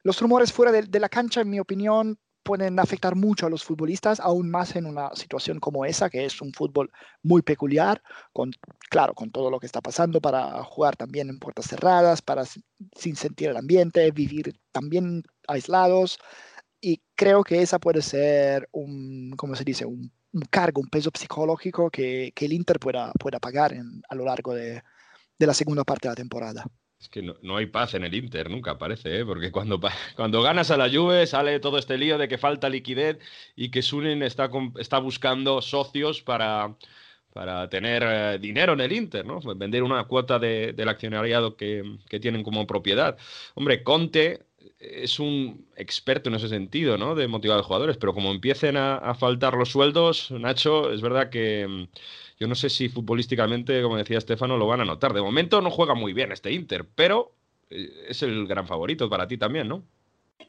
los 0.03 0.21
rumores 0.21 0.53
fuera 0.53 0.73
de 0.73 1.01
la 1.01 1.09
cancha, 1.09 1.41
en 1.41 1.51
mi 1.51 1.61
opinión, 1.61 2.19
pueden 2.43 2.79
afectar 2.79 3.17
mucho 3.17 3.47
a 3.47 3.51
los 3.51 3.65
futbolistas, 3.65 4.21
aún 4.21 4.51
más 4.51 4.77
en 4.77 4.87
una 4.87 5.15
situación 5.15 5.61
como 5.61 5.85
esa, 5.85 6.11
que 6.11 6.25
es 6.25 6.41
un 6.41 6.53
fútbol 6.53 6.91
muy 7.23 7.43
peculiar, 7.43 8.03
con, 8.33 8.53
claro, 8.91 9.15
con 9.15 9.31
todo 9.31 9.51
lo 9.51 9.61
que 9.61 9.67
está 9.67 9.81
pasando, 9.81 10.21
para 10.21 10.63
jugar 10.65 10.97
también 10.97 11.29
en 11.29 11.39
puertas 11.39 11.67
cerradas, 11.67 12.23
para 12.23 12.45
sin 12.45 13.17
sentir 13.17 13.49
el 13.51 13.57
ambiente, 13.57 14.11
vivir 14.11 14.59
también 14.73 15.25
aislados. 15.49 16.19
Y 16.81 17.03
creo 17.15 17.45
que 17.45 17.63
esa 17.63 17.79
puede 17.79 18.03
ser 18.03 18.69
un, 18.73 19.35
¿cómo 19.37 19.55
se 19.55 19.65
dice? 19.65 19.87
Un, 19.87 20.13
cargo, 20.51 20.81
un 20.81 20.89
peso 20.89 21.11
psicológico 21.15 21.91
que, 21.91 22.33
que 22.35 22.47
el 22.47 22.55
Inter 22.55 22.79
pueda, 22.81 23.13
pueda 23.13 23.39
pagar 23.39 23.75
a 24.09 24.15
lo 24.15 24.25
largo 24.25 24.55
de, 24.55 24.83
de 25.39 25.47
la 25.47 25.55
segunda 25.55 25.85
parte 25.85 26.09
de 26.09 26.13
la 26.13 26.17
temporada. 26.17 26.65
Es 27.03 27.09
que 27.09 27.21
no, 27.21 27.57
hay 27.57 27.67
paz 27.67 27.95
en 27.95 28.05
el 28.05 28.15
Inter, 28.15 28.49
nunca 28.49 28.79
parece, 28.79 29.19
¿eh? 29.19 29.25
porque 29.25 29.51
cuando, 29.51 29.81
cuando 30.15 30.41
ganas 30.41 30.71
a 30.71 30.77
la 30.77 30.89
Juve 30.89 31.27
sale 31.27 31.59
todo 31.59 31.79
este 31.79 31.99
lío 31.99 32.17
de 32.17 32.29
que 32.29 32.39
falta 32.39 32.69
liquidez 32.69 33.19
y 33.57 33.71
que 33.73 33.83
Sunin 33.83 34.23
está, 34.23 34.49
está 34.79 34.99
buscando 35.01 35.61
socios 35.63 36.23
para, 36.23 36.77
para 37.33 37.69
tener 37.69 38.05
eh, 38.07 38.39
dinero 38.41 38.75
en 38.75 38.83
el 38.83 38.93
Inter, 38.93 39.27
¿no? 39.27 39.41
Vender 39.41 39.83
una 39.83 40.05
cuota 40.05 40.39
del 40.39 40.89
accionariado 40.89 41.57
que, 41.57 41.83
tienen 42.21 42.45
como 42.45 42.69
propiedad. 42.69 43.19
Hombre, 43.55 43.83
Conte 43.83 44.47
es 44.79 45.19
un 45.19 45.67
experto 45.77 46.29
en 46.29 46.37
ese 46.37 46.49
sentido, 46.49 46.99
¿no? 46.99 47.17
De 47.17 47.27
motivar 47.27 47.57
a 47.57 47.59
los 47.59 47.67
jugadores, 47.67 47.97
pero 47.97 48.15
como 48.15 48.31
empiecen 48.31 48.77
a, 48.77 48.95
a 48.95 49.15
faltar 49.17 49.55
los 49.55 49.71
sueldos, 49.71 50.31
Nacho, 50.31 50.93
es 50.93 51.01
verdad 51.01 51.31
que 51.31 51.89
yo 52.43 52.49
no 52.49 52.57
sé 52.57 52.71
si 52.71 52.89
futbolísticamente, 52.89 53.81
como 53.83 53.97
decía 53.97 54.19
Estefano, 54.19 54.57
lo 54.57 54.67
van 54.67 54.81
a 54.81 54.85
notar. 54.85 55.13
De 55.13 55.23
momento 55.23 55.61
no 55.61 55.71
juega 55.71 55.95
muy 55.95 56.13
bien 56.13 56.33
este 56.33 56.51
Inter, 56.51 56.85
pero 56.93 57.31
eh, 57.71 57.89
es 58.09 58.25
el 58.25 58.49
gran 58.49 58.67
favorito 58.67 59.09
para 59.09 59.29
ti 59.29 59.39
también, 59.39 59.69
¿no? 59.69 59.85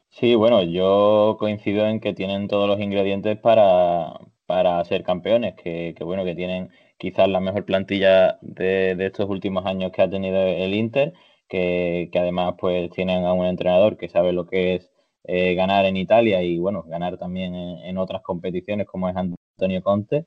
Sí, 0.10 0.34
bueno, 0.34 0.64
yo 0.64 1.38
coincido 1.40 1.86
en 1.86 2.00
que 2.00 2.14
tienen 2.14 2.48
todos 2.48 2.68
los 2.68 2.80
ingredientes 2.80 3.38
para, 3.38 4.20
para 4.48 4.84
ser 4.86 5.04
campeones, 5.04 5.54
que, 5.54 5.96
bueno, 6.02 6.26
que 6.26 6.34
tienen 6.34 6.72
quizás 6.98 7.28
la 7.28 7.40
mejor 7.40 7.64
plantilla 7.64 8.40
de, 8.42 8.96
estos 9.00 9.30
últimos 9.30 9.64
años 9.68 9.92
que 9.92 10.02
ha 10.02 10.10
tenido 10.10 10.42
el 10.42 10.74
Inter, 10.74 11.14
que, 11.48 12.10
además 12.16 12.56
pues 12.58 12.90
tienen 12.90 13.24
a 13.24 13.34
un 13.34 13.46
entrenador 13.46 13.98
que 13.98 14.10
sabe 14.10 14.34
lo 14.34 14.48
que 14.48 14.76
es 14.76 14.90
eh, 15.26 15.54
ganar 15.54 15.86
en 15.86 15.98
Italia 15.98 16.42
y 16.42 16.58
bueno, 16.58 16.82
ganar 16.88 17.20
también 17.20 17.54
en, 17.54 17.98
otras 18.00 18.24
competiciones 18.24 18.88
como 18.88 19.10
es 19.10 19.16
Antonio 19.16 19.84
Conte 19.84 20.26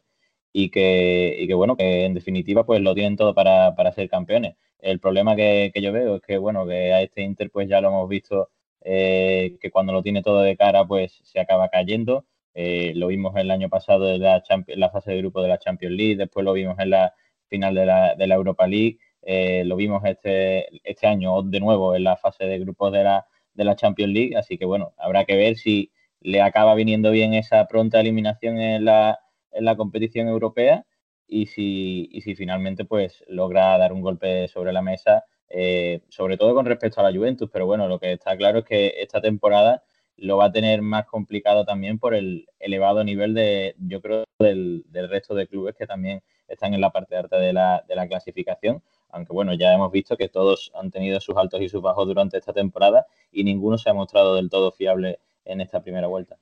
y 0.59 0.71
que, 0.71 1.37
y 1.39 1.47
que, 1.47 1.53
bueno, 1.53 1.77
que 1.77 2.07
en 2.07 2.15
definitiva 2.15 2.65
pues 2.65 2.81
lo 2.81 2.95
tienen 2.95 3.15
todo 3.15 3.35
para, 3.35 3.75
para 3.75 3.93
ser 3.93 4.09
campeones. 4.09 4.57
El 4.79 5.01
problema 5.01 5.37
que, 5.37 5.71
que, 5.75 5.83
yo 5.83 5.93
veo 5.93 6.17
es 6.17 6.23
que 6.23 6.39
bueno, 6.39 6.67
que 6.67 6.95
a 6.95 7.03
este 7.03 7.21
Inter 7.21 7.51
pues 7.51 7.69
ya 7.69 7.83
lo 7.83 7.89
hemos 7.89 8.09
visto 8.09 8.49
eh, 8.81 9.59
que 9.61 9.71
cuando 9.71 9.93
lo 9.93 10.03
tiene 10.03 10.23
todo 10.23 10.41
de 10.41 10.57
cara 10.57 10.87
pues 10.87 11.21
se 11.25 11.41
acaba 11.41 11.69
cayendo. 11.69 12.25
Eh, 12.55 12.93
lo 12.95 13.09
vimos 13.09 13.37
el 13.37 13.51
año 13.51 13.69
pasado 13.69 14.09
en 14.11 14.23
la, 14.23 14.43
la, 14.69 14.89
fase 14.89 15.11
de 15.13 15.19
grupo 15.19 15.43
de 15.43 15.49
la 15.49 15.59
Champions 15.59 15.95
League, 15.95 16.17
después 16.17 16.43
lo 16.43 16.55
vimos 16.55 16.79
en 16.79 16.89
la 16.89 17.13
final 17.49 17.75
de 17.75 17.85
la, 17.85 18.15
de 18.15 18.27
la 18.27 18.35
Europa 18.37 18.67
League, 18.67 18.97
eh, 19.21 19.63
lo 19.67 19.77
vimos 19.77 20.03
este, 20.07 20.69
este 20.89 21.07
año 21.07 21.43
de 21.43 21.61
nuevo 21.61 21.95
en 21.95 22.05
la 22.05 22.17
fase 22.17 22.47
de 22.47 22.59
grupos 22.61 22.93
de 22.93 23.05
la, 23.05 23.27
de 23.53 23.65
la 23.65 23.77
Champions 23.77 24.11
League, 24.15 24.37
así 24.39 24.57
que 24.57 24.65
bueno, 24.65 24.95
habrá 24.97 25.27
que 25.27 25.37
ver 25.37 25.57
si 25.57 25.93
le 26.23 26.41
acaba 26.41 26.75
viniendo 26.75 27.11
bien 27.11 27.35
esa 27.35 27.67
pronta 27.67 28.01
eliminación 28.01 28.59
en 28.59 28.87
la, 28.87 29.19
en 29.57 29.65
la 29.65 29.77
competición 29.77 30.29
europea 30.29 30.85
y 31.27 31.47
si, 31.47 32.09
y 32.13 32.21
si 32.23 32.35
finalmente 32.35 32.85
pues 32.85 33.25
logra 33.29 33.77
dar 33.79 33.93
un 33.93 34.01
golpe 34.01 34.49
sobre 34.49 34.73
la 34.73 34.83
mesa, 34.83 35.25
eh, 35.49 36.03
sobre 36.09 36.37
todo 36.37 36.55
con 36.55 36.67
respecto 36.67 37.01
a 37.01 37.11
la 37.11 37.17
Juventus, 37.17 37.51
pero 37.53 37.67
bueno, 37.67 37.89
lo 37.89 37.99
que 37.99 38.13
está 38.13 38.37
claro 38.37 38.61
es 38.61 38.65
que 38.65 38.95
esta 38.99 39.21
temporada 39.21 39.83
lo 40.17 40.39
va 40.39 40.47
a 40.47 40.53
tener 40.53 40.83
más 40.83 41.07
complicado 41.07 41.65
también 41.65 41.99
por 41.99 42.15
el 42.15 42.47
elevado 42.59 43.05
nivel 43.05 43.35
de, 43.35 43.75
yo 43.79 44.01
creo, 44.01 44.25
del, 44.39 44.85
del 44.89 45.09
resto 45.09 45.35
de 45.35 45.47
clubes 45.47 45.75
que 45.77 45.87
también 45.87 46.23
están 46.49 46.75
en 46.75 46.81
la 46.81 46.91
parte 46.91 47.17
alta 47.17 47.39
de 47.39 47.53
la, 47.53 47.85
de 47.87 47.97
la 47.97 48.09
clasificación, 48.09 48.83
aunque 49.11 49.33
bueno, 49.33 49.55
ya 49.55 49.73
hemos 49.75 49.91
visto 49.93 50.17
que 50.17 50.29
todos 50.29 50.73
han 50.75 50.91
tenido 50.91 51.21
sus 51.21 51.37
altos 51.37 51.61
y 51.61 51.69
sus 51.69 51.83
bajos 51.83 52.07
durante 52.07 52.39
esta 52.39 52.53
temporada 52.53 53.07
y 53.31 53.45
ninguno 53.45 53.79
se 53.79 53.91
ha 53.91 53.95
mostrado 53.95 54.35
del 54.35 54.51
todo 54.51 54.73
fiable 54.73 55.21
en 55.45 55.61
esta 55.61 55.83
primera 55.83 56.07
vuelta. 56.07 56.39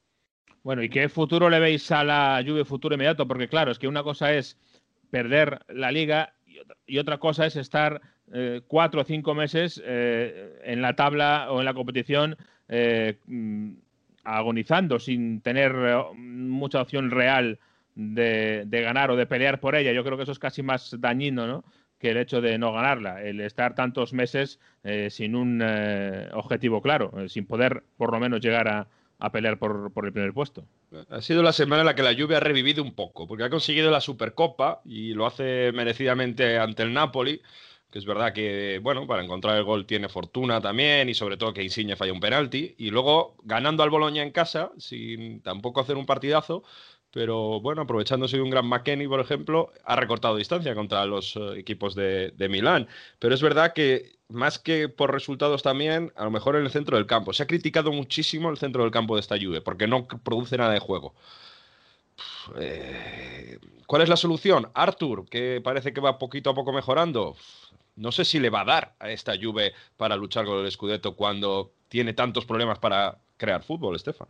Bueno, 0.65 0.83
¿y 0.83 0.89
qué 0.89 1.11
futuro 1.11 1.51
le 1.51 1.61
veis 1.61 1.93
a 1.93 2.03
la 2.05 2.43
Juve 2.45 2.65
futuro 2.65 2.95
inmediato? 2.95 3.29
Porque 3.29 3.49
claro, 3.49 3.71
es 3.71 3.79
que 3.79 3.87
una 3.87 4.03
cosa 4.03 4.33
es 4.33 4.59
perder 5.11 5.61
la 5.69 5.93
liga 5.93 6.33
y 6.87 6.97
otra, 6.97 7.19
cosa 7.19 7.45
es 7.45 7.57
estar 7.57 8.01
eh, 8.33 8.63
cuatro 8.67 9.03
o 9.03 9.05
cinco 9.05 9.35
meses 9.35 9.81
eh, 9.85 10.59
en 10.65 10.81
la 10.81 10.97
tabla 10.97 11.49
o 11.51 11.59
en 11.59 11.67
la 11.67 11.75
competición 11.75 12.39
eh, 12.69 13.19
mm, 13.27 13.73
agonizando 14.25 14.99
sin 14.99 15.43
tener 15.43 15.75
mucha 16.17 16.81
opción 16.81 17.11
real 17.11 17.59
de, 17.95 18.67
ganar 18.71 19.11
o 19.11 19.17
de 19.17 19.27
pelear 19.27 19.61
por 19.61 19.75
ella. 19.75 19.93
Yo 19.93 20.03
creo 20.03 20.17
que 20.17 20.23
eso 20.23 20.33
es 20.33 20.39
casi 20.39 20.63
más 20.63 20.97
dañino, 20.99 21.47
¿no? 21.47 21.65
que 21.99 22.11
el 22.11 22.17
hecho 22.17 22.41
de 22.41 22.57
no 22.57 22.73
ganarla, 22.73 23.23
el 23.23 23.41
estar 23.41 23.75
tantos 23.75 24.13
meses 24.13 24.61
sin 25.09 25.35
un 25.37 25.63
objetivo 26.33 26.83
claro, 26.83 27.29
sin 27.29 27.47
poder 27.47 27.83
por 27.97 28.13
lo 28.13 28.21
menos 28.21 28.41
llegar 28.41 28.69
a, 28.69 28.89
a 29.25 29.33
pelear 29.33 29.59
por, 29.59 29.91
el 30.05 30.13
primer 30.13 30.33
puesto. 30.33 30.65
Ha 31.09 31.21
sido 31.21 31.43
la 31.43 31.53
semana 31.53 31.81
en 31.81 31.87
la 31.87 31.95
que 31.95 32.03
la 32.03 32.13
lluvia 32.13 32.37
ha 32.37 32.41
revivido 32.41 32.83
un 32.83 32.95
poco, 32.95 33.27
porque 33.27 33.45
ha 33.45 33.51
conseguido 33.51 33.91
la 33.91 34.01
Supercopa 34.01 34.83
y 34.85 35.15
lo 35.15 35.27
hace 35.27 35.73
merecidamente 35.73 36.59
ante 36.59 36.83
el 36.83 36.93
Napoli, 36.93 37.41
que 37.91 37.99
es 37.99 38.05
verdad 38.05 38.33
que, 38.33 38.81
bueno, 38.83 39.07
para 39.07 39.23
encontrar 39.23 39.57
el 39.57 39.65
gol 39.65 39.87
tiene 39.87 40.09
fortuna 40.09 40.61
también 40.61 41.09
y 41.09 41.15
sobre 41.15 41.37
todo 41.37 41.55
que 41.55 41.63
Insigne 41.63 41.97
falla 41.97 42.13
un 42.13 42.21
penalti. 42.21 42.75
Y 42.77 42.91
luego 42.91 43.37
ganando 43.45 43.83
al 43.83 43.91
Boloña 43.91 44.23
en 44.23 44.33
casa, 44.33 44.73
sin 44.79 45.41
tampoco 45.41 45.81
hacer 45.81 45.97
un 45.97 46.05
partidazo, 46.05 46.65
pero 47.15 47.61
bueno, 47.61 47.83
aprovechándose 47.83 48.37
de 48.37 48.43
un 48.43 48.51
gran 48.51 48.67
McKenny, 48.67 49.07
por 49.07 49.21
ejemplo, 49.21 49.73
ha 49.85 49.95
recortado 49.95 50.37
distancia 50.37 50.75
contra 50.75 51.07
los 51.07 51.37
eh, 51.37 51.61
equipos 51.61 51.95
de, 51.95 52.33
de, 52.37 52.49
Milán. 52.49 52.89
Pero 53.21 53.37
es 53.37 53.41
verdad 53.41 53.73
que, 53.73 54.17
más 54.29 54.59
que 54.59 54.89
por 54.89 55.13
resultados 55.13 55.63
también, 55.63 56.13
a 56.17 56.25
lo 56.25 56.33
mejor 56.33 56.57
en 56.57 56.65
el 56.65 56.73
centro 56.73 56.97
del 56.97 57.07
campo. 57.07 57.33
Se 57.33 57.45
ha 57.45 57.47
criticado 57.47 57.93
muchísimo 57.93 58.51
el 58.51 58.59
centro 58.59 58.83
del 58.83 58.91
campo 58.91 59.15
de 59.15 59.21
esta 59.21 59.37
Juve, 59.41 59.61
porque 59.61 59.87
no 59.87 60.09
produce 60.09 60.59
nada 60.59 60.73
de 60.73 60.81
juego. 60.81 61.15
Eh, 62.59 63.61
¿Cuál 63.87 64.03
es 64.03 64.09
la 64.09 64.17
solución? 64.17 64.69
Arthur, 64.75 65.29
que 65.29 65.61
parece 65.63 65.93
que 65.93 66.01
va 66.01 66.19
poquito 66.19 66.51
a 66.51 66.55
poco 66.57 66.73
mejorando. 66.73 67.37
No 67.95 68.11
sé 68.11 68.25
si 68.25 68.41
le 68.41 68.51
va 68.51 68.63
a 68.63 68.65
dar 68.65 68.95
a 68.99 69.11
esta 69.11 69.35
Juve 69.41 69.73
para 69.97 70.17
luchar 70.17 70.47
con 70.47 70.65
el 70.65 70.71
Scudetto 70.73 71.15
cuando 71.15 71.71
tiene 71.89 72.13
tantos 72.13 72.45
problemas 72.45 72.81
para 72.81 73.19
crear 73.37 73.63
fútbol, 73.63 73.95
Estefan. 73.95 74.27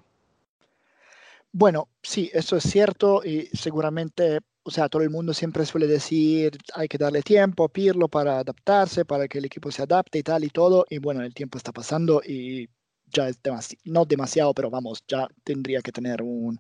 Bueno, 1.57 1.89
sí, 2.03 2.31
eso 2.35 2.57
es 2.57 2.65
cierto 2.65 3.23
y 3.25 3.47
seguramente, 3.53 4.41
o 4.65 4.73
sea, 4.73 4.89
todo 4.89 5.03
el 5.03 5.11
mundo 5.11 5.33
siempre 5.33 5.65
suele 5.65 5.87
decir 5.87 6.59
hay 6.75 6.89
que 6.89 6.99
darle 6.99 7.23
tiempo 7.23 7.63
a 7.63 7.69
Pirlo 7.69 8.09
para 8.09 8.41
adaptarse, 8.41 9.05
para 9.05 9.29
que 9.29 9.39
el 9.39 9.45
equipo 9.45 9.71
se 9.71 9.83
adapte 9.83 10.19
y 10.19 10.25
tal 10.25 10.43
y 10.43 10.49
todo. 10.49 10.85
Y 10.91 10.99
bueno, 10.99 11.23
el 11.23 11.33
tiempo 11.33 11.57
está 11.57 11.71
pasando 11.71 12.21
y 12.27 12.69
ya 13.07 13.29
es 13.29 13.41
demasiado, 13.41 13.81
no 13.85 14.05
demasiado, 14.05 14.53
pero 14.53 14.69
vamos, 14.69 15.05
ya 15.07 15.29
tendría 15.45 15.81
que 15.81 15.93
tener 15.93 16.23
un, 16.23 16.59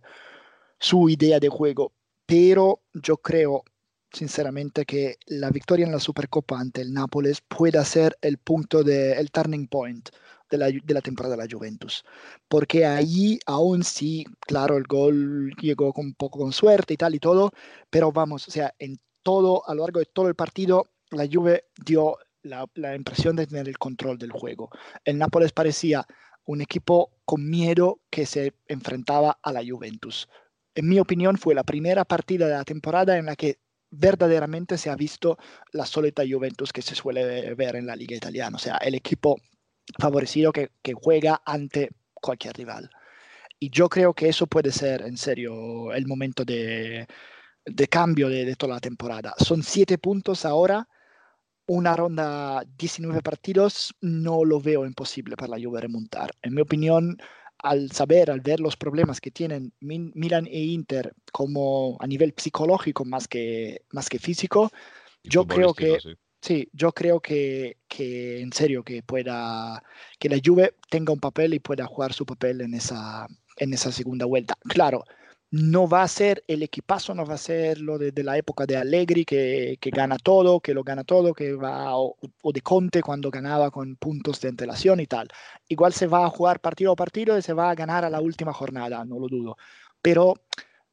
su 0.78 1.08
idea 1.08 1.40
de 1.40 1.48
juego. 1.48 1.92
Pero 2.24 2.82
yo 2.92 3.16
creo 3.16 3.64
sinceramente 4.12 4.84
que 4.86 5.16
la 5.26 5.50
victoria 5.50 5.86
en 5.86 5.92
la 5.92 5.98
Supercopa 5.98 6.60
ante 6.60 6.82
el 6.82 6.92
Nápoles 6.92 7.40
pueda 7.40 7.84
ser 7.84 8.16
el 8.22 8.38
punto 8.38 8.84
de, 8.84 9.14
el 9.14 9.32
turning 9.32 9.66
point 9.66 10.08
de 10.50 10.58
la, 10.58 10.66
de 10.66 10.94
la, 10.94 11.00
temporada 11.00 11.36
de 11.36 11.42
la 11.42 11.48
Juventus. 11.50 12.04
Porque 12.48 12.86
ahí, 12.86 13.38
aún 13.46 13.82
sí, 13.84 14.24
claro, 14.40 14.76
el 14.76 14.84
gol 14.84 15.52
llegó 15.60 15.92
con 15.92 16.06
un 16.06 16.14
poco 16.14 16.38
con 16.40 16.52
suerte 16.52 16.94
y 16.94 16.96
tal 16.96 17.14
y 17.14 17.18
todo, 17.18 17.50
pero 17.90 18.12
vamos, 18.12 18.46
o 18.48 18.50
sea, 18.50 18.74
en 18.78 18.98
todo, 19.22 19.68
a 19.68 19.74
lo 19.74 19.82
largo 19.82 20.00
de 20.00 20.06
todo 20.06 20.28
el 20.28 20.34
partido, 20.34 20.86
la 21.10 21.26
Juve 21.30 21.64
dio 21.84 22.16
la, 22.42 22.66
la 22.74 22.94
impresión 22.94 23.36
de 23.36 23.46
tener 23.46 23.68
el 23.68 23.78
control 23.78 24.18
del 24.18 24.32
juego. 24.32 24.70
El 25.04 25.18
Nápoles 25.18 25.52
parecía 25.52 26.06
un 26.44 26.60
equipo 26.60 27.10
con 27.24 27.48
miedo 27.48 28.00
que 28.10 28.26
se 28.26 28.54
enfrentaba 28.66 29.38
a 29.42 29.52
la 29.52 29.62
Juventus. 29.66 30.28
En 30.74 30.88
mi 30.88 30.98
opinión, 30.98 31.38
fue 31.38 31.54
la 31.54 31.64
primera 31.64 32.04
partida 32.04 32.46
de 32.46 32.54
la 32.54 32.64
temporada 32.64 33.16
en 33.16 33.26
la 33.26 33.36
que 33.36 33.58
verdaderamente 33.90 34.76
se 34.76 34.90
ha 34.90 34.96
visto 34.96 35.38
la 35.72 35.86
solita 35.86 36.24
Juventus 36.28 36.72
que 36.72 36.82
se 36.82 36.94
suele 36.94 37.54
ver 37.54 37.76
en 37.76 37.86
la 37.86 37.96
liga 37.96 38.16
italiana, 38.16 38.56
o 38.56 38.58
sea, 38.58 38.76
el 38.78 38.94
equipo 38.94 39.36
favorecido 39.98 40.52
que, 40.52 40.70
juega 40.94 41.42
ante 41.44 41.90
cualquier 42.14 42.56
rival. 42.56 42.90
Y 43.58 43.70
yo 43.70 43.88
creo 43.88 44.14
que 44.14 44.28
eso 44.28 44.46
puede 44.46 44.72
ser 44.72 45.02
en 45.02 45.16
serio 45.16 45.92
el 45.92 46.06
momento 46.06 46.44
de, 46.44 47.06
cambio 47.88 48.28
de, 48.28 48.54
toda 48.56 48.74
la 48.74 48.80
temporada. 48.80 49.34
Son 49.38 49.62
siete 49.62 49.98
puntos 49.98 50.44
ahora, 50.44 50.88
una 51.66 51.96
ronda 51.96 52.64
19 52.76 53.22
partidos, 53.22 53.94
no 54.00 54.44
lo 54.44 54.60
veo 54.60 54.84
imposible 54.84 55.36
para 55.36 55.56
la 55.56 55.64
Juve 55.64 55.80
remontar. 55.80 56.30
En 56.42 56.54
mi 56.54 56.60
opinión, 56.60 57.16
al 57.58 57.90
saber, 57.92 58.30
al 58.30 58.40
ver 58.40 58.60
los 58.60 58.76
problemas 58.76 59.20
que 59.20 59.30
tienen 59.30 59.72
Milan 59.80 60.46
e 60.46 60.60
Inter 60.60 61.14
como 61.32 61.96
a 62.00 62.06
nivel 62.06 62.34
psicológico 62.36 63.04
más 63.06 63.28
que, 63.28 63.82
más 63.92 64.10
que 64.10 64.18
físico, 64.18 64.70
yo 65.22 65.46
creo 65.46 65.72
que 65.72 65.98
Sí, 66.00 66.14
yo 66.72 66.92
creo 66.92 67.20
que, 67.20 67.78
en 67.88 68.52
serio 68.52 68.82
que 68.82 69.02
pueda, 69.02 69.82
que 70.18 70.28
la 70.28 70.40
Juve 70.44 70.74
tenga 70.90 71.12
un 71.12 71.20
papel 71.20 71.54
y 71.54 71.60
pueda 71.60 71.86
jugar 71.86 72.12
su 72.12 72.26
papel 72.26 72.60
en 72.60 72.74
esa, 72.74 73.26
en 73.56 73.72
esa 73.72 73.92
segunda 73.92 74.26
vuelta. 74.26 74.56
Claro, 74.68 75.04
no 75.50 75.88
va 75.88 76.02
a 76.02 76.08
ser 76.08 76.42
el 76.48 76.62
equipazo, 76.62 77.14
no 77.14 77.24
va 77.24 77.34
a 77.34 77.38
ser 77.38 77.80
lo 77.80 77.98
de, 77.98 78.10
de 78.12 78.24
la 78.24 78.36
época 78.36 78.66
de 78.66 78.76
Allegri 78.76 79.24
que, 79.24 79.78
que, 79.80 79.90
gana 79.90 80.16
todo, 80.18 80.60
que 80.60 80.74
lo 80.74 80.82
gana 80.82 81.04
todo, 81.04 81.32
que 81.32 81.54
va, 81.54 81.96
o, 81.96 82.16
o, 82.42 82.52
de 82.52 82.60
Conte 82.60 83.02
cuando 83.02 83.30
ganaba 83.30 83.70
con 83.70 83.96
puntos 83.96 84.40
de 84.40 84.48
antelación 84.48 85.00
y 85.00 85.06
tal. 85.06 85.28
Igual 85.68 85.92
se 85.92 86.06
va 86.08 86.26
a 86.26 86.30
jugar 86.30 86.60
partido 86.60 86.92
a 86.92 86.96
partido 86.96 87.38
y 87.38 87.42
se 87.42 87.52
va 87.52 87.70
a 87.70 87.74
ganar 87.74 88.04
a 88.04 88.10
la 88.10 88.20
última 88.20 88.52
jornada, 88.52 89.04
no 89.04 89.18
lo 89.18 89.28
dudo. 89.28 89.56
Pero 90.02 90.34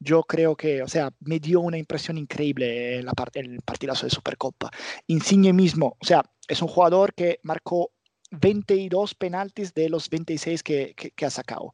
yo 0.04 0.24
creo 0.24 0.56
que, 0.56 0.82
o 0.82 0.88
sea, 0.88 1.14
me 1.20 1.40
dio 1.40 1.62
una 1.62 1.78
impresión 1.78 2.18
increíble 2.18 3.02
la 3.04 3.14
parte, 3.14 3.40
el 3.40 3.62
partidazo 3.62 4.06
de 4.06 4.10
Supercopa. 4.10 4.72
Insigne 5.08 5.54
mismo, 5.54 5.96
o 6.00 6.06
sea, 6.06 6.24
es 6.48 6.62
un 6.62 6.68
jugador 6.68 7.14
que 7.14 7.40
marcó 7.44 7.92
22 8.32 9.14
penaltis 9.16 9.74
de 9.74 9.90
los 9.90 10.10
26 10.10 10.64
que, 10.64 10.94
que, 10.96 11.12
que 11.12 11.26
ha 11.26 11.30
sacado. 11.30 11.72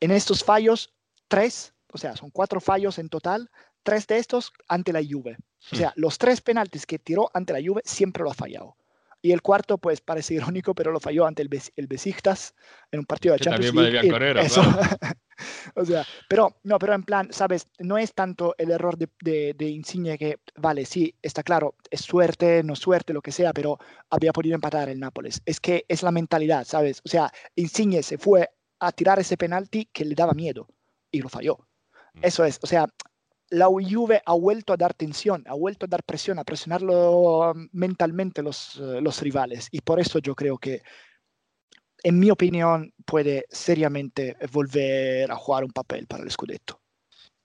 En 0.00 0.10
estos 0.10 0.44
fallos, 0.44 0.92
tres 1.28 1.74
o 1.94 1.98
sea, 1.98 2.16
son 2.16 2.30
cuatro 2.30 2.60
fallos 2.60 2.98
en 2.98 3.08
total, 3.08 3.48
tres 3.84 4.08
de 4.08 4.18
estos 4.18 4.52
ante 4.68 4.92
la 4.92 5.00
Juve. 5.00 5.36
O 5.70 5.76
sea, 5.76 5.92
los 5.94 6.18
tres 6.18 6.40
penaltis 6.40 6.86
que 6.86 6.98
tiró 6.98 7.30
ante 7.32 7.52
la 7.52 7.60
Juve 7.64 7.82
siempre 7.84 8.24
lo 8.24 8.32
ha 8.32 8.34
fallado. 8.34 8.76
Y 9.24 9.32
el 9.32 9.40
cuarto, 9.40 9.78
pues 9.78 10.02
parece 10.02 10.34
irónico, 10.34 10.74
pero 10.74 10.92
lo 10.92 11.00
falló 11.00 11.24
ante 11.24 11.40
el, 11.40 11.48
Bes 11.48 11.72
el 11.76 11.86
Besiktas 11.86 12.54
en 12.90 12.98
un 12.98 13.06
partido 13.06 13.32
de 13.32 13.38
que 13.38 13.44
Champions 13.44 13.74
también 13.74 13.94
League. 13.94 14.10
Correr, 14.10 14.36
Eso. 14.36 14.60
claro. 14.60 14.98
o 15.76 15.84
sea, 15.86 16.04
pero 16.28 16.58
no, 16.62 16.78
pero 16.78 16.92
en 16.92 17.04
plan, 17.04 17.32
sabes, 17.32 17.68
no 17.78 17.96
es 17.96 18.12
tanto 18.12 18.54
el 18.58 18.70
error 18.70 18.98
de, 18.98 19.08
de, 19.22 19.54
de, 19.56 19.64
Insigne 19.70 20.18
que, 20.18 20.40
vale, 20.56 20.84
sí, 20.84 21.14
está 21.22 21.42
claro, 21.42 21.74
es 21.90 22.02
suerte, 22.02 22.62
no 22.64 22.76
suerte, 22.76 23.14
lo 23.14 23.22
que 23.22 23.32
sea, 23.32 23.54
pero 23.54 23.78
había 24.10 24.30
podido 24.30 24.56
empatar 24.56 24.90
el 24.90 25.00
Nápoles. 25.00 25.40
Es 25.46 25.58
que 25.58 25.86
es 25.88 26.02
la 26.02 26.10
mentalidad, 26.10 26.66
¿sabes? 26.66 27.00
O 27.02 27.08
sea, 27.08 27.32
Insigne 27.54 28.02
se 28.02 28.18
fue 28.18 28.50
a 28.78 28.92
tirar 28.92 29.18
ese 29.20 29.38
penalti 29.38 29.86
que 29.90 30.04
le 30.04 30.14
daba 30.14 30.34
miedo 30.34 30.68
y 31.10 31.22
lo 31.22 31.30
falló. 31.30 31.66
Eso 32.20 32.44
es, 32.44 32.60
o 32.62 32.66
sea, 32.66 32.86
la 33.54 33.66
Juve 33.66 34.22
ha 34.24 34.34
vuelto 34.34 34.72
a 34.72 34.76
dar 34.76 34.94
tensión, 34.94 35.44
ha 35.46 35.54
vuelto 35.54 35.86
a 35.86 35.88
dar 35.88 36.02
presión, 36.02 36.38
a 36.38 36.44
presionarlo 36.44 37.52
mentalmente 37.72 38.42
los, 38.42 38.76
los 38.76 39.20
rivales. 39.20 39.68
Y 39.70 39.80
por 39.80 40.00
eso 40.00 40.18
yo 40.18 40.34
creo 40.34 40.58
que, 40.58 40.82
en 42.02 42.18
mi 42.18 42.30
opinión, 42.30 42.92
puede 43.06 43.46
seriamente 43.48 44.36
volver 44.52 45.30
a 45.30 45.36
jugar 45.36 45.64
un 45.64 45.70
papel 45.70 46.06
para 46.06 46.24
el 46.24 46.30
Scudetto. 46.30 46.80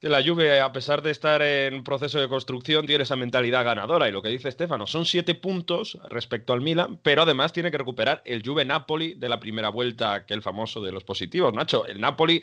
La 0.02 0.24
Juve, 0.24 0.62
a 0.62 0.72
pesar 0.72 1.02
de 1.02 1.12
estar 1.12 1.42
en 1.42 1.84
proceso 1.84 2.22
de 2.22 2.30
construcción, 2.30 2.86
tiene 2.86 3.04
esa 3.04 3.18
mentalidad 3.18 3.66
ganadora. 3.66 4.08
Y 4.08 4.14
lo 4.14 4.22
que 4.22 4.30
dice 4.30 4.48
Estefano, 4.48 4.88
son 4.88 5.06
siete 5.06 5.36
puntos 5.36 6.00
respecto 6.10 6.54
al 6.54 6.62
Milan, 6.62 7.02
pero 7.04 7.24
además 7.24 7.52
tiene 7.52 7.70
que 7.70 7.78
recuperar 7.78 8.22
el 8.26 8.42
Juve 8.42 8.64
Napoli 8.64 9.16
de 9.16 9.28
la 9.28 9.42
primera 9.42 9.68
vuelta, 9.68 10.26
que 10.26 10.34
el 10.34 10.42
famoso 10.42 10.82
de 10.82 10.94
los 10.94 11.04
positivos. 11.04 11.54
Nacho, 11.54 11.86
el 11.86 12.00
Napoli 12.00 12.42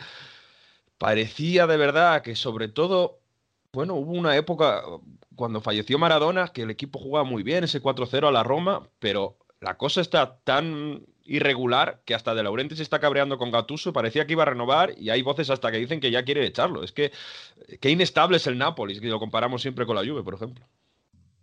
parecía 0.98 1.66
de 1.66 1.78
verdad 1.78 2.20
que 2.20 2.36
sobre 2.36 2.68
todo, 2.68 3.20
bueno, 3.72 3.94
hubo 3.94 4.12
una 4.12 4.36
época 4.36 4.82
cuando 5.34 5.60
falleció 5.60 5.98
Maradona 5.98 6.48
que 6.48 6.62
el 6.62 6.70
equipo 6.70 6.98
jugaba 6.98 7.24
muy 7.24 7.42
bien, 7.42 7.64
ese 7.64 7.82
4-0 7.82 8.28
a 8.28 8.32
la 8.32 8.42
Roma, 8.42 8.88
pero 8.98 9.36
la 9.60 9.76
cosa 9.76 10.00
está 10.00 10.38
tan 10.44 11.02
irregular 11.24 12.00
que 12.04 12.14
hasta 12.14 12.34
De 12.34 12.42
Laurentiis 12.42 12.78
se 12.78 12.82
está 12.82 13.00
cabreando 13.00 13.38
con 13.38 13.50
Gattuso, 13.50 13.92
parecía 13.92 14.26
que 14.26 14.32
iba 14.32 14.44
a 14.44 14.46
renovar 14.46 14.94
y 14.96 15.10
hay 15.10 15.22
voces 15.22 15.50
hasta 15.50 15.70
que 15.70 15.78
dicen 15.78 16.00
que 16.00 16.10
ya 16.10 16.24
quiere 16.24 16.46
echarlo. 16.46 16.84
Es 16.84 16.92
que 16.92 17.12
qué 17.80 17.90
inestable 17.90 18.36
es 18.36 18.46
el 18.46 18.58
Nápoles, 18.58 19.00
que 19.00 19.08
lo 19.08 19.18
comparamos 19.18 19.62
siempre 19.62 19.86
con 19.86 19.96
la 19.96 20.04
Juve, 20.04 20.22
por 20.22 20.34
ejemplo. 20.34 20.64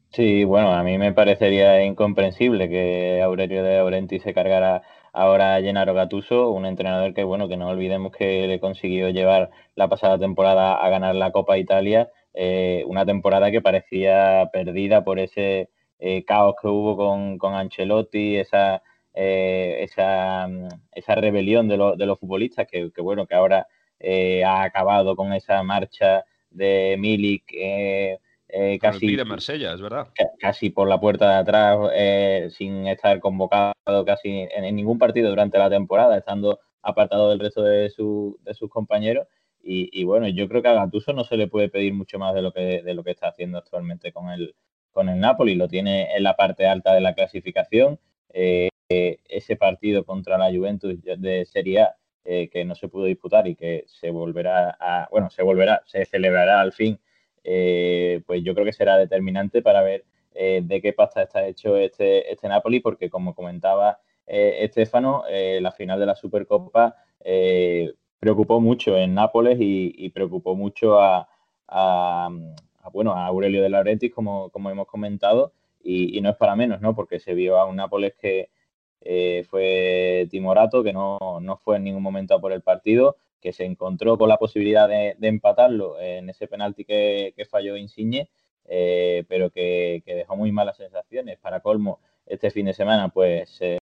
Sí, 0.10 0.44
bueno, 0.44 0.74
a 0.74 0.84
mí 0.84 0.98
me 0.98 1.12
parecería 1.12 1.84
incomprensible 1.84 2.70
que 2.70 3.22
Aurelio 3.22 3.64
de 3.64 3.78
Laurentiis 3.78 4.22
se 4.22 4.34
cargara 4.34 4.84
ahora 5.14 5.62
Gennaro 5.62 5.94
Gattuso, 5.94 6.50
un 6.50 6.66
entrenador 6.66 7.14
que, 7.14 7.24
bueno, 7.24 7.48
que 7.48 7.58
no 7.58 7.70
olvidemos 7.70 8.12
que 8.12 8.48
le 8.48 8.60
consiguió 8.60 9.10
llevar 9.10 9.52
la 9.76 9.88
pasada 9.88 10.20
temporada 10.20 10.76
a 10.76 10.90
ganar 10.90 11.16
la 11.16 11.32
Copa 11.32 11.58
Italia, 11.58 12.12
eh, 12.34 12.84
una 12.88 13.06
temporada 13.06 13.52
que 13.52 13.62
parecía 13.62 14.50
perdida 14.52 15.04
por 15.04 15.20
ese 15.20 15.70
eh, 16.00 16.26
caos 16.26 16.56
que 16.62 16.68
hubo 16.68 16.98
con, 16.98 17.38
con 17.38 17.54
Ancelotti, 17.54 18.38
esa, 18.38 18.82
eh, 19.14 19.78
esa, 19.82 20.50
esa, 20.92 21.16
rebelión 21.16 21.68
de, 21.68 21.78
lo, 21.78 21.96
de 21.96 22.06
los 22.08 22.20
futbolistas, 22.20 22.68
que, 22.70 22.92
que, 22.92 23.02
bueno, 23.02 23.28
que 23.28 23.36
ahora 23.36 23.68
ha 24.46 24.64
acabado 24.64 25.16
con 25.16 25.32
esa 25.32 25.64
marcha 25.64 26.26
de 26.50 26.98
Milik 27.00 27.46
eh, 28.56 28.78
casi 28.78 29.16
de 29.16 29.26
Marsella, 29.26 29.74
es 29.74 29.82
verdad. 29.82 30.10
Casi 30.40 30.70
por 30.70 30.88
la 30.88 31.00
puerta 31.00 31.28
de 31.28 31.36
atrás, 31.38 31.90
eh, 31.96 32.50
sin 32.52 32.86
estar 32.86 33.20
convocado 33.20 33.74
casi 34.06 34.30
en, 34.30 34.64
en, 34.64 34.76
ningún 34.76 35.00
partido 35.00 35.32
durante 35.32 35.58
la 35.58 35.72
temporada, 35.72 36.16
estando 36.16 36.60
apartado 36.84 37.32
del 37.32 37.40
resto 37.40 37.64
de, 37.64 37.90
su, 37.90 38.38
de 38.44 38.54
sus 38.54 38.70
compañeros. 38.70 39.28
Y, 39.64 39.90
y, 39.92 40.04
bueno, 40.04 40.28
yo 40.28 40.48
creo 40.48 40.62
que 40.62 40.68
a 40.68 40.74
Gattuso 40.74 41.14
no 41.14 41.24
se 41.24 41.36
le 41.36 41.48
puede 41.48 41.70
pedir 41.70 41.96
mucho 41.96 42.20
más 42.20 42.36
de 42.36 42.44
lo 42.44 42.54
que, 42.54 42.84
de 42.84 42.94
lo 42.94 43.04
que 43.04 43.12
está 43.12 43.30
haciendo 43.30 43.58
actualmente 43.58 44.12
con 44.12 44.30
el, 44.30 44.54
con 44.92 45.10
el 45.10 45.20
Napoli. 45.20 45.56
Lo 45.56 45.68
tiene 45.68 46.16
en 46.16 46.22
la 46.22 46.36
parte 46.36 46.68
alta 46.68 46.94
de 46.94 47.02
la 47.02 47.16
clasificación. 47.16 48.00
Eh, 48.34 48.70
ese 48.88 49.56
partido 49.56 50.06
contra 50.06 50.38
la 50.38 50.56
Juventus 50.56 50.96
de 51.02 51.46
Serie 51.46 51.82
A, 51.82 51.96
eh, 52.24 52.50
que 52.50 52.66
no 52.66 52.76
se 52.76 52.88
pudo 52.88 53.06
disputar 53.06 53.48
y 53.48 53.56
que 53.56 53.86
se 53.88 54.12
volverá 54.12 54.78
a, 54.80 55.08
bueno, 55.10 55.32
se 55.32 55.42
volverá, 55.42 55.82
se 55.88 56.06
celebrará 56.06 56.62
al 56.62 56.72
fin 56.72 57.00
eh, 57.44 58.22
pues 58.26 58.44
yo 58.44 58.54
creo 58.54 58.66
que 58.66 58.74
será 58.74 58.98
determinante 58.98 59.62
para 59.62 59.82
ver 59.82 60.06
eh, 60.34 60.62
de 60.64 60.82
qué 60.82 60.94
pasta 60.94 61.24
está 61.24 61.46
hecho 61.46 61.78
este, 61.78 62.32
este 62.32 62.48
Napoli, 62.48 62.80
porque 62.80 63.10
como 63.10 63.36
comentaba 63.36 64.00
eh, 64.26 64.60
Estefano, 64.62 65.24
la 65.30 65.72
final 65.72 66.00
de 66.00 66.06
la 66.06 66.16
Supercopa 66.16 66.96
preocupó 68.20 68.62
mucho 68.62 68.98
en 68.98 69.14
Nápoles 69.14 69.58
y, 69.60 70.10
preocupó 70.10 70.56
mucho 70.56 71.00
a, 71.00 71.28
bueno, 72.92 73.14
a 73.14 73.26
Aurelio 73.26 73.62
de 73.62 73.70
Laurentiis, 73.70 74.14
como, 74.14 74.50
como 74.50 74.70
hemos 74.70 74.88
comentado, 74.88 75.54
y, 75.84 76.18
y, 76.18 76.22
no 76.22 76.30
es 76.30 76.38
para 76.38 76.56
menos, 76.56 76.80
¿no? 76.80 76.96
porque 76.96 77.20
se 77.20 77.34
vio 77.34 77.58
a 77.58 77.66
un 77.66 77.76
Nápoles 77.76 78.14
que 78.16 78.50
fue 79.50 80.28
timorato, 80.32 80.84
que 80.84 80.94
no, 80.94 81.18
no 81.42 81.58
fue 81.58 81.76
en 81.76 81.84
ningún 81.84 82.02
momento 82.04 82.34
a 82.34 82.40
por 82.40 82.54
el 82.54 82.62
partido, 82.62 83.18
que 83.44 83.52
se 83.52 83.66
encontró 83.66 84.18
con 84.18 84.30
la 84.30 84.38
posibilidad 84.38 84.88
de, 84.88 85.16
de 85.20 85.28
empatarlo 85.28 86.00
en 86.00 86.30
ese 86.30 86.48
penalti 86.48 86.86
que, 86.86 87.34
que 87.36 87.44
falló 87.44 87.76
Insigne, 87.76 88.30
eh, 88.66 89.26
pero 89.28 89.52
que, 89.52 90.02
que, 90.06 90.16
dejó 90.16 90.38
muy 90.38 90.54
malas 90.54 90.78
sensaciones. 90.78 91.38
Para 91.40 91.60
colmo, 91.60 92.00
este 92.26 92.52
fin 92.52 92.68
de 92.68 92.74
semana 92.74 93.10
pues 93.10 93.50
se, 93.50 93.80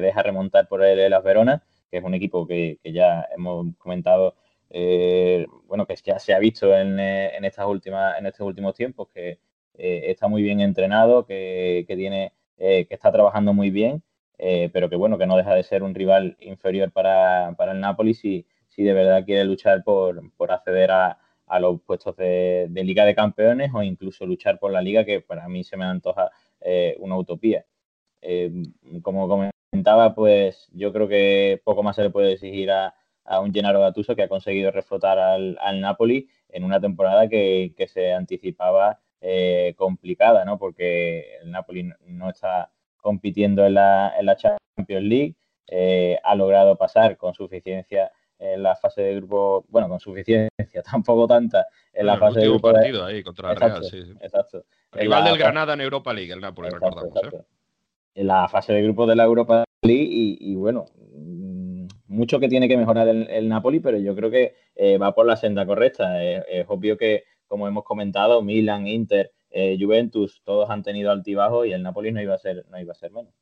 deja 0.00 0.22
remontar 0.22 0.68
por 0.68 0.84
el 0.84 1.10
Las 1.10 1.24
Veronas, 1.24 1.62
que 1.90 1.96
es 1.96 2.04
un 2.04 2.12
equipo 2.12 2.46
que, 2.46 2.78
que 2.82 2.92
ya 2.92 3.26
hemos 3.34 3.74
comentado, 3.78 4.34
eh, 4.68 5.46
bueno, 5.66 5.86
que 5.86 5.96
ya 6.04 6.18
se 6.18 6.34
ha 6.34 6.38
visto 6.38 6.76
en, 6.76 7.00
en, 7.00 7.44
estas 7.46 7.66
últimas, 7.66 8.18
en 8.18 8.26
estos 8.26 8.46
últimos 8.46 8.74
tiempos, 8.74 9.08
que 9.08 9.38
eh, 9.74 10.02
está 10.04 10.28
muy 10.28 10.42
bien 10.42 10.60
entrenado, 10.60 11.24
que, 11.24 11.86
que 11.88 11.96
tiene, 11.96 12.34
que 12.58 12.86
está 12.90 13.10
trabajando 13.10 13.54
muy 13.54 13.70
bien, 13.70 14.02
pero 14.36 14.90
que 14.90 14.96
bueno, 14.96 15.16
que 15.16 15.26
no 15.26 15.36
deja 15.36 15.54
de 15.54 15.62
ser 15.62 15.82
un 15.82 15.94
rival 15.94 16.36
inferior 16.40 16.90
para, 16.92 17.54
para 17.56 17.72
el 17.72 17.80
Nápoles 17.80 18.24
y 18.24 18.46
si 18.78 18.84
de 18.84 18.92
verdad 18.92 19.24
quiere 19.24 19.44
luchar 19.44 19.82
por, 19.82 20.22
por 20.36 20.52
acceder 20.52 20.92
a, 20.92 21.18
a, 21.48 21.58
los 21.58 21.80
puestos 21.82 22.14
de, 22.16 22.68
de, 22.70 22.84
Liga 22.84 23.04
de 23.04 23.16
Campeones 23.16 23.72
o 23.74 23.82
incluso 23.82 24.24
luchar 24.24 24.60
por 24.60 24.70
la 24.70 24.80
Liga, 24.80 25.04
que 25.04 25.20
para 25.20 25.48
mí 25.48 25.64
se 25.64 25.76
me 25.76 25.84
antoja 25.84 26.30
eh, 26.60 26.96
una 27.00 27.16
utopía. 27.16 27.66
Eh, 28.22 28.52
como 29.02 29.26
comentaba, 29.26 30.14
pues 30.14 30.68
yo 30.72 30.92
creo 30.92 31.08
que 31.08 31.60
poco 31.64 31.82
más 31.82 31.96
se 31.96 32.04
le 32.04 32.10
puede 32.10 32.34
exigir 32.34 32.70
a, 32.70 32.94
a 33.24 33.40
un 33.40 33.52
Gennaro 33.52 33.80
Gattuso 33.80 34.14
que 34.14 34.22
ha 34.22 34.28
conseguido 34.28 34.70
reflotar 34.70 35.18
al, 35.18 35.58
al 35.60 35.80
Napoli 35.80 36.28
en 36.48 36.62
una 36.62 36.80
temporada 36.80 37.28
que, 37.28 37.74
que 37.76 37.88
se 37.88 38.12
anticipaba 38.12 39.00
eh, 39.20 39.74
complicada, 39.76 40.44
¿no? 40.44 40.56
Porque 40.56 41.38
el 41.42 41.50
Napoli 41.50 41.90
no 42.06 42.30
está 42.30 42.70
compitiendo 42.98 43.66
en 43.66 43.74
la, 43.74 44.14
en 44.16 44.26
la 44.26 44.36
Champions 44.36 45.04
League, 45.04 45.34
eh, 45.66 46.16
ha 46.22 46.36
logrado 46.36 46.76
pasar 46.76 47.16
con 47.16 47.34
suficiencia 47.34 48.12
en 48.38 48.62
la 48.62 48.76
fase 48.76 49.02
de 49.02 49.16
grupo, 49.16 49.64
bueno, 49.68 49.88
con 49.88 50.00
suficiencia, 50.00 50.82
tampoco 50.90 51.26
tanta, 51.26 51.66
en 51.92 52.06
la 52.06 52.12
bueno, 52.12 52.26
fase 52.26 52.40
de 52.40 52.48
grupo. 52.48 52.72
partido 52.72 53.06
de... 53.06 53.12
ahí 53.12 53.22
contra 53.22 53.52
exacto, 53.52 53.80
Real, 53.80 53.90
sí. 53.90 54.12
Exacto. 54.20 54.64
Rival 54.92 55.24
del 55.24 55.38
Granada 55.38 55.74
en 55.74 55.80
Europa 55.80 56.12
League, 56.12 56.32
el 56.32 56.40
Napoli, 56.40 56.68
exacto, 56.68 56.86
recordamos. 56.86 57.16
exacto. 57.16 57.38
¿eh? 57.38 57.44
En 58.14 58.26
la 58.26 58.48
fase 58.48 58.72
de 58.72 58.82
grupo 58.82 59.06
de 59.06 59.16
la 59.16 59.24
Europa 59.24 59.64
League 59.82 60.08
y, 60.10 60.38
y 60.40 60.54
bueno, 60.56 60.86
mucho 62.08 62.40
que 62.40 62.48
tiene 62.48 62.68
que 62.68 62.76
mejorar 62.76 63.06
el, 63.08 63.28
el 63.30 63.48
Napoli, 63.48 63.80
pero 63.80 63.98
yo 63.98 64.14
creo 64.16 64.30
que 64.30 64.54
eh, 64.74 64.98
va 64.98 65.14
por 65.14 65.26
la 65.26 65.36
senda 65.36 65.66
correcta. 65.66 66.22
Es, 66.24 66.44
es, 66.48 66.66
obvio 66.68 66.96
que, 66.96 67.24
como 67.46 67.68
hemos 67.68 67.84
comentado, 67.84 68.42
Milan, 68.42 68.88
Inter, 68.88 69.32
eh, 69.50 69.76
Juventus, 69.80 70.42
todos 70.44 70.68
han 70.70 70.82
tenido 70.82 71.10
altibajos 71.10 71.66
y 71.66 71.72
el 71.72 71.82
Napoli 71.82 72.12
no 72.12 72.20
iba 72.20 72.34
a 72.34 72.38
ser, 72.38 72.64
no 72.68 72.80
iba 72.80 72.92
a 72.92 72.96
ser 72.96 73.12
menos. 73.12 73.32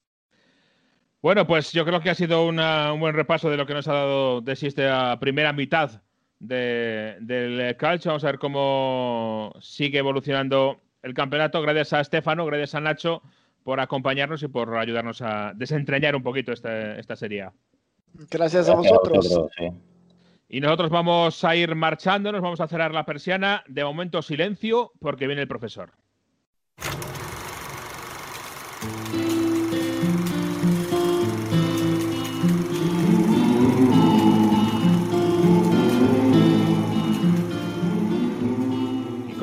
Bueno, 1.22 1.46
pues 1.46 1.72
yo 1.72 1.84
creo 1.84 2.00
que 2.00 2.10
ha 2.10 2.14
sido 2.14 2.46
una, 2.46 2.92
un 2.92 3.00
buen 3.00 3.14
repaso 3.14 3.50
de 3.50 3.56
lo 3.56 3.66
que 3.66 3.74
nos 3.74 3.88
ha 3.88 3.94
dado 3.94 4.40
de 4.40 4.54
sí 4.54 4.66
esta 4.66 5.18
primera 5.18 5.52
mitad 5.52 6.02
de, 6.38 7.16
del 7.20 7.76
calcio. 7.76 8.10
Vamos 8.10 8.24
a 8.24 8.28
ver 8.28 8.38
cómo 8.38 9.52
sigue 9.60 9.98
evolucionando 9.98 10.80
el 11.02 11.14
campeonato. 11.14 11.62
Gracias 11.62 11.92
a 11.92 12.00
Estefano, 12.00 12.46
gracias 12.46 12.74
a 12.74 12.80
Nacho 12.80 13.22
por 13.64 13.80
acompañarnos 13.80 14.42
y 14.42 14.48
por 14.48 14.76
ayudarnos 14.76 15.22
a 15.22 15.52
desentrañar 15.54 16.14
un 16.14 16.22
poquito 16.22 16.52
esta, 16.52 16.96
esta 16.98 17.16
serie. 17.16 17.48
Gracias 18.30 18.68
a 18.68 18.74
vosotros. 18.74 19.12
Gracias 19.12 19.32
a 19.32 19.40
vosotros 19.40 19.50
sí. 19.58 19.96
Y 20.48 20.60
nosotros 20.60 20.90
vamos 20.90 21.42
a 21.42 21.56
ir 21.56 21.74
marchando, 21.74 22.30
nos 22.30 22.40
vamos 22.40 22.60
a 22.60 22.68
cerrar 22.68 22.92
la 22.94 23.04
persiana. 23.04 23.64
De 23.66 23.82
momento 23.82 24.22
silencio 24.22 24.92
porque 25.00 25.26
viene 25.26 25.42
el 25.42 25.48
profesor. 25.48 25.92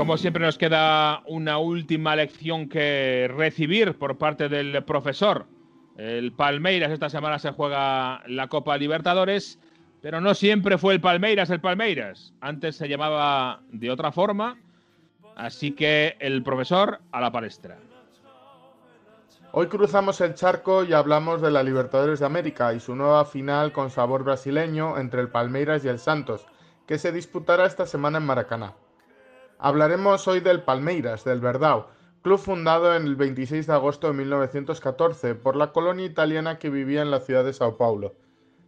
Como 0.03 0.17
siempre 0.17 0.43
nos 0.43 0.57
queda 0.57 1.23
una 1.27 1.59
última 1.59 2.13
lección 2.13 2.67
que 2.67 3.31
recibir 3.33 3.97
por 3.97 4.17
parte 4.17 4.49
del 4.49 4.83
profesor. 4.83 5.45
El 5.95 6.33
Palmeiras 6.33 6.91
esta 6.91 7.09
semana 7.09 7.39
se 7.39 7.53
juega 7.53 8.21
la 8.27 8.49
Copa 8.49 8.77
Libertadores, 8.77 9.59
pero 10.01 10.19
no 10.19 10.33
siempre 10.33 10.77
fue 10.77 10.95
el 10.95 10.99
Palmeiras 10.99 11.49
el 11.51 11.61
Palmeiras. 11.61 12.33
Antes 12.41 12.75
se 12.75 12.89
llamaba 12.89 13.61
de 13.71 13.89
otra 13.91 14.11
forma, 14.11 14.57
así 15.37 15.71
que 15.71 16.17
el 16.19 16.43
profesor 16.43 16.99
a 17.13 17.21
la 17.21 17.31
palestra. 17.31 17.77
Hoy 19.53 19.67
cruzamos 19.67 20.19
el 20.19 20.33
charco 20.33 20.83
y 20.83 20.91
hablamos 20.91 21.41
de 21.41 21.49
la 21.49 21.63
Libertadores 21.63 22.19
de 22.19 22.25
América 22.25 22.73
y 22.73 22.81
su 22.81 22.93
nueva 22.93 23.23
final 23.23 23.71
con 23.71 23.89
sabor 23.89 24.25
brasileño 24.25 24.97
entre 24.97 25.21
el 25.21 25.29
Palmeiras 25.29 25.85
y 25.85 25.87
el 25.87 25.99
Santos, 25.99 26.45
que 26.87 26.97
se 26.97 27.13
disputará 27.13 27.65
esta 27.65 27.85
semana 27.85 28.17
en 28.17 28.25
Maracaná. 28.25 28.73
Hablaremos 29.59 30.27
hoy 30.27 30.39
del 30.39 30.63
Palmeiras, 30.63 31.23
del 31.23 31.41
Verdão, 31.41 31.85
club 32.21 32.39
fundado 32.39 32.95
en 32.95 33.03
el 33.03 33.15
26 33.15 33.67
de 33.67 33.73
agosto 33.73 34.07
de 34.07 34.13
1914 34.13 35.35
por 35.35 35.55
la 35.55 35.71
colonia 35.71 36.05
italiana 36.05 36.59
que 36.59 36.69
vivía 36.69 37.01
en 37.01 37.11
la 37.11 37.19
ciudad 37.19 37.43
de 37.43 37.53
Sao 37.53 37.77
Paulo. 37.77 38.15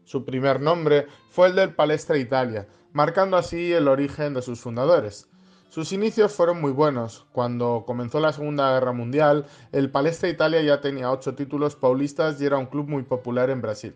Su 0.04 0.24
primer 0.24 0.62
nombre 0.62 1.08
fue 1.30 1.48
el 1.48 1.56
del 1.56 1.74
Palestra 1.74 2.18
Italia, 2.18 2.68
marcando 2.94 3.38
así 3.38 3.74
el 3.74 3.88
origen 3.88 4.34
de 4.34 4.42
sus 4.42 4.60
fundadores. 4.62 5.30
Sus 5.70 5.92
inicios 5.92 6.34
fueron 6.34 6.62
muy 6.62 6.72
buenos. 6.72 7.26
Cuando 7.34 7.84
comenzó 7.86 8.20
la 8.20 8.32
Segunda 8.32 8.72
Guerra 8.72 8.94
Mundial, 8.94 9.46
el 9.74 9.92
Palestra 9.92 10.30
Italia 10.30 10.62
ya 10.62 10.80
tenía 10.80 11.12
ocho 11.12 11.36
títulos 11.36 11.76
paulistas 11.76 12.40
y 12.40 12.46
era 12.46 12.58
un 12.58 12.68
club 12.68 12.88
muy 12.88 13.04
popular 13.04 13.50
en 13.50 13.62
Brasil. 13.62 13.96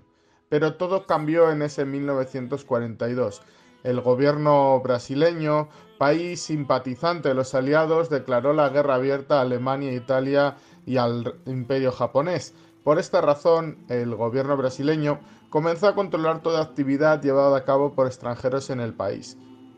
Pero 0.49 0.75
todo 0.75 1.05
cambió 1.05 1.51
en 1.51 1.61
ese 1.61 1.85
1942. 1.85 3.41
El 3.83 4.01
gobierno 4.01 4.81
brasileño, 4.81 5.69
país 5.99 6.39
simpatizante 6.39 7.29
de 7.29 7.35
los 7.35 7.53
aliados, 7.53 8.09
declaró 8.09 8.53
la 8.53 8.69
guerra 8.69 8.95
abierta 8.95 9.37
a 9.37 9.41
Alemania, 9.41 9.93
Italia 9.93 10.55
y 10.85 10.95
al 10.95 11.35
imperio 11.45 11.91
japonés. 11.91 12.55
Por 12.83 12.97
esta 12.97 13.19
razón, 13.19 13.77
el 13.89 14.15
gobierno 14.15 14.55
brasileño 14.55 15.19
comenzó 15.49 15.89
a 15.89 15.95
controlar 15.95 16.41
toda 16.41 16.63
actividad 16.63 17.21
llevada 17.21 17.57
a 17.57 17.65
cabo 17.65 17.93
por 17.93 18.07
extranjeros 18.07 18.69
en 18.69 18.79
el 18.79 18.93
país. 18.93 19.37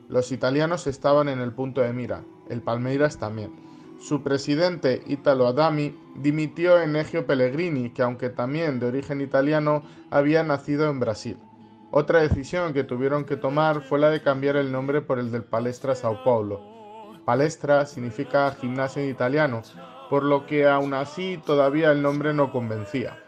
Los 0.09 0.31
italianos 0.31 0.85
estaban 0.85 1.27
en 1.27 1.39
el 1.39 1.53
punto 1.53 1.81
de 1.81 1.91
mira, 1.91 2.23
el 2.49 2.61
Palmeiras 2.61 3.17
también. 3.17 3.51
Su 3.99 4.21
presidente, 4.21 5.01
Italo 5.07 5.47
Adami, 5.47 5.97
dimitió 6.15 6.79
en 6.79 6.95
Egio 6.95 7.25
Pellegrini, 7.25 7.89
que 7.89 8.03
aunque 8.03 8.29
también 8.29 8.79
de 8.79 8.85
origen 8.85 9.21
italiano, 9.21 9.83
había 10.11 10.43
nacido 10.43 10.87
en 10.89 10.99
Brasil. 10.99 11.37
Otra 11.93 12.21
decisión 12.21 12.71
que 12.71 12.85
tuvieron 12.85 13.25
que 13.25 13.35
tomar 13.35 13.81
fue 13.81 13.99
la 13.99 14.09
de 14.09 14.21
cambiar 14.21 14.55
el 14.55 14.71
nombre 14.71 15.01
por 15.01 15.19
el 15.19 15.29
del 15.29 15.43
Palestra 15.43 15.93
Sao 15.93 16.23
Paulo. 16.23 16.61
Palestra 17.25 17.85
significa 17.85 18.49
gimnasio 18.51 19.03
en 19.03 19.09
italiano, 19.09 19.61
por 20.09 20.23
lo 20.23 20.45
que 20.45 20.69
aún 20.69 20.93
así 20.93 21.37
todavía 21.45 21.91
el 21.91 22.01
nombre 22.01 22.33
no 22.33 22.49
convencía. 22.49 23.21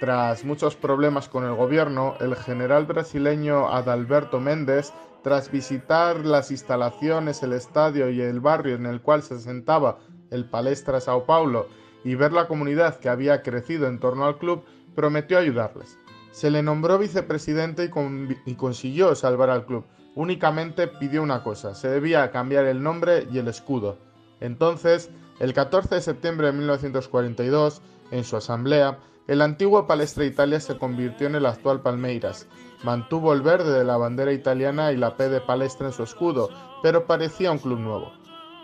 Tras 0.00 0.44
muchos 0.44 0.74
problemas 0.74 1.28
con 1.28 1.44
el 1.44 1.54
gobierno, 1.54 2.16
el 2.18 2.34
general 2.34 2.86
brasileño 2.86 3.68
Adalberto 3.68 4.40
Méndez, 4.40 4.92
tras 5.22 5.52
visitar 5.52 6.26
las 6.26 6.50
instalaciones, 6.50 7.44
el 7.44 7.52
estadio 7.52 8.10
y 8.10 8.20
el 8.20 8.40
barrio 8.40 8.74
en 8.74 8.86
el 8.86 9.00
cual 9.00 9.22
se 9.22 9.38
sentaba 9.38 9.98
el 10.32 10.44
Palestra 10.44 10.98
Sao 11.00 11.24
Paulo 11.24 11.68
y 12.02 12.16
ver 12.16 12.32
la 12.32 12.48
comunidad 12.48 12.98
que 12.98 13.08
había 13.08 13.42
crecido 13.42 13.86
en 13.86 14.00
torno 14.00 14.26
al 14.26 14.38
club, 14.38 14.64
prometió 14.96 15.38
ayudarles. 15.38 16.00
Se 16.36 16.50
le 16.50 16.62
nombró 16.62 16.98
vicepresidente 16.98 17.84
y, 17.84 17.88
con- 17.88 18.36
y 18.44 18.54
consiguió 18.56 19.14
salvar 19.14 19.48
al 19.48 19.64
club. 19.64 19.86
Únicamente 20.14 20.86
pidió 20.86 21.22
una 21.22 21.42
cosa, 21.42 21.74
se 21.74 21.88
debía 21.88 22.30
cambiar 22.30 22.66
el 22.66 22.82
nombre 22.82 23.26
y 23.32 23.38
el 23.38 23.48
escudo. 23.48 23.96
Entonces, 24.40 25.08
el 25.40 25.54
14 25.54 25.94
de 25.94 26.00
septiembre 26.02 26.48
de 26.48 26.52
1942, 26.52 27.80
en 28.10 28.22
su 28.22 28.36
asamblea, 28.36 28.98
el 29.28 29.40
antiguo 29.40 29.86
Palestra 29.86 30.26
Italia 30.26 30.60
se 30.60 30.76
convirtió 30.76 31.26
en 31.26 31.36
el 31.36 31.46
actual 31.46 31.80
Palmeiras. 31.80 32.46
Mantuvo 32.84 33.32
el 33.32 33.40
verde 33.40 33.72
de 33.72 33.84
la 33.84 33.96
bandera 33.96 34.34
italiana 34.34 34.92
y 34.92 34.98
la 34.98 35.16
P 35.16 35.30
de 35.30 35.40
Palestra 35.40 35.86
en 35.86 35.94
su 35.94 36.02
escudo, 36.02 36.50
pero 36.82 37.06
parecía 37.06 37.50
un 37.50 37.58
club 37.60 37.78
nuevo. 37.78 38.12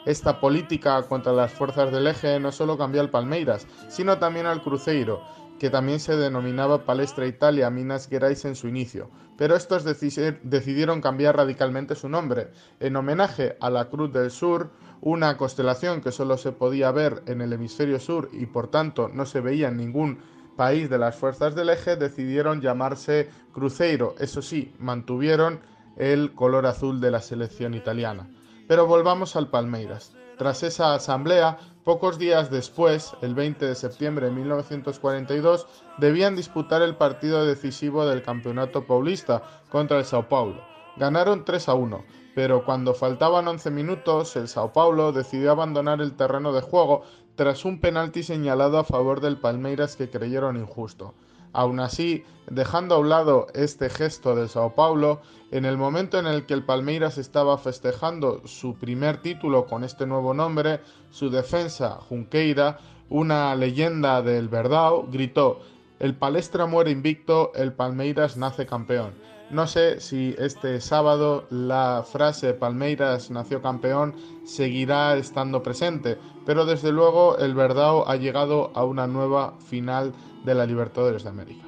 Esta 0.05 0.41
política 0.41 1.03
contra 1.05 1.33
las 1.33 1.53
fuerzas 1.53 1.91
del 1.91 2.07
eje 2.07 2.39
no 2.39 2.53
solo 2.53 2.77
cambió 2.77 3.01
al 3.01 3.09
Palmeiras, 3.09 3.67
sino 3.89 4.19
también 4.19 4.45
al 4.45 4.61
Cruzeiro, 4.63 5.23
que 5.59 5.71
también 5.71 6.01
se 6.01 6.17
denominaba 6.17 6.85
Palestra 6.85 7.27
Italia 7.27 7.71
Minas 7.71 8.09
Gerais 8.09 8.45
en 8.45 8.57
su 8.57 8.69
inicio, 8.69 9.11
pero 9.37 9.55
estos 9.55 9.87
deci- 9.87 10.39
decidieron 10.43 11.01
cambiar 11.01 11.37
radicalmente 11.37 11.95
su 11.95 12.09
nombre, 12.09 12.51
en 12.81 12.97
homenaje 12.97 13.57
a 13.61 13.71
la 13.71 13.89
Cruz 13.89 14.13
del 14.13 14.31
Sur, 14.31 14.71
una 15.01 15.37
constelación 15.37 16.01
que 16.01 16.13
solo 16.13 16.37
se 16.37 16.53
podía 16.53 16.91
ver 16.91 17.23
en 17.27 17.41
el 17.41 17.53
hemisferio 17.53 17.99
sur 17.99 18.29
y 18.33 18.47
por 18.47 18.71
tanto 18.71 19.09
no 19.09 19.27
se 19.27 19.41
veía 19.41 19.69
en 19.69 19.77
ningún 19.77 20.19
país 20.57 20.91
de 20.91 20.99
las 20.99 21.17
fuerzas 21.17 21.55
del 21.55 21.71
eje, 21.71 21.97
decidieron 21.97 22.61
llamarse 22.61 23.29
Cruzeiro, 23.53 24.15
eso 24.19 24.43
sí, 24.43 24.75
mantuvieron 24.79 25.61
el 25.97 26.35
color 26.35 26.67
azul 26.67 27.01
de 27.01 27.11
la 27.11 27.21
selección 27.21 27.75
italiana. 27.75 28.29
Pero 28.69 28.87
volvamos 28.87 29.35
al 29.37 29.51
Palmeiras. 29.51 30.15
Tras 30.43 30.65
esa 30.65 30.95
asamblea, 30.95 31.57
pocos 31.85 32.19
días 32.19 32.51
después, 32.51 33.13
el 33.23 33.33
20 33.33 33.65
de 33.65 33.77
septiembre 33.77 34.27
de 34.27 34.33
1942, 34.33 35.69
debían 35.99 36.35
disputar 36.35 36.83
el 36.83 36.97
partido 36.97 37.47
decisivo 37.47 38.05
del 38.07 38.25
Campeonato 38.25 38.85
Paulista 38.85 39.45
contra 39.71 39.99
el 39.99 40.05
Sao 40.05 40.29
Paulo. 40.29 40.61
Ganaron 40.97 41.45
3 41.45 41.69
a 41.69 41.75
1, 41.75 42.05
pero 42.35 42.65
cuando 42.65 42.93
faltaban 42.93 43.47
11 43.47 43.71
minutos, 43.71 44.35
el 44.35 44.49
Sao 44.49 44.73
Paulo 44.73 45.13
decidió 45.13 45.53
abandonar 45.53 46.01
el 46.01 46.17
terreno 46.17 46.53
de 46.53 46.63
juego 46.63 47.03
tras 47.37 47.65
un 47.65 47.81
penalti 47.81 48.25
señalado 48.25 48.79
a 48.81 48.85
favor 48.85 49.21
del 49.21 49.39
Palmeiras 49.39 49.95
que 49.95 50.11
creyeron 50.11 50.57
injusto. 50.57 51.15
Aún 51.53 51.81
así, 51.81 52.25
dejando 52.51 52.95
a 52.95 52.99
un 52.99 53.09
lado 53.09 53.47
este 53.55 53.91
gesto 53.91 54.35
de 54.35 54.49
Sao 54.49 54.75
Paulo, 54.75 55.21
en 55.51 55.65
el 55.65 55.77
momento 55.77 56.19
en 56.19 56.27
el 56.27 56.47
que 56.47 56.55
el 56.55 56.65
Palmeiras 56.65 57.19
estaba 57.19 57.59
festejando 57.59 58.47
su 58.47 58.75
primer 58.77 59.21
título 59.21 59.67
con 59.67 59.85
este 59.85 60.07
nuevo 60.07 60.33
nombre, 60.33 60.81
su 61.11 61.29
defensa, 61.29 61.99
Junqueira, 62.09 62.79
una 63.11 63.55
leyenda 63.55 64.23
del 64.23 64.49
Verdao, 64.49 65.07
gritó: 65.11 65.61
El 65.99 66.15
Palestra 66.15 66.65
muere 66.67 66.91
invicto, 66.91 67.53
el 67.55 67.75
Palmeiras 67.75 68.37
nace 68.39 68.65
campeón. 68.65 69.13
No 69.53 69.67
sé 69.67 70.01
si 70.01 70.35
este 70.39 70.81
sábado 70.81 71.47
la 71.51 72.05
frase 72.11 72.55
Palmeiras 72.55 73.31
nació 73.31 73.61
campeón 73.61 74.15
seguirá 74.45 75.15
estando 75.15 75.63
presente, 75.63 76.17
pero 76.47 76.65
desde 76.65 76.91
luego 76.91 77.37
el 77.37 77.55
Verdao 77.55 78.09
ha 78.09 78.17
llegado 78.17 78.73
a 78.75 78.83
una 78.87 79.07
nueva 79.07 79.53
final 79.59 80.15
de 80.47 80.55
la 80.55 80.65
Libertadores 80.65 81.25
de 81.25 81.29
América. 81.29 81.67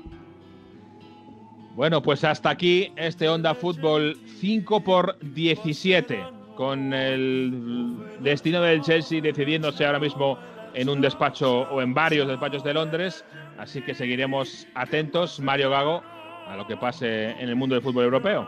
Bueno, 1.74 2.00
pues 2.00 2.24
hasta 2.24 2.48
aquí 2.48 2.90
este 2.96 3.28
Onda 3.28 3.54
Fútbol 3.54 4.16
5 4.40 4.80
por 4.82 5.18
17 5.20 6.24
con 6.56 6.94
el 6.94 7.98
destino 8.20 8.62
del 8.62 8.80
Chelsea 8.80 9.20
decidiéndose 9.20 9.84
ahora 9.84 9.98
mismo 9.98 10.38
en 10.72 10.88
un 10.88 11.02
despacho 11.02 11.62
o 11.70 11.82
en 11.82 11.92
varios 11.92 12.28
despachos 12.28 12.64
de 12.64 12.72
Londres. 12.72 13.26
Así 13.58 13.82
que 13.82 13.92
seguiremos 13.92 14.66
atentos, 14.74 15.38
Mario 15.38 15.68
Gago, 15.68 16.02
a 16.46 16.56
lo 16.56 16.66
que 16.66 16.76
pase 16.76 17.30
en 17.32 17.48
el 17.48 17.56
mundo 17.56 17.74
del 17.74 17.82
fútbol 17.82 18.04
europeo. 18.04 18.46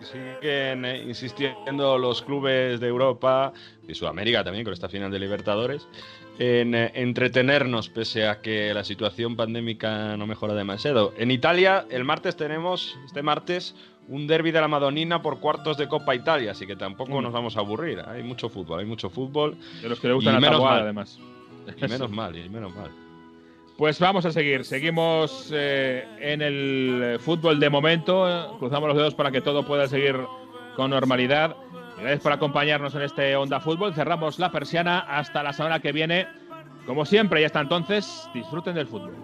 Siguen 0.00 0.84
eh, 0.84 1.02
insistiendo 1.06 1.96
los 1.96 2.22
clubes 2.22 2.78
de 2.80 2.88
Europa 2.88 3.52
y 3.88 3.94
Sudamérica 3.94 4.44
también 4.44 4.64
con 4.64 4.72
esta 4.74 4.88
final 4.88 5.10
de 5.10 5.18
Libertadores 5.18 5.88
en 6.38 6.74
eh, 6.74 6.90
entretenernos 6.94 7.88
pese 7.88 8.26
a 8.26 8.40
que 8.42 8.74
la 8.74 8.84
situación 8.84 9.34
pandémica 9.36 10.16
no 10.16 10.26
mejora 10.26 10.52
demasiado. 10.54 11.14
En 11.16 11.30
Italia, 11.30 11.86
el 11.90 12.04
martes 12.04 12.36
tenemos, 12.36 12.98
este 13.06 13.22
martes, 13.22 13.74
un 14.08 14.26
derby 14.26 14.50
de 14.50 14.60
la 14.60 14.68
Madonina 14.68 15.22
por 15.22 15.38
cuartos 15.40 15.78
de 15.78 15.88
Copa 15.88 16.14
Italia, 16.14 16.50
así 16.50 16.66
que 16.66 16.76
tampoco 16.76 17.20
Mm. 17.20 17.22
nos 17.22 17.32
vamos 17.32 17.56
a 17.56 17.60
aburrir. 17.60 18.00
Hay 18.06 18.22
mucho 18.22 18.48
fútbol, 18.50 18.80
hay 18.80 18.86
mucho 18.86 19.08
fútbol. 19.08 19.56
De 19.80 19.88
los 19.88 19.98
que 20.00 20.08
le 20.08 20.14
gustan 20.14 20.32
Y 20.32 20.34
la 20.34 20.40
menos 20.40 20.56
tabuada, 20.56 20.74
mal. 20.76 20.82
además. 20.84 21.18
Y 21.80 21.88
menos 21.88 22.10
mal, 22.10 22.36
y 22.36 22.48
menos 22.50 22.74
mal. 22.76 22.90
Pues 23.76 23.98
vamos 23.98 24.24
a 24.24 24.30
seguir. 24.30 24.64
Seguimos 24.64 25.50
eh, 25.52 26.06
en 26.20 26.42
el 26.42 27.18
fútbol 27.18 27.58
de 27.58 27.70
momento. 27.70 28.56
Cruzamos 28.58 28.88
los 28.88 28.96
dedos 28.96 29.14
para 29.14 29.32
que 29.32 29.40
todo 29.40 29.66
pueda 29.66 29.88
seguir 29.88 30.16
con 30.76 30.90
normalidad. 30.90 31.56
Gracias 31.98 32.20
por 32.20 32.32
acompañarnos 32.32 32.94
en 32.94 33.02
este 33.02 33.34
Onda 33.36 33.60
Fútbol. 33.60 33.94
Cerramos 33.94 34.38
la 34.38 34.50
persiana 34.52 35.00
hasta 35.00 35.42
la 35.42 35.52
semana 35.52 35.80
que 35.80 35.92
viene. 35.92 36.26
Como 36.86 37.04
siempre, 37.04 37.40
y 37.40 37.44
hasta 37.44 37.60
entonces, 37.60 38.28
disfruten 38.34 38.74
del 38.74 38.86
fútbol. 38.86 39.14